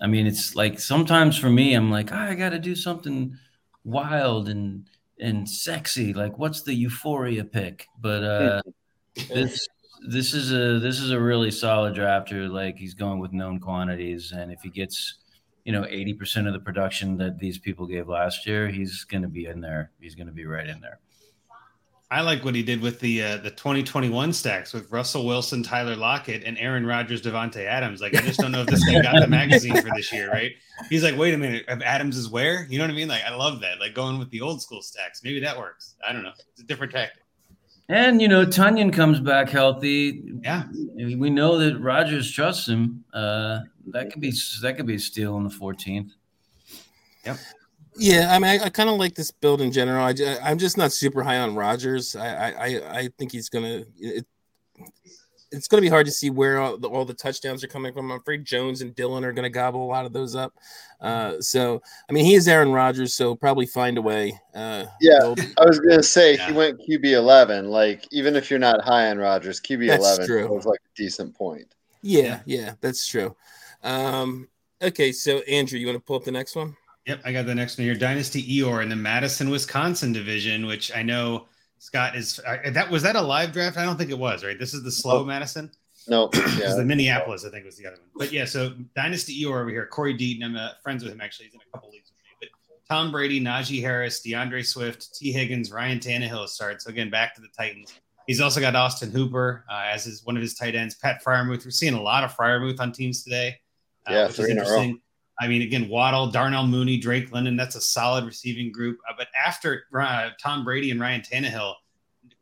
I 0.00 0.06
mean, 0.06 0.26
it's 0.26 0.56
like 0.56 0.80
sometimes 0.80 1.36
for 1.36 1.50
me, 1.50 1.74
I'm 1.74 1.90
like, 1.90 2.10
"Ah, 2.12 2.28
I 2.28 2.34
got 2.34 2.50
to 2.50 2.58
do 2.58 2.74
something 2.74 3.36
wild 3.84 4.48
and 4.48 4.88
and 5.20 5.48
sexy. 5.48 6.14
Like, 6.14 6.38
what's 6.38 6.62
the 6.62 6.74
euphoria 6.74 7.44
pick? 7.44 7.86
But 8.00 8.24
uh, 8.24 8.62
this 9.28 9.66
this 10.08 10.34
is 10.34 10.52
a 10.52 10.78
this 10.78 11.00
is 11.00 11.10
a 11.10 11.20
really 11.20 11.50
solid 11.50 11.94
drafter. 11.94 12.50
Like, 12.50 12.78
he's 12.78 12.94
going 12.94 13.20
with 13.20 13.32
known 13.32 13.60
quantities, 13.60 14.32
and 14.32 14.50
if 14.50 14.60
he 14.62 14.70
gets 14.70 15.20
you 15.64 15.72
know, 15.72 15.82
80% 15.82 16.46
of 16.46 16.52
the 16.52 16.60
production 16.60 17.16
that 17.18 17.38
these 17.38 17.58
people 17.58 17.86
gave 17.86 18.08
last 18.08 18.46
year, 18.46 18.68
he's 18.68 19.04
going 19.04 19.22
to 19.22 19.28
be 19.28 19.46
in 19.46 19.60
there. 19.60 19.90
He's 20.00 20.14
going 20.14 20.26
to 20.26 20.32
be 20.32 20.46
right 20.46 20.66
in 20.66 20.80
there. 20.80 20.98
I 22.12 22.22
like 22.22 22.44
what 22.44 22.56
he 22.56 22.62
did 22.64 22.80
with 22.80 22.98
the 22.98 23.22
uh, 23.22 23.36
the 23.36 23.50
2021 23.50 24.32
stacks 24.32 24.72
with 24.72 24.90
Russell 24.90 25.24
Wilson, 25.24 25.62
Tyler 25.62 25.94
Lockett, 25.94 26.42
and 26.42 26.58
Aaron 26.58 26.84
Rodgers, 26.84 27.22
Davante 27.22 27.64
Adams. 27.64 28.00
Like, 28.00 28.16
I 28.16 28.20
just 28.20 28.40
don't 28.40 28.50
know 28.50 28.62
if 28.62 28.66
this 28.66 28.84
guy 28.84 29.00
got 29.00 29.20
the 29.20 29.28
magazine 29.28 29.76
for 29.80 29.90
this 29.94 30.12
year, 30.12 30.28
right? 30.28 30.50
He's 30.88 31.04
like, 31.04 31.16
wait 31.16 31.34
a 31.34 31.38
minute, 31.38 31.66
if 31.68 31.80
Adams 31.82 32.16
is 32.16 32.28
where? 32.28 32.66
You 32.68 32.78
know 32.78 32.84
what 32.84 32.90
I 32.90 32.94
mean? 32.94 33.06
Like, 33.06 33.22
I 33.22 33.32
love 33.34 33.60
that. 33.60 33.78
Like 33.78 33.94
going 33.94 34.18
with 34.18 34.28
the 34.30 34.40
old 34.40 34.60
school 34.60 34.82
stacks. 34.82 35.22
Maybe 35.22 35.38
that 35.38 35.56
works. 35.56 35.94
I 36.06 36.12
don't 36.12 36.24
know. 36.24 36.32
It's 36.52 36.62
a 36.62 36.64
different 36.64 36.92
tactic. 36.92 37.22
And, 37.88 38.20
you 38.20 38.28
know, 38.28 38.44
Tonyan 38.44 38.92
comes 38.92 39.20
back 39.20 39.48
healthy. 39.48 40.22
Yeah. 40.42 40.64
We 40.94 41.30
know 41.30 41.58
that 41.58 41.78
Rodgers 41.80 42.30
trusts 42.30 42.68
him. 42.68 43.04
Uh, 43.12 43.60
that 43.88 44.12
could 44.12 44.20
be 44.20 44.32
that 44.62 44.76
could 44.76 44.86
be 44.86 44.94
a 44.94 44.98
steal 44.98 45.36
in 45.36 45.44
the 45.44 45.50
14th. 45.50 46.10
Yeah, 48.00 48.34
I 48.34 48.38
mean, 48.38 48.50
I, 48.60 48.64
I 48.64 48.68
kind 48.70 48.88
of 48.88 48.96
like 48.96 49.14
this 49.14 49.30
build 49.30 49.60
in 49.60 49.70
general. 49.72 50.04
I, 50.04 50.12
ju- 50.12 50.36
I'm 50.42 50.58
just 50.58 50.76
not 50.78 50.92
super 50.92 51.22
high 51.22 51.38
on 51.38 51.54
Rodgers. 51.54 52.16
I, 52.16 52.28
I, 52.28 52.48
I- 52.66 52.98
I 53.00 53.08
think 53.18 53.30
he's 53.32 53.48
gonna. 53.48 53.84
It, 53.98 54.26
it's 55.52 55.66
gonna 55.66 55.80
be 55.80 55.88
hard 55.88 56.06
to 56.06 56.12
see 56.12 56.30
where 56.30 56.58
all 56.60 56.78
the, 56.78 56.88
all 56.88 57.04
the 57.04 57.12
touchdowns 57.12 57.64
are 57.64 57.68
coming 57.68 57.92
from. 57.92 58.10
I'm 58.12 58.18
afraid 58.20 58.44
Jones 58.44 58.82
and 58.82 58.94
Dillon 58.94 59.24
are 59.24 59.32
gonna 59.32 59.50
gobble 59.50 59.84
a 59.84 59.90
lot 59.90 60.06
of 60.06 60.12
those 60.12 60.36
up. 60.36 60.54
Uh, 61.00 61.40
so, 61.40 61.82
I 62.08 62.12
mean, 62.12 62.24
he 62.24 62.34
is 62.34 62.46
Aaron 62.46 62.70
Rodgers, 62.72 63.14
so 63.14 63.34
probably 63.34 63.66
find 63.66 63.98
a 63.98 64.02
way. 64.02 64.38
Uh, 64.54 64.84
Yeah. 65.00 65.18
build- 65.20 65.40
I 65.58 65.64
was 65.64 65.80
gonna 65.80 66.02
say 66.04 66.36
Yeah. 66.36 66.46
he 66.46 66.52
went 66.52 66.80
QB 66.88 67.04
eleven. 67.04 67.68
Like 67.68 68.06
even 68.12 68.36
if 68.36 68.48
you're 68.48 68.60
not 68.60 68.80
high 68.84 69.10
on 69.10 69.18
Rodgers, 69.18 69.60
QB 69.60 69.88
That's 69.88 70.04
eleven 70.04 70.26
true. 70.26 70.54
was 70.54 70.66
like 70.66 70.80
a 70.80 70.90
decent 70.96 71.34
point. 71.34 71.74
yeah, 72.02 72.40
yeah, 72.46 72.74
that's 72.80 73.06
true. 73.06 73.34
Um, 73.82 74.48
okay, 74.80 75.10
so 75.10 75.38
Andrew, 75.40 75.78
you 75.80 75.86
want 75.86 75.96
to 75.96 76.04
pull 76.04 76.16
up 76.16 76.24
the 76.24 76.30
next 76.32 76.54
one? 76.54 76.76
Yep, 77.06 77.20
I 77.24 77.32
got 77.32 77.46
the 77.46 77.54
next 77.54 77.78
one 77.78 77.86
here. 77.86 77.94
Dynasty 77.94 78.42
Eor 78.60 78.82
in 78.82 78.88
the 78.88 78.96
Madison, 78.96 79.48
Wisconsin 79.50 80.12
division, 80.12 80.66
which 80.66 80.94
I 80.94 81.02
know 81.02 81.46
Scott 81.78 82.14
is. 82.14 82.38
Uh, 82.46 82.70
that 82.70 82.90
was 82.90 83.02
that 83.02 83.16
a 83.16 83.20
live 83.22 83.52
draft? 83.52 83.78
I 83.78 83.84
don't 83.84 83.96
think 83.96 84.10
it 84.10 84.18
was. 84.18 84.44
Right, 84.44 84.58
this 84.58 84.74
is 84.74 84.82
the 84.82 84.90
slow 84.92 85.20
Oh. 85.20 85.24
Madison. 85.24 85.70
No, 86.08 86.30
yeah, 86.34 86.74
the 86.74 86.84
Minneapolis, 86.84 87.44
I 87.44 87.50
think 87.50 87.66
was 87.66 87.76
the 87.76 87.86
other 87.86 87.96
one. 87.96 88.08
But 88.16 88.32
yeah, 88.32 88.44
so 88.46 88.72
Dynasty 88.96 89.42
Eor 89.44 89.60
over 89.60 89.68
here. 89.70 89.86
Corey 89.86 90.14
Deaton, 90.16 90.42
I'm 90.44 90.56
uh, 90.56 90.70
friends 90.82 91.04
with 91.04 91.12
him 91.12 91.20
actually. 91.20 91.46
He's 91.46 91.54
in 91.54 91.60
a 91.60 91.70
couple 91.72 91.90
leagues 91.90 92.10
with 92.10 92.16
me. 92.24 92.48
But 92.88 92.94
Tom 92.94 93.12
Brady, 93.12 93.40
Najee 93.40 93.80
Harris, 93.82 94.22
DeAndre 94.26 94.64
Swift, 94.66 95.14
T. 95.14 95.30
Higgins, 95.30 95.70
Ryan 95.70 95.98
Tannehill 96.00 96.48
start. 96.48 96.80
So 96.82 96.88
again, 96.90 97.10
back 97.10 97.34
to 97.34 97.40
the 97.42 97.48
Titans. 97.56 97.92
He's 98.26 98.40
also 98.40 98.60
got 98.60 98.74
Austin 98.76 99.10
Hooper 99.10 99.64
uh, 99.70 99.84
as 99.92 100.04
his 100.04 100.24
one 100.24 100.36
of 100.36 100.42
his 100.42 100.54
tight 100.54 100.74
ends. 100.74 100.94
Pat 100.94 101.22
Freiermuth. 101.22 101.64
We're 101.64 101.70
seeing 101.70 101.94
a 101.94 102.02
lot 102.02 102.24
of 102.24 102.34
Freiermuth 102.34 102.80
on 102.80 102.92
teams 102.92 103.22
today. 103.22 103.56
uh, 104.08 104.12
Yeah, 104.12 104.28
three 104.28 104.52
in 104.52 104.58
a 104.58 104.62
row. 104.62 104.94
I 105.40 105.48
mean, 105.48 105.62
again, 105.62 105.88
Waddle, 105.88 106.30
Darnell 106.30 106.66
Mooney, 106.66 106.98
Drake 106.98 107.32
London. 107.32 107.56
That's 107.56 107.74
a 107.74 107.80
solid 107.80 108.24
receiving 108.26 108.70
group. 108.70 108.98
Uh, 109.08 109.14
but 109.16 109.28
after 109.46 109.84
uh, 109.98 110.30
Tom 110.40 110.64
Brady 110.64 110.90
and 110.90 111.00
Ryan 111.00 111.22
Tannehill, 111.22 111.74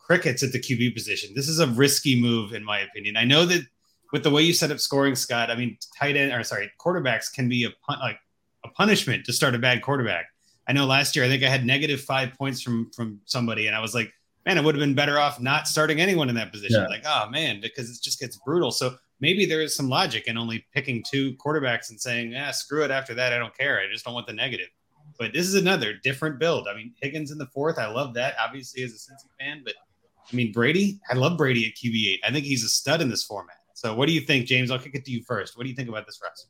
crickets 0.08 0.42
at 0.42 0.52
the 0.52 0.58
QB 0.58 0.94
position. 0.94 1.30
This 1.34 1.48
is 1.48 1.60
a 1.60 1.66
risky 1.66 2.20
move, 2.20 2.54
in 2.54 2.64
my 2.64 2.80
opinion. 2.80 3.16
I 3.16 3.24
know 3.24 3.44
that 3.44 3.62
with 4.10 4.22
the 4.22 4.30
way 4.30 4.42
you 4.42 4.54
set 4.54 4.70
up 4.70 4.80
scoring, 4.80 5.14
Scott. 5.14 5.50
I 5.50 5.54
mean, 5.54 5.76
tight 5.98 6.16
end 6.16 6.32
or 6.32 6.42
sorry, 6.42 6.72
quarterbacks 6.80 7.32
can 7.32 7.48
be 7.48 7.64
a 7.64 7.70
pun- 7.86 8.00
like 8.00 8.18
a 8.64 8.68
punishment 8.68 9.26
to 9.26 9.32
start 9.34 9.54
a 9.54 9.58
bad 9.58 9.82
quarterback. 9.82 10.26
I 10.66 10.72
know 10.72 10.86
last 10.86 11.14
year 11.14 11.24
I 11.24 11.28
think 11.28 11.42
I 11.42 11.48
had 11.48 11.64
negative 11.64 12.00
five 12.00 12.32
points 12.34 12.62
from 12.62 12.90
from 12.92 13.20
somebody, 13.26 13.66
and 13.66 13.76
I 13.76 13.80
was 13.80 13.94
like, 13.94 14.10
man, 14.46 14.56
it 14.56 14.64
would 14.64 14.74
have 14.74 14.80
been 14.80 14.94
better 14.94 15.18
off 15.18 15.40
not 15.40 15.68
starting 15.68 16.00
anyone 16.00 16.30
in 16.30 16.34
that 16.36 16.52
position. 16.52 16.80
Yeah. 16.80 16.88
Like, 16.88 17.04
oh 17.06 17.28
man, 17.28 17.60
because 17.60 17.90
it 17.90 18.02
just 18.02 18.18
gets 18.18 18.38
brutal. 18.38 18.70
So 18.70 18.96
maybe 19.20 19.46
there 19.46 19.60
is 19.60 19.74
some 19.74 19.88
logic 19.88 20.26
in 20.26 20.38
only 20.38 20.64
picking 20.72 21.02
two 21.02 21.34
quarterbacks 21.34 21.90
and 21.90 22.00
saying, 22.00 22.32
yeah, 22.32 22.50
screw 22.50 22.84
it. 22.84 22.90
After 22.90 23.14
that, 23.14 23.32
I 23.32 23.38
don't 23.38 23.56
care. 23.56 23.80
I 23.80 23.90
just 23.90 24.04
don't 24.04 24.14
want 24.14 24.26
the 24.26 24.32
negative. 24.32 24.68
But 25.18 25.32
this 25.32 25.46
is 25.46 25.54
another 25.54 25.94
different 25.94 26.38
build. 26.38 26.68
I 26.68 26.76
mean, 26.76 26.94
Higgins 27.00 27.30
in 27.30 27.38
the 27.38 27.46
fourth, 27.46 27.78
I 27.78 27.88
love 27.88 28.14
that. 28.14 28.34
Obviously, 28.40 28.82
as 28.84 28.92
a 28.92 28.94
Cincy 28.94 29.28
fan, 29.38 29.62
but 29.64 29.74
I 30.30 30.36
mean, 30.36 30.52
Brady, 30.52 31.00
I 31.10 31.14
love 31.14 31.36
Brady 31.38 31.66
at 31.66 31.74
QB 31.74 32.08
eight. 32.08 32.20
I 32.24 32.30
think 32.30 32.44
he's 32.44 32.62
a 32.62 32.68
stud 32.68 33.00
in 33.00 33.08
this 33.08 33.24
format. 33.24 33.56
So, 33.74 33.94
what 33.94 34.06
do 34.06 34.12
you 34.12 34.20
think, 34.20 34.46
James? 34.46 34.70
I'll 34.70 34.78
kick 34.78 34.94
it 34.94 35.04
to 35.06 35.10
you 35.10 35.22
first. 35.24 35.56
What 35.56 35.64
do 35.64 35.70
you 35.70 35.76
think 35.76 35.88
about 35.88 36.06
this 36.06 36.20
roster? 36.22 36.48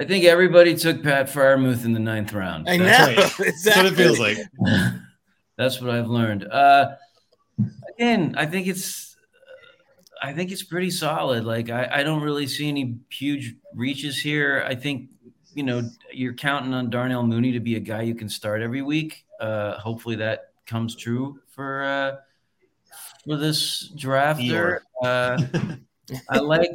I 0.00 0.04
think 0.04 0.24
everybody 0.24 0.74
took 0.76 1.02
Pat 1.02 1.26
Freiermuth 1.26 1.84
in 1.84 1.92
the 1.92 2.00
ninth 2.00 2.32
round. 2.32 2.68
I 2.68 2.76
know 2.76 2.84
That's 2.84 3.38
right. 3.38 3.48
exactly. 3.48 3.60
That's 3.64 3.76
what 3.76 3.86
it 3.86 3.96
feels 3.96 4.18
like. 4.18 4.38
That's 5.56 5.80
what 5.80 5.90
I've 5.90 6.08
learned. 6.08 6.44
Uh, 6.44 6.92
again, 7.94 8.34
I 8.38 8.46
think 8.46 8.66
it's, 8.66 9.09
I 10.20 10.32
think 10.32 10.50
it's 10.50 10.62
pretty 10.62 10.90
solid. 10.90 11.44
Like 11.44 11.70
I, 11.70 11.88
I 11.90 12.02
don't 12.02 12.22
really 12.22 12.46
see 12.46 12.68
any 12.68 12.98
huge 13.08 13.54
reaches 13.74 14.18
here. 14.18 14.64
I 14.66 14.74
think 14.74 15.08
you 15.54 15.62
know 15.62 15.82
you're 16.12 16.34
counting 16.34 16.74
on 16.74 16.90
Darnell 16.90 17.22
Mooney 17.22 17.52
to 17.52 17.60
be 17.60 17.76
a 17.76 17.80
guy 17.80 18.02
you 18.02 18.14
can 18.14 18.28
start 18.28 18.62
every 18.62 18.82
week. 18.82 19.24
Uh, 19.40 19.78
hopefully 19.78 20.16
that 20.16 20.52
comes 20.66 20.94
true 20.94 21.40
for 21.48 21.82
uh, 21.82 22.16
for 23.26 23.36
this 23.36 23.92
drafter. 23.96 24.80
Uh, 25.02 25.42
I 26.28 26.38
like. 26.40 26.70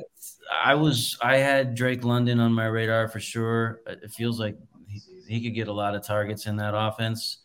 I 0.63 0.75
was. 0.75 1.17
I 1.21 1.37
had 1.37 1.75
Drake 1.75 2.03
London 2.03 2.39
on 2.39 2.53
my 2.53 2.65
radar 2.65 3.07
for 3.07 3.19
sure. 3.19 3.81
It 3.87 4.11
feels 4.11 4.39
like 4.39 4.55
he, 4.87 5.01
he 5.27 5.41
could 5.41 5.55
get 5.55 5.67
a 5.67 5.73
lot 5.73 5.95
of 5.95 6.05
targets 6.05 6.45
in 6.45 6.55
that 6.57 6.75
offense. 6.75 7.39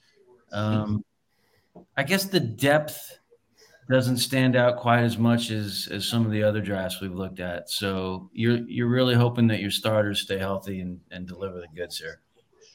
Um, 0.53 1.05
I 1.97 2.03
guess 2.03 2.25
the 2.25 2.41
depth 2.41 3.20
doesn't 3.91 4.19
stand 4.19 4.57
out 4.57 4.77
quite 4.77 5.03
as 5.03 5.19
much 5.19 5.51
as 5.51 5.89
as 5.91 6.07
some 6.07 6.25
of 6.25 6.33
the 6.33 6.43
other 6.43 6.61
drafts 6.61 7.01
we've 7.01 7.15
looked 7.15 7.41
at. 7.41 7.69
So 7.69 8.31
you're 8.33 8.59
you're 8.69 8.89
really 8.89 9.15
hoping 9.15 9.47
that 9.49 9.61
your 9.61 9.71
starters 9.71 10.21
stay 10.21 10.39
healthy 10.39 10.81
and, 10.81 11.01
and 11.11 11.27
deliver 11.27 11.61
the 11.61 11.69
goods 11.75 11.99
here. 11.99 12.21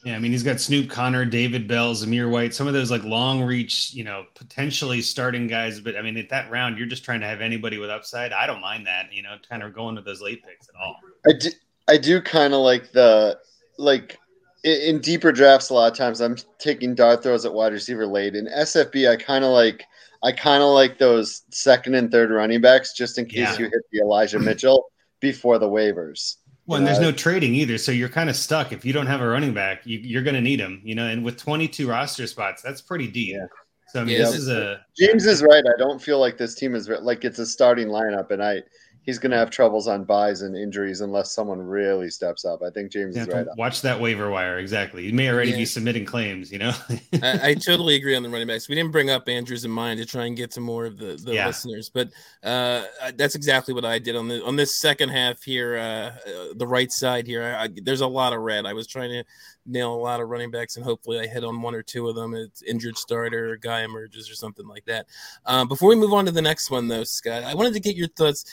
Yeah, 0.04 0.14
I 0.14 0.20
mean, 0.20 0.30
he's 0.30 0.44
got 0.44 0.60
Snoop 0.60 0.88
Conner, 0.88 1.24
David 1.24 1.66
Bell, 1.66 1.92
Zamir 1.92 2.30
White, 2.30 2.54
some 2.54 2.68
of 2.68 2.74
those 2.74 2.92
like 2.92 3.02
long 3.02 3.42
reach, 3.42 3.92
you 3.92 4.04
know, 4.04 4.24
potentially 4.36 5.02
starting 5.02 5.48
guys. 5.48 5.80
But 5.80 5.96
I 5.96 6.02
mean, 6.02 6.16
at 6.16 6.28
that 6.28 6.48
round, 6.48 6.78
you're 6.78 6.86
just 6.86 7.04
trying 7.04 7.20
to 7.22 7.26
have 7.26 7.40
anybody 7.40 7.78
with 7.78 7.90
upside. 7.90 8.32
I 8.32 8.46
don't 8.46 8.60
mind 8.60 8.86
that, 8.86 9.12
you 9.12 9.24
know, 9.24 9.34
kind 9.48 9.64
of 9.64 9.74
going 9.74 9.96
with 9.96 10.04
those 10.04 10.22
late 10.22 10.44
picks 10.44 10.68
at 10.68 10.76
all. 10.80 10.96
I 11.26 11.32
do, 11.32 11.48
I 11.88 11.96
do 11.96 12.20
kind 12.20 12.54
of 12.54 12.60
like 12.60 12.92
the 12.92 13.38
like 13.78 14.16
in, 14.62 14.80
in 14.96 15.00
deeper 15.00 15.32
drafts. 15.32 15.70
A 15.70 15.74
lot 15.74 15.90
of 15.90 15.98
times, 15.98 16.20
I'm 16.20 16.36
taking 16.58 16.94
dart 16.94 17.24
throws 17.24 17.44
at 17.44 17.52
wide 17.52 17.72
receiver 17.72 18.06
late. 18.06 18.36
In 18.36 18.46
SFB, 18.46 19.10
I 19.10 19.16
kind 19.16 19.44
of 19.44 19.50
like 19.50 19.84
I 20.26 20.32
kind 20.32 20.60
of 20.60 20.70
like 20.70 20.98
those 20.98 21.42
second 21.50 21.94
and 21.94 22.10
third 22.10 22.30
running 22.30 22.60
backs 22.60 22.92
just 22.92 23.16
in 23.16 23.26
case 23.26 23.36
Yeah. 23.36 23.58
you 23.58 23.64
hit 23.66 23.82
the 23.92 24.00
Elijah 24.00 24.40
Mitchell 24.40 24.90
before 25.20 25.58
the 25.58 25.68
waivers. 25.68 26.36
Well, 26.66 26.78
and 26.78 26.86
there's 26.86 26.98
no 26.98 27.12
trading 27.12 27.54
either, 27.54 27.78
so 27.78 27.92
you're 27.92 28.08
kind 28.08 28.28
of 28.28 28.34
stuck. 28.34 28.72
If 28.72 28.84
you 28.84 28.92
don't 28.92 29.06
have 29.06 29.20
a 29.20 29.28
running 29.28 29.54
back, 29.54 29.82
you, 29.84 30.18
are 30.18 30.22
going 30.22 30.34
to 30.34 30.40
need 30.40 30.58
him. 30.58 30.80
You 30.82 30.96
know, 30.96 31.06
and 31.06 31.24
with 31.24 31.36
22 31.36 31.88
roster 31.88 32.26
spots, 32.26 32.60
that's 32.60 32.80
pretty 32.80 33.06
deep. 33.06 33.36
Yeah. 33.36 33.46
So 33.90 34.00
I 34.00 34.04
mean, 34.04 34.18
yeah, 34.18 34.24
this 34.24 34.34
is 34.34 34.48
a 34.48 34.84
James 34.98 35.26
is 35.26 35.44
right. 35.44 35.62
I 35.64 35.78
don't 35.78 36.02
feel 36.02 36.18
like 36.18 36.36
this 36.36 36.56
team 36.56 36.74
is 36.74 36.88
like 36.88 37.24
it's 37.24 37.38
a 37.38 37.46
starting 37.46 37.86
lineup, 37.86 38.32
and 38.32 38.42
I 38.42 38.62
he's 39.06 39.18
going 39.18 39.30
to 39.30 39.38
have 39.38 39.50
troubles 39.50 39.86
on 39.86 40.04
byes 40.04 40.42
and 40.42 40.56
injuries 40.56 41.00
unless 41.00 41.32
someone 41.32 41.60
really 41.60 42.10
steps 42.10 42.44
up. 42.44 42.60
I 42.62 42.70
think 42.70 42.90
James 42.90 43.16
is 43.16 43.28
right. 43.28 43.46
Watch 43.56 43.80
that 43.82 44.00
waiver 44.00 44.28
wire. 44.30 44.58
Exactly. 44.58 45.06
You 45.06 45.12
may 45.14 45.30
already 45.30 45.52
yeah. 45.52 45.58
be 45.58 45.64
submitting 45.64 46.04
claims, 46.04 46.50
you 46.50 46.58
know? 46.58 46.72
I, 47.22 47.50
I, 47.50 47.54
totally 47.66 47.94
agree 47.94 48.16
on 48.16 48.24
the 48.24 48.28
running 48.28 48.48
backs. 48.48 48.68
We 48.68 48.74
didn't 48.74 48.90
bring 48.90 49.08
up 49.08 49.28
Andrews 49.28 49.64
in 49.64 49.70
mind 49.70 50.00
to 50.00 50.06
try 50.06 50.26
and 50.26 50.36
get 50.36 50.50
to 50.52 50.60
more 50.60 50.84
of 50.84 50.98
the, 50.98 51.18
the 51.22 51.34
yeah. 51.34 51.46
listeners, 51.46 51.88
but 51.88 52.10
uh, 52.42 52.82
that's 53.14 53.36
exactly 53.36 53.72
what 53.72 53.84
I 53.84 54.00
did 54.00 54.16
on 54.16 54.26
the 54.26 54.44
on 54.44 54.56
this 54.56 54.76
second 54.76 55.10
half 55.10 55.42
here. 55.42 55.76
Uh, 55.76 55.80
uh, 55.80 56.54
the 56.56 56.66
right 56.66 56.90
side 56.90 57.26
here, 57.26 57.44
I, 57.44 57.64
I, 57.64 57.68
there's 57.82 58.00
a 58.00 58.06
lot 58.06 58.32
of 58.32 58.40
red. 58.40 58.66
I 58.66 58.72
was 58.72 58.88
trying 58.88 59.10
to 59.10 59.24
nail 59.66 59.94
a 59.94 59.96
lot 59.96 60.20
of 60.20 60.28
running 60.28 60.50
backs, 60.50 60.76
and 60.76 60.84
hopefully 60.84 61.20
I 61.20 61.26
hit 61.26 61.44
on 61.44 61.62
one 61.62 61.74
or 61.74 61.82
two 61.82 62.08
of 62.08 62.14
them. 62.14 62.34
It's 62.34 62.62
injured 62.62 62.96
starter, 62.96 63.52
a 63.52 63.58
guy 63.58 63.82
emerges, 63.82 64.30
or 64.30 64.34
something 64.34 64.66
like 64.66 64.84
that. 64.86 65.06
Um, 65.44 65.68
before 65.68 65.88
we 65.88 65.96
move 65.96 66.12
on 66.12 66.26
to 66.26 66.32
the 66.32 66.42
next 66.42 66.70
one, 66.70 66.88
though, 66.88 67.04
Scott, 67.04 67.42
I 67.44 67.54
wanted 67.54 67.74
to 67.74 67.80
get 67.80 67.96
your 67.96 68.08
thoughts. 68.08 68.44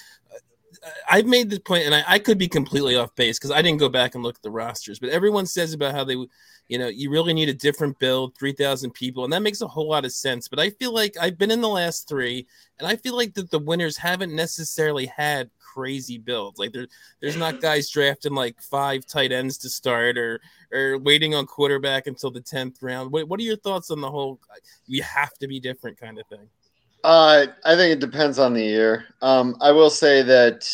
I've 1.09 1.27
made 1.27 1.49
the 1.49 1.59
point, 1.59 1.85
and 1.85 1.95
I, 1.95 2.03
I 2.07 2.19
could 2.19 2.37
be 2.37 2.47
completely 2.47 2.95
off 2.95 3.15
base 3.15 3.37
because 3.37 3.51
I 3.51 3.61
didn't 3.61 3.79
go 3.79 3.89
back 3.89 4.15
and 4.15 4.23
look 4.23 4.35
at 4.35 4.41
the 4.41 4.51
rosters, 4.51 4.99
but 4.99 5.09
everyone 5.09 5.45
says 5.45 5.73
about 5.73 5.93
how 5.93 6.03
they, 6.03 6.15
you 6.67 6.77
know, 6.77 6.87
you 6.87 7.09
really 7.09 7.33
need 7.33 7.49
a 7.49 7.53
different 7.53 7.99
build, 7.99 8.35
3,000 8.37 8.91
people, 8.91 9.23
and 9.23 9.31
that 9.31 9.41
makes 9.41 9.61
a 9.61 9.67
whole 9.67 9.89
lot 9.89 10.05
of 10.05 10.11
sense. 10.11 10.47
But 10.47 10.59
I 10.59 10.71
feel 10.71 10.93
like 10.93 11.15
I've 11.21 11.37
been 11.37 11.51
in 11.51 11.61
the 11.61 11.69
last 11.69 12.09
three, 12.09 12.47
and 12.83 12.91
I 12.91 12.97
feel 12.97 13.15
like 13.15 13.33
that 13.35 13.49
the 13.49 13.59
winners 13.59 13.95
haven't 13.95 14.35
necessarily 14.35 15.05
had 15.05 15.49
crazy 15.57 16.17
builds. 16.17 16.59
Like 16.59 16.73
there, 16.73 16.87
there's 17.21 17.37
not 17.37 17.61
guys 17.61 17.89
drafting 17.89 18.33
like 18.33 18.61
five 18.61 19.05
tight 19.05 19.31
ends 19.31 19.57
to 19.59 19.69
start 19.69 20.17
or 20.17 20.41
or 20.71 20.97
waiting 20.97 21.33
on 21.33 21.45
quarterback 21.45 22.07
until 22.07 22.29
the 22.29 22.41
10th 22.41 22.77
round. 22.81 23.11
What, 23.11 23.29
what 23.29 23.39
are 23.39 23.43
your 23.43 23.55
thoughts 23.55 23.89
on 23.89 24.01
the 24.01 24.11
whole 24.11 24.39
you 24.85 25.01
have 25.03 25.33
to 25.35 25.47
be 25.47 25.59
different 25.59 25.97
kind 25.97 26.19
of 26.19 26.27
thing? 26.27 26.49
Uh, 27.03 27.47
I 27.63 27.75
think 27.75 27.93
it 27.93 27.99
depends 27.99 28.37
on 28.37 28.53
the 28.53 28.63
year. 28.63 29.05
Um, 29.21 29.55
I 29.61 29.71
will 29.71 29.89
say 29.89 30.21
that 30.21 30.69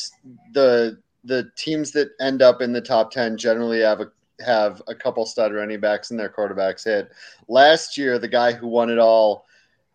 the 0.53 0.97
the 1.25 1.51
teams 1.57 1.91
that 1.91 2.09
end 2.19 2.41
up 2.41 2.61
in 2.61 2.73
the 2.73 2.81
top 2.81 3.11
ten 3.11 3.37
generally 3.37 3.81
have 3.81 4.01
a 4.01 4.11
have 4.43 4.81
a 4.87 4.95
couple 4.95 5.25
stud 5.25 5.53
running 5.53 5.79
backs 5.79 6.11
and 6.11 6.19
their 6.19 6.29
quarterbacks 6.29 6.85
hit. 6.85 7.11
Last 7.47 7.97
year, 7.97 8.17
the 8.17 8.27
guy 8.27 8.53
who 8.53 8.67
won 8.67 8.89
it 8.89 8.99
all, 8.99 9.45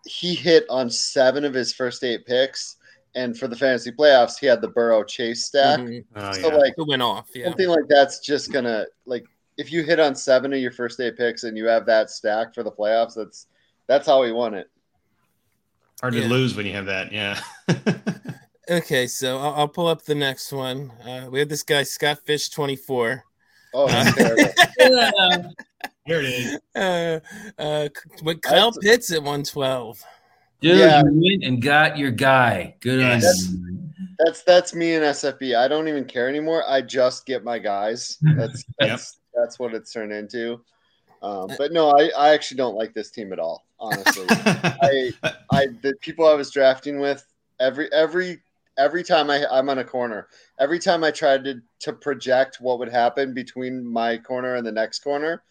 he 0.04 0.34
hit 0.34 0.64
on 0.68 0.90
seven 0.90 1.44
of 1.44 1.54
his 1.54 1.72
first 1.72 2.04
eight 2.04 2.26
picks, 2.26 2.76
and 3.14 3.38
for 3.38 3.48
the 3.48 3.56
fantasy 3.56 3.92
playoffs, 3.92 4.38
he 4.38 4.46
had 4.46 4.60
the 4.60 4.68
Burrow 4.68 5.04
Chase 5.04 5.46
stack. 5.46 5.80
Mm-hmm. 5.80 6.18
Oh, 6.18 6.32
so 6.32 6.48
yeah. 6.48 6.56
like 6.56 6.74
it 6.76 6.86
went 6.86 7.02
off. 7.02 7.30
Yeah. 7.34 7.46
Something 7.46 7.68
like 7.68 7.84
that's 7.88 8.20
just 8.20 8.52
gonna 8.52 8.86
like 9.06 9.24
if 9.56 9.72
you 9.72 9.82
hit 9.82 10.00
on 10.00 10.14
seven 10.14 10.52
of 10.52 10.58
your 10.58 10.72
first 10.72 11.00
eight 11.00 11.16
picks 11.16 11.44
and 11.44 11.56
you 11.56 11.66
have 11.66 11.86
that 11.86 12.10
stack 12.10 12.54
for 12.54 12.62
the 12.62 12.72
playoffs, 12.72 13.14
that's 13.14 13.46
that's 13.86 14.06
how 14.06 14.22
he 14.22 14.32
won 14.32 14.54
it. 14.54 14.70
Hard 16.00 16.14
yeah. 16.14 16.22
to 16.22 16.28
lose 16.28 16.56
when 16.56 16.66
you 16.66 16.72
have 16.72 16.86
that. 16.86 17.12
Yeah. 17.12 17.40
okay, 18.70 19.06
so 19.06 19.38
I'll, 19.38 19.54
I'll, 19.54 19.68
pull 19.68 19.86
up 19.86 20.02
the 20.02 20.14
next 20.14 20.52
one. 20.52 20.90
Uh, 21.06 21.28
we 21.30 21.38
have 21.38 21.48
this 21.48 21.62
guy 21.62 21.82
Scott 21.84 22.18
Fish 22.26 22.48
twenty 22.48 22.76
four. 22.76 23.24
Oh, 23.72 23.86
Here 26.06 26.20
it 26.20 26.26
is. 26.26 26.58
Uh, 26.74 27.20
uh, 27.56 27.88
with 28.24 28.42
Kyle 28.42 28.72
that's, 28.72 28.78
Pitts 28.78 29.12
at 29.12 29.22
one 29.22 29.44
twelve. 29.44 30.02
Dude, 30.60 30.78
yeah. 30.78 31.02
you 31.04 31.22
went 31.22 31.44
and 31.44 31.62
got 31.62 31.96
your 31.96 32.10
guy. 32.10 32.74
Good 32.80 32.98
yes. 32.98 33.48
on 33.48 33.54
you. 33.54 33.74
That's 34.18 34.42
that's 34.42 34.74
me 34.74 34.94
and 34.94 35.04
SFB. 35.04 35.56
I 35.56 35.68
don't 35.68 35.86
even 35.86 36.04
care 36.04 36.28
anymore. 36.28 36.64
I 36.68 36.80
just 36.80 37.26
get 37.26 37.44
my 37.44 37.60
guys. 37.60 38.18
That's 38.22 38.64
that's 38.78 39.16
yep. 39.16 39.42
that's 39.42 39.58
what 39.58 39.72
it's 39.72 39.92
turned 39.92 40.12
into. 40.12 40.60
Um, 41.22 41.48
but 41.56 41.72
no, 41.72 41.90
I, 41.90 42.10
I 42.16 42.34
actually 42.34 42.58
don't 42.58 42.74
like 42.74 42.92
this 42.92 43.10
team 43.10 43.32
at 43.32 43.38
all. 43.38 43.64
Honestly, 43.78 44.26
I 44.30 45.12
I 45.52 45.66
the 45.82 45.94
people 46.00 46.26
I 46.26 46.34
was 46.34 46.50
drafting 46.50 46.98
with 46.98 47.24
every 47.60 47.90
every 47.92 48.40
every 48.78 49.04
time 49.04 49.30
I 49.30 49.46
I'm 49.50 49.68
on 49.68 49.78
a 49.78 49.84
corner, 49.84 50.28
every 50.58 50.78
time 50.78 51.04
I 51.04 51.10
tried 51.10 51.44
to 51.44 51.60
to 51.80 51.92
project 51.92 52.60
what 52.60 52.78
would 52.78 52.90
happen 52.90 53.32
between 53.32 53.86
my 53.86 54.18
corner 54.18 54.56
and 54.56 54.66
the 54.66 54.72
next 54.72 55.00
corner, 55.00 55.42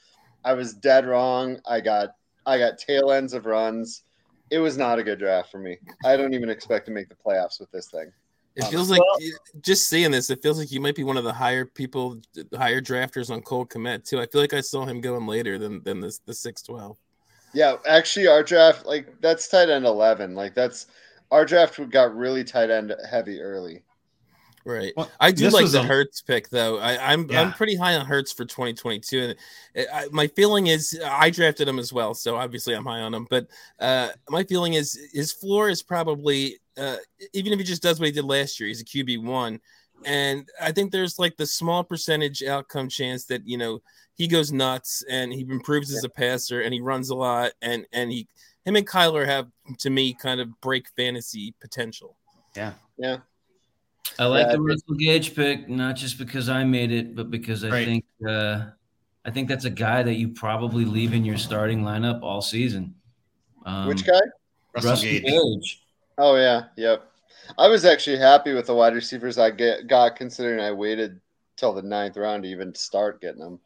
I 0.44 0.54
was 0.54 0.74
dead 0.74 1.06
wrong. 1.06 1.60
I 1.68 1.82
got 1.82 2.16
I 2.46 2.58
got 2.58 2.78
tail 2.78 3.12
ends 3.12 3.34
of 3.34 3.46
runs. 3.46 4.04
It 4.50 4.60
was 4.60 4.78
not 4.78 5.00
a 5.00 5.04
good 5.04 5.20
draft 5.20 5.52
for 5.52 5.60
me. 5.60 5.78
I 6.06 6.18
don't 6.18 6.34
even 6.34 6.50
expect 6.50 6.86
to 6.88 6.92
make 6.92 7.10
the 7.10 7.16
playoffs 7.16 7.60
with 7.60 7.72
this 7.72 7.90
thing. 7.90 8.12
It 8.56 8.66
um, 8.66 8.72
feels 8.72 8.92
like 8.92 9.02
just 9.62 9.88
seeing 9.88 10.12
this, 10.12 10.30
it 10.30 10.44
feels 10.44 10.60
like 10.60 10.72
you 10.72 10.80
might 10.80 10.96
be 10.96 11.04
one 11.04 11.18
of 11.18 11.24
the 11.24 11.34
higher 11.34 11.66
people, 11.66 12.20
higher 12.56 12.82
drafters 12.82 13.32
on 13.32 13.42
Cole 13.42 13.66
Kmet 13.66 14.08
too. 14.08 14.20
I 14.20 14.28
feel 14.28 14.42
like 14.42 14.54
I 14.54 14.62
saw 14.62 14.86
him 14.86 15.02
going 15.02 15.26
later 15.26 15.58
than 15.58 15.82
than 15.84 16.00
this 16.00 16.20
the 16.20 16.34
six 16.34 16.62
twelve. 16.62 16.98
Yeah, 17.54 17.78
actually, 17.88 18.28
our 18.28 18.44
draft 18.44 18.86
like 18.86 19.20
that's 19.22 19.48
tight 19.48 19.70
end 19.70 19.86
eleven. 19.86 20.36
Like 20.36 20.54
that's 20.54 20.88
our 21.32 21.46
draft 21.46 21.80
got 21.90 22.16
really 22.16 22.44
tight 22.44 22.70
end 22.70 22.94
heavy 23.10 23.42
early. 23.42 23.82
Right. 24.66 24.94
Well, 24.96 25.12
I 25.20 25.32
do 25.32 25.50
like 25.50 25.70
the 25.70 25.82
a... 25.82 25.84
Hurts 25.84 26.22
pick 26.22 26.50
though. 26.50 26.80
I, 26.80 26.94
am 26.94 27.22
I'm, 27.22 27.30
yeah. 27.30 27.42
I'm 27.42 27.54
pretty 27.54 27.76
high 27.76 27.96
on 27.96 28.06
Hurts 28.06 28.32
for 28.32 28.46
2022, 28.46 29.36
and 29.76 29.88
I, 29.94 30.08
my 30.12 30.28
feeling 30.28 30.68
is 30.68 31.00
I 31.06 31.30
drafted 31.30 31.68
him 31.68 31.80
as 31.80 31.92
well, 31.92 32.14
so 32.14 32.38
obviously 32.38 32.74
I'm 32.74 32.86
high 32.86 33.02
on 33.02 33.14
him. 33.14 33.28
But 33.30 33.48
uh, 33.80 34.10
my 34.30 34.44
feeling 34.44 34.74
is 34.74 34.98
his 35.12 35.34
floor 35.34 35.70
is 35.70 35.84
probably 35.84 36.60
uh, 36.78 36.98
even 37.34 37.52
if 37.52 37.60
he 37.60 37.66
just 37.66 37.84
does 37.84 38.00
what 38.00 38.06
he 38.06 38.12
did 38.14 38.24
last 38.24 38.60
year, 38.60 38.68
he's 38.68 38.82
a 38.82 38.86
QB 38.86 39.24
one, 39.24 39.60
and 40.06 40.48
I 40.62 40.72
think 40.72 40.92
there's 40.92 41.20
like 41.20 41.36
the 41.36 41.46
small 41.46 41.84
percentage 41.84 42.42
outcome 42.44 42.88
chance 42.88 43.26
that 43.26 43.46
you 43.46 43.58
know 43.58 43.82
he 44.16 44.28
goes 44.28 44.52
nuts 44.52 45.04
and 45.10 45.34
he 45.34 45.42
improves 45.42 45.92
yeah. 45.92 45.98
as 45.98 46.04
a 46.04 46.10
passer 46.10 46.62
and 46.62 46.74
he 46.74 46.80
runs 46.80 47.10
a 47.10 47.16
lot 47.16 47.52
and 47.62 47.86
and 47.92 48.12
he 48.12 48.28
him 48.66 48.76
and 48.76 48.88
Kyler 48.88 49.26
have 49.26 49.48
to 49.80 49.90
me 49.90 50.14
kind 50.14 50.40
of 50.40 50.62
break 50.62 50.88
fantasy 50.96 51.54
potential. 51.60 52.16
Yeah. 52.56 52.74
Yeah. 52.98 53.18
I 54.20 54.26
like 54.26 54.48
yeah, 54.48 54.54
the 54.54 54.62
Russell 54.62 54.96
Gage 54.96 55.36
pick, 55.36 55.70
not 55.70 55.96
just 55.96 56.18
because 56.18 56.50
I 56.50 56.64
made 56.64 56.92
it, 56.92 57.16
but 57.16 57.32
because 57.32 57.64
I 57.64 57.70
right. 57.70 57.86
think 57.86 58.06
uh, 58.28 58.66
I 59.26 59.32
think 59.32 59.48
that's 59.48 59.66
a 59.66 59.70
guy 59.70 60.04
that 60.04 60.16
you 60.16 60.30
probably 60.30 60.86
leave 60.86 61.14
in 61.14 61.26
your 61.26 61.38
starting 61.38 61.82
lineup 61.82 62.22
all 62.22 62.42
season. 62.42 62.96
Um, 63.66 63.88
Which 63.88 64.06
guy? 64.06 64.20
Russell, 64.76 64.92
Russell 64.92 65.10
Gage. 65.10 65.24
Gage. 65.24 65.84
Oh 66.18 66.36
yeah, 66.36 66.66
yep. 66.78 67.10
I 67.58 67.68
was 67.68 67.86
actually 67.86 68.18
happy 68.18 68.54
with 68.54 68.68
the 68.68 68.76
wide 68.76 68.94
receivers 68.94 69.38
I 69.38 69.52
get 69.52 69.88
got, 69.88 70.16
considering 70.16 70.60
I 70.60 70.72
waited 70.72 71.20
till 71.58 71.74
the 71.74 71.82
ninth 71.82 72.18
round 72.18 72.44
to 72.44 72.50
even 72.50 72.74
start 72.76 73.22
getting 73.22 73.42
them. 73.42 73.60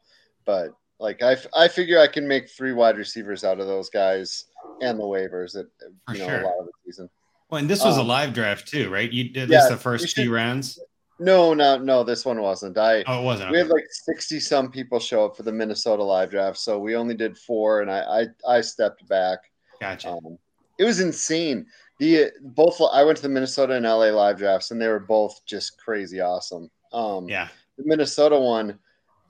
But 0.44 0.70
like 0.98 1.22
I, 1.22 1.36
I 1.56 1.68
figure 1.68 1.98
I 1.98 2.06
can 2.06 2.26
make 2.26 2.48
three 2.48 2.72
wide 2.72 2.96
receivers 2.96 3.44
out 3.44 3.60
of 3.60 3.66
those 3.66 3.90
guys 3.90 4.44
and 4.80 4.98
the 4.98 5.04
waivers 5.04 5.56
at 5.56 5.66
you 6.12 6.20
know 6.20 6.28
sure. 6.28 6.40
a 6.40 6.44
lot 6.44 6.58
of 6.60 6.66
the 6.66 6.72
season. 6.86 7.10
Well, 7.50 7.60
and 7.60 7.70
this 7.70 7.84
was 7.84 7.96
um, 7.96 8.04
a 8.04 8.08
live 8.08 8.34
draft 8.34 8.68
too, 8.68 8.90
right? 8.90 9.10
You 9.10 9.30
did 9.30 9.48
this 9.48 9.64
yeah, 9.64 9.68
the 9.70 9.76
first 9.76 10.14
few 10.14 10.34
rounds. 10.34 10.78
No, 11.18 11.54
no, 11.54 11.78
no. 11.78 12.04
This 12.04 12.24
one 12.24 12.40
wasn't. 12.40 12.76
I. 12.78 13.02
Oh, 13.06 13.20
it 13.20 13.24
wasn't. 13.24 13.50
We 13.50 13.58
had 13.58 13.68
like 13.68 13.86
sixty 13.90 14.38
some 14.38 14.70
people 14.70 15.00
show 15.00 15.24
up 15.24 15.36
for 15.36 15.42
the 15.42 15.52
Minnesota 15.52 16.02
live 16.02 16.30
draft, 16.30 16.58
so 16.58 16.78
we 16.78 16.94
only 16.94 17.14
did 17.14 17.36
four, 17.36 17.80
and 17.80 17.90
I 17.90 18.26
I, 18.46 18.56
I 18.56 18.60
stepped 18.60 19.08
back. 19.08 19.38
Gotcha. 19.80 20.10
Um, 20.10 20.38
it 20.78 20.84
was 20.84 21.00
insane. 21.00 21.66
The 21.98 22.30
both 22.42 22.80
I 22.92 23.02
went 23.02 23.16
to 23.16 23.22
the 23.22 23.28
Minnesota 23.28 23.74
and 23.74 23.84
LA 23.84 24.10
live 24.10 24.38
drafts, 24.38 24.70
and 24.70 24.80
they 24.80 24.88
were 24.88 25.00
both 25.00 25.40
just 25.46 25.78
crazy 25.78 26.20
awesome. 26.20 26.70
Um, 26.92 27.28
yeah. 27.28 27.48
The 27.78 27.84
Minnesota 27.84 28.38
one, 28.38 28.78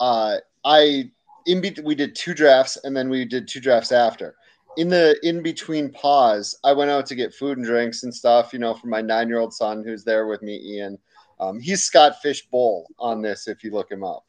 uh, 0.00 0.38
I 0.64 1.10
in 1.46 1.60
be- 1.60 1.76
we 1.82 1.94
did 1.94 2.14
two 2.14 2.34
drafts, 2.34 2.76
and 2.84 2.96
then 2.96 3.08
we 3.08 3.24
did 3.24 3.48
two 3.48 3.60
drafts 3.60 3.92
after 3.92 4.34
in 4.78 4.88
the 4.88 5.18
in 5.24 5.42
between 5.42 5.90
pause, 5.90 6.56
I 6.62 6.72
went 6.72 6.90
out 6.90 7.04
to 7.06 7.16
get 7.16 7.34
food 7.34 7.58
and 7.58 7.66
drinks 7.66 8.04
and 8.04 8.14
stuff, 8.14 8.52
you 8.52 8.60
know, 8.60 8.74
for 8.74 8.86
my 8.86 9.00
nine 9.00 9.28
year 9.28 9.40
old 9.40 9.52
son 9.52 9.82
who's 9.84 10.04
there 10.04 10.28
with 10.28 10.40
me, 10.40 10.56
Ian. 10.56 10.98
Um, 11.40 11.60
he's 11.60 11.82
Scott 11.82 12.22
Fish 12.22 12.46
Bowl 12.46 12.88
on 12.98 13.20
this 13.20 13.48
if 13.48 13.64
you 13.64 13.72
look 13.72 13.90
him 13.90 14.04
up. 14.04 14.24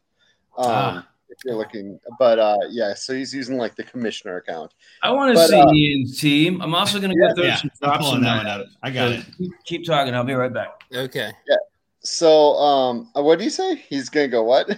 Um, 0.58 0.66
ah. 0.68 1.08
If 1.32 1.38
you're 1.46 1.56
looking, 1.56 2.00
but 2.18 2.40
uh, 2.40 2.58
yeah, 2.72 2.96
so 2.96 3.14
he's 3.14 3.32
using 3.32 3.60
like 3.60 3.76
the 3.76 3.84
commissioner 3.84 4.38
account. 4.38 4.74
I 5.04 5.12
want 5.12 5.38
to 5.38 5.48
see 5.48 5.56
uh, 5.56 5.72
Ian's 5.72 6.20
team. 6.20 6.60
I'm 6.60 6.74
also 6.74 7.00
going 7.00 7.12
to 7.12 7.20
go 7.20 7.36
through 7.36 7.44
yeah, 7.44 7.56
some 7.58 7.70
drops 7.80 8.06
on 8.06 8.22
that. 8.24 8.48
Out. 8.48 8.66
I 8.82 8.90
got 8.90 9.10
so 9.10 9.20
it. 9.20 9.26
Keep, 9.38 9.52
keep 9.64 9.86
talking. 9.86 10.16
I'll 10.16 10.24
be 10.24 10.34
right 10.34 10.52
back. 10.52 10.82
Okay. 10.92 11.32
Yeah. 11.48 11.56
So, 12.00 12.54
um, 12.56 13.12
uh, 13.16 13.22
what 13.22 13.38
do 13.38 13.44
you 13.44 13.52
say? 13.52 13.76
He's 13.76 14.10
going 14.10 14.26
to 14.26 14.32
go 14.32 14.42
what? 14.42 14.76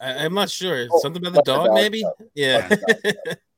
I, 0.00 0.24
am 0.24 0.32
not 0.32 0.48
sure. 0.48 0.86
Oh, 0.90 0.98
Something 1.00 1.26
about 1.26 1.34
the 1.34 1.42
dog, 1.42 1.66
dog, 1.66 1.74
maybe. 1.74 2.00
Dog. 2.00 2.14
Yeah. 2.34 2.74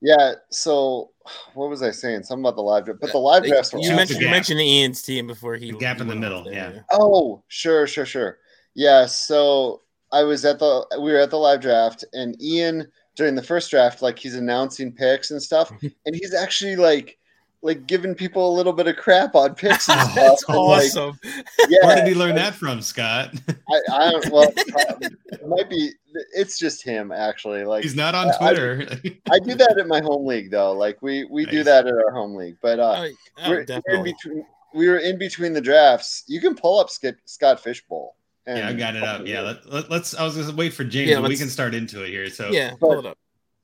Yeah. 0.00 0.34
So 0.50 1.10
what 1.54 1.68
was 1.68 1.82
I 1.82 1.90
saying? 1.90 2.22
Something 2.22 2.44
about 2.44 2.56
the 2.56 2.62
live 2.62 2.84
draft, 2.84 3.00
but 3.00 3.12
the 3.12 3.18
live 3.18 3.44
draft. 3.44 3.72
You 3.72 3.94
mentioned 3.94 4.20
you 4.20 4.28
mentioned 4.28 4.60
Ian's 4.60 5.02
team 5.02 5.26
before 5.26 5.56
he 5.56 5.72
the 5.72 5.78
gap 5.78 6.00
in 6.00 6.08
the 6.08 6.14
middle. 6.14 6.50
Yeah. 6.50 6.80
Oh, 6.92 7.42
sure, 7.48 7.86
sure, 7.86 8.06
sure. 8.06 8.38
Yeah. 8.74 9.06
So 9.06 9.82
I 10.12 10.22
was 10.22 10.44
at 10.44 10.58
the 10.58 10.86
we 11.00 11.12
were 11.12 11.18
at 11.18 11.30
the 11.30 11.38
live 11.38 11.60
draft, 11.60 12.04
and 12.12 12.40
Ian 12.42 12.86
during 13.16 13.34
the 13.34 13.42
first 13.42 13.70
draft, 13.70 14.02
like 14.02 14.18
he's 14.18 14.34
announcing 14.34 14.92
picks 14.92 15.30
and 15.30 15.42
stuff, 15.42 15.70
and 15.80 16.14
he's 16.14 16.34
actually 16.34 16.76
like 16.76 17.18
like 17.66 17.86
giving 17.86 18.14
people 18.14 18.48
a 18.48 18.54
little 18.56 18.72
bit 18.72 18.86
of 18.86 18.96
crap 18.96 19.34
on 19.34 19.54
picks 19.54 19.88
and 19.88 20.00
Oh, 20.02 20.04
stuff. 20.04 20.14
That's 20.14 20.44
and, 20.48 20.56
like, 20.56 20.84
awesome. 20.84 21.20
yeah, 21.68 21.86
Where 21.86 21.96
did 21.96 22.06
he 22.06 22.14
learn 22.14 22.34
that 22.36 22.54
from, 22.54 22.80
Scott? 22.80 23.34
I, 23.68 23.80
I 23.92 24.10
don't. 24.12 24.30
Well, 24.30 24.52
it 24.56 25.46
might 25.48 25.68
be. 25.68 25.90
It's 26.34 26.58
just 26.58 26.82
him 26.82 27.12
actually. 27.12 27.64
Like 27.64 27.82
He's 27.82 27.94
not 27.96 28.14
on 28.14 28.28
I- 28.28 28.30
I- 28.30 28.38
Twitter. 28.38 28.86
I 29.30 29.38
do 29.38 29.54
that 29.56 29.76
at 29.78 29.86
my 29.86 30.00
home 30.00 30.24
league 30.26 30.50
though. 30.50 30.72
Like 30.72 31.02
we 31.02 31.24
we 31.24 31.44
do 31.44 31.62
that 31.64 31.86
at 31.86 31.92
our 31.92 32.10
home 32.12 32.34
league. 32.34 32.56
But 32.62 32.78
uh, 32.80 32.94
Oh, 32.96 33.08
oh, 33.44 33.50
we're, 33.50 33.66
we're 33.86 33.94
in 33.96 34.02
between. 34.04 34.46
We 34.74 34.88
were 34.88 34.98
in 34.98 35.18
between 35.18 35.52
the 35.52 35.60
drafts. 35.60 36.24
You 36.26 36.40
can 36.40 36.54
pull 36.54 36.78
up 36.78 36.90
Skip, 36.90 37.18
Scott 37.24 37.60
Fishbowl. 37.62 38.14
and- 38.46 38.58
yeah, 38.58 38.68
I 38.68 38.72
got 38.72 38.96
it 38.96 39.02
up. 39.02 39.26
Yeah, 39.26 39.40
let, 39.42 39.66
let, 39.70 39.90
let's. 39.90 40.14
I 40.14 40.24
was 40.24 40.36
gonna 40.36 40.54
wait 40.56 40.72
for 40.72 40.84
James, 40.84 41.10
Yeah, 41.10 41.20
but 41.20 41.28
we 41.28 41.36
can 41.36 41.48
start 41.48 41.74
into 41.74 42.02
it 42.04 42.08
here. 42.10 42.28
So 42.30 42.50
Yeah, 42.50 42.74
pull 42.78 42.98
it 42.98 43.06
up. 43.06 43.18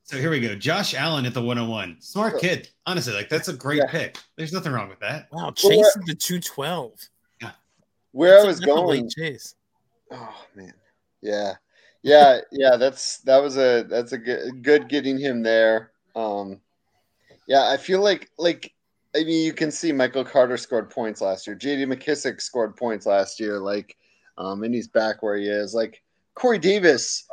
So 0.04 0.18
here 0.18 0.30
we 0.30 0.40
go. 0.40 0.54
Josh 0.54 0.94
Allen 0.94 1.24
at 1.26 1.32
the 1.34 1.40
101. 1.42 1.96
Smart 2.00 2.40
kid. 2.40 2.68
Honestly, 2.86 3.14
like 3.14 3.28
that's 3.28 3.48
a 3.48 3.52
great 3.52 3.78
Yeah. 3.78 3.90
pick. 3.90 4.18
There's 4.36 4.52
nothing 4.52 4.72
wrong 4.72 4.88
with 4.88 5.00
that. 5.00 5.28
Wow, 5.32 5.44
Well, 5.44 5.52
chasing 5.52 6.02
the 6.06 6.14
212. 6.14 6.92
Yeah. 7.40 7.52
Where 8.10 8.34
I 8.40 8.42
That's 8.42 8.44
a- 8.44 8.46
was 8.48 8.58
that's 8.60 8.70
a 8.70 8.74
late 8.74 8.98
going. 8.98 9.10
Chase. 9.10 9.54
Oh 10.10 10.44
man, 10.54 10.74
yeah, 11.22 11.54
yeah, 12.02 12.40
yeah. 12.50 12.76
That's 12.76 13.18
that 13.18 13.38
was 13.42 13.56
a 13.56 13.84
that's 13.88 14.12
a 14.12 14.18
good 14.18 14.62
good 14.62 14.88
getting 14.88 15.18
him 15.18 15.42
there. 15.42 15.92
Um, 16.14 16.60
yeah, 17.46 17.68
I 17.70 17.78
feel 17.78 18.00
like 18.02 18.28
like 18.36 18.74
I 19.16 19.20
mean 19.24 19.46
you 19.46 19.54
can 19.54 19.70
see 19.70 19.90
Michael 19.92 20.24
Carter 20.24 20.58
scored 20.58 20.90
points 20.90 21.22
last 21.22 21.46
year. 21.46 21.56
J.D. 21.56 21.86
McKissic 21.86 22.42
scored 22.42 22.76
points 22.76 23.06
last 23.06 23.40
year. 23.40 23.58
Like, 23.58 23.96
um, 24.36 24.64
and 24.64 24.74
he's 24.74 24.88
back 24.88 25.22
where 25.22 25.36
he 25.38 25.46
is. 25.48 25.72
Like 25.72 26.02
Corey 26.34 26.58
Davis, 26.58 27.24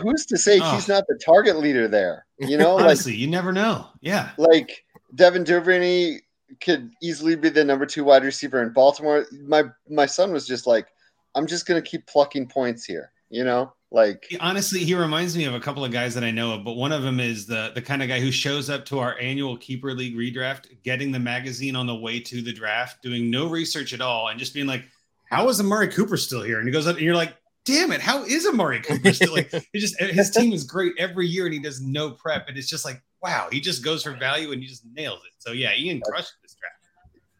who's 0.00 0.26
to 0.26 0.36
say 0.38 0.58
Oh. 0.62 0.74
he's 0.74 0.88
not 0.88 1.04
the 1.08 1.18
target 1.24 1.58
leader 1.58 1.86
there? 1.88 2.26
You 2.38 2.56
know, 2.56 2.74
like 2.76 2.84
Honestly, 2.84 3.14
you 3.14 3.26
never 3.26 3.52
know. 3.52 3.86
Yeah. 4.00 4.30
like 4.38 4.84
Devin 5.14 5.44
Duvernay 5.44 6.18
could 6.60 6.90
easily 7.02 7.36
be 7.36 7.48
the 7.48 7.64
number 7.64 7.86
two 7.86 8.04
wide 8.04 8.24
receiver 8.24 8.62
in 8.62 8.72
Baltimore. 8.72 9.26
My 9.46 9.64
my 9.88 10.06
son 10.06 10.32
was 10.32 10.46
just 10.46 10.66
like, 10.66 10.86
I'm 11.34 11.46
just 11.46 11.66
gonna 11.66 11.82
keep 11.82 12.06
plucking 12.06 12.48
points 12.48 12.84
here. 12.84 13.12
You 13.32 13.44
know, 13.44 13.72
like 13.92 14.24
He- 14.28 14.38
honestly, 14.38 14.80
he 14.80 14.94
reminds 14.96 15.36
me 15.36 15.44
of 15.44 15.54
a 15.54 15.60
couple 15.60 15.84
of 15.84 15.92
guys 15.92 16.14
that 16.14 16.24
I 16.24 16.32
know 16.32 16.52
of, 16.54 16.64
but 16.64 16.72
one 16.72 16.90
of 16.90 17.02
them 17.02 17.20
is 17.20 17.46
the 17.46 17.70
the 17.74 17.82
kind 17.82 18.02
of 18.02 18.08
guy 18.08 18.18
who 18.18 18.32
shows 18.32 18.68
up 18.68 18.84
to 18.86 18.98
our 18.98 19.16
annual 19.20 19.56
keeper 19.56 19.94
league 19.94 20.16
redraft, 20.16 20.64
getting 20.82 21.12
the 21.12 21.20
magazine 21.20 21.76
on 21.76 21.86
the 21.86 21.94
way 21.94 22.18
to 22.20 22.42
the 22.42 22.52
draft, 22.52 23.02
doing 23.02 23.30
no 23.30 23.46
research 23.48 23.92
at 23.92 24.00
all, 24.00 24.26
and 24.28 24.38
just 24.40 24.52
being 24.54 24.66
like, 24.66 24.84
"How 25.30 25.48
is 25.48 25.60
Amari 25.60 25.86
Cooper 25.88 26.16
still 26.16 26.42
here?" 26.42 26.58
And 26.58 26.66
he 26.66 26.72
goes 26.72 26.88
up, 26.88 26.96
and 26.96 27.04
you're 27.04 27.14
like, 27.14 27.36
"Damn 27.74 27.92
it, 27.92 28.00
how 28.00 28.24
is 28.24 28.46
Amari 28.46 28.80
Cooper 28.80 29.12
still 29.12 29.32
like?" 29.32 29.50
He 29.72 29.78
just 29.80 30.00
eh, 30.00 30.12
his 30.12 30.30
team 30.30 30.52
is 30.52 30.64
great 30.64 30.92
every 30.98 31.26
year, 31.26 31.44
and 31.46 31.54
he 31.54 31.60
does 31.60 31.80
no 31.80 32.10
prep, 32.10 32.48
and 32.48 32.56
it's 32.58 32.68
just 32.68 32.84
like, 32.84 33.02
wow, 33.22 33.48
he 33.50 33.60
just 33.60 33.84
goes 33.84 34.02
for 34.02 34.12
value 34.12 34.52
and 34.52 34.62
he 34.62 34.68
just 34.68 34.84
nails 34.94 35.20
it. 35.26 35.32
So 35.38 35.52
yeah, 35.52 35.74
Ian 35.76 36.00
crushed 36.00 36.32
this 36.42 36.54
draft. 36.54 36.76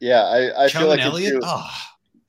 yeah, 0.01 0.23
I, 0.25 0.65
I 0.65 0.69
feel 0.69 0.89
like 0.89 1.01
Elliott, 1.01 1.41
oh 1.43 1.71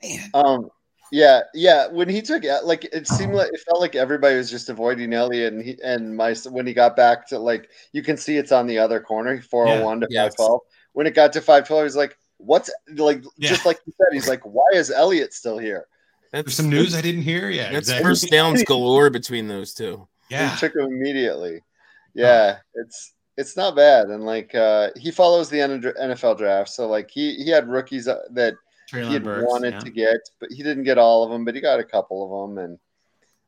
man, 0.03 0.29
Um, 0.33 0.69
yeah, 1.11 1.41
yeah. 1.53 1.87
When 1.87 2.07
he 2.07 2.21
took 2.21 2.45
eh, 2.45 2.59
like 2.63 2.85
it 2.85 3.07
seemed 3.07 3.33
like 3.33 3.49
it 3.53 3.59
felt 3.69 3.81
like 3.81 3.95
everybody 3.95 4.35
was 4.35 4.49
just 4.49 4.69
avoiding 4.69 5.13
Elliott, 5.13 5.53
and 5.53 5.63
he 5.63 5.77
and 5.83 6.15
my 6.15 6.33
when 6.49 6.65
he 6.65 6.73
got 6.73 6.95
back 6.95 7.27
to 7.29 7.39
like 7.39 7.69
you 7.91 8.01
can 8.01 8.15
see 8.17 8.37
it's 8.37 8.51
on 8.53 8.65
the 8.67 8.77
other 8.77 8.99
corner, 9.01 9.41
four 9.41 9.67
hundred 9.67 9.83
one 9.83 9.99
to 10.01 10.07
Yes. 10.09 10.27
five 10.29 10.35
twelve. 10.37 10.61
When 10.93 11.07
it 11.07 11.13
got 11.15 11.33
to 11.33 11.41
five 11.41 11.67
twelve, 11.67 11.83
he's 11.83 11.95
like, 11.97 12.17
"What's 12.37 12.69
like?" 12.95 13.23
Yeah. 13.37 13.49
Just 13.49 13.65
like 13.65 13.79
you 13.85 13.93
said, 13.97 14.13
he's 14.13 14.29
like, 14.29 14.41
"Why 14.43 14.67
is 14.73 14.89
Elliott 14.91 15.33
still 15.33 15.57
here?" 15.57 15.87
There's 16.31 16.53
some 16.55 16.69
news 16.69 16.95
I 16.95 17.01
didn't 17.01 17.23
hear. 17.23 17.49
Yeah, 17.49 17.71
That's 17.71 17.89
exactly. 17.89 18.03
first 18.03 18.29
downs 18.29 18.63
galore 18.63 19.09
between 19.09 19.47
those 19.47 19.73
two. 19.73 20.07
Yeah, 20.29 20.49
He 20.51 20.57
took 20.59 20.75
him 20.75 20.85
immediately. 20.85 21.61
Yeah, 22.13 22.57
it's 22.75 23.13
it's 23.37 23.55
not 23.57 23.75
bad, 23.75 24.07
and 24.07 24.25
like 24.25 24.53
uh 24.55 24.89
he 24.97 25.11
follows 25.11 25.49
the 25.49 25.57
NFL 25.57 26.37
draft, 26.37 26.69
so 26.69 26.87
like 26.87 27.09
he 27.11 27.35
he 27.35 27.49
had 27.49 27.67
rookies 27.69 28.07
uh, 28.07 28.19
that 28.31 28.53
he 28.91 28.97
had 29.13 29.23
Burks. 29.23 29.47
wanted 29.47 29.73
yeah. 29.73 29.79
to 29.79 29.89
get, 29.89 30.19
but 30.39 30.51
he 30.51 30.63
didn't 30.63 30.83
get 30.83 30.97
all 30.97 31.23
of 31.23 31.31
them, 31.31 31.45
but 31.45 31.55
he 31.55 31.61
got 31.61 31.79
a 31.79 31.83
couple 31.83 32.23
of 32.25 32.49
them, 32.49 32.57
and 32.65 32.79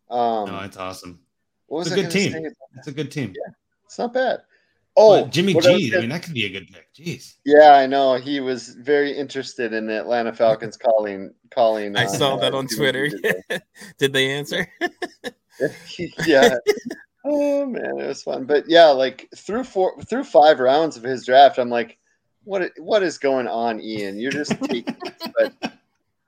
um, 0.10 0.50
No, 0.50 0.60
it's 0.64 0.78
awesome. 0.78 1.20
what 1.68 1.80
was 1.80 1.88
it's 1.88 1.96
a 1.98 2.00
I 2.00 2.04
good 2.04 2.12
team. 2.12 2.46
It's 2.78 2.88
a 2.88 2.92
good 2.94 3.12
team. 3.12 3.34
It's 3.86 4.00
not 4.00 4.14
bad. 4.14 4.42
Oh, 4.96 5.24
But 5.24 5.32
Jimmy 5.32 5.56
what 5.56 5.66
I 5.66 5.78
G. 5.78 5.88
I 5.88 5.90
gonna- 5.90 6.02
mean, 6.02 6.10
that 6.12 6.24
could 6.24 6.34
be 6.34 6.46
a 6.46 6.50
good 6.50 6.68
pick. 6.68 6.94
Jeez. 6.94 7.36
yeah, 7.46 7.74
I 7.74 7.88
know 7.88 8.16
he 8.16 8.40
was 8.40 8.70
very 8.70 9.12
interested 9.12 9.74
in 9.74 9.88
the 9.88 10.00
Atlanta 10.00 10.32
Falcons 10.34 10.78
calling 10.78 11.34
calling. 11.50 11.96
I 11.98 12.06
uh, 12.06 12.08
saw 12.08 12.36
that 12.38 12.54
uh, 12.54 12.58
on 12.58 12.68
Jimmy 12.68 12.92
Twitter. 12.92 13.10
Did 13.98 14.14
they 14.14 14.30
answer? 14.32 14.68
yeah. 16.28 16.56
Oh 17.26 17.66
man, 17.66 18.00
it 18.00 18.08
was 18.08 18.22
fun. 18.24 18.46
But 18.46 18.66
yeah, 18.68 18.88
like 18.88 19.30
through 19.36 19.64
four 19.64 20.00
through 20.04 20.26
five 20.26 20.60
rounds 20.60 20.98
of 20.98 21.04
his 21.04 21.26
draft, 21.26 21.58
I'm 21.58 21.70
like, 21.70 21.98
what 22.44 22.72
what 22.78 23.02
is 23.02 23.18
going 23.18 23.48
on, 23.48 23.80
Ian? 23.82 24.20
You're 24.20 24.32
just 24.32 24.52
taking 24.64 24.96
but 25.38 25.74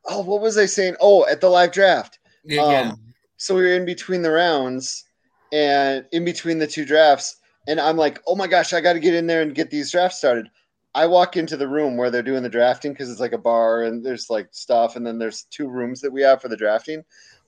oh, 0.05 0.21
what 0.21 0.41
was 0.41 0.57
I 0.57 0.65
saying? 0.65 0.95
Oh, 1.01 1.27
at 1.27 1.41
the 1.41 1.49
live 1.49 1.71
draft. 1.71 2.19
Yeah, 2.43 2.69
yeah. 2.71 2.89
Um, 2.91 2.99
so 3.37 3.55
we 3.55 3.61
were 3.63 3.75
in 3.75 3.85
between 3.85 4.21
the 4.21 4.31
rounds 4.31 5.03
and 5.51 6.05
in 6.11 6.23
between 6.23 6.59
the 6.59 6.67
two 6.67 6.85
drafts, 6.85 7.37
and 7.67 7.79
I'm 7.79 7.97
like, 7.97 8.21
oh 8.27 8.35
my 8.35 8.47
gosh, 8.47 8.73
I 8.73 8.81
got 8.81 8.93
to 8.93 8.99
get 8.99 9.13
in 9.13 9.27
there 9.27 9.41
and 9.41 9.55
get 9.55 9.69
these 9.71 9.91
drafts 9.91 10.17
started. 10.17 10.49
I 10.93 11.07
walk 11.07 11.35
into 11.35 11.57
the 11.57 11.67
room 11.67 11.97
where 11.97 12.09
they're 12.09 12.23
doing 12.23 12.43
the 12.43 12.49
drafting 12.49 12.93
because 12.93 13.11
it's 13.11 13.19
like 13.19 13.33
a 13.33 13.37
bar 13.37 13.83
and 13.83 14.05
there's 14.05 14.29
like 14.29 14.47
stuff, 14.51 14.95
and 14.95 15.05
then 15.05 15.17
there's 15.19 15.43
two 15.51 15.67
rooms 15.67 15.99
that 16.01 16.11
we 16.11 16.21
have 16.21 16.41
for 16.41 16.47
the 16.47 16.55
drafting. 16.57 17.03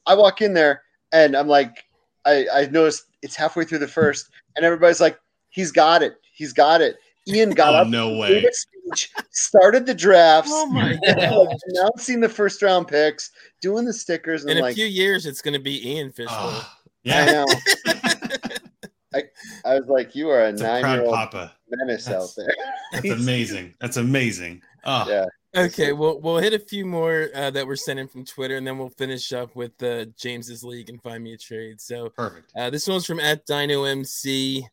I 0.06 0.16
walk 0.16 0.42
in 0.42 0.54
there 0.54 0.84
and 1.14 1.36
I'm 1.36 1.48
like, 1.48 1.86
I, 2.26 2.46
I 2.54 2.66
noticed 2.68 3.06
it's 3.22 3.36
halfway 3.36 3.64
through 3.64 3.80
the 3.80 3.88
first, 3.88 4.30
and 4.56 4.66
everybody's 4.66 5.00
like, 5.00 5.18
he's 5.50 5.72
got 5.72 6.04
it, 6.04 6.16
he's 6.34 6.52
got 6.54 6.82
it. 6.82 6.98
Ian 7.30 7.52
got 7.52 7.74
Oh 7.74 7.78
up, 7.80 7.88
no 7.88 8.10
made 8.12 8.20
way. 8.20 8.46
a 8.46 8.54
speech, 8.54 9.12
started 9.32 9.86
the 9.86 9.94
drafts, 9.94 10.50
Oh 10.54 10.66
my 10.68 10.98
god! 11.06 11.48
announcing 11.68 12.20
the 12.22 12.30
first 12.30 12.62
round 12.62 12.88
picks, 12.88 13.32
doing 13.62 13.86
the 13.86 13.94
stickers, 13.94 14.44
and 14.44 14.52
In 14.52 14.58
a 14.58 14.62
like, 14.62 14.76
few 14.76 14.86
years, 14.86 15.26
it's 15.26 15.42
going 15.42 15.54
to 15.54 15.60
be 15.60 15.90
Ian 15.90 16.12
Fishbowl. 16.12 16.38
Oh, 16.40 16.72
I 17.06 17.10
yeah, 17.26 17.26
know. 17.26 17.46
I 19.14 19.24
I 19.66 19.76
was 19.80 19.88
like, 19.88 20.16
you 20.16 20.30
are 20.30 20.42
a 20.44 20.50
it's 20.50 20.62
nine 20.62 20.82
proud 20.82 20.94
year 20.96 21.04
old 21.06 21.14
papa. 21.16 21.56
menace 21.70 22.06
That's- 22.06 22.24
out 22.24 22.30
there. 22.36 22.56
That's 23.02 23.22
amazing. 23.22 23.74
That's 23.80 23.98
amazing. 23.98 24.62
Oh, 24.86 25.06
Yeah. 25.10 25.26
Okay, 25.56 25.92
well, 25.92 26.20
we'll 26.20 26.38
hit 26.38 26.54
a 26.54 26.60
few 26.60 26.86
more 26.86 27.30
uh, 27.34 27.50
that 27.52 27.66
were 27.66 27.78
sent 27.78 28.00
in 28.00 28.08
from 28.08 28.26
Twitter, 28.26 28.58
and 28.58 28.68
then 28.68 28.78
we'll 28.78 28.90
finish 28.90 29.32
up 29.34 29.56
with 29.56 29.82
uh, 29.82 30.06
James's 30.18 30.64
league 30.64 30.90
and 30.90 31.02
find 31.02 31.24
me 31.24 31.34
a 31.34 31.38
trade. 31.38 31.82
So 31.82 32.10
perfect. 32.10 32.52
uh, 32.56 32.70
this 32.70 32.86
one's 32.88 33.06
from 33.08 33.20
at 33.20 33.46
Dino 33.46 33.86
MC, 33.86 34.68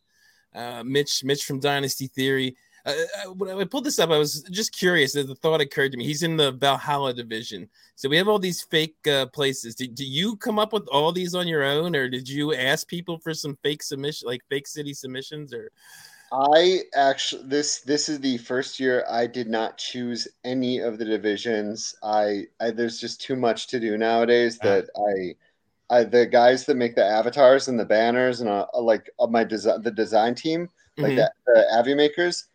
uh, 0.54 0.82
Mitch. 0.84 1.24
Mitch 1.24 1.44
from 1.44 1.58
Dynasty 1.60 2.08
Theory. 2.08 2.56
Uh, 2.86 2.92
uh, 2.92 3.32
when 3.32 3.58
I 3.58 3.64
pulled 3.64 3.84
this 3.84 3.98
up, 3.98 4.10
I 4.10 4.18
was 4.18 4.42
just 4.50 4.76
curious. 4.76 5.16
As 5.16 5.26
the 5.26 5.34
thought 5.34 5.60
occurred 5.60 5.92
to 5.92 5.98
me, 5.98 6.04
he's 6.04 6.22
in 6.22 6.36
the 6.36 6.52
Valhalla 6.52 7.14
division. 7.14 7.68
So 7.96 8.08
we 8.08 8.16
have 8.18 8.28
all 8.28 8.38
these 8.38 8.62
fake 8.62 8.96
uh, 9.06 9.26
places. 9.26 9.74
Did, 9.74 9.94
do 9.94 10.04
you 10.04 10.36
come 10.36 10.58
up 10.58 10.72
with 10.72 10.86
all 10.88 11.10
these 11.10 11.34
on 11.34 11.48
your 11.48 11.62
own, 11.62 11.96
or 11.96 12.08
did 12.10 12.28
you 12.28 12.54
ask 12.54 12.86
people 12.86 13.18
for 13.18 13.32
some 13.32 13.56
fake 13.62 13.82
submission, 13.82 14.28
like 14.28 14.42
fake 14.50 14.66
city 14.66 14.92
submissions, 14.92 15.54
or 15.54 15.70
I 16.32 16.80
actually 16.94 17.44
this 17.46 17.80
this 17.82 18.08
is 18.08 18.18
the 18.20 18.38
first 18.38 18.80
year 18.80 19.04
I 19.08 19.26
did 19.26 19.48
not 19.48 19.78
choose 19.78 20.26
any 20.42 20.80
of 20.80 20.98
the 20.98 21.04
divisions. 21.04 21.94
I, 22.02 22.46
I 22.60 22.70
there's 22.70 22.98
just 22.98 23.20
too 23.20 23.36
much 23.36 23.68
to 23.68 23.80
do 23.80 23.96
nowadays 23.96 24.58
that 24.58 24.88
I 24.96 25.96
I 25.96 26.04
the 26.04 26.26
guys 26.26 26.66
that 26.66 26.76
make 26.76 26.96
the 26.96 27.04
avatars 27.04 27.68
and 27.68 27.78
the 27.78 27.84
banners 27.84 28.40
and 28.40 28.50
uh, 28.50 28.66
like 28.74 29.08
uh, 29.20 29.26
my 29.26 29.44
design 29.44 29.82
the 29.82 29.90
design 29.90 30.34
team 30.34 30.68
like 30.98 31.12
Mhm. 31.12 31.16
that 31.16 31.32
the 31.46 31.66
Avi 31.78 31.94
makers. 31.94 32.46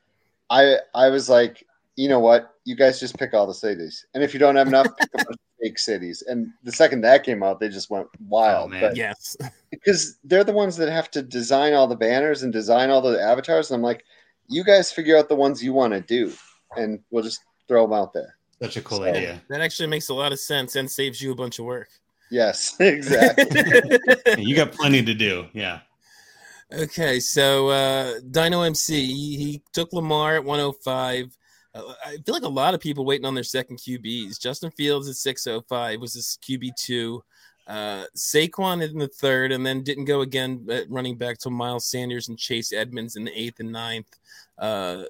I 0.50 0.78
I 0.96 1.10
was 1.10 1.30
like, 1.30 1.66
you 1.96 2.10
know 2.10 2.20
what? 2.20 2.56
You 2.66 2.76
guys 2.76 3.00
just 3.00 3.18
pick 3.18 3.34
all 3.34 3.48
the 3.48 3.54
cities, 3.54 4.06
and 4.14 4.24
if 4.24 4.34
you 4.34 4.40
don't 4.40 4.56
have 4.56 4.68
enough, 4.68 4.88
pick 4.98 5.10
a 5.14 5.18
bunch 5.18 5.28
of 5.30 5.36
fake 5.62 5.80
cities. 5.80 6.24
And 6.28 6.48
the 6.64 6.72
second 6.72 7.02
that 7.02 7.24
came 7.24 7.44
out, 7.44 7.60
they 7.60 7.70
just 7.70 7.90
went 7.90 8.08
wild. 8.28 8.66
Oh, 8.68 8.70
man. 8.70 8.82
But 8.82 8.96
yes? 8.98 9.36
because 9.72 10.18
they're 10.24 10.44
the 10.44 10.54
ones 10.54 10.78
that 10.78 10.90
have 10.90 11.12
to 11.12 11.22
design 11.22 11.74
all 11.74 11.88
the 11.88 11.96
banners 11.96 12.44
and 12.44 12.54
design 12.54 12.90
all 12.90 13.02
the 13.02 13.20
avatars. 13.22 13.70
And 13.72 13.78
I'm 13.78 13.84
like, 13.84 14.04
you 14.48 14.64
guys 14.64 14.92
figure 14.92 15.18
out 15.18 15.30
the 15.30 15.36
ones 15.36 15.64
you 15.64 15.74
want 15.74 15.94
to 15.94 16.02
do, 16.02 16.32
and 16.78 17.00
we'll 17.12 17.24
just 17.24 17.42
throw 17.68 17.84
them 17.84 17.94
out 17.94 18.14
there. 18.14 18.36
Such 18.62 18.78
a 18.78 18.82
cool 18.82 19.00
So- 19.00 19.06
idea. 19.06 19.42
That 19.50 19.62
actually 19.62 19.88
makes 19.88 20.10
a 20.10 20.14
lot 20.14 20.32
of 20.32 20.40
sense 20.40 20.76
and 20.76 20.90
saves 20.90 21.22
you 21.22 21.32
a 21.32 21.36
bunch 21.36 21.60
of 21.60 21.66
work. 21.66 21.90
Yes, 22.32 22.76
exactly. 22.80 23.98
You 24.38 24.56
got 24.56 24.72
plenty 24.72 25.04
to 25.04 25.14
do. 25.14 25.48
Yeah. 25.54 25.80
Okay, 26.72 27.20
so 27.20 27.70
uh, 27.70 28.20
Dino 28.30 28.62
MC 28.62 29.06
he, 29.06 29.38
he 29.38 29.64
took 29.74 29.92
Lamar 29.92 30.36
at 30.36 30.44
105. 30.44 31.36
Uh, 31.74 31.94
I 32.06 32.18
feel 32.24 32.36
like 32.36 32.44
a 32.44 32.48
lot 32.48 32.76
of 32.76 32.80
people 32.80 33.06
waiting 33.06 33.26
on 33.26 33.34
their 33.34 33.44
second 33.44 33.78
QBs. 33.78 34.40
Justin 34.40 34.70
Fields 34.72 35.10
at 35.10 35.16
605 35.16 36.00
was 36.00 36.14
his 36.14 36.38
QB 36.48 36.76
two. 36.76 37.24
Uh, 37.66 38.06
Saquon 38.16 38.88
in 38.88 39.00
the 39.00 39.08
third, 39.08 39.52
and 39.52 39.66
then 39.66 39.84
didn't 39.84 40.06
go 40.06 40.22
again 40.22 40.66
at 40.70 40.90
running 40.90 41.18
back 41.18 41.40
to 41.40 41.50
Miles 41.50 41.90
Sanders 41.90 42.30
and 42.30 42.38
Chase 42.38 42.72
Edmonds 42.72 43.16
in 43.16 43.26
the 43.26 43.40
eighth 43.40 43.60
and 43.60 43.72
ninth. 43.72 44.20
Uh, 44.58 45.04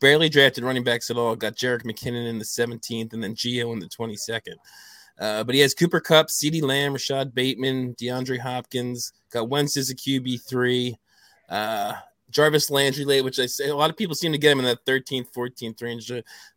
barely 0.00 0.30
drafted 0.30 0.64
running 0.64 0.84
backs 0.84 1.10
at 1.10 1.16
all. 1.18 1.36
Got 1.36 1.56
Jerick 1.56 1.84
McKinnon 1.84 2.28
in 2.28 2.38
the 2.38 2.44
17th, 2.44 3.12
and 3.12 3.22
then 3.22 3.34
Geo 3.34 3.72
in 3.72 3.80
the 3.80 3.86
22nd. 3.86 4.56
Uh, 5.18 5.44
but 5.44 5.54
he 5.54 5.60
has 5.60 5.74
Cooper 5.74 6.00
Kupp, 6.00 6.28
CeeDee 6.28 6.62
Lamb, 6.62 6.94
Rashod 6.94 7.34
Bateman, 7.34 7.94
DeAndre 7.94 8.38
Hopkins. 8.38 9.12
Got 9.30 9.48
Wentz 9.48 9.76
as 9.76 9.90
a 9.90 9.94
QB 9.94 10.46
three. 10.46 10.98
Uh, 11.52 11.92
Jarvis 12.30 12.70
Landry 12.70 13.04
late, 13.04 13.22
which 13.22 13.38
I 13.38 13.46
say 13.46 13.68
a 13.68 13.76
lot 13.76 13.90
of 13.90 13.96
people 13.96 14.14
seem 14.14 14.32
to 14.32 14.38
get 14.38 14.52
him 14.52 14.58
in 14.58 14.64
that 14.64 14.86
13th, 14.86 15.32
14th 15.36 15.82
range. 15.82 16.10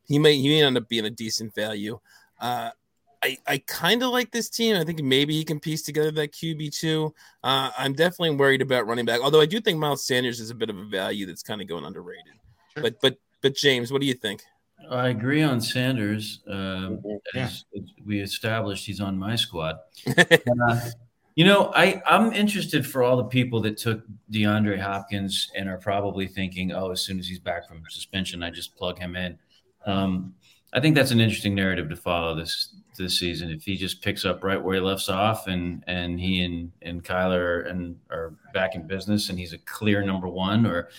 He 0.07 0.17
may 0.17 0.37
he 0.37 0.47
may 0.47 0.63
end 0.63 0.77
up 0.77 0.87
being 0.87 1.05
a 1.05 1.09
decent 1.09 1.53
value. 1.53 1.99
Uh, 2.39 2.69
I, 3.21 3.37
I 3.47 3.57
kind 3.65 4.03
of 4.03 4.11
like 4.11 4.31
this 4.31 4.49
team. 4.49 4.77
I 4.77 4.83
think 4.83 5.01
maybe 5.01 5.33
he 5.33 5.43
can 5.43 5.59
piece 5.59 5.81
together 5.81 6.11
that 6.11 6.31
QB 6.31 6.77
two. 6.77 7.13
Uh, 7.43 7.71
I'm 7.77 7.93
definitely 7.93 8.35
worried 8.35 8.61
about 8.61 8.87
running 8.87 9.05
back, 9.05 9.19
although 9.21 9.41
I 9.41 9.45
do 9.45 9.59
think 9.59 9.77
Miles 9.77 10.05
Sanders 10.05 10.39
is 10.39 10.49
a 10.49 10.55
bit 10.55 10.69
of 10.69 10.77
a 10.77 10.85
value 10.85 11.25
that's 11.25 11.43
kind 11.43 11.61
of 11.61 11.67
going 11.67 11.83
underrated. 11.83 12.23
Sure. 12.73 12.83
But 12.83 13.01
but 13.01 13.17
but 13.41 13.55
James, 13.55 13.91
what 13.91 13.99
do 13.99 14.07
you 14.07 14.13
think? 14.13 14.43
I 14.89 15.09
agree 15.09 15.41
on 15.41 15.59
Sanders. 15.59 16.41
Um, 16.47 17.01
yeah. 17.33 17.45
as, 17.45 17.65
as 17.75 17.83
we 18.05 18.21
established, 18.21 18.85
he's 18.85 19.01
on 19.01 19.17
my 19.17 19.35
squad. 19.35 19.77
uh, 20.17 20.79
you 21.35 21.43
know, 21.43 21.71
I 21.75 22.01
I'm 22.05 22.31
interested 22.31 22.87
for 22.87 23.03
all 23.03 23.17
the 23.17 23.25
people 23.25 23.61
that 23.61 23.77
took 23.77 24.01
DeAndre 24.31 24.79
Hopkins 24.79 25.51
and 25.55 25.69
are 25.69 25.77
probably 25.77 26.27
thinking, 26.27 26.71
oh, 26.71 26.91
as 26.91 27.01
soon 27.01 27.19
as 27.19 27.27
he's 27.27 27.39
back 27.39 27.67
from 27.67 27.83
suspension, 27.89 28.41
I 28.41 28.49
just 28.49 28.75
plug 28.75 28.97
him 28.97 29.15
in. 29.17 29.37
Um, 29.85 30.33
I 30.73 30.79
think 30.79 30.95
that's 30.95 31.11
an 31.11 31.19
interesting 31.19 31.53
narrative 31.53 31.89
to 31.89 31.95
follow 31.95 32.35
this 32.35 32.75
this 32.97 33.19
season. 33.19 33.49
If 33.49 33.63
he 33.63 33.75
just 33.75 34.01
picks 34.01 34.23
up 34.23 34.43
right 34.45 34.61
where 34.61 34.75
he 34.75 34.81
left 34.81 35.09
off, 35.09 35.47
and 35.47 35.83
and 35.87 36.19
he 36.19 36.43
and 36.43 36.71
and 36.81 37.03
Kyler 37.03 37.69
and 37.69 37.97
are 38.09 38.33
back 38.53 38.75
in 38.75 38.87
business, 38.87 39.29
and 39.29 39.37
he's 39.37 39.53
a 39.53 39.57
clear 39.59 40.03
number 40.03 40.29
one, 40.29 40.65
or 40.65 40.89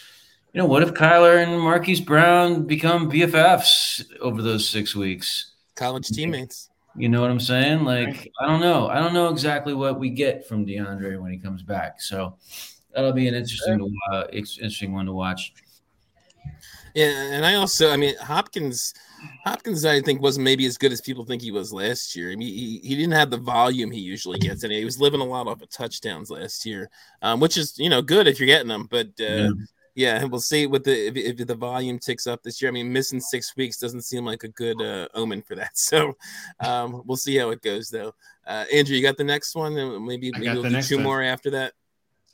you 0.52 0.60
know, 0.60 0.66
what 0.66 0.82
if 0.82 0.92
Kyler 0.92 1.42
and 1.42 1.58
Marquise 1.58 2.00
Brown 2.00 2.66
become 2.66 3.10
BFFs 3.10 4.04
over 4.20 4.42
those 4.42 4.68
six 4.68 4.94
weeks? 4.94 5.52
College 5.74 6.08
teammates. 6.08 6.70
You 6.96 7.08
know 7.08 7.20
what 7.20 7.30
I'm 7.30 7.40
saying? 7.40 7.84
Like, 7.84 8.32
I 8.40 8.46
don't 8.46 8.60
know. 8.60 8.88
I 8.88 9.00
don't 9.00 9.12
know 9.12 9.28
exactly 9.28 9.74
what 9.74 9.98
we 9.98 10.10
get 10.10 10.46
from 10.46 10.64
DeAndre 10.64 11.20
when 11.20 11.30
he 11.30 11.38
comes 11.38 11.62
back. 11.62 12.00
So 12.00 12.36
that'll 12.94 13.12
be 13.12 13.28
an 13.28 13.34
interesting, 13.34 13.94
uh, 14.10 14.24
interesting 14.32 14.92
one 14.92 15.06
to 15.06 15.12
watch. 15.12 15.52
Yeah, 16.94 17.10
and 17.32 17.44
I 17.44 17.56
also, 17.56 17.90
I 17.90 17.98
mean, 17.98 18.16
Hopkins, 18.16 18.94
Hopkins, 19.44 19.84
I 19.84 20.00
think 20.00 20.22
wasn't 20.22 20.44
maybe 20.44 20.64
as 20.64 20.78
good 20.78 20.92
as 20.92 21.02
people 21.02 21.26
think 21.26 21.42
he 21.42 21.50
was 21.50 21.70
last 21.70 22.16
year. 22.16 22.32
I 22.32 22.36
mean, 22.36 22.48
he, 22.48 22.80
he 22.82 22.96
didn't 22.96 23.12
have 23.12 23.30
the 23.30 23.36
volume 23.36 23.90
he 23.90 24.00
usually 24.00 24.38
gets, 24.38 24.62
and 24.62 24.72
he 24.72 24.82
was 24.82 24.98
living 24.98 25.20
a 25.20 25.24
lot 25.24 25.46
off 25.46 25.60
of 25.60 25.68
touchdowns 25.68 26.30
last 26.30 26.64
year, 26.64 26.88
um, 27.20 27.38
which 27.38 27.58
is 27.58 27.78
you 27.78 27.90
know 27.90 28.00
good 28.00 28.26
if 28.26 28.40
you're 28.40 28.46
getting 28.46 28.68
them. 28.68 28.88
But 28.90 29.08
uh, 29.20 29.24
yeah. 29.24 29.50
Yeah. 29.96 30.24
we'll 30.24 30.40
see 30.40 30.66
what 30.66 30.84
the 30.84 31.08
if, 31.08 31.40
if, 31.40 31.46
the 31.46 31.54
volume 31.54 31.98
ticks 31.98 32.26
up 32.26 32.42
this 32.42 32.62
year. 32.62 32.70
I 32.70 32.72
mean, 32.72 32.92
missing 32.92 33.20
six 33.20 33.56
weeks 33.56 33.78
doesn't 33.78 34.02
seem 34.02 34.24
like 34.24 34.44
a 34.44 34.48
good 34.48 34.80
uh, 34.80 35.08
omen 35.14 35.42
for 35.42 35.54
that. 35.56 35.72
So 35.76 36.16
um, 36.60 37.02
we'll 37.06 37.16
see 37.16 37.36
how 37.36 37.50
it 37.50 37.62
goes, 37.62 37.90
though. 37.90 38.12
Uh, 38.46 38.64
Andrew, 38.72 38.96
you 38.96 39.02
got 39.02 39.16
the 39.16 39.24
next 39.24 39.54
one, 39.54 39.74
maybe, 40.04 40.30
maybe 40.32 40.48
we'll 40.48 40.62
do 40.62 40.82
two 40.82 40.96
one. 40.96 41.04
more 41.04 41.22
after 41.22 41.50
that. 41.50 41.72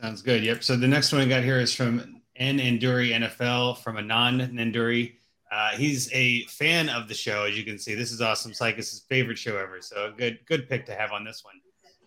Sounds 0.01 0.23
good. 0.23 0.43
Yep. 0.43 0.65
So 0.65 0.77
the 0.77 0.89
next 0.89 1.13
one 1.13 1.21
I 1.21 1.27
got 1.27 1.45
here 1.45 1.61
is 1.61 1.75
from 1.75 2.23
N 2.37 2.59
Enduri 2.59 3.13
NFL 3.13 3.79
from 3.79 3.99
a 3.99 4.03
non 4.03 4.41
Enduri. 4.41 5.15
Uh, 5.51 5.71
he's 5.73 6.11
a 6.13 6.45
fan 6.45 6.89
of 6.89 7.09
the 7.09 7.15
show, 7.15 7.45
as 7.45 7.57
you 7.57 7.63
can 7.63 7.79
see. 7.79 7.95
This 7.95 8.11
is 8.11 8.23
awesome. 8.23 8.53
Psychus' 8.53 9.07
favorite 9.07 9.39
show 9.39 9.59
ever. 9.59 9.83
So 9.83 10.07
a 10.07 10.11
good, 10.11 10.39
good 10.47 10.69
pick 10.69 10.87
to 10.87 10.95
have 10.95 11.13
on 11.13 11.25
this 11.25 11.45
one. 11.45 11.61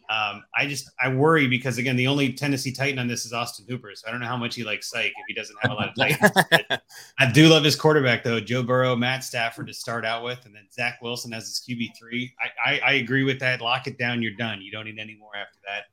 Um, 0.10 0.44
I 0.56 0.68
just 0.68 0.90
I 1.02 1.10
worry 1.10 1.48
because 1.48 1.78
again, 1.78 1.96
the 1.96 2.08
only 2.08 2.34
Tennessee 2.34 2.72
Titan 2.72 3.00
on 3.00 3.08
this 3.08 3.26
is 3.26 3.34
Austin 3.34 3.66
Hooper. 3.68 3.92
So 3.96 4.08
I 4.08 4.12
don't 4.12 4.20
know 4.20 4.28
how 4.28 4.38
much 4.38 4.56
he 4.56 4.64
likes 4.64 4.90
Psych 4.90 5.08
if 5.08 5.26
he 5.28 5.34
doesn't 5.34 5.56
have 5.62 5.72
a 5.72 5.74
lot 5.74 5.90
of 5.90 5.96
Titans. 5.96 6.80
I 7.20 7.32
do 7.32 7.48
love 7.48 7.64
his 7.64 7.76
quarterback 7.76 8.24
though, 8.24 8.40
Joe 8.40 8.64
Burrow, 8.64 8.96
Matt 8.96 9.24
Stafford 9.24 9.68
to 9.68 9.74
start 9.74 10.06
out 10.06 10.24
with, 10.24 10.46
and 10.46 10.54
then 10.54 10.68
Zach 10.72 11.02
Wilson 11.02 11.34
as 11.34 11.44
his 11.44 11.62
QB 11.68 11.90
three. 11.98 12.34
I, 12.40 12.72
I, 12.72 12.80
I 12.80 12.94
agree 12.94 13.24
with 13.24 13.40
that. 13.40 13.62
Lock 13.62 13.88
it 13.88 13.98
down. 13.98 14.22
You're 14.22 14.36
done. 14.36 14.62
You 14.62 14.72
don't 14.72 14.86
need 14.86 15.00
any 15.00 15.16
more 15.16 15.36
after 15.36 15.60
that 15.66 15.86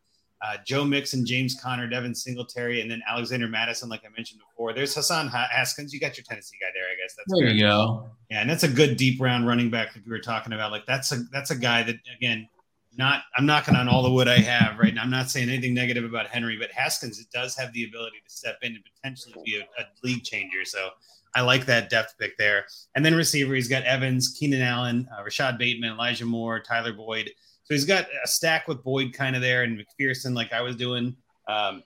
uh, 0.43 0.57
Joe 0.67 0.85
Mixon, 0.85 1.25
James 1.25 1.55
Conner, 1.55 1.87
Devin 1.87 2.15
Singletary, 2.15 2.81
and 2.81 2.91
then 2.91 3.01
Alexander 3.09 3.47
Mattison, 3.47 3.89
like 3.89 4.03
I 4.05 4.09
mentioned 4.09 4.41
before. 4.41 4.73
There's 4.73 4.93
Hassan 4.95 5.29
Haskins. 5.29 5.93
You 5.93 6.01
got 6.01 6.17
your 6.17 6.25
Tennessee 6.25 6.57
guy 6.61 6.67
there, 6.75 6.85
I 6.85 7.01
guess. 7.01 7.15
That's 7.17 7.39
there 7.39 7.49
you 7.49 7.63
go. 7.63 8.11
Yeah, 8.29 8.41
and 8.41 8.51
that's 8.51 8.65
a 8.65 8.69
good 8.69 8.97
deep 8.97 9.21
round 9.21 9.47
running 9.47 9.71
back 9.71 9.95
that 9.95 10.05
we 10.05 10.11
were 10.11 10.19
talking 10.19 10.53
about. 10.53 10.73
Like 10.73 10.85
that's 10.85 11.13
a 11.13 11.23
that's 11.33 11.53
a 11.53 11.57
guy 11.57 11.85
that 11.85 11.97
again, 12.17 12.49
not 12.97 13.23
I'm 13.37 13.47
knocking 13.47 13.75
on 13.75 13.89
all 13.89 14.03
the 14.03 14.11
wood 14.11 14.29
I 14.29 14.39
have 14.39 14.79
right 14.79 14.95
now. 14.95 15.03
I'm 15.03 15.11
not 15.11 15.31
saying 15.31 15.49
anything 15.49 15.75
negative 15.75 16.05
about 16.05 16.27
Henry, 16.27 16.57
but 16.59 16.71
Haskins 16.71 17.19
it 17.19 17.27
does 17.33 17.57
have 17.57 17.73
the 17.73 17.85
ability 17.85 18.17
to 18.27 18.33
step 18.33 18.59
in 18.63 18.75
and 18.75 18.85
potentially 18.85 19.35
be 19.45 19.57
a, 19.57 19.83
a 19.83 19.85
league 20.03 20.25
changer. 20.25 20.65
So 20.65 20.91
I 21.35 21.41
like 21.41 21.65
that 21.67 21.89
depth 21.89 22.15
pick 22.19 22.37
there. 22.37 22.67
And 22.95 23.05
then 23.05 23.15
receiver, 23.15 23.55
he's 23.55 23.69
got 23.69 23.85
Evans, 23.85 24.37
Keenan 24.39 24.63
Allen, 24.63 25.09
uh, 25.17 25.23
Rashod 25.25 25.59
Bateman, 25.59 25.93
Elijah 25.93 26.27
Moore, 26.27 26.61
Tyler 26.61 26.93
Boyd. 26.93 27.31
So 27.65 27.75
he's 27.75 27.85
got 27.85 28.07
a 28.23 28.29
stack 28.29 28.69
with 28.69 28.83
Boyd 28.83 29.15
kind 29.15 29.35
of 29.37 29.43
there 29.43 29.63
and 29.63 29.81
McPherson, 29.81 30.35
like 30.35 30.53
I 30.53 30.61
was 30.61 30.77
doing. 30.77 31.17
Um, 31.49 31.83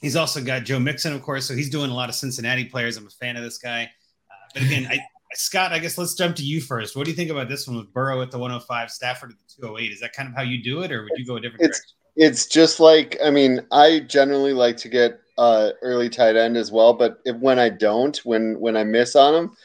he's 0.00 0.16
also 0.16 0.42
got 0.42 0.64
Joe 0.64 0.78
Mixon, 0.78 1.12
of 1.12 1.22
course. 1.22 1.46
So 1.46 1.54
he's 1.54 1.68
doing 1.68 1.90
a 1.90 1.94
lot 1.94 2.08
of 2.08 2.14
Cincinnati 2.14 2.64
players. 2.64 2.96
I'm 2.96 3.06
a 3.06 3.10
fan 3.10 3.36
of 3.36 3.42
this 3.42 3.58
guy. 3.58 3.90
Uh, 4.30 4.34
but 4.54 4.62
again, 4.62 4.86
I, 4.90 5.00
Scott, 5.34 5.72
I 5.72 5.78
guess 5.78 5.98
let's 5.98 6.14
jump 6.14 6.36
to 6.36 6.42
you 6.42 6.60
first. 6.60 6.96
What 6.96 7.04
do 7.04 7.10
you 7.10 7.16
think 7.16 7.30
about 7.30 7.48
this 7.48 7.66
one 7.68 7.76
with 7.76 7.92
Burrow 7.92 8.22
at 8.22 8.30
the 8.30 8.38
105, 8.38 8.90
Stafford 8.90 9.32
at 9.32 9.38
the 9.38 9.62
208? 9.62 9.92
Is 9.92 10.00
that 10.00 10.12
kind 10.12 10.28
of 10.28 10.34
how 10.34 10.42
you 10.42 10.62
do 10.62 10.82
it, 10.82 10.90
or 10.90 11.02
would 11.02 11.12
you 11.16 11.26
go 11.26 11.36
a 11.36 11.40
different 11.40 11.64
it's, 11.64 11.78
direction? 11.78 11.94
It's 12.16 12.46
just 12.46 12.80
like, 12.80 13.18
I 13.22 13.30
mean, 13.30 13.60
I 13.70 14.00
generally 14.00 14.52
like 14.52 14.76
to 14.78 14.88
get 14.88 15.20
uh, 15.36 15.70
early 15.82 16.08
tight 16.08 16.36
end 16.36 16.56
as 16.56 16.72
well, 16.72 16.94
but 16.94 17.20
if, 17.24 17.36
when 17.36 17.58
I 17.58 17.68
don't, 17.68 18.16
when 18.24 18.58
when 18.58 18.76
I 18.76 18.84
miss 18.84 19.14
on 19.14 19.32
them, 19.34 19.56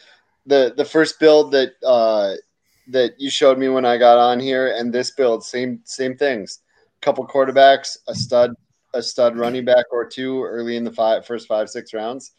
the 0.45 0.73
the 0.75 0.85
first 0.85 1.19
build 1.19 1.51
that 1.53 1.73
uh, 1.83 2.33
that 2.89 3.15
you 3.17 3.29
showed 3.29 3.57
me 3.57 3.69
when 3.69 3.85
I 3.85 3.97
got 3.97 4.17
on 4.17 4.39
here, 4.39 4.75
and 4.75 4.93
this 4.93 5.11
build, 5.11 5.43
same 5.43 5.79
same 5.85 6.15
things. 6.15 6.59
Couple 7.01 7.25
quarterbacks, 7.27 7.97
a 8.07 8.15
stud, 8.15 8.53
a 8.93 9.01
stud 9.01 9.37
running 9.37 9.65
back 9.65 9.85
or 9.91 10.05
two 10.07 10.43
early 10.43 10.77
in 10.77 10.83
the 10.83 10.91
five, 10.91 11.25
first 11.25 11.47
five 11.47 11.69
six 11.69 11.93
rounds. 11.93 12.33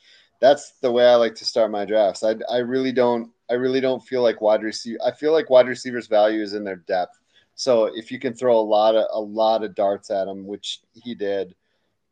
That's 0.45 0.73
the 0.83 0.93
way 0.93 1.07
I 1.07 1.15
like 1.15 1.35
to 1.37 1.45
start 1.47 1.71
my 1.71 1.87
drafts. 1.87 2.23
I 2.23 2.35
I 2.53 2.59
really 2.59 2.93
don't 2.93 3.31
I 3.51 3.55
really 3.55 3.81
don't 3.81 4.05
feel 4.05 4.23
like 4.23 4.43
wide 4.43 4.63
receiver. 4.63 4.99
I 5.03 5.11
feel 5.11 5.33
like 5.33 5.49
wide 5.49 5.69
receivers' 5.69 6.07
value 6.07 6.43
is 6.43 6.53
in 6.53 6.65
their 6.65 6.77
depth. 6.77 7.19
So 7.55 7.87
if 7.87 8.13
you 8.13 8.19
can 8.19 8.35
throw 8.35 8.59
a 8.59 8.61
lot 8.61 8.95
of 8.95 9.07
a 9.11 9.21
lot 9.21 9.65
of 9.65 9.75
darts 9.75 10.11
at 10.11 10.29
him, 10.29 10.47
which 10.47 10.81
he 10.93 11.15
did, 11.15 11.55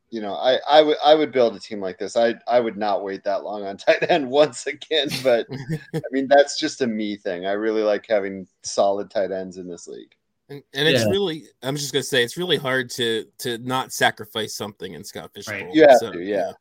you 0.09 0.19
know, 0.19 0.33
I, 0.33 0.57
I 0.67 0.81
would 0.81 0.97
I 1.05 1.13
would 1.13 1.31
build 1.31 1.55
a 1.55 1.59
team 1.59 1.79
like 1.79 1.99
this. 1.99 2.17
I 2.17 2.33
I 2.47 2.59
would 2.59 2.75
not 2.75 3.03
wait 3.03 3.23
that 3.23 3.43
long 3.43 3.65
on 3.65 3.77
tight 3.85 4.09
end 4.09 4.27
once 4.27 4.65
again. 4.65 5.09
But 5.21 5.45
I 5.93 6.01
mean, 6.09 6.27
that's 6.27 6.57
just 6.59 6.81
a 6.81 6.87
me 6.87 7.17
thing. 7.17 7.45
I 7.45 7.51
really 7.51 7.83
like 7.83 8.07
having 8.09 8.47
solid 8.63 9.11
tight 9.11 9.31
ends 9.31 9.57
in 9.57 9.67
this 9.67 9.87
league. 9.87 10.15
And, 10.49 10.63
and 10.73 10.87
it's 10.87 11.03
yeah. 11.03 11.09
really, 11.11 11.45
I'm 11.61 11.75
just 11.75 11.93
gonna 11.93 12.01
say, 12.01 12.23
it's 12.23 12.35
really 12.35 12.57
hard 12.57 12.89
to 12.91 13.25
to 13.39 13.59
not 13.59 13.93
sacrifice 13.93 14.55
something 14.55 14.93
in 14.93 15.03
Scott 15.03 15.31
Fish. 15.35 15.47
Right. 15.47 15.71
You 15.71 15.83
have 15.87 15.97
so, 15.99 16.11
to, 16.11 16.19
yeah. 16.19 16.35
yeah. 16.35 16.51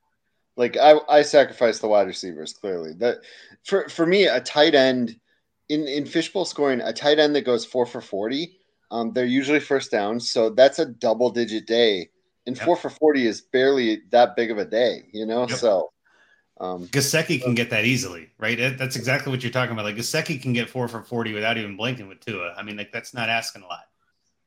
Like 0.56 0.76
I, 0.76 0.96
I 1.08 1.22
sacrifice 1.22 1.78
the 1.78 1.88
wide 1.88 2.06
receivers 2.06 2.52
clearly. 2.52 2.92
That 2.94 3.18
for 3.64 3.88
for 3.88 4.06
me, 4.06 4.26
a 4.26 4.40
tight 4.40 4.74
end 4.74 5.18
in 5.68 5.86
in 5.88 6.04
fishbowl 6.06 6.44
scoring, 6.44 6.80
a 6.80 6.92
tight 6.92 7.18
end 7.18 7.34
that 7.36 7.46
goes 7.46 7.64
four 7.64 7.86
for 7.86 8.00
forty, 8.00 8.58
um, 8.90 9.12
they're 9.12 9.24
usually 9.24 9.60
first 9.60 9.90
down. 9.90 10.20
So 10.20 10.50
that's 10.50 10.78
a 10.78 10.86
double 10.86 11.30
digit 11.30 11.66
day 11.66 12.10
and 12.46 12.56
yep. 12.56 12.64
four 12.64 12.76
for 12.76 12.90
40 12.90 13.26
is 13.26 13.40
barely 13.40 14.02
that 14.10 14.36
big 14.36 14.50
of 14.50 14.58
a 14.58 14.64
day, 14.64 15.04
you 15.12 15.26
know? 15.26 15.46
Yep. 15.48 15.58
So, 15.58 15.92
um, 16.60 16.86
Gesicki 16.88 17.42
can 17.42 17.54
get 17.54 17.70
that 17.70 17.84
easily, 17.84 18.30
right? 18.38 18.58
That's 18.78 18.96
exactly 18.96 19.30
what 19.32 19.42
you're 19.42 19.52
talking 19.52 19.72
about. 19.72 19.84
Like 19.84 19.96
Gesicki 19.96 20.40
can 20.40 20.52
get 20.52 20.68
four 20.68 20.86
for 20.88 21.02
40 21.02 21.32
without 21.32 21.58
even 21.58 21.76
blinking 21.76 22.08
with 22.08 22.20
Tua. 22.20 22.54
I 22.56 22.62
mean, 22.62 22.76
like 22.76 22.92
that's 22.92 23.14
not 23.14 23.28
asking 23.28 23.62
a 23.62 23.66
lot. 23.66 23.84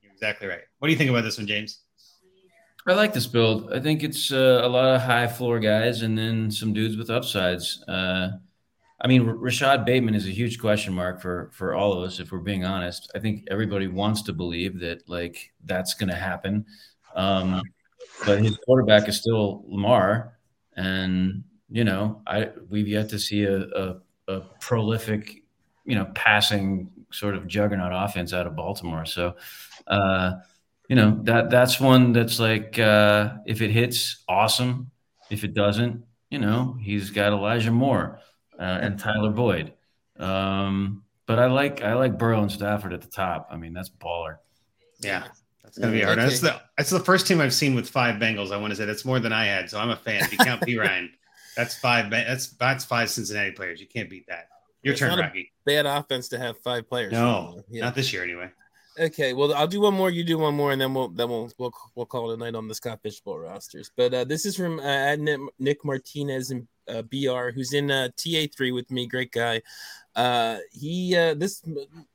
You're 0.02 0.14
exactly 0.14 0.48
right. 0.48 0.62
What 0.80 0.88
do 0.88 0.92
you 0.92 0.98
think 0.98 1.10
about 1.10 1.24
this 1.24 1.38
one, 1.38 1.48
James? 1.48 1.80
I 2.88 2.94
like 2.94 3.14
this 3.14 3.26
build. 3.26 3.74
I 3.74 3.80
think 3.80 4.04
it's 4.04 4.32
uh, 4.32 4.62
a 4.64 4.70
lot 4.70 4.94
of 4.94 5.02
high 5.02 5.28
floor 5.28 5.60
guys 5.60 6.04
and 6.04 6.18
then 6.18 6.52
some 6.52 6.72
dudes 6.72 6.98
with 6.98 7.10
upsides. 7.10 7.84
Uh, 7.88 8.30
I 9.02 9.08
mean, 9.08 9.24
Rashod 9.24 9.86
Bateman 9.86 10.16
is 10.16 10.28
a 10.28 10.32
huge 10.32 10.60
question 10.60 10.94
mark 10.94 11.20
for 11.20 11.50
for 11.54 11.74
all 11.74 11.94
of 11.94 12.04
us, 12.04 12.20
if 12.20 12.32
we're 12.32 12.40
being 12.40 12.64
honest. 12.64 13.12
I 13.16 13.20
think 13.20 13.46
everybody 13.50 13.88
wants 13.88 14.22
to 14.24 14.34
believe 14.34 14.80
that 14.80 15.10
like 15.10 15.52
that's 15.64 15.96
going 15.96 16.10
to 16.10 16.16
happen. 16.16 16.66
Um, 17.16 17.62
but 18.26 18.42
his 18.42 18.58
quarterback 18.66 19.08
is 19.10 19.18
still 19.18 19.64
Lamar, 19.68 20.38
and 20.76 21.44
you 21.70 21.84
know, 21.84 22.22
I 22.28 22.52
we've 22.70 22.88
yet 22.88 23.10
to 23.10 23.20
see 23.20 23.44
a, 23.44 23.62
a, 23.62 23.96
a 24.28 24.42
prolific, 24.60 25.44
you 25.86 25.96
know, 25.96 26.06
passing 26.14 26.92
sort 27.12 27.36
of 27.36 27.48
juggernaut 27.48 27.92
offense 27.94 28.32
out 28.32 28.48
of 28.48 28.56
Baltimore. 28.56 29.06
So, 29.06 29.36
uh, 29.88 30.34
you 30.90 30.96
know, 30.96 31.20
that 31.24 31.50
that's 31.50 31.80
one 31.80 32.14
that's 32.14 32.40
like 32.40 32.78
uh, 32.80 33.34
if 33.46 33.62
it 33.62 33.72
hits, 33.72 34.24
awesome. 34.28 34.92
If 35.30 35.44
it 35.44 35.54
doesn't, 35.54 36.04
you 36.30 36.40
know, 36.40 36.78
he's 36.80 37.10
got 37.10 37.34
Elijah 37.34 37.72
Moore 37.72 38.20
uh, 38.60 38.80
and 38.82 39.00
Tyler 39.00 39.32
Boyd. 39.32 39.74
Um, 40.20 41.04
but 41.26 41.40
I 41.40 41.48
like 41.48 41.82
I 41.82 41.94
like 41.94 42.18
Burrow 42.18 42.42
and 42.42 42.52
Stafford 42.52 42.94
at 42.94 43.02
the 43.02 43.08
top. 43.10 43.48
I 43.52 43.58
mean, 43.58 43.74
that's 43.74 43.90
baller. 43.90 44.38
Yeah, 45.02 45.26
That's 45.64 45.78
gonna 45.78 45.92
be 45.92 46.02
hard. 46.02 46.20
That's 46.20 46.40
the 46.40 46.62
that's 46.78 46.90
the 46.90 47.00
first 47.00 47.28
team 47.28 47.42
I've 47.42 47.54
seen 47.54 47.76
with 47.76 47.90
five 47.90 48.16
Bengals. 48.22 48.52
I 48.52 48.58
want 48.58 48.72
to 48.72 48.76
say 48.76 48.86
that's 48.86 49.06
more 49.06 49.20
than 49.20 49.34
I 49.34 49.46
had, 49.46 49.70
so 49.70 49.80
I'm 49.80 49.90
a 49.90 49.96
fan. 49.96 50.22
If 50.22 50.32
you 50.32 50.38
count 50.38 50.62
P 50.66 50.78
Ryan, 50.78 51.12
that's 51.58 51.78
five. 51.78 52.10
That's 52.12 52.50
that's 52.54 52.86
five 52.86 53.10
Cincinnati 53.10 53.52
players. 53.52 53.82
You 53.82 53.88
can't 53.88 54.10
beat 54.10 54.28
that. 54.28 54.50
Your 54.84 54.94
it's 54.94 55.00
turn, 55.00 55.18
Rocky. 55.18 55.52
bad 55.66 55.88
offense 55.88 56.30
to 56.30 56.38
have 56.38 56.60
five 56.60 56.88
players. 56.88 57.12
No, 57.12 57.64
yeah. 57.70 57.84
not 57.84 57.96
this 57.96 58.14
year 58.14 58.24
anyway. 58.24 58.52
Okay, 58.98 59.34
well, 59.34 59.54
I'll 59.54 59.68
do 59.68 59.82
one 59.82 59.94
more. 59.94 60.10
You 60.10 60.24
do 60.24 60.38
one 60.38 60.56
more, 60.56 60.72
and 60.72 60.80
then 60.80 60.94
we'll 60.94 61.10
then 61.10 61.28
we'll 61.30 61.52
we'll, 61.58 61.74
we'll 61.96 62.06
call 62.06 62.32
it 62.32 62.36
a 62.36 62.38
night 62.38 62.56
on 62.56 62.68
the 62.70 62.76
Scott 62.76 63.00
Fishbowl 63.04 63.38
rosters. 63.40 63.92
But 63.98 64.14
uh, 64.14 64.24
this 64.24 64.46
is 64.46 64.56
from 64.56 64.80
uh, 64.80 65.16
Nick 65.60 65.84
Martinez 65.84 66.52
and 66.52 66.66
uh, 66.88 67.02
Br, 67.02 67.50
who's 67.54 67.74
in 67.74 67.92
uh, 67.92 68.08
TA 68.16 68.46
three 68.56 68.72
with 68.72 68.90
me. 68.92 69.06
Great 69.06 69.34
guy. 69.34 69.62
Uh, 70.16 70.60
he 70.72 71.14
uh, 71.14 71.34
this 71.34 71.62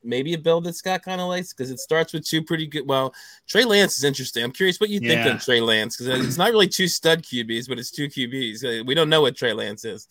maybe 0.02 0.32
a 0.32 0.38
build 0.38 0.64
that 0.64 0.74
Scott 0.74 1.02
kind 1.02 1.20
of 1.20 1.28
likes 1.28 1.52
because 1.52 1.70
it 1.70 1.78
starts 1.80 2.14
with 2.14 2.24
two 2.26 2.42
pretty 2.42 2.66
good. 2.66 2.88
Well, 2.88 3.12
Trey 3.46 3.64
Lance 3.66 3.98
is 3.98 4.04
interesting. 4.04 4.42
I'm 4.42 4.52
curious 4.52 4.80
what 4.80 4.88
you 4.88 5.00
think 5.00 5.26
Yeah. 5.26 5.34
of 5.34 5.42
Trey 5.44 5.60
Lance 5.60 5.98
because 5.98 6.24
it's 6.26 6.38
not 6.38 6.50
really 6.50 6.68
two 6.68 6.88
stud 6.88 7.22
QBs, 7.22 7.68
but 7.68 7.78
it's 7.78 7.90
two 7.90 8.08
QBs. 8.08 8.86
We 8.86 8.94
don't 8.94 9.10
know 9.10 9.20
what 9.20 9.36
Trey 9.36 9.52
Lance 9.52 9.84
is. 9.84 10.08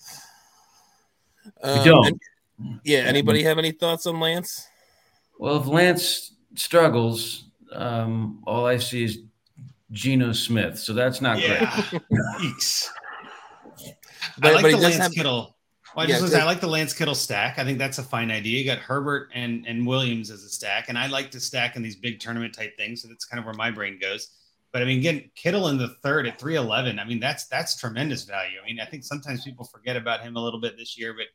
Um, 1.64 1.84
don't. 1.86 2.06
and- 2.08 2.80
yeah. 2.84 3.00
Anybody 3.00 3.42
have 3.42 3.58
any 3.58 3.72
thoughts 3.72 4.06
on 4.06 4.20
Lance? 4.20 4.68
Well, 5.40 5.56
if 5.62 5.66
Lance 5.66 6.34
struggles, 6.56 7.46
um, 7.74 8.42
all 8.46 8.66
I 8.66 8.78
see 8.78 9.04
is 9.04 9.20
Geno 9.92 10.32
Smith. 10.34 10.78
So 10.80 10.94
that's 10.94 11.22
not 11.22 11.40
Yeah. 11.40 11.70
great. 11.90 12.02
Yikes. 12.12 12.88
But- 14.38 14.52
I 14.52 14.54
like 14.54 14.62
but 14.64 14.72
the 14.72 14.78
Lance 14.78 14.98
have- 14.98 15.12
Kittle. 15.12 15.56
Well, 15.96 16.06
I, 16.06 16.10
Yeah, 16.10 16.20
just 16.20 16.36
I 16.36 16.46
like 16.46 16.62
the 16.62 16.68
Lance 16.68 16.94
Kittle 16.94 17.16
stack. 17.16 17.58
I 17.58 17.64
think 17.64 17.80
that's 17.80 17.98
a 17.98 18.04
fine 18.04 18.30
idea. 18.30 18.60
You 18.60 18.66
got 18.66 18.78
Herbert 18.78 19.32
and 19.34 19.66
and 19.66 19.88
Williams 19.88 20.30
as 20.30 20.44
a 20.44 20.50
stack, 20.50 20.88
and 20.90 20.98
I 20.98 21.08
like 21.08 21.32
to 21.32 21.40
stack 21.40 21.76
in 21.76 21.82
these 21.82 21.96
big 21.96 22.20
tournament 22.20 22.54
type 22.54 22.78
things. 22.78 23.02
So 23.02 23.08
that's 23.08 23.26
kind 23.26 23.40
of 23.40 23.46
where 23.46 23.56
my 23.56 23.72
brain 23.72 23.98
goes. 24.00 24.30
But 24.72 24.84
I 24.84 24.86
mean, 24.86 25.02
getting 25.02 25.32
Kittle 25.34 25.70
in 25.70 25.80
the 25.80 25.88
third 26.04 26.28
at 26.28 26.40
three 26.40 26.56
eleven. 26.56 27.00
I 27.00 27.06
mean, 27.06 27.20
that's 27.20 27.48
that's 27.48 27.76
tremendous 27.76 28.24
value. 28.24 28.60
I 28.62 28.66
mean, 28.68 28.80
I 28.80 28.86
think 28.86 29.04
sometimes 29.04 29.44
people 29.44 29.66
forget 29.66 29.98
about 29.98 30.22
him 30.22 30.36
a 30.36 30.44
little 30.44 30.62
bit 30.62 30.78
this 30.78 30.96
year, 30.96 31.14
but 31.14 31.26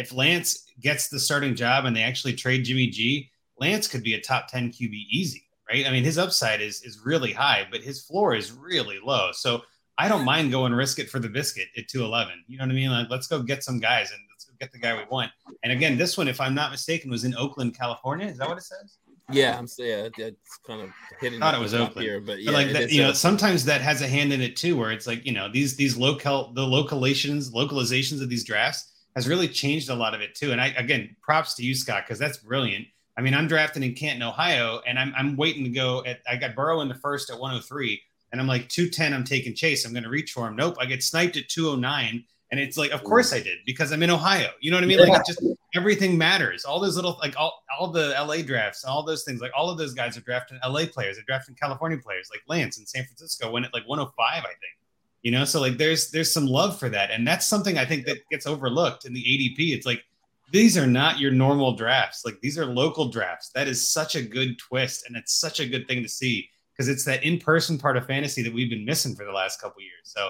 if 0.00 0.12
Lance 0.14 0.66
gets 0.80 1.08
the 1.08 1.18
starting 1.18 1.56
job 1.56 1.84
and 1.84 1.96
they 1.96 2.02
actually 2.04 2.34
trade 2.34 2.64
Jimmy 2.64 2.86
G, 2.86 3.28
Lance 3.58 3.88
could 3.88 4.02
be 4.02 4.14
a 4.14 4.20
top 4.20 4.48
ten 4.48 4.70
QB 4.70 4.92
easy, 5.10 5.44
right? 5.68 5.86
I 5.86 5.90
mean, 5.90 6.04
his 6.04 6.18
upside 6.18 6.60
is 6.60 6.82
is 6.82 7.00
really 7.04 7.32
high, 7.32 7.66
but 7.70 7.82
his 7.82 8.02
floor 8.02 8.34
is 8.34 8.52
really 8.52 8.98
low. 9.02 9.30
So 9.32 9.62
I 9.98 10.08
don't 10.08 10.24
mind 10.24 10.50
going 10.50 10.72
risk 10.72 10.98
it 10.98 11.08
for 11.08 11.18
the 11.18 11.28
biscuit 11.28 11.68
at 11.76 11.88
211. 11.88 12.44
You 12.48 12.58
know 12.58 12.64
what 12.64 12.70
I 12.70 12.74
mean? 12.74 12.90
Like, 12.90 13.08
let's 13.08 13.26
go 13.26 13.42
get 13.42 13.64
some 13.64 13.80
guys 13.80 14.10
and 14.10 14.20
let's 14.30 14.44
go 14.44 14.52
get 14.60 14.72
the 14.72 14.78
guy 14.78 14.94
we 14.94 15.04
want. 15.10 15.30
And 15.62 15.72
again, 15.72 15.96
this 15.96 16.18
one, 16.18 16.28
if 16.28 16.40
I'm 16.40 16.54
not 16.54 16.70
mistaken, 16.70 17.10
was 17.10 17.24
in 17.24 17.34
Oakland, 17.34 17.76
California. 17.76 18.26
Is 18.26 18.38
that 18.38 18.48
what 18.48 18.58
it 18.58 18.64
says? 18.64 18.98
Yeah, 19.32 19.58
I'm 19.58 19.66
saying 19.66 20.12
yeah, 20.18 20.26
it's 20.26 20.58
kind 20.64 20.82
of 20.82 20.90
hitting. 21.20 21.40
Thought 21.40 21.54
it 21.54 21.60
was 21.60 21.74
Oakland. 21.74 22.06
here, 22.06 22.20
but 22.20 22.40
yeah, 22.40 22.52
but 22.52 22.54
like 22.54 22.72
that, 22.72 22.92
you 22.92 23.02
know, 23.02 23.12
sometimes 23.12 23.64
that 23.64 23.80
has 23.80 24.00
a 24.00 24.06
hand 24.06 24.32
in 24.32 24.40
it 24.40 24.54
too, 24.54 24.76
where 24.76 24.92
it's 24.92 25.06
like, 25.06 25.26
you 25.26 25.32
know, 25.32 25.50
these 25.50 25.74
these 25.74 25.96
local 25.96 26.52
the 26.52 26.62
localizations, 26.62 27.52
localizations 27.52 28.22
of 28.22 28.28
these 28.28 28.44
drafts 28.44 28.92
has 29.16 29.26
really 29.26 29.48
changed 29.48 29.88
a 29.88 29.94
lot 29.94 30.14
of 30.14 30.20
it 30.20 30.36
too. 30.36 30.52
And 30.52 30.60
I 30.60 30.68
again, 30.76 31.16
props 31.22 31.54
to 31.54 31.64
you, 31.64 31.74
Scott, 31.74 32.04
because 32.06 32.20
that's 32.20 32.38
brilliant. 32.38 32.86
I 33.18 33.22
mean, 33.22 33.34
I'm 33.34 33.48
drafting 33.48 33.82
in 33.82 33.94
Canton, 33.94 34.22
Ohio, 34.22 34.80
and 34.86 34.98
I'm 34.98 35.12
I'm 35.16 35.36
waiting 35.36 35.64
to 35.64 35.70
go 35.70 36.04
at 36.04 36.20
I 36.28 36.36
got 36.36 36.54
Burrow 36.54 36.80
in 36.80 36.88
the 36.88 36.94
first 36.94 37.30
at 37.30 37.38
103, 37.38 38.00
and 38.32 38.40
I'm 38.40 38.46
like 38.46 38.68
210, 38.68 39.14
I'm 39.14 39.24
taking 39.24 39.54
Chase. 39.54 39.84
I'm 39.86 39.94
gonna 39.94 40.08
reach 40.08 40.32
for 40.32 40.46
him. 40.46 40.56
Nope, 40.56 40.76
I 40.80 40.86
get 40.86 41.02
sniped 41.02 41.36
at 41.36 41.48
209. 41.48 42.24
And 42.52 42.60
it's 42.60 42.76
like, 42.76 42.92
of 42.92 43.02
course 43.02 43.32
I 43.32 43.40
did, 43.40 43.58
because 43.66 43.90
I'm 43.90 44.04
in 44.04 44.10
Ohio. 44.10 44.50
You 44.60 44.70
know 44.70 44.76
what 44.76 44.84
I 44.84 44.86
mean? 44.86 45.00
Like 45.00 45.26
just 45.26 45.42
everything 45.74 46.16
matters. 46.16 46.64
All 46.64 46.78
those 46.78 46.94
little 46.94 47.18
like 47.20 47.34
all, 47.36 47.64
all 47.76 47.88
the 47.88 48.10
LA 48.10 48.42
drafts, 48.42 48.84
all 48.84 49.02
those 49.02 49.24
things, 49.24 49.40
like 49.40 49.50
all 49.56 49.68
of 49.68 49.78
those 49.78 49.94
guys 49.94 50.16
are 50.16 50.20
drafting 50.20 50.58
LA 50.64 50.86
players, 50.86 51.16
they're 51.16 51.24
drafting 51.26 51.56
California 51.56 51.98
players, 51.98 52.30
like 52.30 52.42
Lance 52.46 52.78
in 52.78 52.86
San 52.86 53.04
Francisco 53.04 53.50
went 53.50 53.66
at 53.66 53.74
like 53.74 53.86
105, 53.88 54.14
I 54.26 54.40
think. 54.42 54.76
You 55.22 55.32
know, 55.32 55.44
so 55.44 55.60
like 55.60 55.76
there's 55.76 56.12
there's 56.12 56.32
some 56.32 56.46
love 56.46 56.78
for 56.78 56.88
that. 56.88 57.10
And 57.10 57.26
that's 57.26 57.46
something 57.46 57.78
I 57.78 57.84
think 57.84 58.06
that 58.06 58.18
gets 58.30 58.46
overlooked 58.46 59.06
in 59.06 59.12
the 59.12 59.22
ADP. 59.22 59.74
It's 59.74 59.86
like 59.86 60.04
these 60.52 60.78
are 60.78 60.86
not 60.86 61.18
your 61.18 61.30
normal 61.30 61.74
drafts. 61.74 62.24
Like 62.24 62.40
these 62.40 62.58
are 62.58 62.66
local 62.66 63.08
drafts. 63.08 63.50
That 63.54 63.68
is 63.68 63.90
such 63.90 64.14
a 64.14 64.22
good 64.22 64.58
twist, 64.58 65.06
and 65.06 65.16
it's 65.16 65.34
such 65.34 65.60
a 65.60 65.68
good 65.68 65.86
thing 65.88 66.02
to 66.02 66.08
see 66.08 66.48
because 66.72 66.88
it's 66.88 67.04
that 67.04 67.24
in-person 67.24 67.78
part 67.78 67.96
of 67.96 68.06
fantasy 68.06 68.42
that 68.42 68.52
we've 68.52 68.70
been 68.70 68.84
missing 68.84 69.14
for 69.14 69.24
the 69.24 69.32
last 69.32 69.60
couple 69.60 69.82
years. 69.82 70.02
So 70.04 70.28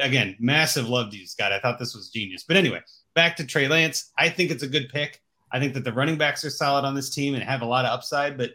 again, 0.00 0.36
massive 0.38 0.88
love 0.88 1.10
to 1.10 1.16
you, 1.16 1.26
Scott. 1.26 1.52
I 1.52 1.58
thought 1.58 1.78
this 1.78 1.94
was 1.94 2.10
genius. 2.10 2.44
But 2.46 2.56
anyway, 2.56 2.80
back 3.14 3.36
to 3.36 3.46
Trey 3.46 3.68
Lance. 3.68 4.12
I 4.16 4.28
think 4.28 4.50
it's 4.50 4.62
a 4.62 4.68
good 4.68 4.88
pick. 4.88 5.20
I 5.52 5.58
think 5.58 5.74
that 5.74 5.84
the 5.84 5.92
running 5.92 6.16
backs 6.16 6.44
are 6.44 6.50
solid 6.50 6.84
on 6.84 6.94
this 6.94 7.10
team 7.10 7.34
and 7.34 7.42
have 7.42 7.62
a 7.62 7.66
lot 7.66 7.84
of 7.84 7.90
upside, 7.90 8.38
but 8.38 8.52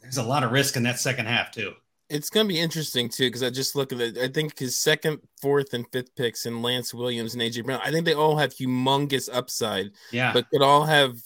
there's 0.00 0.16
a 0.16 0.22
lot 0.22 0.44
of 0.44 0.50
risk 0.50 0.76
in 0.76 0.82
that 0.84 0.98
second 0.98 1.26
half 1.26 1.50
too. 1.50 1.74
It's 2.10 2.28
gonna 2.30 2.48
be 2.48 2.58
interesting 2.58 3.08
too 3.08 3.28
because 3.28 3.42
I 3.42 3.50
just 3.50 3.76
look 3.76 3.92
at 3.92 4.00
it. 4.00 4.18
I 4.18 4.28
think 4.28 4.58
his 4.58 4.78
second, 4.78 5.20
fourth, 5.40 5.72
and 5.74 5.86
fifth 5.92 6.14
picks 6.16 6.44
and 6.46 6.62
Lance 6.62 6.92
Williams 6.92 7.34
and 7.34 7.42
AJ 7.42 7.64
Brown. 7.64 7.80
I 7.84 7.90
think 7.90 8.04
they 8.04 8.14
all 8.14 8.36
have 8.36 8.52
humongous 8.54 9.28
upside, 9.32 9.90
Yeah. 10.12 10.32
but 10.32 10.48
could 10.50 10.62
all 10.62 10.84
have 10.84 11.16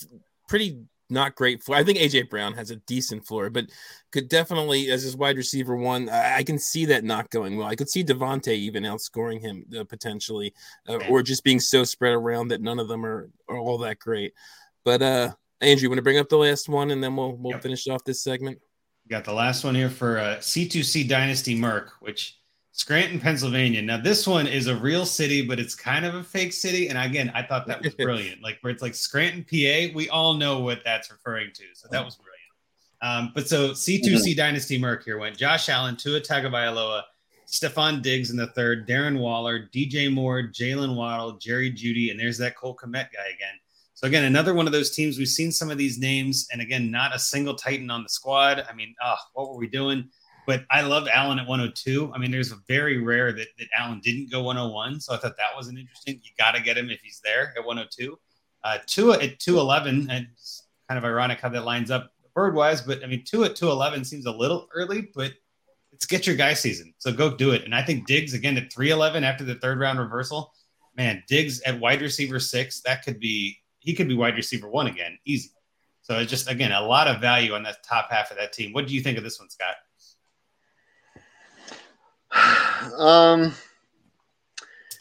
pretty 0.49 0.79
not 1.11 1.35
great 1.37 1.63
floor. 1.63 1.77
I 1.79 1.85
think 1.85 1.99
AJ 1.99 2.29
Brown 2.31 2.55
has 2.55 2.71
a 2.71 2.77
decent 2.77 3.27
floor, 3.27 3.51
but 3.51 3.67
could 4.11 4.29
definitely 4.29 4.91
as 4.91 5.03
his 5.03 5.17
wide 5.17 5.37
receiver 5.37 5.77
one. 5.77 6.09
I, 6.09 6.37
I 6.39 6.43
can 6.43 6.59
see 6.59 6.85
that 6.87 7.05
not 7.05 7.31
going 7.31 7.57
well. 7.57 7.67
I 7.69 7.77
could 7.77 7.91
see 7.91 8.03
DeVonta 8.05 8.49
even 8.49 8.83
outscoring 8.85 9.41
him 9.41 9.65
uh, 9.79 9.85
potentially, 9.85 10.55
uh, 10.89 10.97
or 11.09 11.23
just 11.23 11.45
being 11.45 11.61
so 11.61 11.85
spread 11.85 12.13
around 12.15 12.49
that 12.49 12.61
none 12.63 12.79
of 12.79 12.89
them 12.89 13.05
are, 13.05 13.31
are 13.49 13.59
all 13.59 13.79
that 13.79 13.99
great. 13.99 14.33
But 14.85 15.03
uh, 15.03 15.33
Andrew, 15.61 15.83
you 15.85 15.89
want 15.91 15.99
to 15.99 16.03
bring 16.03 16.19
up 16.19 16.29
the 16.29 16.39
last 16.39 16.69
one 16.69 16.91
and 16.91 17.03
then 17.05 17.17
we'll 17.17 17.37
we'll 17.37 17.53
Yep. 17.53 17.63
finish 17.63 17.87
off 17.89 18.05
this 18.05 18.23
segment. 18.23 18.59
Got 19.09 19.25
the 19.25 19.33
last 19.33 19.65
one 19.65 19.75
here 19.75 19.91
for 19.91 20.19
uh, 20.19 20.37
C2C 20.37 21.09
Dynasty 21.09 21.55
Merc, 21.55 21.93
which 22.01 22.39
Scranton, 22.73 23.21
Pennsylvania. 23.21 23.83
Now, 23.83 23.99
this 23.99 24.27
one 24.27 24.47
is 24.47 24.67
a 24.67 24.75
real 24.75 25.07
city, 25.07 25.47
but 25.47 25.61
it's 25.61 25.75
kind 25.75 26.05
of 26.05 26.15
a 26.15 26.25
fake 26.25 26.53
city. 26.53 26.89
And 26.89 26.99
again, 26.99 27.31
I 27.35 27.43
thought 27.43 27.67
that 27.67 27.83
was 27.83 27.95
brilliant. 27.99 28.43
like 28.43 28.59
where 28.63 28.73
it's 28.73 28.83
like 28.83 28.95
Scranton, 28.95 29.45
PA. 29.45 29.95
We 29.95 30.09
all 30.11 30.35
know 30.35 30.59
what 30.59 30.83
that's 30.85 31.11
referring 31.11 31.53
to. 31.55 31.65
So 31.75 31.87
that 31.91 32.05
was 32.05 32.17
brilliant. 32.17 32.35
Um, 33.03 33.33
but 33.35 33.47
so 33.47 33.71
C2C 33.71 34.35
Dynasty 34.35 34.79
Merc 34.79 35.05
here 35.05 35.19
went 35.19 35.37
Josh 35.37 35.69
Allen, 35.69 35.95
Tua 35.95 36.21
Tagovailoa, 36.21 37.03
Stefon 37.47 38.03
Diggs 38.03 38.31
in 38.31 38.37
the 38.37 38.47
third, 38.49 38.89
Darren 38.89 39.19
Waller, 39.21 39.69
DJ 39.73 40.13
Moore, 40.13 40.43
Jaylen 40.43 40.97
Waddle, 40.97 41.33
Jerry 41.35 41.71
Jeudy, 41.71 42.11
and 42.11 42.19
there's 42.19 42.39
that 42.39 42.57
Cole 42.57 42.75
Kmet 42.75 42.93
guy 43.13 43.29
again. 43.35 43.55
So 43.95 44.09
again, 44.09 44.25
another 44.25 44.55
one 44.55 44.67
of 44.67 44.73
those 44.73 44.91
teams. 44.91 45.19
We've 45.19 45.29
seen 45.29 45.53
some 45.53 45.71
of 45.71 45.79
these 45.79 45.99
names, 45.99 46.49
and 46.53 46.61
again, 46.61 46.91
not 46.91 47.15
a 47.15 47.19
single 47.19 47.55
Titan 47.55 47.91
on 47.91 48.03
the 48.03 48.09
squad. 48.09 48.65
I 48.69 48.75
mean, 48.75 48.95
oh, 49.03 49.15
what 49.35 49.49
were 49.49 49.57
we 49.57 49.69
doing? 49.69 50.11
But 50.47 50.65
I 50.71 50.83
love 50.83 51.09
Allen 51.11 51.39
at 51.39 51.47
102. 51.47 52.13
I 52.13 52.19
mean, 52.19 52.31
there's 52.31 52.53
a 52.53 52.59
very 52.69 52.99
rare 53.03 53.33
that, 53.33 53.49
that 53.59 53.69
Allen 53.79 54.01
didn't 54.03 54.31
go 54.31 54.43
101. 54.43 55.01
So 55.01 55.15
I 55.15 55.17
thought 55.17 55.37
that 55.37 55.57
was 55.57 55.69
an 55.69 55.79
interesting. 55.79 56.21
You 56.23 56.31
got 56.37 56.55
to 56.55 56.63
get 56.63 56.77
him 56.77 56.91
if 56.91 57.01
he's 57.01 57.21
there 57.25 57.55
at 57.57 57.65
102. 57.65 58.19
Uh, 58.63 58.79
Tua 58.87 59.23
at 59.23 59.39
211, 59.39 60.11
and 60.11 60.27
it's 60.33 60.67
kind 60.89 60.99
of 60.99 61.05
ironic 61.05 61.41
how 61.41 61.49
that 61.51 61.65
lines 61.65 61.91
up 61.91 62.13
bird 62.35 62.55
wise. 62.55 62.83
But 62.83 63.03
I 63.03 63.07
mean, 63.07 63.25
Tua 63.25 63.47
at 63.47 63.57
211 63.57 64.05
seems 64.05 64.27
a 64.27 64.33
little 64.33 64.69
early, 64.75 65.09
but 65.15 65.33
it's 65.93 66.07
get 66.07 66.27
your 66.27 66.37
guy 66.37 66.55
season. 66.55 66.93
So 66.99 67.13
go 67.13 67.35
do 67.35 67.53
it. 67.53 67.65
And 67.65 67.75
I 67.75 67.83
think 67.83 68.07
Diggs 68.07 68.35
again 68.35 68.57
at 68.57 68.73
311 68.73 69.25
after 69.25 69.45
the 69.45 69.55
third 69.57 69.79
round 69.79 69.99
reversal. 69.99 70.53
Man, 70.97 71.23
Diggs 71.29 71.61
at 71.63 71.79
wide 71.81 72.03
receiver 72.03 72.41
six, 72.41 72.81
that 72.83 73.05
could 73.05 73.19
be 73.19 73.59
he 73.85 73.95
could 73.95 74.09
be 74.09 74.15
wide 74.15 74.35
receiver 74.37 74.69
one 74.69 74.87
again, 74.89 75.19
easy. 75.25 75.51
So 76.03 76.19
it's 76.19 76.31
just 76.31 76.51
again 76.51 76.73
a 76.73 76.81
lot 76.83 77.07
of 77.07 77.21
value 77.21 77.55
on 77.55 77.63
that 77.63 77.85
top 77.85 78.11
half 78.11 78.31
of 78.31 78.37
that 78.39 78.53
team. 78.53 78.73
What 78.73 78.87
do 78.87 78.95
you 78.95 79.01
think 79.01 79.17
of 79.19 79.25
this 79.25 79.39
one, 79.39 79.49
Scott? 79.51 79.77
Um, 82.99 83.55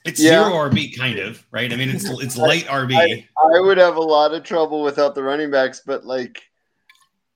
It's 0.05 0.19
Yeah. 0.21 0.43
zero 0.49 0.69
RB 0.69 0.95
kind 0.97 1.17
of, 1.19 1.43
right? 1.51 1.71
I 1.71 1.75
mean, 1.75 1.89
it's 1.89 2.05
it's 2.09 2.37
light 2.49 2.65
RB. 2.65 2.93
I, 2.95 3.27
I 3.55 3.59
would 3.59 3.77
have 3.77 3.95
a 3.95 4.01
lot 4.01 4.33
of 4.33 4.43
trouble 4.43 4.83
without 4.83 5.15
the 5.15 5.23
running 5.23 5.49
backs, 5.51 5.81
but 5.85 6.05
like, 6.05 6.41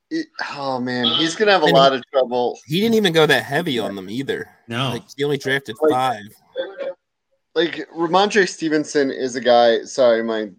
it, 0.10 0.28
oh 0.56 0.80
man, 0.80 1.06
he's 1.18 1.36
gonna 1.36 1.52
have 1.52 1.64
a 1.64 1.66
And- 1.66 1.74
lot 1.74 1.94
of 1.94 2.04
trouble. 2.12 2.60
He 2.66 2.80
didn't 2.82 2.96
even 2.96 3.14
go 3.14 3.26
that 3.26 3.44
heavy 3.44 3.80
on 3.80 3.96
them 3.96 4.10
either. 4.10 4.50
no, 4.68 4.90
Like 4.92 5.04
he 5.16 5.24
only 5.24 5.38
drafted 5.38 5.76
Like- 5.82 5.92
five. 5.92 6.24
Like 7.56 7.88
Rhamondre 7.96 8.48
Stevenson 8.48 9.10
is 9.12 9.36
a 9.36 9.42
guy. 9.42 9.82
Sorry, 9.84 10.22
my 10.24 10.50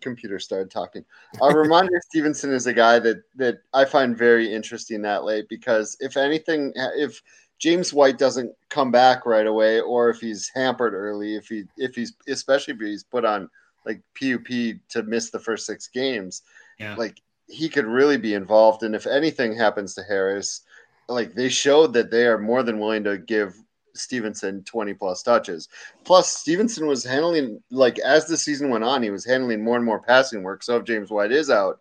computer 0.00 0.38
started 0.38 0.70
talking. 0.70 1.04
Uh, 1.40 1.48
Rhamondre 1.48 2.00
Stevenson 2.08 2.52
is 2.52 2.66
a 2.66 2.72
guy 2.72 2.98
that 2.98 3.22
that 3.36 3.58
I 3.74 3.84
find 3.84 4.16
very 4.16 4.52
interesting 4.52 5.02
that 5.02 5.24
late 5.24 5.48
because 5.48 5.96
if 6.00 6.16
anything, 6.16 6.72
if 6.76 7.22
James 7.58 7.92
White 7.92 8.18
doesn't 8.18 8.52
come 8.68 8.90
back 8.90 9.26
right 9.26 9.46
away, 9.46 9.80
or 9.80 10.10
if 10.10 10.20
he's 10.20 10.50
hampered 10.54 10.94
early, 10.94 11.36
if 11.36 11.46
he 11.48 11.64
if 11.76 11.94
he's 11.94 12.14
especially 12.28 12.74
if 12.74 12.80
he's 12.80 13.04
put 13.04 13.24
on 13.24 13.48
like 13.86 14.00
PUP 14.20 14.46
to 14.90 15.02
miss 15.04 15.30
the 15.30 15.38
first 15.38 15.66
six 15.66 15.88
games, 15.88 16.42
Yeah. 16.78 16.94
like 16.96 17.20
he 17.48 17.68
could 17.68 17.86
really 17.86 18.18
be 18.18 18.34
involved. 18.34 18.82
And 18.82 18.94
if 18.94 19.06
anything 19.06 19.56
happens 19.56 19.94
to 19.94 20.02
Harris, 20.02 20.62
like 21.08 21.34
they 21.34 21.48
showed 21.48 21.94
that 21.94 22.10
they 22.10 22.26
are 22.26 22.38
more 22.38 22.62
than 22.62 22.78
willing 22.78 23.04
to 23.04 23.16
give 23.16 23.54
Stevenson 23.98 24.62
20 24.64 24.94
plus 24.94 25.22
touches. 25.22 25.68
Plus, 26.04 26.34
Stevenson 26.34 26.86
was 26.86 27.04
handling 27.04 27.62
like 27.70 27.98
as 27.98 28.26
the 28.26 28.36
season 28.36 28.70
went 28.70 28.84
on, 28.84 29.02
he 29.02 29.10
was 29.10 29.24
handling 29.24 29.62
more 29.62 29.76
and 29.76 29.84
more 29.84 30.00
passing 30.00 30.42
work. 30.42 30.62
So 30.62 30.76
if 30.76 30.84
James 30.84 31.10
White 31.10 31.32
is 31.32 31.50
out, 31.50 31.80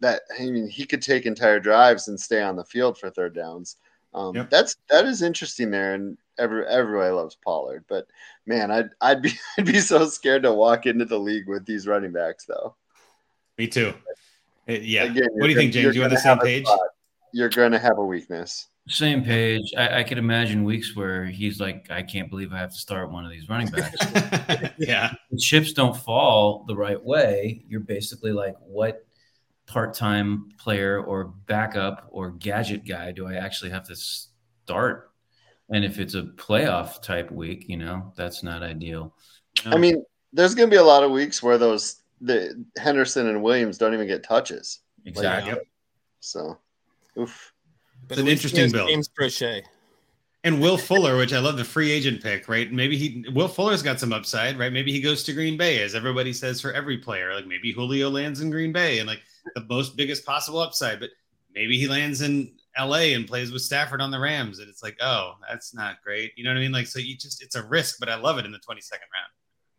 that 0.00 0.22
I 0.38 0.44
mean 0.50 0.68
he 0.68 0.84
could 0.84 1.02
take 1.02 1.26
entire 1.26 1.58
drives 1.60 2.08
and 2.08 2.20
stay 2.20 2.42
on 2.42 2.56
the 2.56 2.64
field 2.64 2.98
for 2.98 3.10
third 3.10 3.34
downs. 3.34 3.76
Um, 4.14 4.34
Yep. 4.34 4.50
That's 4.50 4.76
that 4.90 5.04
is 5.04 5.22
interesting 5.22 5.70
there, 5.70 5.94
and 5.94 6.16
every 6.38 6.66
everybody 6.66 7.10
loves 7.10 7.36
Pollard. 7.44 7.84
But 7.88 8.06
man, 8.46 8.70
I'd 8.70 8.90
I'd 9.00 9.22
be 9.22 9.32
I'd 9.58 9.66
be 9.66 9.80
so 9.80 10.06
scared 10.08 10.42
to 10.44 10.52
walk 10.52 10.86
into 10.86 11.04
the 11.04 11.18
league 11.18 11.48
with 11.48 11.66
these 11.66 11.86
running 11.86 12.12
backs 12.12 12.44
though. 12.46 12.76
me 13.58 13.68
too. 13.68 13.94
Yeah. 14.66 15.04
Again, 15.04 15.28
what 15.32 15.46
do 15.46 15.52
you 15.52 15.54
you're 15.54 15.60
think, 15.60 15.72
James? 15.72 15.96
You 15.96 16.04
on 16.04 16.10
the 16.10 16.18
same 16.18 16.38
page? 16.38 16.64
spot. 16.66 16.80
You're 17.32 17.48
going 17.50 17.72
to 17.72 17.78
have 17.78 17.98
a 17.98 18.04
weakness. 18.04 18.68
Same 18.88 19.24
page. 19.24 19.72
I, 19.76 19.98
I 19.98 20.02
could 20.04 20.18
imagine 20.18 20.62
weeks 20.62 20.94
where 20.94 21.24
he's 21.24 21.58
like, 21.60 21.90
I 21.90 22.02
can't 22.02 22.30
believe 22.30 22.52
I 22.52 22.58
have 22.58 22.72
to 22.72 22.78
start 22.78 23.10
one 23.10 23.24
of 23.24 23.32
these 23.32 23.48
running 23.48 23.68
backs. 23.68 23.96
yeah. 24.78 25.12
the 25.30 25.38
chips 25.38 25.72
don't 25.72 25.96
fall 25.96 26.64
the 26.68 26.76
right 26.76 27.02
way, 27.02 27.64
you're 27.68 27.80
basically 27.80 28.32
like, 28.32 28.54
what 28.60 29.04
part-time 29.66 30.50
player 30.56 31.02
or 31.02 31.24
backup 31.24 32.06
or 32.10 32.30
gadget 32.30 32.86
guy 32.86 33.10
do 33.10 33.26
I 33.26 33.34
actually 33.34 33.70
have 33.70 33.86
to 33.88 33.96
start? 33.96 35.10
And 35.68 35.84
if 35.84 35.98
it's 35.98 36.14
a 36.14 36.22
playoff 36.22 37.02
type 37.02 37.32
week, 37.32 37.68
you 37.68 37.76
know, 37.76 38.12
that's 38.16 38.44
not 38.44 38.62
ideal. 38.62 39.14
I 39.64 39.70
um, 39.70 39.80
mean, 39.80 40.04
there's 40.32 40.54
going 40.54 40.70
to 40.70 40.74
be 40.74 40.78
a 40.78 40.84
lot 40.84 41.02
of 41.02 41.10
weeks 41.10 41.42
where 41.42 41.58
those 41.58 42.02
the 42.20 42.64
Henderson 42.78 43.26
and 43.26 43.42
Williams 43.42 43.78
don't 43.78 43.94
even 43.94 44.06
get 44.06 44.22
touches. 44.22 44.80
exactly. 45.04 45.52
Yep. 45.52 45.66
So, 46.20 46.58
oof. 47.18 47.52
But 48.08 48.18
It's 48.18 48.22
an 48.22 48.28
interesting 48.28 48.70
build. 48.70 48.88
James 48.88 49.08
Crochet. 49.08 49.64
And 50.44 50.60
Will 50.60 50.78
Fuller, 50.78 51.16
which 51.16 51.32
I 51.32 51.40
love 51.40 51.56
the 51.56 51.64
free 51.64 51.90
agent 51.90 52.22
pick, 52.22 52.48
right? 52.48 52.70
Maybe 52.70 52.96
he 52.96 53.24
Will 53.32 53.48
Fuller's 53.48 53.82
got 53.82 53.98
some 53.98 54.12
upside, 54.12 54.56
right? 54.58 54.72
Maybe 54.72 54.92
he 54.92 55.00
goes 55.00 55.24
to 55.24 55.32
Green 55.32 55.56
Bay, 55.56 55.82
as 55.82 55.96
everybody 55.96 56.32
says 56.32 56.60
for 56.60 56.72
every 56.72 56.98
player. 56.98 57.34
Like 57.34 57.46
maybe 57.46 57.72
Julio 57.72 58.10
lands 58.10 58.40
in 58.40 58.50
Green 58.50 58.72
Bay 58.72 59.00
and 59.00 59.08
like 59.08 59.22
the 59.56 59.64
most 59.68 59.96
biggest 59.96 60.24
possible 60.24 60.60
upside, 60.60 61.00
but 61.00 61.10
maybe 61.52 61.76
he 61.78 61.88
lands 61.88 62.20
in 62.20 62.52
LA 62.78 63.14
and 63.14 63.26
plays 63.26 63.50
with 63.50 63.62
Stafford 63.62 64.00
on 64.00 64.12
the 64.12 64.20
Rams. 64.20 64.60
And 64.60 64.68
it's 64.68 64.84
like, 64.84 64.96
oh, 65.00 65.34
that's 65.48 65.74
not 65.74 66.02
great. 66.04 66.32
You 66.36 66.44
know 66.44 66.50
what 66.50 66.58
I 66.58 66.60
mean? 66.60 66.72
Like, 66.72 66.86
so 66.86 67.00
you 67.00 67.16
just 67.16 67.42
it's 67.42 67.56
a 67.56 67.66
risk, 67.66 67.96
but 67.98 68.08
I 68.08 68.14
love 68.14 68.38
it 68.38 68.44
in 68.44 68.52
the 68.52 68.58
22nd 68.58 68.92
round. 68.92 69.32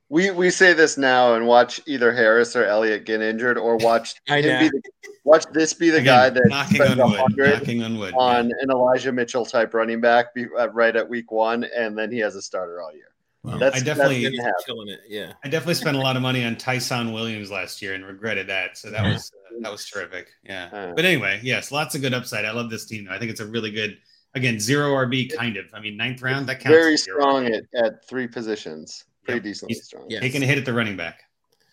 We 0.09 0.31
we 0.31 0.49
say 0.49 0.73
this 0.73 0.97
now 0.97 1.33
and 1.35 1.45
watch 1.47 1.81
either 1.85 2.13
Harris 2.13 2.55
or 2.55 2.63
Elliott 2.63 3.05
get 3.05 3.21
injured, 3.21 3.57
or 3.57 3.75
watch 3.77 4.15
I 4.29 4.41
him 4.41 4.45
know. 4.47 4.59
be 4.59 4.69
the, 4.69 4.81
watch 5.25 5.45
this 5.53 5.73
be 5.73 5.89
the 5.89 5.97
Again, 5.97 6.05
guy 6.05 6.29
that 6.29 6.43
knocking 6.47 6.75
spends 6.77 6.99
on 6.99 7.11
wood, 7.11 7.33
knocking 7.37 7.83
on 7.83 7.97
wood. 7.97 8.13
on 8.15 8.49
Yeah. 8.49 8.55
an 8.61 8.71
Elijah 8.71 9.11
Mitchell 9.11 9.45
type 9.45 9.73
running 9.73 9.99
back 9.99 10.33
be, 10.33 10.45
uh, 10.57 10.69
right 10.69 10.95
at 10.95 11.07
week 11.09 11.31
one, 11.31 11.65
and 11.75 11.97
then 11.97 12.09
he 12.11 12.19
has 12.19 12.35
a 12.35 12.41
starter 12.41 12.81
all 12.81 12.93
year. 12.93 13.09
Well, 13.43 13.57
That's 13.59 13.77
I 13.81 13.83
definitely 13.83 14.23
that's 14.23 14.35
He's 14.35 14.65
killing 14.65 14.89
it. 14.89 14.99
Yeah. 15.07 15.33
I 15.43 15.47
definitely 15.49 15.75
spent 15.75 15.95
a 15.95 15.99
lot 16.01 16.15
of 16.17 16.21
money 16.21 16.43
on 16.43 16.55
Ty'Son 16.57 17.13
Williams 17.13 17.49
last 17.51 17.81
year 17.81 17.93
and 17.93 18.05
regretted 18.05 18.47
that. 18.47 18.77
So 18.77 18.89
that 18.91 19.03
Yeah. 19.03 19.13
was 19.13 19.31
uh, 19.33 19.59
that 19.61 19.71
was 19.71 19.85
terrific. 19.85 20.27
Yeah. 20.43 20.69
Uh, 20.71 20.93
But 20.93 21.05
anyway, 21.05 21.39
yes, 21.43 21.71
lots 21.71 21.95
of 21.95 22.01
good 22.01 22.13
upside. 22.13 22.43
I 22.45 22.51
love 22.51 22.69
this 22.69 22.85
team. 22.85 23.07
I 23.09 23.17
think 23.19 23.31
it's 23.31 23.39
a 23.39 23.45
really 23.45 23.71
good, 23.71 23.97
again, 24.35 24.59
zero 24.59 24.91
RB 24.95 25.33
kind 25.33 25.55
of. 25.57 25.65
I 25.73 25.79
mean, 25.79 25.95
ninth 25.97 26.21
round 26.21 26.47
that 26.47 26.59
counts. 26.59 26.75
very 26.77 26.97
strong 26.97 27.45
at, 27.47 27.63
at 27.75 28.05
three 28.07 28.27
positions, 28.27 29.05
pretty 29.27 29.37
Yep. 29.39 29.43
decently 29.43 29.73
He's- 29.75 29.85
strong. 29.85 30.05
Yeah. 30.09 30.19
taking 30.21 30.41
a 30.43 30.45
hit 30.45 30.57
at 30.57 30.65
the 30.65 30.73
running 30.73 30.97
back. 30.97 31.21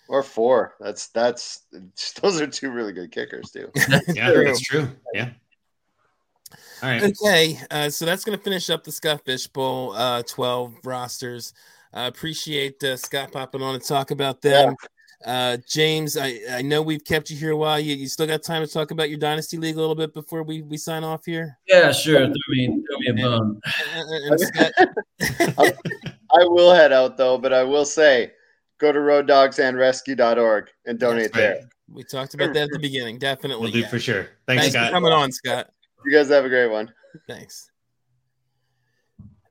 Or 0.08 0.22
four. 0.22 0.74
That's 0.80 1.06
that's 1.08 1.62
those 2.22 2.40
are 2.40 2.46
two 2.46 2.70
really 2.70 2.92
good 2.92 3.10
kickers 3.10 3.50
too. 3.50 3.70
Yeah, 4.08 4.32
True. 4.32 4.44
that's 4.44 4.60
true. 4.60 4.88
Yeah. 5.14 5.30
All 6.82 6.90
right. 6.90 7.02
Okay, 7.02 7.58
uh, 7.70 7.88
so 7.88 8.04
that's 8.04 8.24
going 8.24 8.36
to 8.36 8.44
finish 8.44 8.68
up 8.68 8.84
the 8.84 8.92
Scott 8.92 9.22
Fish 9.24 9.46
Bowl 9.46 9.92
uh, 9.92 10.22
12 10.22 10.74
rosters. 10.84 11.54
I 11.92 12.06
appreciate 12.06 12.82
uh, 12.84 12.96
Scott 12.96 13.32
popping 13.32 13.62
on 13.62 13.78
to 13.80 13.84
talk 13.86 14.10
about 14.10 14.42
them. 14.42 14.74
Uh, 15.24 15.56
James, 15.66 16.18
I, 16.18 16.38
I 16.50 16.60
know 16.62 16.82
we've 16.82 17.02
kept 17.04 17.30
you 17.30 17.36
here 17.38 17.52
a 17.52 17.56
while. 17.56 17.80
You, 17.80 17.94
you 17.96 18.06
still 18.08 18.26
got 18.26 18.42
time 18.42 18.64
to 18.66 18.70
talk 18.70 18.90
about 18.90 19.08
your 19.08 19.18
Dynasty 19.18 19.56
League 19.56 19.76
a 19.76 19.80
little 19.80 19.94
bit 19.94 20.12
before 20.12 20.42
we, 20.42 20.60
we 20.62 20.76
sign 20.76 21.02
off 21.02 21.24
here? 21.24 21.56
Yeah, 21.66 21.90
sure. 21.92 22.18
Throw 22.18 22.32
me, 22.50 22.82
throw 22.86 22.98
me 22.98 23.08
a 23.08 23.14
bone. 23.14 23.60
Scott, 26.34 26.42
I 26.42 26.48
will 26.48 26.74
head 26.74 26.92
out 26.92 27.16
though, 27.16 27.38
but 27.38 27.52
I 27.52 27.62
will 27.62 27.84
say 27.84 28.32
go 28.78 28.92
to 28.92 28.98
roaddogsandrescue.org 28.98 30.70
and 30.86 30.98
donate 30.98 31.22
right. 31.22 31.32
there. 31.34 31.60
we 31.88 32.02
talked 32.04 32.34
about 32.34 32.52
that 32.54 32.64
at 32.64 32.70
the 32.70 32.78
beginning. 32.78 33.18
Definitely. 33.18 33.62
We'll 33.62 33.72
do 33.72 33.80
yeah. 33.80 33.88
for 33.88 33.98
sure. 33.98 34.28
Thanks, 34.46 34.72
Thanks 34.72 34.76
for 34.76 34.92
coming 34.92 35.12
on, 35.12 35.32
Scott. 35.32 35.70
You 36.04 36.12
guys 36.12 36.28
have 36.28 36.44
a 36.44 36.48
great 36.48 36.70
one. 36.70 36.92
Thanks. 37.28 37.70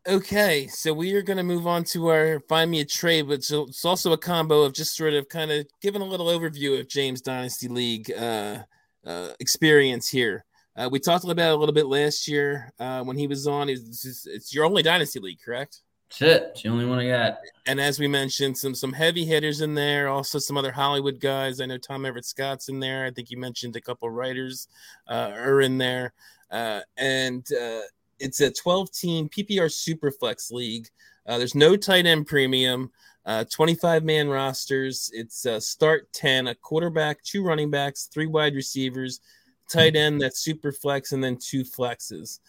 Okay, 0.05 0.67
so 0.67 0.93
we 0.93 1.13
are 1.13 1.21
going 1.21 1.37
to 1.37 1.43
move 1.43 1.65
on 1.65 1.85
to 1.85 2.09
our 2.09 2.41
find 2.49 2.69
me 2.69 2.81
a 2.81 2.85
trade, 2.85 3.29
but 3.29 3.41
so 3.41 3.67
it's 3.67 3.85
also 3.85 4.11
a 4.11 4.17
combo 4.17 4.63
of 4.63 4.73
just 4.73 4.97
sort 4.97 5.13
of 5.13 5.29
kind 5.29 5.49
of 5.49 5.65
giving 5.81 6.01
a 6.01 6.05
little 6.05 6.27
overview 6.27 6.77
of 6.77 6.89
James 6.89 7.21
Dynasty 7.21 7.69
League 7.69 8.11
uh, 8.11 8.57
uh, 9.05 9.29
experience 9.39 10.09
here. 10.09 10.43
Uh, 10.75 10.89
we 10.91 10.99
talked 10.99 11.23
about 11.23 11.51
it 11.51 11.53
a 11.53 11.55
little 11.55 11.73
bit 11.73 11.85
last 11.85 12.27
year 12.27 12.73
uh, 12.79 13.01
when 13.03 13.17
he 13.17 13.27
was 13.27 13.47
on. 13.47 13.69
It's, 13.69 14.05
it's, 14.05 14.27
it's 14.27 14.53
your 14.53 14.65
only 14.65 14.83
Dynasty 14.83 15.21
League, 15.21 15.39
correct? 15.39 15.83
That's 16.19 16.21
it. 16.21 16.47
It's 16.51 16.61
the 16.61 16.69
only 16.69 16.85
one 16.85 16.99
I 16.99 17.07
got. 17.07 17.39
And 17.65 17.79
as 17.79 17.99
we 17.99 18.07
mentioned, 18.07 18.57
some 18.57 18.75
some 18.75 18.93
heavy 18.93 19.25
hitters 19.25 19.61
in 19.61 19.73
there, 19.73 20.09
also 20.09 20.37
some 20.37 20.57
other 20.57 20.71
Hollywood 20.71 21.19
guys. 21.19 21.59
I 21.59 21.65
know 21.65 21.77
Tom 21.77 22.05
Everett 22.05 22.25
Scott's 22.25 22.69
in 22.69 22.79
there. 22.79 23.05
I 23.05 23.11
think 23.11 23.31
you 23.31 23.37
mentioned 23.37 23.75
a 23.75 23.81
couple 23.81 24.09
writers 24.09 24.67
uh, 25.07 25.31
are 25.33 25.61
in 25.61 25.77
there, 25.79 26.13
uh, 26.51 26.81
and 26.97 27.47
uh, 27.59 27.81
it's 28.19 28.41
a 28.41 28.51
12 28.51 28.91
team 28.91 29.29
PPR 29.29 29.69
Superflex 29.69 30.51
league. 30.51 30.87
Uh, 31.25 31.37
there's 31.39 31.55
no 31.55 31.75
tight 31.75 32.05
end 32.05 32.27
premium, 32.27 32.91
uh, 33.25 33.45
25 33.45 34.03
man 34.03 34.29
rosters. 34.29 35.09
It's 35.13 35.45
uh, 35.45 35.59
start 35.59 36.11
10, 36.13 36.47
a 36.47 36.55
quarterback, 36.55 37.23
two 37.23 37.43
running 37.43 37.71
backs, 37.71 38.05
three 38.05 38.27
wide 38.27 38.53
receivers, 38.53 39.19
tight 39.67 39.95
end 39.95 40.21
that's 40.21 40.41
super 40.41 40.71
flex, 40.71 41.11
and 41.11 41.23
then 41.23 41.37
two 41.37 41.63
flexes. 41.63 42.39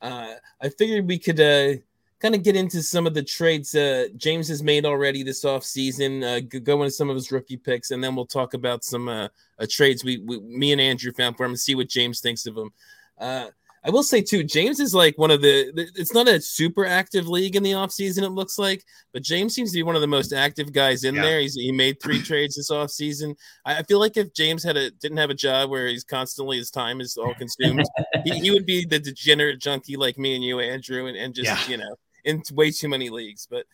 Uh, 0.00 0.34
I 0.60 0.68
figured 0.70 1.06
we 1.06 1.18
could 1.18 1.38
uh, 1.38 1.74
kind 2.22 2.34
of 2.36 2.42
get 2.44 2.54
into 2.56 2.82
some 2.82 3.06
of 3.06 3.14
the 3.14 3.22
trades 3.22 3.74
uh, 3.74 4.06
James 4.16 4.46
has 4.48 4.62
made 4.62 4.86
already 4.86 5.22
this 5.24 5.44
offseason, 5.44 6.22
uh, 6.22 6.60
go 6.60 6.82
into 6.82 6.92
some 6.92 7.10
of 7.10 7.16
his 7.16 7.32
rookie 7.32 7.56
picks, 7.56 7.90
and 7.90 8.02
then 8.02 8.14
we'll 8.14 8.24
talk 8.26 8.54
about 8.54 8.84
some 8.84 9.08
uh, 9.08 9.28
uh, 9.58 9.66
trades 9.68 10.04
we, 10.04 10.18
we, 10.18 10.38
me 10.40 10.70
and 10.72 10.80
Andrew 10.80 11.12
found 11.12 11.36
for 11.36 11.44
him 11.44 11.50
and 11.52 11.60
see 11.60 11.74
what 11.74 11.88
James 11.88 12.20
thinks 12.20 12.46
of 12.46 12.54
them. 12.54 12.70
Uh, 13.18 13.48
I 13.84 13.90
will 13.90 14.04
say 14.04 14.22
too, 14.22 14.44
James 14.44 14.78
is 14.78 14.94
like 14.94 15.18
one 15.18 15.32
of 15.32 15.42
the. 15.42 15.72
the- 15.74 15.90
It's 15.96 16.14
not 16.14 16.28
a 16.28 16.40
super 16.40 16.86
active 16.86 17.26
league 17.26 17.56
in 17.56 17.64
the 17.64 17.72
offseason, 17.72 18.22
it 18.22 18.28
looks 18.30 18.56
like, 18.56 18.84
but 19.12 19.24
James 19.24 19.56
seems 19.56 19.72
to 19.72 19.78
be 19.78 19.82
one 19.82 19.96
of 19.96 20.00
the 20.00 20.06
most 20.06 20.32
active 20.32 20.72
guys 20.72 21.02
in 21.02 21.16
Yeah. 21.16 21.22
there. 21.22 21.40
He's 21.40 21.56
he 21.56 21.72
made 21.72 22.00
three 22.00 22.22
trades 22.30 22.54
this 22.54 22.70
offseason. 22.70 23.34
I, 23.64 23.78
I 23.78 23.82
feel 23.82 23.98
like 23.98 24.16
if 24.16 24.32
James 24.34 24.62
had 24.62 24.76
a 24.76 24.92
didn't 24.92 25.18
have 25.18 25.30
a 25.30 25.34
job 25.34 25.68
where 25.68 25.88
he's 25.88 26.04
constantly 26.04 26.58
his 26.58 26.70
time 26.70 27.00
is 27.00 27.16
all 27.16 27.34
consumed, 27.34 27.82
he, 28.24 28.38
he 28.38 28.50
would 28.52 28.66
be 28.66 28.84
the 28.84 29.00
degenerate 29.00 29.58
junkie 29.58 29.96
like 29.96 30.16
me 30.16 30.36
and 30.36 30.44
you, 30.44 30.60
Andrew, 30.60 31.06
and, 31.06 31.16
and 31.16 31.34
just 31.34 31.46
Yeah. 31.48 31.68
you 31.68 31.76
know 31.78 31.96
in 32.24 32.42
way 32.52 32.70
too 32.70 32.88
many 32.88 33.10
leagues. 33.10 33.46
But 33.50 33.66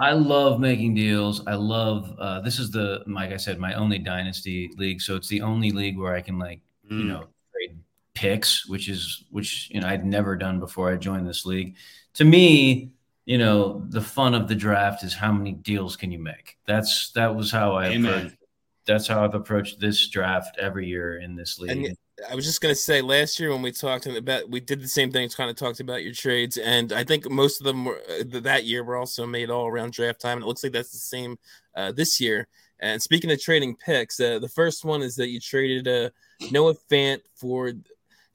I 0.00 0.12
love 0.12 0.60
making 0.60 0.94
deals. 0.94 1.46
I 1.46 1.54
love 1.54 2.14
uh, 2.18 2.40
this 2.40 2.58
is 2.58 2.70
the 2.70 3.02
like 3.06 3.32
I 3.32 3.36
said, 3.36 3.58
my 3.58 3.74
only 3.74 3.98
dynasty 3.98 4.70
league. 4.76 5.00
So 5.00 5.16
it's 5.16 5.28
the 5.28 5.42
only 5.42 5.70
league 5.70 5.98
where 5.98 6.14
I 6.14 6.20
can 6.20 6.38
like 6.38 6.60
you 6.88 7.04
Mm. 7.04 7.08
know 7.08 7.24
trade 7.52 7.78
picks, 8.14 8.66
which 8.66 8.88
is 8.88 9.24
which 9.30 9.68
you 9.70 9.80
know 9.80 9.86
I'd 9.88 10.04
never 10.04 10.36
done 10.36 10.58
before 10.60 10.90
I 10.90 10.96
joined 10.96 11.28
this 11.28 11.46
league. 11.46 11.76
To 12.14 12.24
me, 12.24 12.90
you 13.24 13.38
know, 13.38 13.84
the 13.88 14.00
fun 14.00 14.34
of 14.34 14.48
the 14.48 14.54
draft 14.54 15.04
is 15.04 15.14
how 15.14 15.32
many 15.32 15.52
deals 15.52 15.96
can 15.96 16.10
you 16.10 16.18
make. 16.18 16.58
That's 16.66 17.12
that 17.12 17.34
was 17.34 17.50
how 17.50 17.72
I 17.74 17.86
Amen. 17.88 18.12
approached. 18.12 18.36
That's 18.84 19.06
how 19.06 19.22
I've 19.24 19.34
approached 19.34 19.78
this 19.78 20.08
draft 20.08 20.58
every 20.58 20.88
year 20.88 21.18
in 21.18 21.36
this 21.36 21.58
league. 21.60 21.86
And 21.86 21.96
I 22.30 22.34
was 22.34 22.44
just 22.44 22.60
gonna 22.60 22.74
say 22.74 23.00
last 23.00 23.40
year 23.40 23.50
when 23.50 23.62
we 23.62 23.72
talked 23.72 24.06
about 24.06 24.48
we 24.48 24.60
did 24.60 24.80
the 24.80 24.88
same 24.88 25.10
thing, 25.10 25.28
kind 25.30 25.50
of 25.50 25.56
talked 25.56 25.80
about 25.80 26.02
your 26.02 26.12
trades, 26.12 26.56
and 26.56 26.92
I 26.92 27.04
think 27.04 27.30
most 27.30 27.60
of 27.60 27.64
them 27.64 27.84
were 27.84 28.00
uh, 28.08 28.40
that 28.40 28.64
year 28.64 28.84
were 28.84 28.96
also 28.96 29.26
made 29.26 29.50
all 29.50 29.66
around 29.66 29.92
draft 29.92 30.20
time. 30.20 30.38
And 30.38 30.44
it 30.44 30.46
looks 30.46 30.62
like 30.62 30.72
that's 30.72 30.92
the 30.92 30.98
same 30.98 31.38
uh, 31.74 31.92
this 31.92 32.20
year. 32.20 32.48
And 32.80 33.00
speaking 33.00 33.30
of 33.30 33.40
trading 33.40 33.76
picks, 33.76 34.18
uh, 34.20 34.38
the 34.40 34.48
first 34.48 34.84
one 34.84 35.02
is 35.02 35.16
that 35.16 35.28
you 35.28 35.38
traded 35.40 35.86
uh, 35.86 36.10
Noah 36.50 36.74
Fant 36.90 37.20
for 37.34 37.72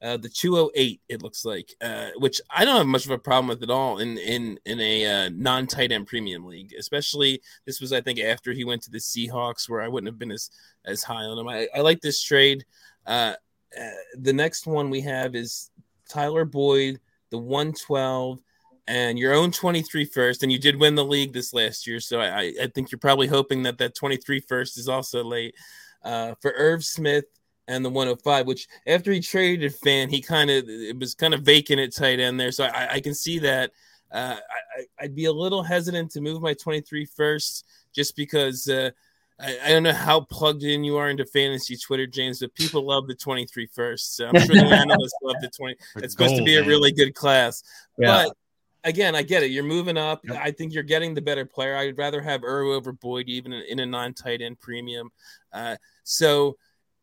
uh, 0.01 0.17
the 0.17 0.29
208. 0.29 1.01
It 1.09 1.21
looks 1.21 1.43
like, 1.43 1.75
uh, 1.81 2.09
which 2.17 2.39
I 2.49 2.63
don't 2.63 2.77
have 2.77 2.87
much 2.87 3.05
of 3.05 3.11
a 3.11 3.17
problem 3.17 3.47
with 3.47 3.63
at 3.63 3.69
all 3.69 3.99
in 3.99 4.17
in 4.17 4.59
in 4.65 4.79
a 4.79 5.29
non 5.29 5.67
tight 5.67 5.91
end 5.91 6.07
premium 6.07 6.45
league. 6.45 6.73
Especially 6.77 7.41
this 7.65 7.81
was 7.81 7.91
I 7.93 8.01
think 8.01 8.19
after 8.19 8.53
he 8.53 8.63
went 8.63 8.83
to 8.83 8.91
the 8.91 8.99
Seahawks, 8.99 9.69
where 9.69 9.81
I 9.81 9.87
wouldn't 9.87 10.07
have 10.07 10.19
been 10.19 10.31
as 10.31 10.49
as 10.85 11.03
high 11.03 11.23
on 11.23 11.37
him. 11.37 11.47
I, 11.47 11.67
I 11.75 11.81
like 11.81 12.01
this 12.01 12.21
trade. 12.21 12.65
Uh, 13.05 13.33
uh, 13.79 13.89
the 14.19 14.33
next 14.33 14.67
one 14.67 14.89
we 14.89 15.01
have 15.01 15.35
is 15.35 15.71
Tyler 16.09 16.45
Boyd, 16.45 16.99
the 17.31 17.37
112, 17.37 18.39
and 18.87 19.19
your 19.19 19.33
own 19.33 19.51
23 19.51 20.05
first. 20.05 20.43
And 20.43 20.51
you 20.51 20.59
did 20.59 20.79
win 20.79 20.95
the 20.95 21.03
league 21.03 21.33
this 21.33 21.53
last 21.53 21.85
year. 21.85 21.99
So 21.99 22.19
I, 22.19 22.53
I- 22.61 22.67
think 22.73 22.91
you're 22.91 22.99
probably 22.99 23.27
hoping 23.27 23.63
that 23.63 23.77
that 23.79 23.95
23 23.95 24.39
first 24.41 24.77
is 24.77 24.87
also 24.87 25.23
late 25.23 25.55
uh, 26.03 26.35
for 26.41 26.53
Irv 26.55 26.83
Smith 26.85 27.25
and 27.67 27.83
the 27.83 27.89
105, 27.89 28.47
which 28.47 28.67
after 28.85 29.11
he 29.11 29.19
traded 29.19 29.73
Fant, 29.73 30.09
he 30.09 30.21
kind 30.21 30.49
of 30.49 30.63
it 30.69 30.97
was 30.97 31.13
kind 31.13 31.33
of 31.33 31.41
vacant 31.41 31.81
at 31.81 31.93
tight 31.93 32.19
end 32.19 32.39
there. 32.39 32.51
So 32.51 32.65
I, 32.65 32.93
I 32.93 32.99
can 33.01 33.13
see 33.13 33.39
that. 33.39 33.71
Uh, 34.09 34.37
I, 34.79 35.03
I'd 35.03 35.15
be 35.15 35.25
a 35.25 35.33
little 35.33 35.63
hesitant 35.63 36.11
to 36.11 36.21
move 36.21 36.41
my 36.41 36.53
23 36.53 37.05
first 37.05 37.65
just 37.93 38.15
because. 38.15 38.69
Uh, 38.69 38.91
I, 39.39 39.57
I 39.65 39.69
don't 39.69 39.83
know 39.83 39.93
how 39.93 40.21
plugged 40.21 40.63
in 40.63 40.83
you 40.83 40.97
are 40.97 41.09
into 41.09 41.25
fantasy 41.25 41.77
Twitter, 41.77 42.07
James, 42.07 42.39
but 42.39 42.53
people 42.55 42.83
love 42.83 43.07
the 43.07 43.15
23 43.15 43.67
first. 43.67 44.15
So 44.15 44.27
I'm 44.27 44.39
sure 44.39 44.55
the 44.55 44.65
analysts 44.65 45.13
love 45.21 45.35
the 45.41 45.49
20. 45.49 45.75
For 45.93 45.99
It's 45.99 46.13
supposed 46.13 46.31
to 46.31 46.37
gold, 46.37 46.45
be 46.45 46.57
a 46.57 46.61
man. 46.61 46.69
really 46.69 46.91
good 46.91 47.13
class. 47.13 47.63
Yeah. 47.97 48.25
But 48.25 48.37
again, 48.83 49.15
I 49.15 49.21
get 49.21 49.43
it. 49.43 49.51
You're 49.51 49.63
moving 49.63 49.97
up. 49.97 50.21
Yep. 50.23 50.37
I 50.41 50.51
think 50.51 50.73
you're 50.73 50.83
getting 50.83 51.13
the 51.13 51.21
better 51.21 51.45
player. 51.45 51.75
I'd 51.75 51.97
rather 51.97 52.21
have 52.21 52.43
Irv 52.43 52.67
over 52.67 52.91
Boyd, 52.91 53.27
even 53.29 53.53
in, 53.53 53.63
in 53.63 53.79
a 53.79 53.85
non 53.85 54.13
tight 54.13 54.41
end 54.41 54.59
premium. 54.59 55.11
Uh, 55.53 55.75
so 56.03 56.57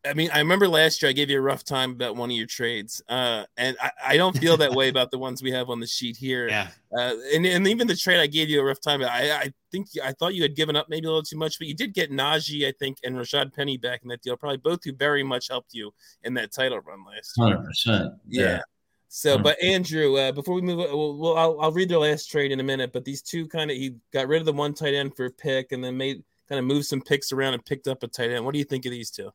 I 0.07 0.13
mean, 0.13 0.29
I 0.33 0.39
remember 0.39 0.67
last 0.67 1.01
year 1.01 1.09
I 1.09 1.13
gave 1.13 1.29
you 1.29 1.37
a 1.37 1.41
rough 1.41 1.63
time 1.63 1.91
about 1.91 2.15
one 2.15 2.29
of 2.29 2.35
your 2.35 2.47
trades, 2.47 3.01
uh, 3.09 3.45
and 3.57 3.75
I, 3.81 3.91
I, 4.05 4.17
don't 4.17 4.37
feel 4.37 4.57
that 4.57 4.71
way 4.71 4.89
about 4.89 5.11
the 5.11 5.17
ones 5.17 5.41
we 5.41 5.51
have 5.51 5.69
on 5.69 5.79
the 5.79 5.87
sheet 5.87 6.17
here. 6.17 6.49
Yeah, 6.55 6.69
uh, 6.97 7.13
and, 7.33 7.45
and 7.45 7.67
even 7.67 7.87
the 7.87 7.95
trade 7.95 8.21
I 8.21 8.27
gave 8.27 8.49
you 8.49 8.61
a 8.61 8.63
rough 8.63 8.79
time. 8.79 9.01
I, 9.03 9.31
I 9.31 9.53
think 9.71 9.87
I 10.01 10.13
thought 10.13 10.35
you 10.35 10.43
had 10.43 10.55
given 10.55 10.75
up 10.75 10.87
maybe 10.89 11.05
a 11.05 11.09
little 11.09 11.23
too 11.23 11.37
much, 11.37 11.59
but 11.59 11.67
you 11.67 11.73
did 11.73 11.93
get 11.93 12.11
Najee, 12.11 12.67
I 12.67 12.73
think, 12.79 12.97
and 13.03 13.15
Rashad 13.15 13.53
Penny 13.53 13.77
back 13.77 14.01
in 14.03 14.09
that 14.09 14.21
deal. 14.21 14.37
Probably 14.37 14.57
both 14.57 14.83
who 14.83 14.93
very 14.93 15.23
much 15.23 15.49
helped 15.49 15.73
you 15.73 15.91
in 16.23 16.33
that 16.35 16.53
title 16.53 16.79
run 16.79 17.03
last 17.03 17.33
year. 17.35 17.47
Hundred 17.47 17.65
percent. 17.65 18.13
Yeah. 18.27 18.61
So, 19.09 19.37
but 19.37 19.61
Andrew, 19.63 20.17
uh, 20.17 20.31
before 20.31 20.55
we 20.55 20.61
move, 20.61 20.77
we'll, 20.77 21.17
we'll 21.17 21.37
I'll, 21.37 21.59
I'll, 21.61 21.71
read 21.71 21.89
their 21.89 21.99
last 21.99 22.29
trade 22.29 22.51
in 22.51 22.59
a 22.59 22.63
minute. 22.63 22.91
But 22.93 23.05
these 23.05 23.21
two 23.21 23.47
kind 23.47 23.71
of 23.71 23.77
he 23.77 23.95
got 24.11 24.27
rid 24.27 24.41
of 24.41 24.45
the 24.45 24.53
one 24.53 24.73
tight 24.73 24.93
end 24.93 25.15
for 25.15 25.25
a 25.25 25.31
pick, 25.31 25.71
and 25.71 25.83
then 25.83 25.97
made 25.97 26.23
kind 26.47 26.59
of 26.59 26.65
moved 26.65 26.85
some 26.85 27.01
picks 27.01 27.31
around 27.31 27.53
and 27.53 27.65
picked 27.65 27.87
up 27.87 28.03
a 28.03 28.07
tight 28.07 28.31
end. 28.31 28.45
What 28.45 28.53
do 28.53 28.59
you 28.59 28.65
think 28.65 28.85
of 28.85 28.91
these 28.91 29.09
two? 29.09 29.31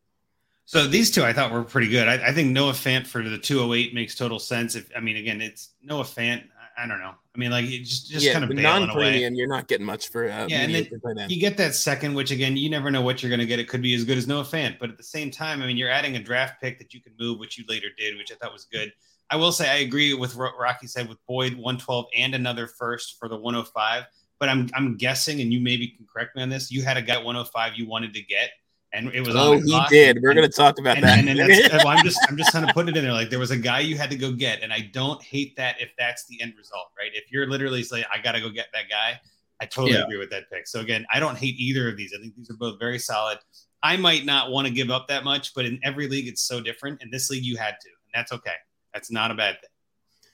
So 0.65 0.87
these 0.87 1.11
two 1.11 1.25
I 1.25 1.33
thought 1.33 1.53
were 1.53 1.65
pretty 1.65 1.89
good. 1.89 2.07
I, 2.07 2.29
I 2.29 2.33
think 2.33 2.51
Noah 2.51 2.73
Fant 2.73 3.07
for 3.07 3.23
the 3.23 3.39
208 3.39 3.95
makes 3.95 4.15
total 4.15 4.39
sense. 4.39 4.77
If 4.77 4.89
I 4.97 5.01
mean, 5.01 5.17
again, 5.17 5.41
it's 5.41 5.75
Noah 5.83 6.05
Fant. 6.05 6.45
I, 6.79 6.85
I 6.85 6.87
don't 6.87 7.01
know. 7.01 7.15
I 7.35 7.39
mean, 7.39 7.51
like 7.51 7.67
just 7.67 8.11
just 8.11 8.25
yeah, 8.25 8.33
kind 8.33 8.45
of 8.45 8.53
non-premium. 8.53 9.35
You're 9.35 9.49
not 9.49 9.67
getting 9.69 9.87
much 9.87 10.09
for 10.11 10.25
uh, 10.25 10.47
yeah, 10.49 10.61
and 10.61 10.75
then 10.75 11.29
you 11.29 11.41
get 11.41 11.57
that 11.57 11.75
second, 11.75 12.15
which 12.15 12.31
again, 12.31 12.57
you 12.57 12.71
never 12.71 12.91
know 12.91 13.03
what 13.03 13.23
you're 13.23 13.31
going 13.31 13.41
to 13.41 13.47
get. 13.47 13.59
It 13.59 13.69
could 13.69 13.83
be 13.83 13.95
as 13.95 14.05
good 14.05 14.19
as 14.19 14.27
Noah 14.27 14.45
Fant, 14.45 14.79
but 14.79 14.91
at 14.91 14.97
the 14.97 15.03
same 15.03 15.31
time, 15.31 15.63
I 15.63 15.67
mean, 15.67 15.77
you're 15.77 15.91
adding 15.91 16.17
a 16.17 16.23
draft 16.23 16.61
pick 16.61 16.79
that 16.79 16.95
you 16.95 17.01
can 17.01 17.13
move, 17.19 17.39
which 17.39 17.59
you 17.59 17.65
later 17.69 17.89
did, 17.99 18.17
which 18.17 18.31
I 18.33 18.37
thought 18.37 18.53
was 18.53 18.65
good. 18.65 18.93
I 19.31 19.37
will 19.37 19.53
say 19.53 19.71
I 19.71 19.77
agree 19.77 20.13
with 20.13 20.37
what 20.37 20.53
Rocky 20.59 20.89
said 20.89 21.09
with 21.09 21.19
Boyd 21.27 21.53
112 21.53 22.07
and 22.17 22.35
another 22.35 22.67
first 22.67 23.17
for 23.19 23.29
the 23.29 23.37
105. 23.37 24.05
But 24.41 24.49
I'm 24.49 24.69
I'm 24.75 24.97
guessing, 24.97 25.41
and 25.41 25.53
you 25.53 25.61
maybe 25.61 25.89
can 25.89 26.07
correct 26.13 26.35
me 26.35 26.43
on 26.43 26.49
this. 26.49 26.71
You 26.71 26.83
had 26.83 26.97
a 26.97 27.03
guy 27.03 27.17
105 27.17 27.75
you 27.75 27.87
wanted 27.87 28.15
to 28.15 28.23
get, 28.23 28.51
and 28.93 29.09
it 29.15 29.21
was 29.21 29.37
oh 29.37 29.59
he 29.59 29.81
did. 29.89 30.21
We're 30.23 30.35
going 30.35 30.49
to 30.49 30.55
talk 30.55 30.79
about 30.79 30.97
and, 30.97 31.05
that. 31.05 31.19
And, 31.19 31.29
and 31.29 31.73
well, 31.73 31.89
I'm 31.89 32.05
just 32.05 32.19
I'm 32.29 32.37
just 32.37 32.53
kind 32.53 32.69
of 32.69 32.75
putting 32.75 32.95
it 32.95 32.99
in 32.99 33.05
there. 33.05 33.13
Like 33.13 33.31
there 33.31 33.39
was 33.39 33.51
a 33.51 33.57
guy 33.57 33.81
you 33.81 33.97
had 33.97 34.11
to 34.11 34.17
go 34.17 34.33
get, 34.33 34.63
and 34.63 34.73
I 34.73 34.91
don't 34.93 35.23
hate 35.23 35.57
that 35.57 35.81
if 35.81 35.91
that's 35.99 36.27
the 36.27 36.41
end 36.41 36.55
result, 36.59 36.87
right? 36.99 37.11
If 37.15 37.31
you're 37.31 37.47
literally 37.47 37.83
saying 37.83 38.05
I 38.13 38.21
got 38.21 38.33
to 38.33 38.41
go 38.41 38.51
get 38.51 38.67
that 38.73 38.85
guy, 38.91 39.21
I 39.61 39.67
totally 39.67 39.95
yeah. 39.95 40.05
agree 40.05 40.17
with 40.17 40.31
that 40.31 40.51
pick. 40.51 40.67
So 40.67 40.81
again, 40.81 41.07
I 41.13 41.21
don't 41.21 41.37
hate 41.37 41.55
either 41.59 41.89
of 41.89 41.97
these. 41.97 42.13
I 42.17 42.21
think 42.21 42.35
these 42.35 42.51
are 42.51 42.57
both 42.57 42.79
very 42.81 42.99
solid. 42.99 43.39
I 43.83 43.97
might 43.97 44.25
not 44.25 44.51
want 44.51 44.67
to 44.67 44.73
give 44.73 44.91
up 44.91 45.09
that 45.09 45.25
much, 45.25 45.55
but 45.55 45.65
in 45.65 45.79
every 45.83 46.09
league 46.09 46.29
it's 46.29 46.43
so 46.43 46.61
different. 46.61 47.03
In 47.03 47.11
this 47.11 47.31
league, 47.31 47.45
you 47.45 47.57
had 47.57 47.77
to, 47.81 47.89
and 47.89 48.13
that's 48.15 48.33
okay. 48.33 48.55
That's 48.93 49.11
not 49.11 49.31
a 49.31 49.35
bad 49.35 49.55
thing. 49.61 49.71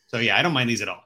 So 0.07 0.19
yeah, 0.19 0.39
I 0.39 0.43
don't 0.43 0.53
mind 0.53 0.71
these 0.71 0.83
at 0.83 0.89
all. 0.89 1.03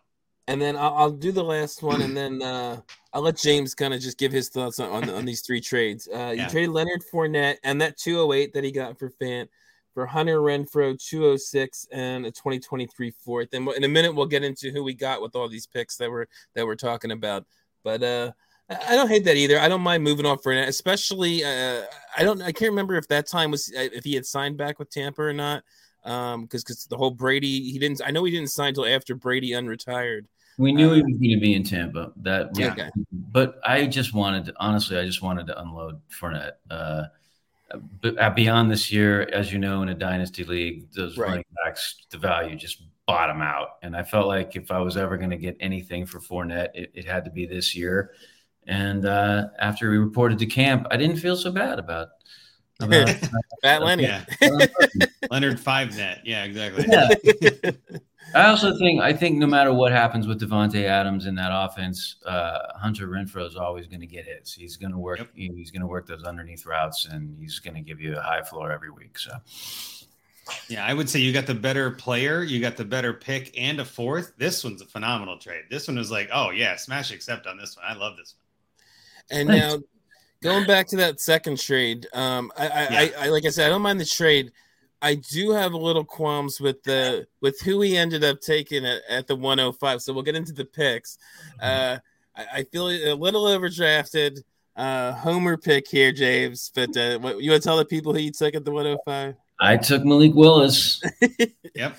And 0.48 0.60
then 0.60 0.76
I'll, 0.76 0.94
I'll 0.94 1.10
do 1.10 1.30
the 1.30 1.44
last 1.44 1.82
one, 1.82 2.02
and 2.02 2.16
then 2.16 2.42
uh, 2.42 2.80
I'll 3.12 3.22
let 3.22 3.36
James 3.36 3.74
kind 3.74 3.94
of 3.94 4.00
just 4.00 4.18
give 4.18 4.32
his 4.32 4.48
thoughts 4.48 4.80
on, 4.80 4.90
on, 4.90 5.10
on 5.10 5.24
these 5.24 5.42
three 5.42 5.60
trades. 5.60 6.08
Uh, 6.12 6.16
yeah. 6.16 6.32
You 6.32 6.48
traded 6.48 6.70
Leonard 6.70 7.02
Fournette 7.12 7.56
and 7.62 7.80
that 7.80 7.96
208 7.98 8.52
that 8.54 8.64
he 8.64 8.72
got 8.72 8.98
for 8.98 9.10
Fant 9.10 9.48
for 9.94 10.06
Hunter 10.06 10.40
Renfrow 10.40 10.98
206 10.98 11.88
and 11.92 12.26
a 12.26 12.30
2023 12.30 13.10
fourth. 13.10 13.48
And 13.52 13.68
in 13.70 13.84
a 13.84 13.88
minute 13.88 14.14
we'll 14.14 14.26
get 14.26 14.44
into 14.44 14.70
who 14.70 14.84
we 14.84 14.94
got 14.94 15.20
with 15.20 15.34
all 15.34 15.48
these 15.48 15.66
picks 15.66 15.96
that 15.96 16.10
we're 16.10 16.26
that 16.54 16.66
we're 16.66 16.76
talking 16.76 17.10
about. 17.10 17.44
But 17.82 18.02
uh, 18.02 18.32
I 18.70 18.94
don't 18.94 19.08
hate 19.08 19.24
that 19.24 19.36
either. 19.36 19.58
I 19.58 19.68
don't 19.68 19.80
mind 19.80 20.04
moving 20.04 20.26
on 20.26 20.38
for 20.38 20.52
it, 20.52 20.68
especially 20.68 21.44
uh, 21.44 21.82
I 22.16 22.22
don't 22.22 22.40
I 22.40 22.52
can't 22.52 22.70
remember 22.70 22.94
if 22.96 23.08
that 23.08 23.26
time 23.26 23.50
was 23.50 23.72
uh, 23.76 23.88
if 23.92 24.04
he 24.04 24.14
had 24.14 24.26
signed 24.26 24.56
back 24.56 24.78
with 24.78 24.90
Tampa 24.90 25.22
or 25.22 25.32
not 25.32 25.64
um 26.04 26.42
because 26.42 26.64
because 26.64 26.84
the 26.86 26.96
whole 26.96 27.10
Brady 27.10 27.70
he 27.70 27.78
didn't 27.78 28.00
I 28.04 28.10
know 28.10 28.24
he 28.24 28.30
didn't 28.30 28.50
sign 28.50 28.68
until 28.68 28.86
after 28.86 29.14
Brady 29.14 29.50
unretired. 29.50 30.26
We 30.58 30.72
knew 30.72 30.92
he 30.92 31.02
was 31.02 31.12
going 31.12 31.34
to 31.34 31.40
be 31.40 31.54
in 31.54 31.62
Tampa. 31.62 32.12
That 32.16 32.50
yeah. 32.54 32.72
Okay. 32.72 32.90
But 33.12 33.60
I 33.64 33.86
just 33.86 34.12
wanted 34.12 34.44
to 34.46 34.54
honestly, 34.60 34.98
I 34.98 35.06
just 35.06 35.22
wanted 35.22 35.46
to 35.46 35.58
unload 35.58 36.00
Fournette. 36.10 36.52
Uh, 36.70 37.04
but 38.02 38.18
uh, 38.18 38.30
beyond 38.30 38.70
this 38.70 38.92
year, 38.92 39.22
as 39.32 39.52
you 39.52 39.58
know, 39.58 39.82
in 39.82 39.88
a 39.88 39.94
dynasty 39.94 40.44
league, 40.44 40.90
those 40.92 41.16
right. 41.16 41.28
running 41.28 41.44
backs, 41.64 42.06
the 42.10 42.18
value 42.18 42.56
just 42.56 42.82
bottom 43.06 43.40
out. 43.40 43.78
And 43.82 43.96
I 43.96 44.02
felt 44.02 44.26
like 44.26 44.56
if 44.56 44.70
I 44.70 44.80
was 44.80 44.96
ever 44.96 45.16
going 45.16 45.30
to 45.30 45.36
get 45.36 45.56
anything 45.60 46.06
for 46.06 46.20
Fournette, 46.20 46.70
it, 46.74 46.90
it 46.94 47.04
had 47.04 47.24
to 47.24 47.30
be 47.30 47.46
this 47.46 47.74
year. 47.74 48.12
And 48.66 49.06
uh, 49.06 49.48
after 49.58 49.90
we 49.90 49.98
reported 49.98 50.38
to 50.40 50.46
camp, 50.46 50.86
I 50.90 50.96
didn't 50.96 51.16
feel 51.16 51.36
so 51.36 51.50
bad 51.50 51.78
about 51.78 52.08
about 52.82 53.08
Fat 53.62 53.82
Lenny. 53.82 54.04
Yeah. 54.04 54.24
Leonard 55.30 55.60
five 55.60 55.96
net. 55.96 56.22
Yeah, 56.24 56.44
exactly. 56.44 56.86
Yeah. 56.88 57.70
I 58.34 58.46
also 58.46 58.76
think 58.78 59.00
I 59.00 59.12
think 59.12 59.38
no 59.38 59.46
matter 59.46 59.72
what 59.72 59.90
happens 59.90 60.26
with 60.26 60.40
Davante 60.40 60.84
Adams 60.84 61.26
in 61.26 61.34
that 61.34 61.50
offense, 61.52 62.16
uh, 62.24 62.58
Hunter 62.76 63.08
Renfrow 63.08 63.46
is 63.46 63.56
always 63.56 63.86
going 63.86 64.00
to 64.00 64.06
get 64.06 64.24
hits. 64.24 64.54
He's 64.54 64.76
going 64.76 64.92
to 64.92 64.98
work. 64.98 65.18
Yep. 65.18 65.30
He's 65.34 65.70
going 65.70 65.80
to 65.80 65.88
work 65.88 66.06
those 66.06 66.22
underneath 66.22 66.64
routes, 66.64 67.06
and 67.06 67.36
he's 67.40 67.58
going 67.58 67.74
to 67.74 67.80
give 67.80 68.00
you 68.00 68.16
a 68.16 68.20
high 68.20 68.42
floor 68.42 68.70
every 68.70 68.90
week. 68.90 69.18
So, 69.18 69.32
yeah, 70.68 70.84
I 70.84 70.94
would 70.94 71.08
say 71.08 71.18
you 71.18 71.32
got 71.32 71.46
the 71.46 71.54
better 71.54 71.90
player, 71.90 72.42
you 72.42 72.60
got 72.60 72.76
the 72.76 72.84
better 72.84 73.12
pick, 73.12 73.52
and 73.58 73.80
a 73.80 73.84
fourth. 73.84 74.34
This 74.38 74.62
one's 74.62 74.82
a 74.82 74.86
phenomenal 74.86 75.38
trade. 75.38 75.64
This 75.68 75.88
one 75.88 75.98
is 75.98 76.10
like, 76.12 76.30
oh 76.32 76.50
yeah, 76.50 76.76
smash 76.76 77.10
accept 77.10 77.48
on 77.48 77.56
this 77.56 77.76
one. 77.76 77.84
I 77.84 77.94
love 77.94 78.16
this 78.16 78.34
one. 78.36 79.40
And 79.40 79.48
Thanks. 79.48 79.74
now 79.74 79.82
going 80.42 80.66
back 80.66 80.86
to 80.88 80.96
that 80.96 81.20
second 81.20 81.58
trade, 81.58 82.06
um, 82.12 82.52
I, 82.56 82.68
I, 82.68 82.68
yeah. 82.68 82.98
I, 83.18 83.26
I 83.26 83.28
like 83.28 83.44
I 83.44 83.50
said, 83.50 83.66
I 83.66 83.70
don't 83.70 83.82
mind 83.82 84.00
the 84.00 84.06
trade. 84.06 84.52
I 85.02 85.14
do 85.14 85.52
have 85.52 85.72
a 85.72 85.78
little 85.78 86.04
qualms 86.04 86.60
with 86.60 86.82
the 86.82 87.26
with 87.40 87.60
who 87.60 87.80
he 87.80 87.96
ended 87.96 88.22
up 88.22 88.40
taking 88.40 88.84
at, 88.84 89.02
at 89.08 89.26
the 89.26 89.36
105. 89.36 90.02
So 90.02 90.12
we'll 90.12 90.22
get 90.22 90.36
into 90.36 90.52
the 90.52 90.64
picks. 90.64 91.16
Mm-hmm. 91.62 91.96
Uh, 91.96 91.98
I, 92.36 92.58
I, 92.58 92.64
feel 92.64 92.88
a 92.88 93.14
little 93.14 93.44
overdrafted. 93.44 94.42
Uh, 94.76 95.12
Homer 95.12 95.56
pick 95.56 95.88
here, 95.88 96.12
James. 96.12 96.70
But 96.74 96.96
uh, 96.96 97.18
what, 97.18 97.42
you 97.42 97.50
want 97.50 97.62
to 97.62 97.66
tell 97.66 97.76
the 97.76 97.84
people 97.84 98.12
who 98.12 98.20
you 98.20 98.30
took 98.30 98.54
at 98.54 98.64
the 98.64 98.70
105? 98.70 99.34
I 99.60 99.76
took 99.76 100.04
Malik 100.04 100.34
Willis. 100.34 101.02
yep. 101.74 101.96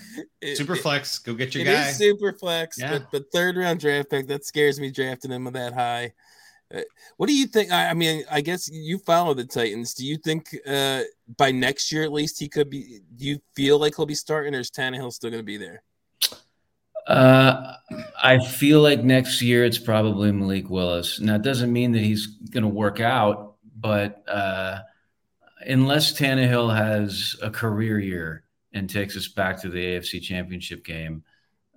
Super 0.56 0.76
flex. 0.76 1.20
Go 1.20 1.36
get 1.36 1.54
your 1.54 1.62
it 1.62 1.66
guy. 1.66 1.92
super 1.92 2.34
flex, 2.34 2.80
yeah. 2.80 2.98
but, 2.98 3.12
but 3.12 3.32
third 3.32 3.56
round 3.56 3.80
draft 3.80 4.10
pick. 4.10 4.28
That 4.28 4.46
scares 4.46 4.80
me 4.80 4.90
drafting 4.90 5.32
him 5.32 5.44
that 5.44 5.74
high. 5.74 6.14
Uh, 6.74 6.82
what 7.18 7.28
do 7.28 7.36
you 7.36 7.48
think? 7.48 7.72
I, 7.72 7.94
mean, 7.94 8.24
I 8.32 8.42
guess 8.42 8.70
you 8.72 8.98
follow 9.00 9.34
the 9.34 9.46
Titans. 9.46 9.94
Do 9.94 10.06
you 10.06 10.18
think 10.18 10.56
uh, 10.66 11.02
by 11.38 11.52
next 11.52 11.92
year 11.92 12.04
at 12.04 12.12
least 12.12 12.40
he 12.40 12.48
could 12.48 12.70
be? 12.70 13.02
Do 13.16 13.26
you 13.26 13.40
feel 13.56 13.80
like 13.80 13.96
he'll 13.96 14.06
be 14.06 14.16
starting, 14.16 14.56
or 14.56 14.60
is 14.60 14.72
Tannehill 14.72 15.12
still 15.12 15.30
going 15.30 15.42
to 15.42 15.46
be 15.46 15.58
there? 15.58 15.84
Uh, 17.08 17.74
I 18.22 18.40
feel 18.40 18.82
like 18.82 19.04
next 19.04 19.42
year 19.42 19.66
it's 19.66 19.80
probably 19.80 20.32
Malik 20.32 20.70
Willis. 20.70 21.20
Now, 21.20 21.36
it 21.36 21.42
doesn't 21.42 21.74
mean 21.74 21.92
that 21.94 22.04
he's 22.04 22.28
going 22.28 22.64
to 22.64 22.70
work 22.70 23.00
out, 23.00 23.56
but 23.80 24.24
uh, 24.30 24.80
unless 25.66 26.18
Tannehill 26.18 26.76
has 26.76 27.36
a 27.42 27.50
career 27.50 28.00
year 28.00 28.44
and 28.74 28.90
takes 28.90 29.18
us 29.18 29.28
back 29.28 29.60
to 29.62 29.70
the 29.70 29.80
AFC 29.80 30.22
Championship 30.22 30.86
game, 30.86 31.24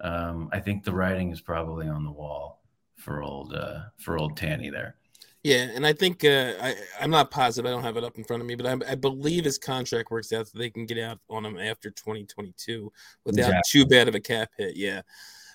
um, 0.00 0.50
I 0.52 0.60
think 0.60 0.84
the 0.84 0.92
writing 0.92 1.30
is 1.30 1.40
probably 1.40 1.88
on 1.88 2.04
the 2.04 2.12
wall 2.12 2.63
for 3.05 3.22
old 3.22 3.55
uh, 3.55 3.81
for 3.98 4.18
old 4.18 4.36
Tanny 4.36 4.70
there. 4.70 4.97
Yeah, 5.43 5.68
and 5.74 5.86
I 5.86 5.93
think 5.93 6.24
uh, 6.24 6.55
I 6.60 6.74
I'm 7.01 7.10
not 7.10 7.31
positive. 7.31 7.68
I 7.68 7.70
don't 7.70 7.82
have 7.82 7.98
it 7.98 8.05
up 8.05 8.16
in 8.16 8.24
front 8.24 8.40
of 8.40 8.47
me, 8.47 8.55
but 8.55 8.66
I, 8.66 8.93
I 8.93 8.94
believe 8.94 9.44
his 9.44 9.59
contract 9.59 10.10
works 10.10 10.32
out 10.32 10.48
so 10.48 10.59
they 10.59 10.70
can 10.70 10.86
get 10.86 10.98
out 10.98 11.18
on 11.28 11.44
him 11.44 11.59
after 11.59 11.90
2022 11.90 12.90
without 13.24 13.39
exactly. 13.39 13.60
too 13.70 13.86
bad 13.86 14.09
of 14.09 14.14
a 14.14 14.20
cap 14.20 14.51
hit. 14.56 14.74
Yeah. 14.74 15.02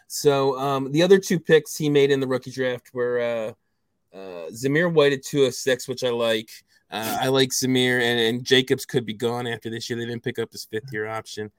So 0.07 0.57
um, 0.59 0.91
the 0.91 1.01
other 1.01 1.17
two 1.17 1.39
picks 1.39 1.75
he 1.75 1.89
made 1.89 2.11
in 2.11 2.19
the 2.19 2.27
rookie 2.27 2.51
draft 2.51 2.91
were 2.93 3.19
uh, 3.19 4.15
uh, 4.15 4.49
Zamir 4.51 4.93
White 4.93 5.13
at 5.13 5.23
206, 5.23 5.87
which 5.87 6.03
I 6.03 6.11
like. 6.11 6.49
Uh, 6.91 7.17
I 7.21 7.27
like 7.27 7.49
Zamir, 7.49 7.99
and, 8.01 8.19
and 8.19 8.43
Jacobs 8.43 8.85
could 8.85 9.05
be 9.05 9.13
gone 9.13 9.45
after 9.45 9.69
this 9.69 9.89
year. 9.89 9.97
They 9.97 10.05
didn't 10.05 10.23
pick 10.23 10.39
up 10.39 10.51
his 10.51 10.65
fifth 10.65 10.91
year 10.91 11.07
option. 11.07 11.51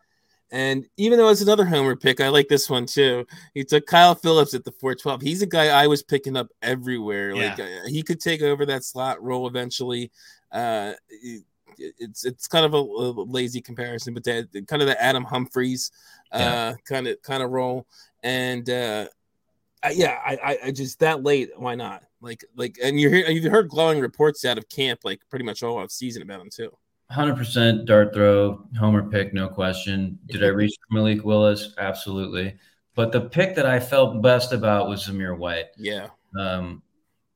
And 0.52 0.86
even 0.96 1.18
though 1.18 1.28
it's 1.28 1.42
another 1.42 1.64
homer 1.64 1.94
pick, 1.94 2.20
I 2.20 2.28
like 2.28 2.48
this 2.48 2.68
one 2.68 2.86
too. 2.86 3.26
He 3.54 3.64
took 3.64 3.86
Kyle 3.86 4.14
Phillips 4.14 4.54
at 4.54 4.64
the 4.64 4.72
412. 4.72 5.22
He's 5.22 5.42
a 5.42 5.46
guy 5.46 5.68
I 5.68 5.86
was 5.86 6.02
picking 6.02 6.36
up 6.36 6.48
everywhere. 6.60 7.34
Yeah. 7.34 7.50
Like 7.50 7.60
uh, 7.60 7.88
he 7.88 8.02
could 8.02 8.20
take 8.20 8.42
over 8.42 8.66
that 8.66 8.84
slot 8.84 9.22
role 9.22 9.46
eventually. 9.46 10.10
Uh, 10.50 10.94
it's 11.78 12.24
it's 12.24 12.48
kind 12.48 12.64
of 12.64 12.74
a, 12.74 12.78
a 12.78 13.24
lazy 13.24 13.60
comparison, 13.60 14.12
but 14.12 14.24
that 14.24 14.48
kind 14.66 14.82
of 14.82 14.88
the 14.88 15.00
Adam 15.00 15.24
Humphries 15.24 15.92
uh, 16.32 16.74
kind 16.84 17.06
of 17.06 17.22
kind 17.22 17.42
of 17.42 17.50
role. 17.50 17.86
And 18.22 18.68
uh, 18.68 19.06
I, 19.82 19.90
yeah, 19.90 20.18
I, 20.24 20.58
I 20.64 20.70
just 20.72 20.98
that 21.00 21.22
late, 21.22 21.50
why 21.56 21.74
not? 21.74 22.02
Like 22.20 22.44
like, 22.56 22.76
and 22.82 23.00
you 23.00 23.08
hear 23.08 23.30
you've 23.30 23.50
heard 23.50 23.68
glowing 23.68 24.00
reports 24.00 24.44
out 24.44 24.58
of 24.58 24.68
camp 24.68 25.00
like 25.04 25.20
pretty 25.30 25.44
much 25.44 25.62
all 25.62 25.78
off 25.78 25.90
season 25.90 26.22
about 26.22 26.40
him 26.40 26.50
too. 26.50 26.70
Hundred 27.10 27.36
percent 27.36 27.86
dart 27.86 28.14
throw, 28.14 28.64
homer 28.78 29.02
pick, 29.02 29.34
no 29.34 29.48
question. 29.48 30.18
Did 30.26 30.44
I 30.44 30.48
reach 30.48 30.76
for 30.76 30.94
Malik 30.94 31.24
Willis? 31.24 31.74
Absolutely. 31.76 32.56
But 32.94 33.10
the 33.10 33.22
pick 33.22 33.56
that 33.56 33.66
I 33.66 33.80
felt 33.80 34.22
best 34.22 34.52
about 34.52 34.88
was 34.88 35.08
Zamir 35.08 35.36
White. 35.36 35.66
Yeah. 35.76 36.08
Um, 36.38 36.82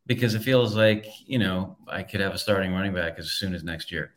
because 0.06 0.34
it 0.34 0.42
feels 0.42 0.76
like 0.76 1.06
you 1.26 1.38
know 1.38 1.76
I 1.88 2.02
could 2.02 2.20
have 2.20 2.34
a 2.34 2.38
starting 2.38 2.72
running 2.72 2.94
back 2.94 3.18
as 3.18 3.32
soon 3.32 3.54
as 3.54 3.64
next 3.64 3.90
year. 3.90 4.12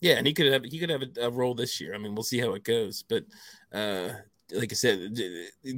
Yeah, 0.00 0.14
and 0.14 0.26
he 0.26 0.34
could 0.34 0.52
have 0.52 0.64
he 0.64 0.78
could 0.78 0.90
have 0.90 1.02
a, 1.02 1.26
a 1.26 1.30
role 1.30 1.54
this 1.54 1.80
year. 1.80 1.94
I 1.94 1.98
mean, 1.98 2.14
we'll 2.14 2.22
see 2.22 2.38
how 2.38 2.52
it 2.52 2.64
goes. 2.64 3.02
But 3.02 3.24
uh, 3.72 4.10
like 4.52 4.72
I 4.72 4.74
said, 4.74 5.18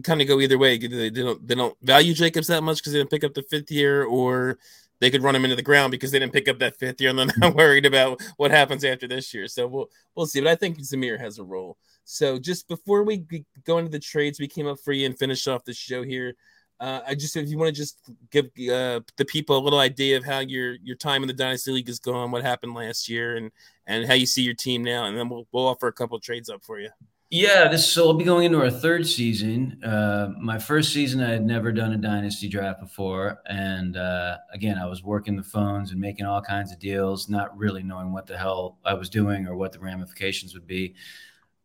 kind 0.03 0.21
of 0.21 0.29
go 0.29 0.41
either 0.41 0.59
way. 0.59 0.77
They, 0.77 1.09
they 1.09 1.23
don't 1.23 1.47
they 1.47 1.55
don't 1.55 1.77
value 1.83 2.15
Jacobs 2.15 2.49
that 2.49 2.63
much 2.63 2.79
because 2.79 2.93
they 2.93 2.99
didn't 2.99 3.11
pick 3.11 3.25
up 3.25 3.35
the 3.35 3.43
fifth 3.43 3.71
year, 3.71 4.05
or 4.05 4.59
they 5.01 5.11
could 5.11 5.23
run 5.23 5.35
him 5.35 5.45
into 5.45 5.57
the 5.57 5.63
ground 5.63 5.91
because 5.91 6.11
they 6.11 6.19
didn't 6.19 6.33
pick 6.33 6.49
up 6.49 6.59
that 6.59 6.77
fifth 6.77 7.01
year, 7.01 7.11
and 7.11 7.19
then 7.19 7.31
I'm 7.43 7.55
worried 7.55 7.87
about 7.87 8.21
what 8.37 8.51
happens 8.51 8.85
after 8.85 9.07
this 9.07 9.33
year. 9.33 9.47
So 9.47 9.67
we'll 9.67 9.91
we'll 10.15 10.27
see. 10.27 10.41
But 10.41 10.51
I 10.51 10.55
think 10.55 10.79
Zamir 10.79 11.19
has 11.19 11.39
a 11.39 11.45
role. 11.45 11.77
So 12.05 12.39
just 12.39 12.69
before 12.69 13.03
we 13.03 13.25
go 13.65 13.79
into 13.79 13.91
the 13.91 13.99
trades, 13.99 14.41
we 14.41 14.49
came 14.49 14.67
up 14.67 14.79
for 14.81 14.93
you 14.93 15.07
and 15.07 15.19
finish 15.19 15.47
off 15.47 15.65
the 15.65 15.75
show 15.75 16.03
here. 16.03 16.35
Uh, 16.81 17.01
I 17.07 17.15
just 17.15 17.37
if 17.37 17.49
you 17.49 17.59
want 17.59 17.75
to 17.75 17.81
just 17.81 17.99
give 18.31 18.47
uh, 18.47 19.01
the 19.17 19.27
people 19.27 19.59
a 19.59 19.61
little 19.63 19.81
idea 19.81 20.17
of 20.17 20.25
how 20.25 20.39
your 20.39 20.75
your 20.83 20.97
time 20.97 21.23
in 21.23 21.29
the 21.29 21.35
dynasty 21.35 21.73
league 21.73 21.89
is 21.89 21.99
going, 21.99 22.31
what 22.31 22.43
happened 22.43 22.75
last 22.75 23.09
year, 23.09 23.37
and 23.37 23.51
and 23.87 24.07
how 24.07 24.15
you 24.15 24.27
see 24.27 24.43
your 24.43 24.55
team 24.55 24.85
now, 24.85 25.07
and 25.07 25.19
then 25.19 25.29
we'll 25.29 25.47
we'll 25.53 25.67
offer 25.67 25.89
a 25.89 25.93
couple 25.93 26.19
trades 26.21 26.49
up 26.49 26.65
for 26.65 26.79
you. 26.79 26.91
Yeah, 27.31 27.69
this 27.69 27.91
so 27.93 28.07
I'll 28.07 28.15
be 28.15 28.25
going 28.25 28.47
into 28.47 28.59
our 28.59 28.71
third 28.71 29.07
season. 29.07 29.83
Uh, 29.85 30.31
my 30.41 30.59
first 30.59 30.95
season, 30.95 31.23
I 31.23 31.29
had 31.29 31.45
never 31.45 31.73
done 31.73 31.93
a 31.93 31.99
dynasty 31.99 32.49
draft 32.49 32.81
before, 32.81 33.43
and 33.45 33.99
uh, 33.99 34.39
again, 34.51 34.79
I 34.79 34.87
was 34.87 35.03
working 35.03 35.37
the 35.37 35.43
phones 35.43 35.91
and 35.91 36.01
making 36.01 36.25
all 36.25 36.41
kinds 36.41 36.73
of 36.73 36.79
deals, 36.79 37.29
not 37.29 37.57
really 37.57 37.83
knowing 37.83 38.15
what 38.15 38.27
the 38.27 38.39
hell 38.39 38.79
I 38.83 38.95
was 38.95 39.11
doing 39.11 39.47
or 39.47 39.57
what 39.57 39.73
the 39.73 39.79
ramifications 39.79 40.55
would 40.55 40.67
be. 40.67 40.95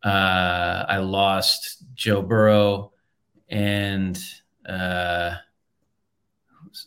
Uh, 0.04 0.84
I 0.90 0.98
lost 0.98 1.84
Joe 1.96 2.22
Burrow 2.22 2.92
and 3.48 4.22
uh, 4.68 5.36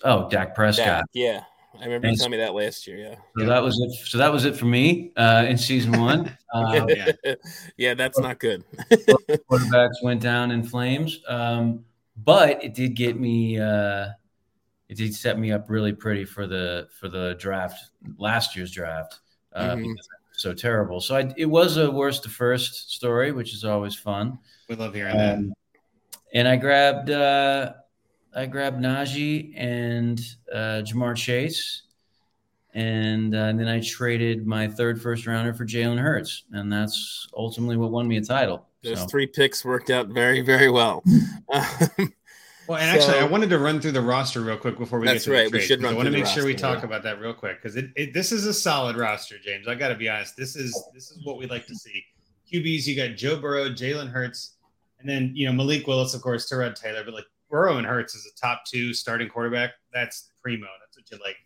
oh, 0.05 0.28
Dak 0.28 0.55
Prescott. 0.55 0.86
Dak, 0.86 1.05
yeah. 1.15 1.44
I 1.81 1.85
remember 1.85 2.09
you 2.09 2.16
telling 2.16 2.32
me 2.32 2.36
that 2.39 2.55
last 2.55 2.86
year. 2.86 2.98
Yeah. 2.98 3.16
So 3.39 3.47
that 3.47 3.62
was 3.62 3.78
it. 3.81 4.09
So 4.09 4.19
that 4.19 4.32
was 4.32 4.44
it 4.44 4.57
for 4.57 4.66
me 4.66 5.12
uh, 5.16 5.47
in 5.48 5.59
season 5.59 6.01
one. 6.01 6.36
Um, 6.53 6.89
yeah. 6.89 7.12
yeah, 7.77 7.94
that's 7.94 8.19
not 8.19 8.39
good. 8.39 8.65
quarterbacks 9.51 10.03
went 10.03 10.20
down 10.20 10.51
in 10.51 10.62
flames, 10.62 11.20
um, 11.28 11.85
but 12.16 12.62
it 12.65 12.74
did 12.74 12.94
get 12.94 13.19
me. 13.19 13.59
Uh, 13.59 14.09
it 14.89 14.97
did 14.97 15.15
set 15.15 15.39
me 15.39 15.53
up 15.53 15.69
really 15.69 15.93
pretty 15.93 16.24
for 16.24 16.47
the 16.47 16.89
for 16.98 17.09
the 17.09 17.36
draft 17.39 17.90
last 18.19 18.55
year's 18.57 18.70
draft 18.70 19.20
uh, 19.53 19.70
mm-hmm. 19.70 19.82
because 19.82 20.09
so 20.36 20.53
terrible. 20.53 21.01
So 21.01 21.16
I, 21.16 21.32
it 21.36 21.47
was 21.47 21.77
a 21.77 21.90
worst 21.90 22.23
to 22.24 22.28
first 22.28 22.93
story, 22.93 23.32
which 23.32 23.55
is 23.55 23.65
always 23.65 23.94
fun. 23.94 24.39
We 24.69 24.77
love 24.77 24.94
hearing 24.94 25.12
um, 25.12 25.19
that. 25.19 25.55
And 26.35 26.48
I 26.48 26.57
grabbed 26.57 27.11
uh, 27.11 27.73
I 28.37 28.47
grabbed 28.47 28.81
Najee 28.81 29.55
and 29.57 30.21
uh, 30.53 30.83
Ja'Marr 30.85 31.17
Chase, 31.17 31.83
and, 32.75 33.35
uh, 33.35 33.39
and 33.39 33.59
then 33.59 33.67
I 33.67 33.81
traded 33.81 34.47
my 34.47 34.69
third 34.69 35.01
first 35.01 35.27
rounder 35.27 35.55
for 35.55 35.65
Jalen 35.65 35.99
Hurts, 35.99 36.45
and 36.53 36.71
that's 36.71 37.27
ultimately 37.35 37.79
what 37.79 37.91
won 37.91 38.07
me 38.07 38.19
a 38.19 38.23
title. 38.23 38.67
Those 38.85 39.01
so. 39.01 39.07
three 39.07 39.27
picks 39.27 39.65
worked 39.65 39.91
out 39.91 40.09
very 40.09 40.43
very 40.43 40.71
well. 40.71 41.03
Well, 42.69 42.79
and 42.79 43.01
so, 43.01 43.09
actually, 43.09 43.21
I 43.21 43.31
wanted 43.31 43.51
to 43.51 43.59
run 43.59 43.81
through 43.81 43.93
the 43.93 44.01
roster 44.01 44.41
real 44.41 44.57
quick 44.57 44.77
before 44.77 44.99
we 44.99 45.07
get 45.07 45.21
to 45.21 45.31
right. 45.31 45.45
the 45.45 45.51
trade. 45.51 45.53
We 45.53 45.61
should 45.61 45.83
run 45.83 45.93
I 45.93 45.97
want 45.97 46.07
to 46.07 46.11
make 46.11 46.25
roster, 46.25 46.41
sure 46.41 46.47
we 46.47 46.55
talk 46.55 46.81
yeah. 46.81 46.87
about 46.87 47.03
that 47.05 47.21
real 47.21 47.33
quick 47.33 47.63
because 47.63 47.77
it, 47.77 47.91
it, 47.95 48.13
this 48.13 48.33
is 48.33 48.47
a 48.47 48.53
solid 48.53 48.97
roster, 48.97 49.39
James. 49.39 49.69
I 49.69 49.77
got 49.77 49.89
to 49.89 49.95
be 49.95 50.09
honest. 50.09 50.37
This 50.37 50.57
is 50.57 50.77
this 50.93 51.11
is 51.11 51.25
what 51.25 51.39
we 51.39 51.47
like 51.47 51.67
to 51.67 51.75
see. 51.77 52.05
QBs, 52.53 52.87
you 52.87 52.97
got 52.97 53.17
Joe 53.17 53.39
Burrow, 53.39 53.69
Jalen 53.69 54.11
Hurts, 54.11 54.57
and 54.99 55.09
then 55.09 55.31
you 55.35 55.47
know 55.47 55.53
Malik 55.53 55.87
Willis, 55.87 56.15
of 56.15 56.23
course, 56.23 56.51
Tyrod 56.51 56.75
Taylor. 56.75 57.05
But 57.05 57.15
like 57.15 57.27
Burrow 57.51 57.78
and 57.78 57.86
Hurts 57.86 58.14
is 58.14 58.27
a 58.27 58.40
top 58.40 58.64
two 58.66 58.93
starting 58.93 59.28
quarterback. 59.28 59.73
That's 59.93 60.31
primo. 60.43 60.66
That's 60.81 60.97
what 60.97 61.10
you 61.10 61.24
like. 61.24 61.36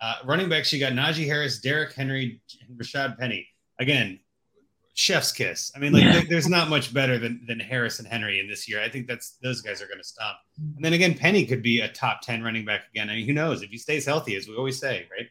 Uh, 0.00 0.16
running 0.24 0.48
backs, 0.48 0.72
you 0.72 0.78
got 0.78 0.92
Najee 0.92 1.26
Harris, 1.26 1.60
Derrick 1.60 1.92
Henry, 1.92 2.40
and 2.66 2.78
Rashad 2.78 3.18
Penny. 3.18 3.48
Again, 3.80 4.20
chef's 4.94 5.32
kiss. 5.32 5.72
I 5.74 5.78
mean, 5.78 5.92
like 5.92 6.02
yeah. 6.02 6.22
there's 6.28 6.48
not 6.48 6.68
much 6.68 6.92
better 6.92 7.18
than 7.18 7.40
than 7.46 7.60
Harris 7.60 7.98
and 7.98 8.06
Henry 8.06 8.40
in 8.40 8.48
this 8.48 8.68
year. 8.68 8.82
I 8.82 8.88
think 8.88 9.06
that's 9.06 9.38
those 9.42 9.60
guys 9.60 9.80
are 9.80 9.86
going 9.86 9.98
to 9.98 10.04
stop. 10.04 10.40
And 10.76 10.84
then 10.84 10.92
again, 10.92 11.14
Penny 11.14 11.46
could 11.46 11.62
be 11.62 11.80
a 11.80 11.88
top 11.88 12.20
ten 12.22 12.42
running 12.42 12.64
back 12.64 12.82
again. 12.90 13.08
I 13.08 13.14
mean, 13.14 13.26
who 13.26 13.32
knows 13.32 13.62
if 13.62 13.70
he 13.70 13.78
stays 13.78 14.04
healthy, 14.04 14.36
as 14.36 14.48
we 14.48 14.56
always 14.56 14.78
say, 14.78 15.06
right? 15.10 15.28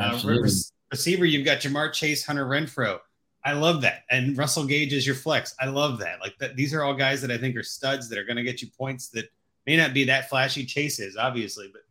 Uh, 0.00 0.20
re- 0.24 0.50
receiver, 0.92 1.24
you've 1.24 1.44
got 1.44 1.58
Ja'Marr 1.58 1.92
Chase, 1.92 2.24
Hunter 2.24 2.46
Renfrow. 2.46 3.00
I 3.44 3.52
love 3.52 3.80
that. 3.82 4.02
And 4.10 4.36
Russell 4.36 4.64
Gage 4.64 4.92
is 4.92 5.06
your 5.06 5.16
flex. 5.16 5.54
I 5.60 5.66
love 5.66 5.98
that. 5.98 6.20
Like 6.20 6.36
that, 6.38 6.54
these 6.54 6.74
are 6.74 6.82
all 6.82 6.94
guys 6.94 7.20
that 7.22 7.30
I 7.30 7.38
think 7.38 7.56
are 7.56 7.62
studs 7.62 8.08
that 8.08 8.18
are 8.18 8.24
going 8.24 8.36
to 8.36 8.42
get 8.42 8.62
you 8.62 8.68
points 8.76 9.08
that 9.10 9.28
may 9.68 9.76
not 9.76 9.92
be 9.92 10.04
that 10.04 10.30
flashy. 10.30 10.64
Chase 10.64 10.98
is 10.98 11.18
obviously, 11.18 11.68
but 11.70 11.82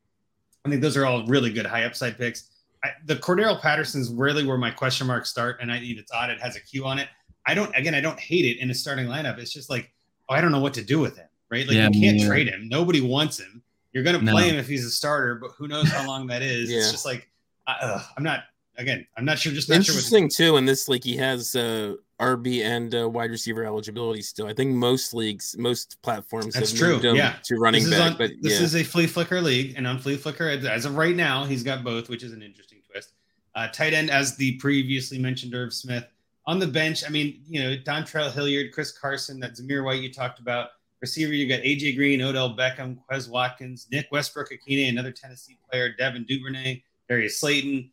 I 0.66 0.70
think 0.70 0.82
those 0.82 0.98
are 0.98 1.06
all 1.06 1.24
really 1.28 1.54
good 1.54 1.68
high 1.68 1.84
upside 1.84 2.18
picks. 2.18 2.50
I, 2.84 2.90
the 3.06 3.16
Cordarrelle 3.16 3.62
Patterson's 3.62 4.10
really 4.12 4.44
where 4.44 4.58
my 4.58 4.72
question 4.72 5.06
marks 5.06 5.30
start, 5.30 5.60
and 5.62 5.72
I 5.72 5.78
think 5.78 6.00
it's 6.00 6.12
odd 6.12 6.32
it 6.32 6.42
has 6.42 6.56
a 6.56 6.60
Q 6.60 6.86
on 6.86 6.98
it. 6.98 7.08
I 7.46 7.54
don't 7.54 7.74
again, 7.76 7.94
I 7.94 8.02
don't 8.02 8.20
hate 8.20 8.46
it 8.46 8.60
in 8.60 8.72
a 8.72 8.74
starting 8.74 9.06
lineup. 9.06 9.38
It's 9.38 9.54
just 9.54 9.70
like 9.70 9.94
oh, 10.28 10.34
I 10.34 10.42
don't 10.42 10.52
know 10.52 10.60
what 10.60 10.74
to 10.74 10.84
do 10.84 10.98
with 10.98 11.18
him, 11.18 11.28
right? 11.52 11.68
Like 11.68 11.76
yeah, 11.76 11.90
you 11.92 12.02
can't 12.02 12.18
yeah. 12.18 12.28
trade 12.28 12.48
him. 12.48 12.68
Nobody 12.68 13.00
wants 13.00 13.40
him. 13.40 13.62
You're 13.94 14.04
gonna 14.04 14.20
play 14.20 14.48
no. 14.48 14.54
him 14.54 14.56
if 14.56 14.68
he's 14.68 14.84
a 14.84 14.90
starter, 14.90 15.36
but 15.36 15.52
who 15.52 15.68
knows 15.68 15.88
how 15.92 16.08
long 16.08 16.26
that 16.28 16.42
is? 16.42 16.72
yeah. 16.72 16.80
It's 16.80 16.92
just 16.92 17.06
like 17.06 17.30
uh, 17.68 18.04
I'm 18.18 18.24
not 18.24 18.46
again. 18.78 19.06
I'm 19.16 19.26
not 19.26 19.38
sure. 19.38 19.54
Just 19.54 19.70
not 19.70 19.76
interesting 19.76 20.30
sure 20.30 20.48
too. 20.48 20.58
In 20.58 20.66
this 20.66 20.90
Like 20.90 21.04
he 21.04 21.16
has 21.18 21.56
uh, 21.56 21.94
RB 22.20 22.64
and 22.64 22.94
uh, 22.96 23.08
wide 23.08 23.30
receiver 23.30 23.64
eligibility 23.64 24.22
still. 24.22 24.48
I 24.48 24.54
think 24.54 24.74
most 24.74 25.14
leagues, 25.14 25.56
most 25.58 26.02
platforms 26.02 26.56
That's 26.56 26.74
true. 26.74 27.00
yeah. 27.02 27.36
to 27.44 27.56
running 27.58 27.88
back. 27.90 28.14
On, 28.14 28.18
but 28.18 28.32
this 28.42 28.60
yeah. 28.60 28.66
is 28.66 28.76
a 28.76 28.84
flea 28.84 29.08
flicker 29.08 29.40
league, 29.40 29.76
and 29.78 29.86
on 29.86 30.00
flea 30.00 30.18
flicker, 30.18 30.50
as 30.50 30.86
of 30.86 30.96
right 30.96 31.16
now, 31.16 31.46
he's 31.46 31.64
got 31.64 31.84
both, 31.84 32.10
which 32.10 32.24
is 32.24 32.34
an 32.34 32.42
interesting 32.42 32.80
twist. 32.90 33.14
Uh, 33.56 33.68
tight 33.68 33.94
end, 33.94 34.10
as 34.10 34.36
the 34.36 34.58
previously 34.58 35.20
mentioned 35.20 35.54
Irv 35.54 35.74
Smith, 35.74 36.06
on 36.48 36.60
the 36.60 36.68
bench, 36.68 37.04
I 37.06 37.10
mean, 37.10 37.42
you 37.48 37.62
know, 37.62 37.76
Dontrell 37.76 38.32
Hilliard, 38.32 38.72
Chris 38.74 38.92
Carson, 38.92 39.40
that 39.42 39.56
Zamir 39.56 39.84
White 39.84 40.02
you 40.02 40.12
talked 40.12 40.40
about. 40.40 40.70
Receiver, 41.02 41.34
you 41.34 41.48
got 41.48 41.60
AJ 41.60 41.96
Green, 41.96 42.22
Odell 42.22 42.56
Beckham, 42.56 42.98
Quez 43.08 43.30
Watkins, 43.30 43.88
Nick 43.92 44.08
Westbrook-Ikhine, 44.12 44.90
another 44.90 45.12
Tennessee 45.12 45.60
player, 45.70 45.94
Devin 45.96 46.26
Duvernay, 46.28 46.82
Darius 47.08 47.40
Slayton, 47.40 47.92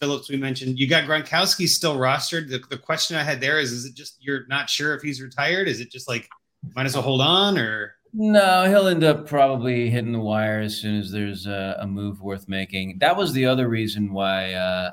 Phillips. 0.00 0.28
We 0.28 0.36
mentioned 0.36 0.78
you 0.78 0.88
got 0.88 1.04
Gronkowski 1.04 1.68
still 1.68 1.96
rostered. 1.96 2.50
The, 2.50 2.62
the 2.70 2.78
question 2.78 3.16
I 3.16 3.22
had 3.22 3.40
there 3.40 3.58
is: 3.58 3.72
Is 3.72 3.84
it 3.84 3.94
just 3.94 4.16
you're 4.20 4.46
not 4.46 4.68
sure 4.68 4.94
if 4.94 5.02
he's 5.02 5.20
retired? 5.20 5.68
Is 5.68 5.80
it 5.80 5.90
just 5.90 6.08
like 6.08 6.28
might 6.74 6.86
as 6.86 6.94
well 6.94 7.02
hold 7.02 7.20
on, 7.20 7.58
or 7.58 7.96
no, 8.18 8.68
he'll 8.68 8.88
end 8.88 9.04
up 9.04 9.28
probably 9.28 9.90
hitting 9.90 10.12
the 10.12 10.20
wire 10.20 10.60
as 10.60 10.76
soon 10.76 10.98
as 10.98 11.10
there's 11.10 11.46
a, 11.46 11.76
a 11.80 11.86
move 11.86 12.22
worth 12.22 12.48
making. 12.48 12.98
That 12.98 13.14
was 13.14 13.32
the 13.34 13.44
other 13.44 13.68
reason 13.68 14.10
why 14.10 14.54
uh, 14.54 14.92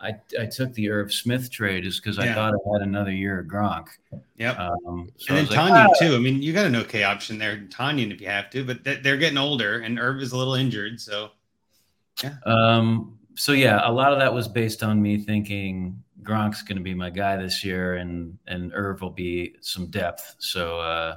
I, 0.00 0.14
I 0.40 0.46
took 0.46 0.72
the 0.72 0.90
Irv 0.90 1.12
Smith 1.12 1.50
trade 1.50 1.84
is 1.84 2.00
because 2.00 2.18
I 2.18 2.24
yeah. 2.24 2.34
thought 2.34 2.54
I 2.54 2.72
had 2.72 2.80
another 2.80 3.12
year 3.12 3.40
of 3.40 3.46
Gronk. 3.46 3.88
Yep. 4.38 4.58
Um, 4.58 5.10
so 5.18 5.34
and 5.34 5.46
then 5.46 5.54
Tonyan 5.54 5.88
like, 5.88 5.98
too. 5.98 6.14
I 6.14 6.18
mean, 6.18 6.40
you 6.40 6.54
got 6.54 6.64
an 6.64 6.76
okay 6.76 7.02
option 7.02 7.36
there, 7.36 7.58
Tonyan 7.68 8.10
if 8.10 8.22
you 8.22 8.28
have 8.28 8.48
to, 8.50 8.64
but 8.64 8.84
they're 8.84 9.18
getting 9.18 9.36
older 9.36 9.80
and 9.80 9.98
Irv 9.98 10.22
is 10.22 10.32
a 10.32 10.38
little 10.38 10.54
injured. 10.54 10.98
So, 10.98 11.32
yeah. 12.24 12.36
Um, 12.46 13.18
so 13.34 13.52
yeah, 13.52 13.80
a 13.84 13.92
lot 13.92 14.12
of 14.12 14.18
that 14.18 14.32
was 14.32 14.48
based 14.48 14.82
on 14.82 15.00
me 15.00 15.18
thinking 15.18 16.02
Gronk's 16.22 16.62
going 16.62 16.76
to 16.76 16.82
be 16.82 16.94
my 16.94 17.10
guy 17.10 17.36
this 17.36 17.64
year, 17.64 17.94
and 17.94 18.38
and 18.46 18.72
Irv 18.74 19.00
will 19.00 19.10
be 19.10 19.56
some 19.60 19.86
depth. 19.86 20.36
So 20.38 20.80
uh, 20.80 21.16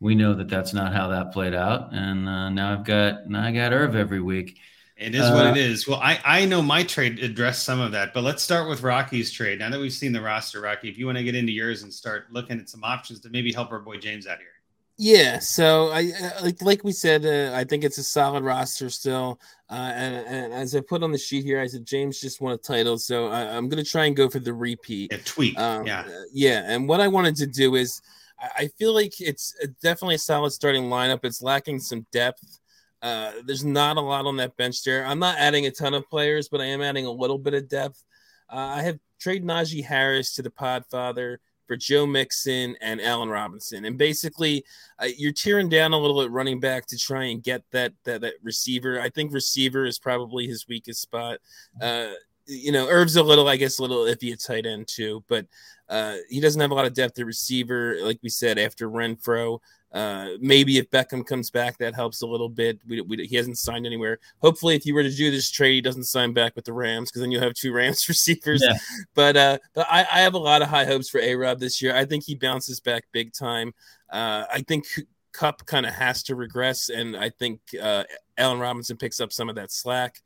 we 0.00 0.14
know 0.14 0.34
that 0.34 0.48
that's 0.48 0.72
not 0.72 0.92
how 0.92 1.08
that 1.08 1.32
played 1.32 1.54
out, 1.54 1.92
and 1.92 2.28
uh, 2.28 2.48
now 2.50 2.72
I've 2.72 2.84
got 2.84 3.28
now 3.28 3.44
I 3.44 3.52
got 3.52 3.72
Irv 3.72 3.94
every 3.94 4.20
week. 4.20 4.58
It 4.96 5.14
is 5.14 5.22
uh, 5.22 5.32
what 5.32 5.46
it 5.46 5.56
is. 5.56 5.88
Well, 5.88 5.98
I, 6.00 6.20
I 6.24 6.44
know 6.44 6.62
my 6.62 6.84
trade 6.84 7.18
addressed 7.18 7.64
some 7.64 7.80
of 7.80 7.92
that, 7.92 8.14
but 8.14 8.22
let's 8.22 8.42
start 8.42 8.68
with 8.68 8.82
Rocky's 8.82 9.32
trade. 9.32 9.58
Now 9.58 9.70
that 9.70 9.80
we've 9.80 9.92
seen 9.92 10.12
the 10.12 10.20
roster, 10.20 10.60
Rocky, 10.60 10.88
if 10.88 10.98
you 10.98 11.06
want 11.06 11.18
to 11.18 11.24
get 11.24 11.34
into 11.34 11.50
yours 11.50 11.82
and 11.82 11.92
start 11.92 12.26
looking 12.30 12.60
at 12.60 12.68
some 12.68 12.84
options 12.84 13.18
to 13.20 13.30
maybe 13.30 13.52
help 13.52 13.72
our 13.72 13.80
boy 13.80 13.96
James 13.96 14.26
out 14.26 14.38
here. 14.38 14.51
Yeah, 14.98 15.38
so 15.38 15.88
I 15.90 16.12
like 16.42 16.60
like 16.60 16.84
we 16.84 16.92
said, 16.92 17.24
uh, 17.24 17.56
I 17.56 17.64
think 17.64 17.82
it's 17.82 17.98
a 17.98 18.04
solid 18.04 18.44
roster 18.44 18.90
still. 18.90 19.40
Uh, 19.70 19.90
and, 19.94 20.14
and, 20.26 20.52
as 20.52 20.76
I 20.76 20.80
put 20.80 21.02
on 21.02 21.12
the 21.12 21.18
sheet 21.18 21.44
here, 21.44 21.60
I 21.60 21.66
said 21.66 21.86
James 21.86 22.20
just 22.20 22.42
won 22.42 22.52
a 22.52 22.58
title, 22.58 22.98
so 22.98 23.28
I, 23.28 23.56
am 23.56 23.70
going 23.70 23.82
to 23.82 23.90
try 23.90 24.04
and 24.04 24.14
go 24.14 24.28
for 24.28 24.38
the 24.38 24.52
repeat. 24.52 25.10
Yeah, 25.10 25.18
tweak. 25.24 25.58
Um, 25.58 25.86
yeah, 25.86 26.04
yeah. 26.30 26.64
And 26.66 26.86
what 26.86 27.00
I 27.00 27.08
wanted 27.08 27.36
to 27.36 27.46
do 27.46 27.76
is, 27.76 28.02
I 28.38 28.68
feel 28.78 28.92
like 28.92 29.18
it's 29.18 29.54
definitely 29.82 30.16
a 30.16 30.18
solid 30.18 30.50
starting 30.50 30.84
lineup. 30.84 31.24
It's 31.24 31.40
lacking 31.40 31.80
some 31.80 32.06
depth. 32.12 32.60
Uh, 33.00 33.32
there's 33.46 33.64
not 33.64 33.96
a 33.96 34.00
lot 34.00 34.26
on 34.26 34.36
that 34.36 34.56
bench 34.56 34.82
there. 34.84 35.06
I'm 35.06 35.18
not 35.18 35.38
adding 35.38 35.66
a 35.66 35.70
ton 35.70 35.94
of 35.94 36.08
players, 36.08 36.48
but 36.48 36.60
I 36.60 36.66
am 36.66 36.82
adding 36.82 37.06
a 37.06 37.10
little 37.10 37.38
bit 37.38 37.54
of 37.54 37.68
depth. 37.68 38.04
Uh, 38.52 38.56
I 38.76 38.82
have 38.82 38.98
trade 39.18 39.44
Najee 39.44 39.84
Harris 39.84 40.34
to 40.34 40.42
the 40.42 40.50
Podfather 40.50 41.38
for 41.66 41.76
Joe 41.76 42.06
Mixon 42.06 42.76
and 42.80 43.00
Allen 43.00 43.28
Robinson, 43.28 43.84
and 43.84 43.96
basically 43.96 44.64
uh, 44.98 45.08
you're 45.16 45.32
tearing 45.32 45.68
down 45.68 45.92
a 45.92 45.98
little 45.98 46.22
at 46.22 46.30
running 46.30 46.60
back 46.60 46.86
to 46.86 46.98
try 46.98 47.24
and 47.24 47.42
get 47.42 47.62
that 47.70 47.92
that, 48.04 48.20
that 48.20 48.34
receiver. 48.42 49.00
I 49.00 49.08
think 49.08 49.32
receiver 49.32 49.84
is 49.84 49.98
probably 49.98 50.46
his 50.46 50.66
weakest 50.68 51.00
spot. 51.00 51.38
Uh, 51.80 52.08
you 52.46 52.72
know, 52.72 52.88
Irv's 52.88 53.16
a 53.16 53.22
little, 53.22 53.48
I 53.48 53.56
guess, 53.56 53.78
a 53.78 53.82
little 53.82 54.04
iffy 54.04 54.32
at 54.32 54.40
tight 54.40 54.66
end 54.66 54.88
too, 54.88 55.24
but 55.28 55.46
uh, 55.88 56.16
he 56.28 56.40
doesn't 56.40 56.60
have 56.60 56.70
a 56.70 56.74
lot 56.74 56.86
of 56.86 56.94
depth 56.94 57.18
at 57.18 57.26
receiver, 57.26 57.96
like 58.02 58.18
we 58.22 58.28
said 58.28 58.58
after 58.58 58.88
Renfrow. 58.88 59.60
Uh, 59.92 60.30
maybe 60.40 60.78
if 60.78 60.90
Beckham 60.90 61.24
comes 61.24 61.50
back, 61.50 61.76
that 61.78 61.94
helps 61.94 62.22
a 62.22 62.26
little 62.26 62.48
bit. 62.48 62.80
We, 62.86 63.02
we, 63.02 63.26
he 63.26 63.36
hasn't 63.36 63.58
signed 63.58 63.84
anywhere. 63.84 64.18
Hopefully, 64.40 64.74
if 64.74 64.86
you 64.86 64.94
were 64.94 65.02
to 65.02 65.14
do 65.14 65.30
this 65.30 65.50
trade, 65.50 65.74
he 65.74 65.80
doesn't 65.82 66.04
sign 66.04 66.32
back 66.32 66.56
with 66.56 66.64
the 66.64 66.72
Rams 66.72 67.10
because 67.10 67.20
then 67.20 67.30
you'll 67.30 67.42
have 67.42 67.54
two 67.54 67.72
Rams 67.74 68.08
receivers. 68.08 68.62
Yeah. 68.64 68.78
But 69.14 69.36
uh, 69.36 69.58
but 69.74 69.86
I, 69.90 70.06
I, 70.10 70.20
have 70.20 70.34
a 70.34 70.38
lot 70.38 70.62
of 70.62 70.68
high 70.68 70.86
hopes 70.86 71.10
for 71.10 71.20
A 71.20 71.34
Rob 71.34 71.60
this 71.60 71.82
year. 71.82 71.94
I 71.94 72.06
think 72.06 72.24
he 72.24 72.34
bounces 72.34 72.80
back 72.80 73.04
big 73.12 73.34
time. 73.34 73.74
Uh, 74.10 74.44
I 74.50 74.62
think 74.62 74.86
Kupp 75.32 75.66
kind 75.66 75.84
of 75.84 75.92
has 75.92 76.22
to 76.24 76.36
regress, 76.36 76.88
and 76.88 77.16
I 77.16 77.28
think 77.28 77.60
uh, 77.80 78.04
Allen 78.38 78.58
Robinson 78.58 78.96
picks 78.96 79.20
up 79.20 79.32
some 79.32 79.50
of 79.50 79.56
that 79.56 79.72
slack. 79.72 80.16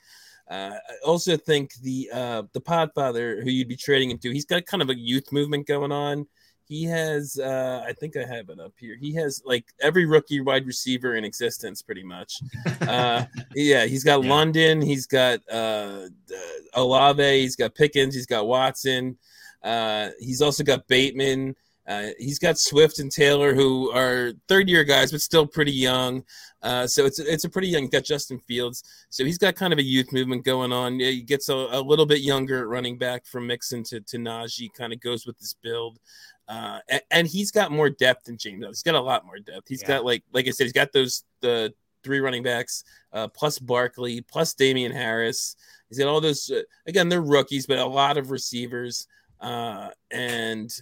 Uh, 0.48 0.74
I 0.88 0.94
also 1.04 1.36
think 1.36 1.74
the 1.82 2.08
uh, 2.12 2.42
the 2.52 2.60
Podfather 2.60 3.42
who 3.42 3.50
you'd 3.50 3.68
be 3.68 3.76
trading 3.76 4.10
him 4.10 4.18
to, 4.18 4.30
he's 4.30 4.44
got 4.44 4.64
kind 4.66 4.82
of 4.82 4.90
a 4.90 4.96
youth 4.98 5.32
movement 5.32 5.66
going 5.66 5.90
on. 5.90 6.26
He 6.68 6.84
has, 6.84 7.38
uh, 7.38 7.84
I 7.86 7.92
think 7.92 8.16
I 8.16 8.24
have 8.24 8.48
it 8.48 8.58
up 8.58 8.72
here. 8.76 8.96
He 8.96 9.14
has 9.14 9.40
like 9.44 9.64
every 9.80 10.04
rookie 10.04 10.40
wide 10.40 10.66
receiver 10.66 11.14
in 11.14 11.24
existence, 11.24 11.82
pretty 11.82 12.02
much. 12.04 12.40
Uh, 12.86 13.24
yeah, 13.54 13.84
he's 13.86 14.04
got 14.04 14.22
Yeah. 14.22 14.30
London, 14.30 14.80
he's 14.80 15.06
got 15.06 15.40
uh, 15.50 16.06
uh, 16.32 16.36
Olave, 16.74 17.40
he's 17.40 17.56
got 17.56 17.74
Pickens, 17.74 18.14
he's 18.14 18.26
got 18.26 18.46
Watson. 18.46 19.18
Uh, 19.62 20.10
he's 20.20 20.40
also 20.40 20.62
got 20.62 20.86
Bateman. 20.86 21.56
Uh, 21.88 22.08
he's 22.18 22.38
got 22.38 22.58
Swift 22.58 22.98
and 22.98 23.10
Taylor, 23.10 23.54
who 23.54 23.90
are 23.92 24.32
third 24.48 24.68
year 24.68 24.82
guys, 24.84 25.12
but 25.12 25.20
still 25.20 25.46
pretty 25.46 25.72
young. 25.72 26.24
Uh, 26.62 26.86
so 26.86 27.04
it's 27.06 27.18
it's 27.20 27.44
a 27.44 27.48
pretty 27.48 27.68
young. 27.68 27.86
Got 27.88 28.04
Justin 28.04 28.40
Fields, 28.40 28.82
so 29.08 29.24
he's 29.24 29.38
got 29.38 29.54
kind 29.54 29.72
of 29.72 29.78
a 29.78 29.84
youth 29.84 30.12
movement 30.12 30.44
going 30.44 30.72
on. 30.72 30.98
He 30.98 31.22
gets 31.22 31.48
a, 31.48 31.54
a 31.54 31.80
little 31.80 32.06
bit 32.06 32.20
younger 32.22 32.60
at 32.60 32.66
running 32.66 32.98
back 32.98 33.24
from 33.24 33.46
Mixon 33.46 33.84
to 33.84 34.00
to 34.00 34.16
Najee. 34.18 34.72
Kind 34.74 34.92
of 34.92 35.00
goes 35.00 35.26
with 35.26 35.38
this 35.38 35.54
build, 35.62 35.98
uh, 36.48 36.78
and, 36.88 37.00
and 37.10 37.26
he's 37.26 37.50
got 37.50 37.72
more 37.72 37.90
depth 37.90 38.24
than 38.24 38.36
James. 38.38 38.64
He's 38.66 38.82
got 38.82 38.94
a 38.94 39.00
lot 39.00 39.26
more 39.26 39.38
depth. 39.38 39.68
He's 39.68 39.82
Yeah. 39.82 39.88
got 39.88 40.04
like 40.04 40.22
like 40.32 40.46
I 40.46 40.50
said, 40.50 40.64
he's 40.64 40.72
got 40.72 40.92
those 40.92 41.24
the 41.40 41.72
three 42.04 42.20
running 42.20 42.42
backs 42.42 42.84
uh, 43.12 43.28
plus 43.28 43.58
Barkley 43.58 44.20
plus 44.20 44.54
Damian 44.54 44.92
Harris. 44.92 45.56
He's 45.88 45.98
got 45.98 46.08
all 46.08 46.20
those. 46.20 46.50
Uh, 46.50 46.62
again, 46.86 47.08
they're 47.08 47.20
rookies, 47.22 47.66
but 47.66 47.78
a 47.78 47.86
lot 47.86 48.16
of 48.16 48.30
receivers 48.30 49.06
uh, 49.40 49.90
and. 50.10 50.72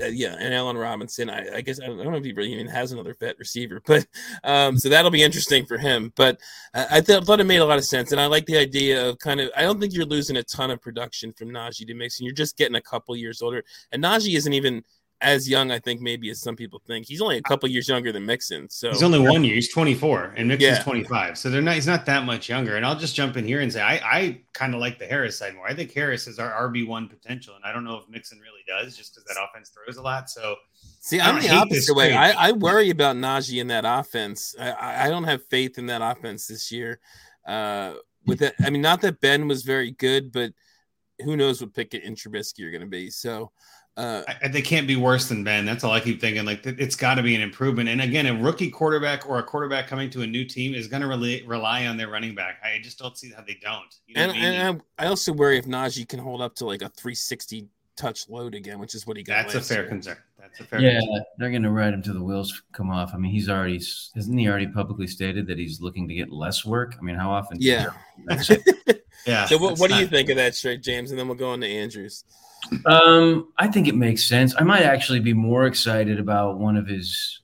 Uh, 0.00 0.06
yeah, 0.06 0.36
and 0.38 0.54
Allen 0.54 0.76
Robinson. 0.76 1.28
I, 1.28 1.56
I 1.56 1.60
guess 1.60 1.80
I 1.80 1.86
don't, 1.86 1.98
know 1.98 2.14
if 2.14 2.24
he 2.24 2.32
really 2.32 2.52
even 2.52 2.68
has 2.68 2.92
another 2.92 3.14
vet 3.18 3.38
receiver, 3.38 3.82
but 3.86 4.06
um, 4.44 4.78
so 4.78 4.88
that'll 4.88 5.10
be 5.10 5.22
interesting 5.22 5.66
for 5.66 5.78
him. 5.78 6.12
But 6.16 6.38
I 6.74 7.00
th- 7.00 7.24
thought 7.24 7.40
it 7.40 7.44
made 7.44 7.58
a 7.58 7.64
lot 7.64 7.78
of 7.78 7.84
sense, 7.84 8.12
and 8.12 8.20
I 8.20 8.26
like 8.26 8.46
the 8.46 8.58
idea 8.58 9.08
of 9.08 9.18
kind 9.18 9.40
of. 9.40 9.50
I 9.56 9.62
don't 9.62 9.80
think 9.80 9.92
you're 9.92 10.06
losing 10.06 10.36
a 10.36 10.42
ton 10.42 10.70
of 10.70 10.80
production 10.80 11.32
from 11.32 11.50
Najee 11.50 11.86
to 11.86 11.94
Mixon. 11.94 12.26
You're 12.26 12.34
just 12.34 12.56
getting 12.56 12.76
a 12.76 12.82
couple 12.82 13.16
years 13.16 13.42
older, 13.42 13.64
and 13.92 14.02
Najee 14.02 14.36
isn't 14.36 14.52
even 14.52 14.84
as 15.20 15.48
young. 15.48 15.70
I 15.70 15.78
think 15.78 16.00
maybe 16.00 16.30
as 16.30 16.40
some 16.40 16.56
people 16.56 16.80
think. 16.86 17.06
He's 17.06 17.20
only 17.20 17.38
a 17.38 17.42
couple 17.42 17.68
years 17.68 17.88
younger 17.88 18.12
than 18.12 18.24
Mixon. 18.24 18.68
So 18.70 18.90
He's 18.90 19.02
only 19.02 19.18
one 19.18 19.44
year. 19.44 19.54
He's 19.54 19.72
24, 19.72 20.34
and 20.36 20.48
Mixon's 20.48 20.78
Yeah. 20.78 20.82
25. 20.82 21.38
So 21.38 21.50
they're 21.50 21.62
not. 21.62 21.74
He's 21.74 21.86
not 21.86 22.06
that 22.06 22.24
much 22.24 22.48
younger. 22.48 22.76
And 22.76 22.86
I'll 22.86 22.98
just 22.98 23.14
jump 23.14 23.36
in 23.36 23.44
here 23.44 23.60
and 23.60 23.72
say 23.72 23.80
I, 23.82 23.94
I 23.96 24.40
kind 24.52 24.74
of 24.74 24.80
like 24.80 24.98
the 24.98 25.06
Harris 25.06 25.38
side 25.38 25.54
more. 25.54 25.66
I 25.66 25.74
think 25.74 25.92
Harris 25.92 26.26
is 26.26 26.38
our 26.38 26.68
RB 26.70 26.86
one 26.86 27.08
potential, 27.08 27.54
and 27.56 27.64
I 27.64 27.72
don't 27.72 27.84
know 27.84 27.96
if 27.96 28.08
Mixon 28.08 28.38
really 28.38 28.62
does, 28.66 28.96
just 28.96 29.14
because 29.14 29.24
that 29.24 29.36
offense 29.42 29.70
throws 29.70 29.96
a 29.96 30.02
lot. 30.02 30.30
So 30.30 30.56
See, 31.00 31.20
I'm 31.20 31.40
the 31.40 31.50
opposite 31.50 31.94
way. 31.94 32.14
I, 32.14 32.48
I 32.48 32.52
worry 32.52 32.90
about 32.90 33.16
Najee 33.16 33.60
in 33.60 33.68
that 33.68 33.84
offense. 33.86 34.54
I- 34.58 35.06
I, 35.06 35.08
don't 35.10 35.24
have 35.24 35.44
faith 35.46 35.78
in 35.78 35.86
that 35.86 36.02
offense 36.02 36.46
this 36.46 36.70
year. 36.70 37.00
Uh, 37.46 37.94
with 38.26 38.40
that, 38.40 38.54
I 38.60 38.70
mean, 38.70 38.82
not 38.82 39.00
that 39.02 39.20
Ben 39.20 39.48
was 39.48 39.62
very 39.62 39.92
good, 39.92 40.32
but 40.32 40.52
who 41.24 41.36
knows 41.36 41.60
what 41.60 41.74
Pickett 41.74 42.04
and 42.04 42.16
Trubisky 42.16 42.64
are 42.64 42.70
going 42.70 42.82
to 42.82 42.86
be. 42.86 43.10
So, 43.10 43.50
uh, 43.98 44.22
I, 44.28 44.36
I- 44.44 44.48
they 44.48 44.62
can't 44.62 44.86
be 44.86 44.96
worse 44.96 45.28
than 45.28 45.44
Ben. 45.44 45.66
That's 45.66 45.84
all 45.84 45.92
I 45.92 46.00
keep 46.00 46.20
thinking. 46.20 46.44
Like 46.44 46.64
it's 46.64 46.96
got 46.96 47.16
to 47.16 47.22
be 47.22 47.34
an 47.34 47.40
improvement. 47.40 47.88
And 47.88 48.00
again, 48.00 48.26
a 48.26 48.34
rookie 48.34 48.70
quarterback 48.70 49.28
or 49.28 49.38
a 49.38 49.42
quarterback 49.42 49.88
coming 49.88 50.08
to 50.10 50.22
a 50.22 50.26
new 50.26 50.44
team 50.44 50.74
is 50.74 50.86
going 50.86 51.02
to 51.02 51.08
rely, 51.08 51.42
rely 51.46 51.86
on 51.86 51.96
their 51.96 52.08
running 52.08 52.34
back. 52.34 52.60
I 52.64 52.78
just 52.82 52.98
don't 52.98 53.18
see 53.18 53.30
how 53.30 53.42
they 53.42 53.58
don't. 53.60 53.94
You 54.06 54.14
know 54.14 54.22
and, 54.22 54.30
I 54.30 54.34
mean? 54.34 54.44
and 54.44 54.82
I, 54.98 55.04
I 55.04 55.08
also 55.08 55.32
worry 55.32 55.58
if 55.58 55.66
Najee 55.66 56.08
can 56.08 56.20
hold 56.20 56.40
up 56.40 56.54
to 56.56 56.64
like 56.66 56.82
a 56.82 56.88
360 56.88 57.66
touch 57.96 58.28
load 58.28 58.54
again, 58.54 58.78
which 58.78 58.94
is 58.94 59.06
what 59.06 59.16
he 59.16 59.22
got. 59.24 59.42
That's 59.42 59.54
a 59.54 59.58
last 59.58 59.68
fair 59.68 59.80
year. 59.80 59.88
concern. 59.88 60.16
That's 60.38 60.60
a 60.60 60.64
fair 60.64 60.80
Yeah, 60.80 61.00
concern. 61.00 61.24
they're 61.38 61.50
going 61.50 61.64
to 61.64 61.70
ride 61.70 61.92
him 61.92 62.00
till 62.00 62.14
the 62.14 62.22
wheels 62.22 62.62
come 62.72 62.90
off. 62.90 63.10
I 63.12 63.18
mean, 63.18 63.32
he's 63.32 63.48
already 63.48 63.80
hasn't 64.14 64.38
he 64.38 64.48
already 64.48 64.68
publicly 64.68 65.08
stated 65.08 65.48
that 65.48 65.58
he's 65.58 65.80
looking 65.80 66.06
to 66.06 66.14
get 66.14 66.30
less 66.30 66.64
work? 66.64 66.94
I 66.96 67.02
mean, 67.02 67.16
how 67.16 67.30
often? 67.30 67.58
Yeah. 67.60 67.90
Yeah. 68.28 68.42
So, 69.46 69.58
what, 69.58 69.78
what 69.78 69.90
do 69.90 69.96
you 69.96 70.06
think 70.06 70.30
of 70.30 70.36
that 70.36 70.54
straight, 70.54 70.80
James? 70.82 71.10
And 71.10 71.18
then 71.20 71.26
we'll 71.28 71.36
go 71.36 71.50
on 71.50 71.60
to 71.60 71.66
Andrews. 71.66 72.24
Um, 72.86 73.52
I 73.58 73.66
think 73.68 73.88
it 73.88 73.94
makes 73.94 74.24
sense. 74.24 74.54
I 74.58 74.64
might 74.64 74.82
actually 74.82 75.20
be 75.20 75.32
more 75.32 75.66
excited 75.66 76.18
about 76.18 76.58
one 76.58 76.76
of 76.76 76.86
his 76.86 77.40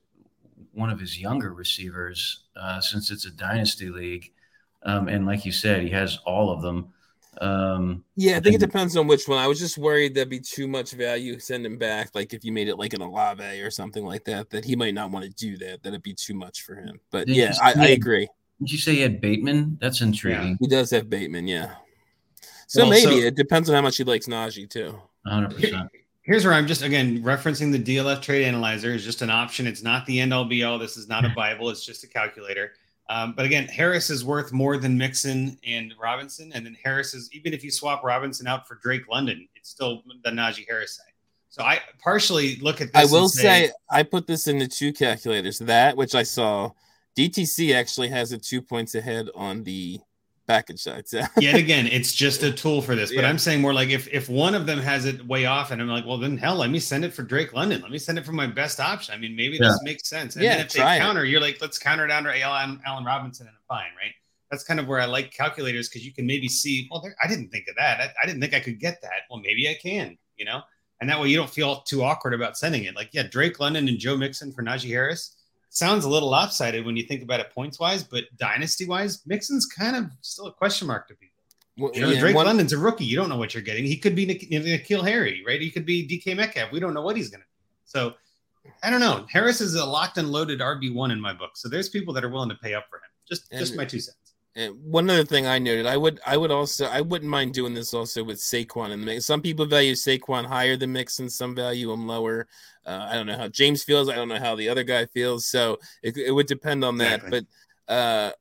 one 0.73 0.91
of 0.91 0.99
his 0.99 1.19
younger 1.21 1.53
receivers 1.55 2.45
uh, 2.57 2.81
since 2.81 3.11
it's 3.11 3.27
a 3.27 3.31
dynasty 3.31 3.91
league, 3.91 4.33
um, 4.83 5.09
and 5.09 5.25
like 5.27 5.45
you 5.45 5.53
said, 5.53 5.83
he 5.83 5.91
has 5.91 6.19
all 6.27 6.51
of 6.51 6.63
them. 6.63 6.89
Um, 7.41 8.05
Yeah, 8.17 8.37
I 8.37 8.41
think 8.41 8.55
it 8.57 8.61
depends 8.61 8.97
on 8.97 9.07
which 9.09 9.27
one. 9.27 9.39
I 9.39 9.49
was 9.49 9.59
just 9.59 9.77
worried 9.77 10.15
there'd 10.15 10.29
be 10.29 10.39
too 10.41 10.69
much 10.69 10.93
value 10.93 11.39
send 11.41 11.67
him 11.67 11.79
back. 11.79 12.11
Like 12.15 12.33
if 12.33 12.45
you 12.45 12.53
made 12.53 12.69
it 12.69 12.77
like 12.77 12.93
an 12.93 13.03
Olave 13.03 13.61
or 13.61 13.71
something 13.71 14.05
like 14.05 14.25
that, 14.27 14.51
that 14.51 14.65
he 14.65 14.77
might 14.77 14.95
not 14.95 15.11
want 15.11 15.25
to 15.25 15.31
do 15.33 15.57
that. 15.59 15.83
That'd 15.83 16.03
be 16.03 16.15
too 16.15 16.35
much 16.35 16.63
for 16.63 16.77
him. 16.77 17.01
But 17.11 17.27
yeah, 17.29 17.55
I, 17.61 17.75
I 17.77 17.87
agree. 17.89 18.29
did 18.61 18.71
you 18.71 18.79
say 18.79 18.95
he 18.95 19.01
had 19.01 19.21
Bateman? 19.21 19.79
That's 19.81 20.01
intriguing. 20.01 20.59
He 20.61 20.69
does 20.69 20.91
have 20.91 21.11
Bateman, 21.11 21.49
yeah. 21.49 21.75
So 22.69 22.83
Well, 22.83 22.91
maybe 22.91 23.21
so- 23.21 23.27
it 23.27 23.35
depends 23.35 23.69
on 23.69 23.75
how 23.75 23.83
much 23.83 23.97
he 23.97 24.05
likes 24.05 24.27
Najee 24.27 24.71
too. 24.71 25.01
Hundred 25.27 25.55
percent. 25.55 25.91
Here's 26.23 26.45
where 26.45 26.55
I'm 26.55 26.67
just 26.67 26.83
again 26.83 27.23
referencing 27.23 27.71
the 27.71 27.97
DLF 27.97 28.23
trade 28.23 28.45
analyzer 28.45 28.95
is 28.95 29.05
just 29.05 29.23
an 29.23 29.31
option. 29.31 29.67
It's 29.67 29.83
not 29.83 30.07
the 30.07 30.21
end 30.21 30.33
all 30.33 30.45
be 30.45 30.65
all. 30.65 30.79
This 30.79 30.97
is 30.97 31.09
not 31.09 31.25
a 31.25 31.29
Bible. 31.31 31.69
It's 31.71 31.85
just 31.85 32.05
a 32.05 32.07
calculator. 32.07 32.73
Um, 33.11 33.35
but 33.37 33.45
again, 33.45 33.67
Harris 33.67 34.09
is 34.09 34.25
worth 34.25 34.53
more 34.53 34.79
than 34.79 34.97
Mixon 34.97 35.59
and 35.67 35.93
Robinson. 36.01 36.53
And 36.55 36.65
then 36.65 36.77
Harris 36.83 37.13
is 37.13 37.29
even 37.33 37.53
if 37.53 37.63
you 37.63 37.71
swap 37.71 38.03
Robinson 38.03 38.47
out 38.47 38.67
for 38.67 38.77
Drake 38.77 39.09
London, 39.09 39.47
it's 39.55 39.69
still 39.69 40.03
the 40.25 40.31
Najee 40.31 40.67
Harris 40.67 40.97
side. 40.97 41.13
So 41.51 41.63
I 41.63 41.81
partially 42.03 42.57
look 42.57 42.81
at 42.81 42.93
this. 42.93 43.13
I 43.13 43.15
will 43.15 43.29
say 43.29 43.71
I 43.91 44.03
put 44.03 44.27
this 44.27 44.49
into 44.49 44.67
two 44.67 44.93
calculators. 44.93 45.59
That 45.61 45.97
which 45.97 46.15
I 46.15 46.23
saw, 46.23 46.71
DTC 47.17 47.75
actually 47.75 48.09
has 48.09 48.33
it 48.33 48.43
two 48.43 48.61
points 48.61 48.95
ahead 48.95 49.29
on 49.35 49.63
the 49.63 50.01
package 50.47 50.81
side. 50.81 51.09
So 51.09 51.23
yet 51.39 51.55
again, 51.57 51.87
it's 51.87 52.12
just 52.12 52.43
a 52.43 52.53
tool 52.53 52.83
for 52.83 52.95
this. 52.95 53.11
But 53.11 53.23
Yeah. 53.23 53.29
I'm 53.29 53.39
saying 53.39 53.61
more 53.61 53.73
like 53.73 53.89
if 53.91 54.07
if 54.12 54.29
one 54.29 54.55
of 54.55 54.66
them 54.66 54.79
has 54.79 55.05
it 55.05 55.25
way 55.27 55.47
off, 55.47 55.71
and 55.71 55.81
I'm 55.81 55.89
like, 55.89 56.07
well, 56.07 56.19
then 56.19 56.37
hell, 56.37 56.57
let 56.57 56.71
me 56.71 56.79
send 56.81 57.05
it 57.05 57.12
for 57.12 57.23
Drake 57.23 57.53
London. 57.53 57.81
Let 57.83 57.91
me 57.91 57.99
send 57.99 58.19
it 58.19 58.25
for 58.27 58.33
my 58.33 58.47
best 58.47 58.81
option. 58.81 59.15
I 59.15 59.19
mean, 59.19 59.35
maybe 59.37 59.59
this 59.59 59.81
makes 59.83 60.09
sense. 60.09 60.37
And 60.37 60.45
Yeah, 60.45 60.57
then 60.57 60.66
if 60.66 60.73
they 60.73 60.81
try 60.81 60.97
it. 60.97 60.99
counter, 61.01 61.25
you're 61.25 61.41
like, 61.41 61.61
let's 61.61 61.79
counter 61.79 62.07
down 62.07 62.25
to 62.25 62.41
Allen, 62.41 62.81
Allen 62.87 63.05
Robinson 63.05 63.47
and 63.47 63.55
I'm 63.57 63.77
fine, 63.77 63.91
right? 63.97 64.12
That's 64.51 64.65
kind 64.65 64.79
of 64.79 64.87
where 64.87 65.01
I 65.01 65.07
like 65.07 65.33
calculators 65.33 65.89
because 65.89 66.05
you 66.07 66.12
can 66.12 66.27
maybe 66.27 66.49
see, 66.49 66.87
well, 66.91 67.01
there, 67.01 67.16
I 67.23 67.27
didn't 67.27 67.49
think 67.49 67.66
of 67.69 67.75
that. 67.77 68.01
I, 68.01 68.12
I 68.23 68.27
didn't 68.27 68.41
think 68.41 68.55
I 68.55 68.61
could 68.61 68.79
get 68.79 69.01
that. 69.03 69.23
Well, 69.29 69.41
maybe 69.41 69.69
I 69.69 69.75
can, 69.75 70.16
you 70.37 70.45
know? 70.45 70.61
And 71.01 71.11
that 71.11 71.21
way 71.21 71.29
you 71.29 71.37
don't 71.37 71.51
feel 71.51 71.81
too 71.81 72.05
awkward 72.05 72.35
about 72.35 72.57
sending 72.57 72.85
it. 72.85 72.95
Like, 72.95 73.09
yeah, 73.12 73.25
Drake 73.25 73.59
London 73.59 73.89
and 73.89 73.99
Joe 73.99 74.16
Mixon 74.16 74.53
for 74.53 74.62
Najee 74.62 74.91
Harris 74.91 75.34
sounds 75.75 76.05
a 76.05 76.09
little 76.09 76.31
lopsided 76.31 76.87
when 76.87 76.97
you 76.97 77.03
think 77.05 77.23
about 77.23 77.41
it 77.41 77.51
points 77.51 77.79
wise, 77.79 78.03
but 78.03 78.25
dynasty 78.39 78.87
wise, 78.87 79.23
Mixon's 79.27 79.67
kind 79.67 79.97
of 79.97 80.07
still 80.23 80.47
a 80.47 80.53
question 80.53 80.87
mark 80.87 81.09
to 81.09 81.15
people. 81.15 81.31
Well, 81.77 81.91
You 81.95 82.01
know, 82.03 82.09
yeah, 82.11 82.21
Drake 82.21 82.37
one- 82.37 82.47
London's 82.47 82.73
a 82.73 82.79
rookie. 82.79 83.05
You 83.05 83.17
don't 83.17 83.29
know 83.29 83.37
what 83.37 83.53
you're 83.53 83.63
getting. 83.63 83.85
He 83.85 83.97
could 83.97 84.15
be 84.15 84.25
Nik- 84.25 84.49
N'Keal 84.51 85.05
Harry, 85.05 85.43
right? 85.47 85.61
He 85.61 85.71
could 85.73 85.85
be 85.85 86.07
DK 86.07 86.37
Metcalf. 86.37 86.71
We 86.71 86.79
don't 86.79 86.95
know 86.95 87.03
what 87.03 87.17
he's 87.17 87.29
going 87.29 87.41
to 87.41 87.47
be. 87.47 87.53
So 87.85 88.15
I 88.83 88.91
don't 88.91 89.01
know. 89.01 89.27
Harris 89.31 89.61
is 89.61 89.75
a 89.75 89.85
locked 89.85 90.17
and 90.17 90.31
loaded 90.31 90.61
RB 90.61 90.95
one 90.95 91.11
in 91.11 91.21
my 91.21 91.33
book. 91.33 91.57
So 91.57 91.69
there's 91.69 91.89
people 91.89 92.15
that 92.15 92.25
are 92.25 92.29
willing 92.31 92.49
to 92.51 92.55
pay 92.57 92.75
up 92.75 92.87
for 92.89 92.97
him. 92.97 93.03
Just 93.29 93.51
just 93.59 93.75
my 93.77 93.85
two 93.85 93.99
cents. 93.99 94.24
And 94.57 94.77
one 94.85 95.11
other 95.11 95.25
thing 95.25 95.47
I 95.47 95.59
noted, 95.59 95.85
I 95.87 95.97
would, 95.97 96.21
I 96.25 96.37
would 96.37 96.53
also, 96.53 96.87
I 96.87 97.01
wouldn't 97.01 97.31
mind 97.31 97.55
doing 97.55 97.75
this 97.75 97.93
also 97.93 98.23
with 98.23 98.39
Saquon 98.39 98.91
in 98.91 99.01
the 99.01 99.07
mix. 99.07 99.27
Some 99.27 99.43
people 99.43 99.67
value 99.67 99.95
Saquon 99.95 100.45
higher 100.47 100.77
than 100.77 100.93
Mixon, 100.93 101.29
some 101.29 101.57
value 101.57 101.91
him 101.93 102.07
lower. 102.07 102.47
Uh, 102.87 103.09
I 103.11 103.15
don't 103.15 103.27
know 103.27 103.37
how 103.37 103.49
James 103.49 103.83
feels. 103.83 104.09
I 104.09 104.15
don't 104.15 104.29
know 104.29 104.39
how 104.39 104.55
the 104.55 104.69
other 104.69 104.85
guy 104.85 105.07
feels. 105.07 105.47
So 105.47 105.79
it, 106.03 106.17
it 106.17 106.31
would 106.31 106.47
depend 106.47 106.85
on 106.85 106.99
that. 106.99 107.25
Exactly. 107.25 107.47
But 107.89 107.93
uh, 107.95 108.33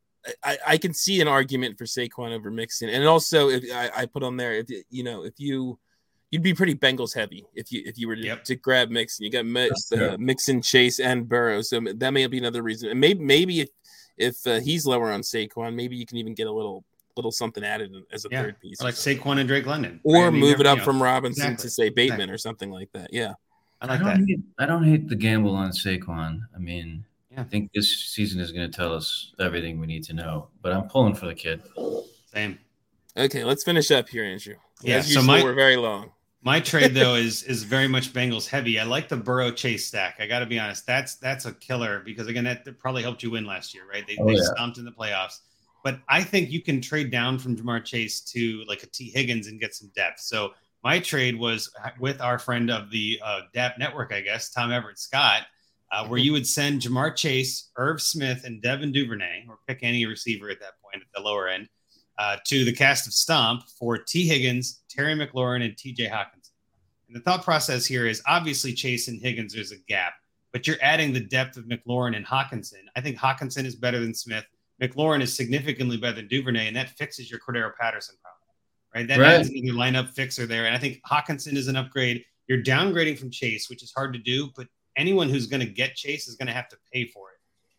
I, 0.43 0.57
I 0.67 0.77
can 0.77 0.93
see 0.93 1.19
an 1.19 1.27
argument 1.27 1.77
for 1.77 1.85
Saquon 1.85 2.31
over 2.31 2.49
Mixon, 2.51 2.89
and 2.89 3.05
also 3.05 3.49
if 3.49 3.63
I, 3.73 3.89
I 3.95 4.05
put 4.05 4.23
on 4.23 4.37
there, 4.37 4.53
if 4.53 4.67
you 4.89 5.03
know, 5.03 5.23
if 5.25 5.33
you 5.37 5.79
you'd 6.31 6.41
be 6.41 6.53
pretty 6.53 6.73
Bengals 6.73 7.13
heavy 7.13 7.45
if 7.53 7.71
you 7.71 7.83
if 7.85 7.97
you 7.97 8.07
were 8.07 8.15
to, 8.15 8.23
Yep. 8.23 8.43
to 8.45 8.55
grab 8.55 8.89
Mixon. 8.89 9.25
You 9.25 9.31
got 9.31 9.45
Mi- 9.45 9.67
That's 9.67 9.91
uh. 9.91 10.15
Mixon, 10.17 10.61
Chase, 10.61 10.99
and 10.99 11.27
Burrow, 11.27 11.61
so 11.61 11.81
that 11.95 12.11
may 12.13 12.25
be 12.27 12.37
another 12.37 12.63
reason. 12.63 12.89
And 12.89 12.99
maybe 12.99 13.21
maybe 13.23 13.59
if 13.61 13.69
if 14.17 14.45
uh, 14.47 14.59
he's 14.59 14.85
lower 14.85 15.11
on 15.11 15.21
Saquon, 15.21 15.73
maybe 15.75 15.95
you 15.95 16.05
can 16.05 16.17
even 16.17 16.33
get 16.33 16.47
a 16.47 16.51
little 16.51 16.83
little 17.15 17.31
something 17.31 17.63
added 17.63 17.91
as 18.11 18.25
a 18.25 18.29
Yeah, 18.31 18.41
third 18.41 18.59
piece, 18.59 18.81
like 18.81 18.95
something. 18.95 19.21
Saquon 19.21 19.39
and 19.39 19.47
Drake 19.47 19.67
London. 19.67 19.99
or 20.03 20.23
right? 20.25 20.33
Move 20.33 20.59
it 20.59 20.65
up 20.65 20.79
know, 20.79 20.83
from 20.83 21.01
Robinson 21.01 21.43
Exactly. 21.53 21.63
to 21.63 21.69
say 21.69 21.89
Bateman 21.89 22.21
Exactly. 22.21 22.33
or 22.33 22.37
something 22.39 22.71
like 22.71 22.91
that. 22.93 23.13
Yeah, 23.13 23.33
I 23.81 23.85
I 23.85 23.89
like 23.89 23.99
don't 23.99 24.07
that. 24.21 24.27
hate 24.27 24.39
I 24.57 24.65
don't 24.65 24.83
hate 24.83 25.07
the 25.07 25.15
gamble 25.15 25.55
on 25.55 25.71
Saquon. 25.71 26.41
I 26.55 26.57
mean, 26.59 27.05
Yeah. 27.31 27.41
I 27.41 27.43
think 27.43 27.71
this 27.73 28.05
season 28.09 28.39
is 28.41 28.51
going 28.51 28.69
to 28.69 28.75
tell 28.75 28.93
us 28.95 29.31
everything 29.39 29.79
we 29.79 29.85
need 29.87 30.03
to 30.05 30.13
know. 30.13 30.47
But 30.63 30.73
I'm 30.73 30.87
pulling 30.89 31.13
for 31.13 31.27
the 31.27 31.35
kid. 31.35 31.61
Same. 32.33 32.57
okay, 33.15 33.43
let's 33.43 33.63
finish 33.63 33.91
up 33.91 34.09
here, 34.09 34.23
Andrew. 34.23 34.55
Yeah, 34.81 34.97
As 34.97 35.05
so 35.05 35.19
usual, 35.19 35.23
my- 35.25 35.43
we're 35.43 35.53
very 35.53 35.77
long. 35.77 36.11
My 36.43 36.59
trade 36.59 36.93
though 36.93 37.15
is 37.27 37.43
is 37.43 37.63
very 37.63 37.87
much 37.87 38.13
Bengals 38.13 38.47
heavy. 38.47 38.79
I 38.79 38.83
like 38.83 39.07
the 39.09 39.17
Burrow 39.17 39.51
Chase 39.51 39.87
stack. 39.87 40.17
I 40.19 40.27
got 40.27 40.39
to 40.39 40.45
be 40.45 40.59
honest. 40.59 40.85
That's 40.85 41.15
that's 41.15 41.45
a 41.45 41.53
killer 41.53 42.01
because 42.03 42.27
again 42.27 42.43
that, 42.45 42.65
probably 42.79 43.01
helped 43.03 43.23
you 43.23 43.31
win 43.31 43.45
last 43.45 43.73
year, 43.73 43.83
right? 43.89 44.05
They, 44.05 44.17
Oh, 44.19 44.25
they 44.27 44.33
yeah. 44.33 44.43
stomped 44.53 44.77
in 44.77 44.85
the 44.85 44.91
playoffs. 44.91 45.39
But 45.83 45.99
I 46.07 46.23
think 46.23 46.49
you 46.49 46.61
can 46.61 46.79
trade 46.79 47.11
down 47.11 47.37
from 47.39 47.57
Ja'Marr 47.57 47.83
Chase 47.83 48.21
to 48.21 48.63
like 48.67 48.83
a 48.83 48.87
T 48.87 49.09
Higgins 49.13 49.47
and 49.47 49.59
get 49.59 49.73
some 49.75 49.91
depth. 49.95 50.21
So 50.21 50.51
my 50.83 50.99
trade 50.99 51.37
was 51.37 51.69
with 51.99 52.21
our 52.21 52.37
friend 52.39 52.69
of 52.71 52.89
the 52.89 53.19
uh, 53.23 53.41
DAP 53.53 53.77
network, 53.79 54.13
I 54.13 54.21
guess, 54.21 54.49
Tom 54.49 54.71
Everett 54.71 54.99
Scott. 54.99 55.43
uh, 55.91 56.07
where 56.07 56.19
you 56.19 56.31
would 56.33 56.47
send 56.47 56.81
Ja'Marr 56.81 57.15
Chase, 57.15 57.69
Irv 57.77 58.01
Smith, 58.01 58.43
and 58.45 58.61
Devin 58.61 58.91
Duvernay, 58.91 59.45
or 59.47 59.59
pick 59.67 59.79
any 59.83 60.05
receiver 60.05 60.49
at 60.49 60.59
that 60.59 60.73
point 60.81 61.03
at 61.03 61.07
the 61.13 61.21
lower 61.21 61.47
end, 61.47 61.69
uh, 62.17 62.37
to 62.45 62.63
the 62.65 62.73
cast 62.73 63.07
of 63.07 63.13
Stomp 63.13 63.63
for 63.79 63.97
T. 63.97 64.27
Higgins, 64.27 64.81
Terry 64.89 65.15
McLaurin, 65.15 65.63
and 65.63 65.75
TJ 65.75 66.09
Hockenson. 66.09 66.51
And 67.07 67.15
the 67.15 67.21
thought 67.21 67.43
process 67.43 67.85
here 67.85 68.05
is 68.07 68.21
obviously 68.27 68.73
Chase 68.73 69.07
and 69.07 69.21
Higgins, 69.21 69.53
there's 69.53 69.71
a 69.71 69.77
gap, 69.87 70.13
but 70.51 70.67
you're 70.67 70.77
adding 70.81 71.13
the 71.13 71.19
depth 71.19 71.57
of 71.57 71.65
McLaurin 71.65 72.15
and 72.15 72.25
Hockenson. 72.25 72.81
I 72.95 73.01
think 73.01 73.17
Hockenson 73.17 73.65
is 73.65 73.75
better 73.75 73.99
than 73.99 74.13
Smith. 74.13 74.45
McLaurin 74.81 75.21
is 75.21 75.35
significantly 75.35 75.97
better 75.97 76.15
than 76.17 76.27
Duvernay, 76.27 76.67
and 76.67 76.75
that 76.75 76.89
fixes 76.91 77.29
your 77.29 77.39
Cordarrelle 77.39 77.75
Patterson 77.79 78.15
problem, 78.21 78.39
right? 78.95 79.07
That 79.07 79.19
Right. 79.19 79.39
adds 79.39 79.49
another 79.49 79.77
lineup 79.77 80.13
fixer 80.13 80.45
there. 80.45 80.65
And 80.65 80.75
I 80.75 80.79
think 80.79 81.01
Hockenson 81.09 81.55
is 81.55 81.67
an 81.67 81.75
upgrade. 81.75 82.23
You're 82.47 82.61
downgrading 82.63 83.19
from 83.19 83.31
Chase, 83.31 83.69
which 83.69 83.83
is 83.83 83.93
hard 83.95 84.13
to 84.13 84.19
do, 84.19 84.51
but 84.55 84.67
anyone 84.97 85.29
who's 85.29 85.47
going 85.47 85.61
to 85.61 85.71
get 85.71 85.95
Chase 85.95 86.27
is 86.27 86.35
going 86.35 86.47
to 86.47 86.53
have 86.53 86.67
to 86.69 86.77
pay 86.91 87.05
for 87.05 87.31
it. 87.31 87.32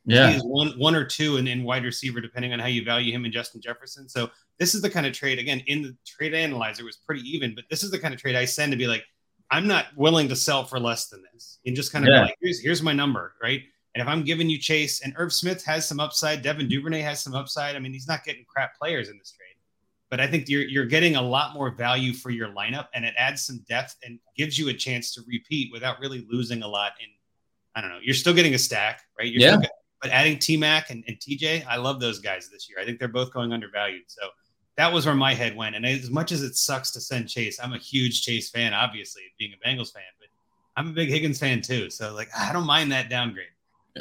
He 0.07 0.15
Yeah. 0.15 0.31
is 0.37 0.43
one, 0.45 0.79
one 0.79 0.95
or 0.95 1.05
two 1.05 1.39
in, 1.39 1.47
in 1.47 1.65
wide 1.65 1.85
receiver, 1.85 2.21
depending 2.21 2.53
on 2.53 2.59
how 2.59 2.67
you 2.67 2.85
value 2.85 3.13
him 3.13 3.25
and 3.25 3.33
Justin 3.33 3.61
Jefferson. 3.61 4.09
So 4.09 4.31
this 4.59 4.75
is 4.75 4.83
the 4.83 4.91
kind 4.91 5.07
of 5.07 5.13
trade, 5.13 5.39
again, 5.39 5.61
in 5.67 5.83
the 5.83 5.97
trade 6.07 6.35
analyzer 6.35 6.85
was 6.85 6.97
pretty 6.97 7.23
even, 7.23 7.55
but 7.55 7.65
this 7.71 7.83
is 7.83 7.91
the 7.91 7.99
kind 7.99 8.13
of 8.13 8.21
trade 8.21 8.37
I 8.37 8.45
send 8.45 8.73
to 8.73 8.79
be 8.79 8.87
like, 8.87 9.05
I'm 9.51 9.67
not 9.67 9.87
willing 9.97 10.29
to 10.29 10.37
sell 10.37 10.65
for 10.65 10.79
less 10.79 11.09
than 11.09 11.23
this. 11.33 11.59
And 11.67 11.75
just 11.77 11.93
kind 11.93 12.05
of 12.07 12.13
Yeah. 12.13 12.23
like, 12.23 12.37
here's 12.41 12.61
here's 12.61 12.83
my 12.83 12.93
number, 12.93 13.35
right? 13.43 13.63
And 13.95 14.03
if 14.03 14.09
I'm 14.09 14.25
giving 14.25 14.51
you 14.51 14.59
Chase 14.59 15.03
and 15.03 15.15
Irv 15.17 15.33
Smith 15.33 15.65
has 15.65 15.87
some 15.87 16.01
upside, 16.01 16.43
Devin 16.43 16.69
Duvernay 16.69 17.01
has 17.01 17.23
some 17.23 17.35
upside. 17.35 17.77
I 17.77 17.79
mean, 17.79 17.93
he's 17.93 18.09
not 18.09 18.25
getting 18.25 18.45
crap 18.49 18.77
players 18.77 19.09
in 19.09 19.17
this 19.19 19.31
trade, 19.33 19.55
but 20.11 20.19
I 20.21 20.27
think 20.27 20.49
you're 20.49 20.65
you're 20.65 20.87
getting 20.87 21.17
a 21.17 21.23
lot 21.23 21.55
more 21.55 21.71
value 21.71 22.13
for 22.13 22.31
your 22.31 22.49
lineup, 22.49 22.89
and 22.95 23.05
it 23.05 23.15
adds 23.17 23.45
some 23.47 23.65
depth 23.69 23.97
and 24.05 24.19
gives 24.37 24.59
you 24.59 24.69
a 24.69 24.75
chance 24.75 25.15
to 25.15 25.23
repeat 25.27 25.71
without 25.73 26.01
really 26.01 26.27
losing 26.29 26.63
a 26.63 26.69
lot. 26.69 26.93
In 27.01 27.09
I 27.77 27.81
don't 27.81 27.91
know, 27.91 28.01
you're 28.03 28.15
still 28.15 28.35
getting 28.35 28.55
a 28.55 28.59
stack, 28.59 29.03
right? 29.19 29.31
You're 29.31 29.43
Yeah. 29.43 29.61
But 30.05 30.13
adding 30.13 30.39
T 30.39 30.59
Mac 30.59 30.91
and, 30.91 31.03
and 31.09 31.17
TJ, 31.19 31.67
I 31.67 31.77
love 31.77 31.99
those 31.99 32.19
guys 32.19 32.51
this 32.51 32.69
year. 32.69 32.79
I 32.79 32.85
think 32.85 32.99
they're 32.99 33.09
both 33.09 33.33
going 33.33 33.55
undervalued. 33.55 34.03
So 34.07 34.21
that 34.77 34.93
was 34.93 35.07
where 35.07 35.15
my 35.15 35.33
head 35.33 35.57
went. 35.57 35.77
And 35.77 35.87
as 35.87 36.11
much 36.11 36.31
as 36.31 36.43
it 36.43 36.57
sucks 36.57 36.91
to 36.91 37.01
send 37.01 37.27
Chase, 37.27 37.59
I'm 37.59 37.73
a 37.73 37.79
huge 37.79 38.21
Chase 38.23 38.51
fan, 38.51 38.75
obviously, 38.75 39.23
being 39.39 39.55
a 39.55 39.67
Bengals 39.67 39.95
fan, 39.95 40.03
but 40.21 40.29
I'm 40.77 40.89
a 40.89 40.93
big 40.93 41.09
Higgins 41.09 41.39
fan 41.39 41.63
too. 41.63 41.89
So 41.89 42.13
like 42.13 42.29
I 42.39 42.53
don't 42.53 42.67
mind 42.67 42.93
that 42.93 43.09
downgrade. 43.09 43.47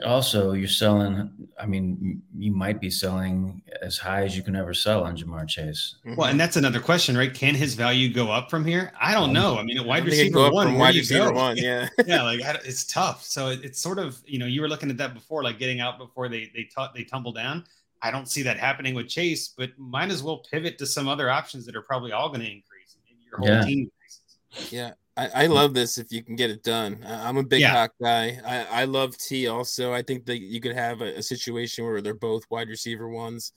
Also, 0.04 0.54
you're 0.54 0.68
selling. 0.68 1.30
I 1.60 1.68
mean, 1.68 2.24
you 2.36 2.52
might 2.52 2.82
be 2.82 2.90
selling 2.90 3.62
as 3.84 4.00
high 4.00 4.24
as 4.24 4.36
you 4.36 4.42
can 4.42 4.56
ever 4.56 4.74
sell 4.74 5.04
on 5.04 5.16
Ja'Marr 5.16 5.48
Chase. 5.48 5.98
Mm-hmm. 6.00 6.16
Well, 6.16 6.30
and 6.30 6.40
that's 6.40 6.56
another 6.58 6.80
question, 6.80 7.16
right? 7.16 7.32
Can 7.32 7.54
his 7.54 7.76
value 7.76 8.12
go 8.12 8.32
up 8.32 8.50
from 8.50 8.66
here? 8.66 8.92
I 9.00 9.14
don't 9.14 9.26
um, 9.26 9.34
know. 9.34 9.58
I 9.60 9.64
mean, 9.64 9.78
at 9.78 9.84
I 9.84 9.88
wide 9.88 10.06
receiver 10.06 10.34
go 10.34 10.46
up 10.48 10.54
one, 10.54 10.66
from 10.66 10.74
where 10.76 10.86
wide 10.88 10.96
you 10.96 11.02
receiver 11.02 11.30
go? 11.30 11.34
one. 11.34 11.58
Yeah. 11.58 11.90
yeah, 12.08 12.24
like 12.24 12.40
it's 12.66 12.86
tough. 12.86 13.24
So 13.24 13.50
it, 13.50 13.64
it's 13.64 13.80
sort 13.80 14.00
of 14.00 14.20
you 14.26 14.40
know 14.40 14.48
you 14.48 14.62
were 14.62 14.68
looking 14.68 14.90
at 14.90 14.98
that 14.98 15.14
before, 15.14 15.44
like 15.44 15.60
getting 15.60 15.80
out 15.80 16.00
before 16.00 16.28
they 16.28 16.50
they 16.56 16.64
taught 16.64 16.96
they 16.96 17.04
tumble 17.04 17.32
down. 17.32 17.64
I 18.02 18.10
don't 18.10 18.28
see 18.28 18.42
that 18.42 18.58
happening 18.58 18.96
with 18.96 19.08
Chase, 19.08 19.50
but 19.56 19.78
might 19.78 20.10
as 20.10 20.24
well 20.24 20.40
pivot 20.40 20.80
to 20.80 20.88
some 20.88 21.08
other 21.08 21.30
options 21.30 21.68
that 21.68 21.76
are 21.76 21.84
probably 21.84 22.12
all 22.12 22.30
going 22.30 22.42
to 22.42 22.52
increase. 22.52 22.98
Maybe 23.06 23.20
your 23.30 23.38
whole 23.38 23.48
Yeah. 23.48 23.64
team 23.64 23.90
increases. 23.92 24.72
Yeah, 24.74 24.94
I, 25.16 25.44
I 25.44 25.46
love 25.48 25.74
this 25.74 25.98
if 25.98 26.12
you 26.12 26.24
can 26.24 26.36
get 26.36 26.50
it 26.50 26.64
done. 26.64 27.04
I, 27.06 27.28
I'm 27.30 27.38
a 27.38 27.44
big 27.44 27.62
Yeah. 27.62 27.70
hawk 27.72 27.92
guy. 28.02 28.40
I, 28.46 28.82
I 28.82 28.84
love 28.86 29.16
T 29.18 29.48
also. 29.48 29.94
I 29.94 30.02
think 30.02 30.26
that 30.26 30.40
you 30.40 30.60
could 30.60 30.76
have 30.76 31.02
a, 31.02 31.18
a 31.18 31.22
situation 31.24 31.86
where 31.86 32.02
they're 32.02 32.14
both 32.16 32.44
wide 32.50 32.68
receiver 32.68 33.08
ones. 33.08 33.52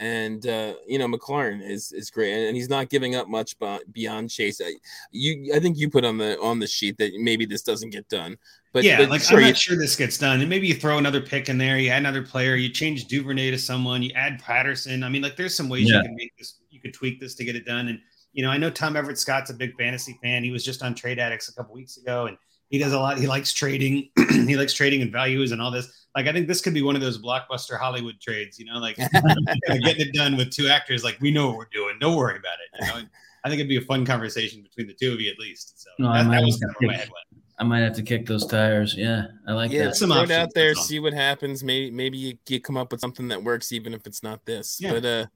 And 0.00 0.44
uh, 0.48 0.74
you 0.88 0.98
know, 0.98 1.06
McLaurin 1.06 1.62
is 1.62 1.92
is 1.92 2.10
great, 2.10 2.48
and 2.48 2.56
he's 2.56 2.68
not 2.68 2.90
giving 2.90 3.14
up 3.14 3.28
much 3.28 3.54
beyond 3.92 4.28
Chase. 4.28 4.60
I, 4.60 4.74
you, 5.12 5.52
I 5.54 5.60
think 5.60 5.78
you 5.78 5.88
put 5.88 6.04
on 6.04 6.18
the 6.18 6.36
on 6.40 6.58
the 6.58 6.66
sheet 6.66 6.98
that 6.98 7.12
maybe 7.14 7.46
this 7.46 7.62
doesn't 7.62 7.90
get 7.90 8.08
done, 8.08 8.36
but 8.72 8.82
yeah, 8.82 8.96
but 8.98 9.08
like 9.08 9.20
sure, 9.20 9.36
I'm 9.38 9.44
you- 9.44 9.50
not 9.50 9.56
sure 9.56 9.76
this 9.78 9.94
gets 9.94 10.18
done. 10.18 10.40
And 10.40 10.50
maybe 10.50 10.66
you 10.66 10.74
throw 10.74 10.98
another 10.98 11.20
pick 11.20 11.48
in 11.48 11.58
there, 11.58 11.78
you 11.78 11.90
add 11.90 11.98
another 11.98 12.22
player, 12.22 12.56
you 12.56 12.70
change 12.70 13.06
Duvernay 13.06 13.52
to 13.52 13.58
someone, 13.58 14.02
you 14.02 14.10
add 14.16 14.42
Patterson. 14.42 15.04
I 15.04 15.08
mean, 15.08 15.22
like 15.22 15.36
there's 15.36 15.54
some 15.54 15.68
ways 15.68 15.88
Yeah. 15.88 15.98
you 15.98 16.02
can 16.06 16.16
make 16.16 16.36
this, 16.38 16.56
you 16.70 16.80
could 16.80 16.92
tweak 16.92 17.20
this 17.20 17.36
to 17.36 17.44
get 17.44 17.54
it 17.54 17.64
done. 17.64 17.86
And 17.86 18.00
you 18.34 18.42
know, 18.42 18.50
I 18.50 18.58
know 18.58 18.68
Tom 18.68 18.96
Everett 18.96 19.18
Scott's 19.18 19.50
a 19.50 19.54
big 19.54 19.76
fantasy 19.78 20.18
fan. 20.22 20.44
He 20.44 20.50
was 20.50 20.64
just 20.64 20.82
on 20.82 20.94
Trade 20.94 21.18
Addicts 21.18 21.48
a 21.48 21.54
couple 21.54 21.74
weeks 21.74 21.96
ago, 21.96 22.26
and 22.26 22.36
he 22.68 22.78
does 22.78 22.92
a 22.92 22.98
lot. 22.98 23.16
He 23.16 23.26
likes 23.26 23.52
trading. 23.52 24.10
he 24.28 24.56
likes 24.56 24.74
trading 24.74 25.02
and 25.02 25.12
values 25.12 25.52
and 25.52 25.62
all 25.62 25.70
this. 25.70 26.06
Like 26.16 26.26
I 26.26 26.32
think 26.32 26.48
this 26.48 26.60
could 26.60 26.74
be 26.74 26.82
one 26.82 26.96
of 26.96 27.00
those 27.00 27.22
blockbuster 27.22 27.78
Hollywood 27.78 28.20
trades. 28.20 28.58
You 28.58 28.66
know, 28.66 28.78
like 28.78 28.96
getting 29.76 30.08
it 30.08 30.12
done 30.12 30.36
with 30.36 30.50
two 30.50 30.68
actors. 30.68 31.04
Like 31.04 31.18
we 31.20 31.30
know 31.30 31.48
what 31.48 31.56
we're 31.56 31.68
doing. 31.72 31.96
Don't 32.00 32.16
worry 32.16 32.38
about 32.38 32.54
it. 32.54 32.80
You 32.84 32.88
know. 32.88 32.98
And 32.98 33.08
I 33.44 33.48
think 33.48 33.60
it'd 33.60 33.68
be 33.68 33.76
a 33.76 33.82
fun 33.82 34.04
conversation 34.04 34.62
between 34.62 34.88
the 34.88 34.94
two 34.94 35.12
of 35.12 35.20
you 35.20 35.30
at 35.30 35.38
least. 35.38 35.80
So 35.80 35.90
No, 35.98 36.08
I 36.08 36.18
that, 36.18 36.28
might 36.28 36.36
that 36.40 36.44
was 36.44 36.54
have 36.54 36.60
kind 36.60 36.70
of 36.70 36.80
to 36.80 36.86
where 36.86 36.92
my 36.92 36.98
head 36.98 37.08
went. 37.08 37.44
I 37.56 37.62
might 37.62 37.80
have 37.80 37.94
to 37.94 38.02
kick 38.02 38.26
those 38.26 38.46
tires. 38.46 38.96
Yeah, 38.96 39.26
I 39.46 39.52
like 39.52 39.70
yeah, 39.70 39.84
that. 39.84 39.96
some 39.96 40.10
throw 40.10 40.22
it 40.22 40.30
out 40.32 40.52
there, 40.54 40.74
see 40.74 40.98
what 40.98 41.12
happens. 41.12 41.62
Maybe 41.62 41.90
maybe 41.92 42.18
you, 42.18 42.34
you 42.48 42.60
come 42.60 42.76
up 42.76 42.90
with 42.90 43.00
something 43.00 43.28
that 43.28 43.44
works, 43.44 43.70
even 43.70 43.94
if 43.94 44.06
it's 44.06 44.24
not 44.24 44.44
this. 44.44 44.80
Yeah. 44.80 44.92
But 44.92 45.04
uh, 45.04 45.26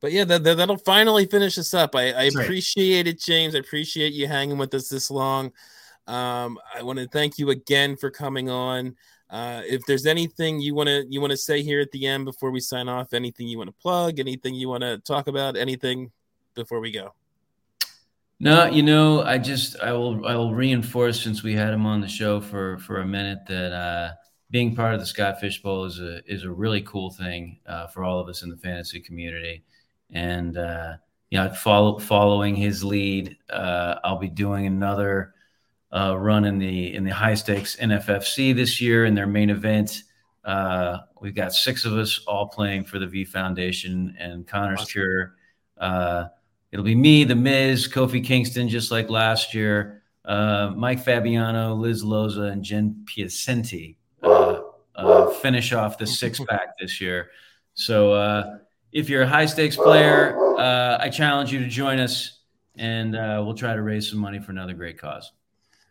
but 0.00 0.12
yeah, 0.12 0.24
that, 0.24 0.44
that 0.44 0.56
that'll 0.56 0.78
finally 0.78 1.26
finish 1.26 1.58
us 1.58 1.74
up. 1.74 1.94
I, 1.94 2.12
I 2.12 2.22
appreciate 2.24 3.06
it, 3.06 3.20
James. 3.20 3.54
I 3.54 3.58
appreciate 3.58 4.12
you 4.12 4.26
hanging 4.26 4.58
with 4.58 4.74
us 4.74 4.88
this 4.88 5.10
long. 5.10 5.52
Um, 6.06 6.58
I 6.74 6.82
want 6.82 6.98
to 6.98 7.08
thank 7.08 7.38
you 7.38 7.50
again 7.50 7.96
for 7.96 8.10
coming 8.10 8.48
on. 8.48 8.96
Uh, 9.30 9.60
if 9.66 9.84
there's 9.86 10.06
anything 10.06 10.58
you 10.58 10.74
want 10.74 10.88
to 10.88 11.04
you 11.10 11.20
want 11.20 11.32
to 11.32 11.36
say 11.36 11.62
here 11.62 11.80
at 11.80 11.90
the 11.92 12.06
end 12.06 12.24
before 12.24 12.50
we 12.50 12.60
sign 12.60 12.88
off, 12.88 13.12
anything 13.12 13.46
you 13.46 13.58
want 13.58 13.68
to 13.68 13.82
plug, 13.82 14.18
anything 14.18 14.54
you 14.54 14.68
want 14.68 14.82
to 14.82 14.98
talk 14.98 15.26
about, 15.26 15.56
anything 15.56 16.10
before 16.54 16.80
we 16.80 16.90
go. 16.90 17.12
No, 18.40 18.66
you 18.66 18.82
know, 18.82 19.22
I 19.22 19.36
just 19.36 19.78
I 19.80 19.92
will 19.92 20.24
I 20.26 20.34
will 20.36 20.54
reinforce 20.54 21.20
since 21.20 21.42
we 21.42 21.54
had 21.54 21.74
him 21.74 21.86
on 21.86 22.00
the 22.00 22.08
show 22.08 22.40
for 22.40 22.78
for 22.78 23.00
a 23.00 23.06
minute 23.06 23.40
that 23.48 23.72
uh, 23.72 24.12
being 24.50 24.74
part 24.74 24.94
of 24.94 25.00
the 25.00 25.06
Scott 25.06 25.40
Fish 25.40 25.60
Bowl 25.60 25.84
is 25.84 25.98
a 25.98 26.22
is 26.32 26.44
a 26.44 26.50
really 26.50 26.80
cool 26.82 27.10
thing 27.10 27.58
uh, 27.66 27.88
for 27.88 28.04
all 28.04 28.20
of 28.20 28.28
us 28.28 28.42
in 28.42 28.48
the 28.48 28.56
fantasy 28.56 29.00
community, 29.00 29.64
and 30.10 30.56
uh, 30.56 30.94
you 31.30 31.38
know, 31.38 31.52
follow 31.54 31.98
following 31.98 32.54
his 32.54 32.82
lead, 32.84 33.36
uh, 33.50 33.96
I'll 34.04 34.18
be 34.18 34.28
doing 34.28 34.66
another 34.66 35.34
uh, 35.92 36.16
run 36.18 36.44
in 36.44 36.58
the 36.58 36.94
in 36.94 37.04
the 37.04 37.12
high 37.12 37.34
stakes 37.34 37.76
NFFC 37.76 38.54
this 38.54 38.80
year 38.80 39.04
in 39.04 39.14
their 39.14 39.26
main 39.26 39.50
event. 39.50 40.02
Uh, 40.44 40.98
we've 41.20 41.34
got 41.34 41.52
six 41.52 41.84
of 41.84 41.92
us 41.94 42.20
all 42.26 42.48
playing 42.48 42.84
for 42.84 42.98
the 42.98 43.06
V 43.06 43.24
Foundation 43.24 44.16
and 44.18 44.46
Connor's 44.46 44.80
Awesome. 44.80 44.90
Cure. 44.92 45.34
Uh, 45.76 46.24
It'll 46.70 46.84
be 46.84 46.94
me, 46.94 47.24
The 47.24 47.34
Miz, 47.34 47.88
Kofi 47.88 48.22
Kingston, 48.22 48.68
just 48.68 48.90
like 48.90 49.08
last 49.08 49.54
year, 49.54 50.02
uh, 50.26 50.72
Mike 50.76 51.02
Fabiano, 51.02 51.74
Liz 51.74 52.04
Loza, 52.04 52.52
and 52.52 52.62
Jen 52.62 53.06
Piacenti 53.06 53.96
uh, 54.22 54.60
uh, 54.94 55.30
finish 55.30 55.72
off 55.72 55.96
the 55.96 56.06
six 56.06 56.40
pack 56.48 56.76
this 56.78 57.00
year. 57.00 57.30
So 57.72 58.12
uh, 58.12 58.58
if 58.98 59.08
you're 59.08 59.22
a 59.22 59.28
high 59.28 59.46
stakes 59.46 59.76
player, 59.76 60.36
uh, 60.58 60.98
I 61.00 61.08
challenge 61.08 61.52
you 61.52 61.60
to 61.60 61.68
join 61.68 62.00
us, 62.00 62.40
and 62.76 63.14
uh, 63.14 63.40
we'll 63.44 63.54
try 63.54 63.74
to 63.74 63.82
raise 63.82 64.10
some 64.10 64.18
money 64.18 64.40
for 64.40 64.50
another 64.50 64.74
great 64.74 64.98
cause. 64.98 65.32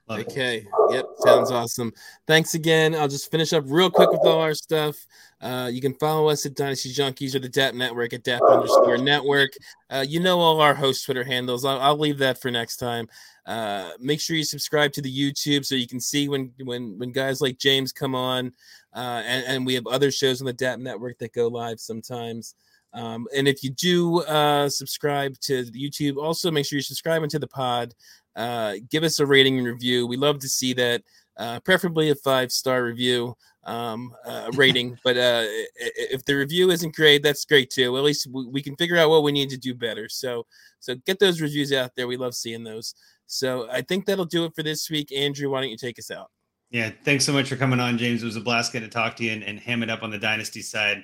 Love 0.09 0.19
it. 0.19 0.27
Okay. 0.27 0.65
Yep. 0.89 1.05
Sounds 1.19 1.51
awesome. 1.51 1.93
Thanks 2.27 2.53
again. 2.53 2.95
I'll 2.95 3.07
just 3.07 3.31
finish 3.31 3.53
up 3.53 3.63
real 3.67 3.89
quick 3.89 4.09
with 4.11 4.21
all 4.25 4.39
our 4.39 4.53
stuff. 4.53 4.95
Uh, 5.39 5.69
you 5.71 5.81
can 5.81 5.93
follow 5.95 6.29
us 6.29 6.45
at 6.45 6.55
Dynasty 6.55 6.93
Junkies 6.93 7.35
or 7.35 7.39
the 7.39 7.49
DAP 7.49 7.73
Network 7.73 8.13
at 8.13 8.23
DAP 8.23 8.41
underscore 8.41 8.97
network. 8.97 9.51
Uh, 9.89 10.05
you 10.07 10.19
know 10.19 10.39
all 10.39 10.61
our 10.61 10.73
host 10.73 11.05
Twitter 11.05 11.23
handles. 11.23 11.65
I'll, 11.65 11.79
I'll 11.79 11.97
leave 11.97 12.17
that 12.19 12.41
for 12.41 12.51
next 12.51 12.77
time. 12.77 13.07
Uh, 13.45 13.91
make 13.99 14.19
sure 14.19 14.35
you 14.35 14.43
subscribe 14.43 14.91
to 14.93 15.01
the 15.01 15.13
YouTube 15.13 15.65
so 15.65 15.75
you 15.75 15.87
can 15.87 15.99
see 15.99 16.27
when 16.27 16.51
when 16.63 16.97
when 16.97 17.11
guys 17.11 17.39
like 17.39 17.57
James 17.57 17.93
come 17.93 18.15
on. 18.15 18.53
Uh, 18.93 19.21
and, 19.25 19.45
and 19.45 19.65
we 19.65 19.73
have 19.75 19.87
other 19.87 20.11
shows 20.11 20.41
on 20.41 20.45
the 20.45 20.53
DAP 20.53 20.79
Network 20.79 21.17
that 21.19 21.33
go 21.33 21.47
live 21.47 21.79
sometimes. 21.79 22.55
Um, 22.93 23.27
and 23.35 23.47
if 23.47 23.63
you 23.63 23.69
do 23.69 24.21
uh, 24.21 24.69
subscribe 24.69 25.37
to 25.41 25.63
YouTube, 25.65 26.17
also 26.17 26.49
make 26.49 26.65
sure 26.65 26.77
you're 26.77 26.83
subscribing 26.83 27.29
to 27.29 27.39
the 27.39 27.47
pod 27.47 27.93
uh, 28.37 28.75
give 28.91 29.03
us 29.03 29.19
a 29.19 29.25
rating 29.25 29.57
and 29.57 29.67
review. 29.67 30.05
We 30.05 30.15
love 30.15 30.39
to 30.39 30.47
see 30.47 30.71
that, 30.73 31.01
uh, 31.37 31.59
preferably 31.61 32.11
a 32.11 32.15
five 32.15 32.51
star 32.51 32.83
review 32.83 33.35
um, 33.65 34.13
uh, 34.25 34.51
rating. 34.53 34.97
but 35.03 35.17
uh, 35.17 35.43
if 35.75 36.23
the 36.23 36.35
review 36.35 36.69
isn't 36.69 36.95
great, 36.95 37.23
that's 37.23 37.45
great 37.45 37.71
too. 37.71 37.97
At 37.97 38.03
least 38.03 38.27
we, 38.31 38.45
we 38.45 38.61
can 38.61 38.75
figure 38.75 38.97
out 38.97 39.09
what 39.09 39.23
we 39.23 39.31
need 39.31 39.49
to 39.49 39.57
do 39.57 39.73
better. 39.73 40.07
So 40.07 40.45
so 40.79 40.95
get 41.07 41.19
those 41.19 41.41
reviews 41.41 41.73
out 41.73 41.91
there. 41.95 42.07
We 42.07 42.15
love 42.15 42.35
seeing 42.35 42.63
those. 42.63 42.93
So 43.25 43.67
I 43.71 43.81
think 43.81 44.05
that'll 44.05 44.25
do 44.25 44.45
it 44.45 44.53
for 44.55 44.63
this 44.63 44.89
week. 44.89 45.11
Andrew, 45.11 45.49
why 45.49 45.61
don't 45.61 45.71
you 45.71 45.77
take 45.77 45.99
us 45.99 46.11
out? 46.11 46.29
Yeah, 46.69 46.91
thanks 47.03 47.25
so 47.25 47.33
much 47.33 47.49
for 47.49 47.55
coming 47.55 47.79
on, 47.79 47.97
James. 47.97 48.21
It 48.21 48.25
was 48.25 48.35
a 48.35 48.41
blast 48.41 48.71
getting 48.71 48.89
to 48.89 48.93
talk 48.93 49.15
to 49.15 49.23
you 49.23 49.31
and, 49.31 49.43
and 49.43 49.59
ham 49.59 49.83
it 49.83 49.89
up 49.89 50.03
on 50.03 50.11
the 50.11 50.17
dynasty 50.17 50.61
side. 50.61 51.03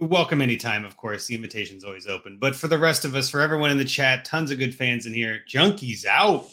Welcome 0.00 0.42
anytime, 0.42 0.84
of 0.84 0.96
course. 0.98 1.26
The 1.26 1.34
invitation's 1.34 1.82
always 1.82 2.06
open. 2.06 2.36
But 2.38 2.54
for 2.54 2.68
the 2.68 2.78
rest 2.78 3.06
of 3.06 3.14
us, 3.14 3.30
for 3.30 3.40
everyone 3.40 3.70
in 3.70 3.78
the 3.78 3.84
chat, 3.84 4.26
tons 4.26 4.50
of 4.50 4.58
good 4.58 4.74
fans 4.74 5.06
in 5.06 5.14
here. 5.14 5.40
Junkies 5.48 6.04
out. 6.04 6.50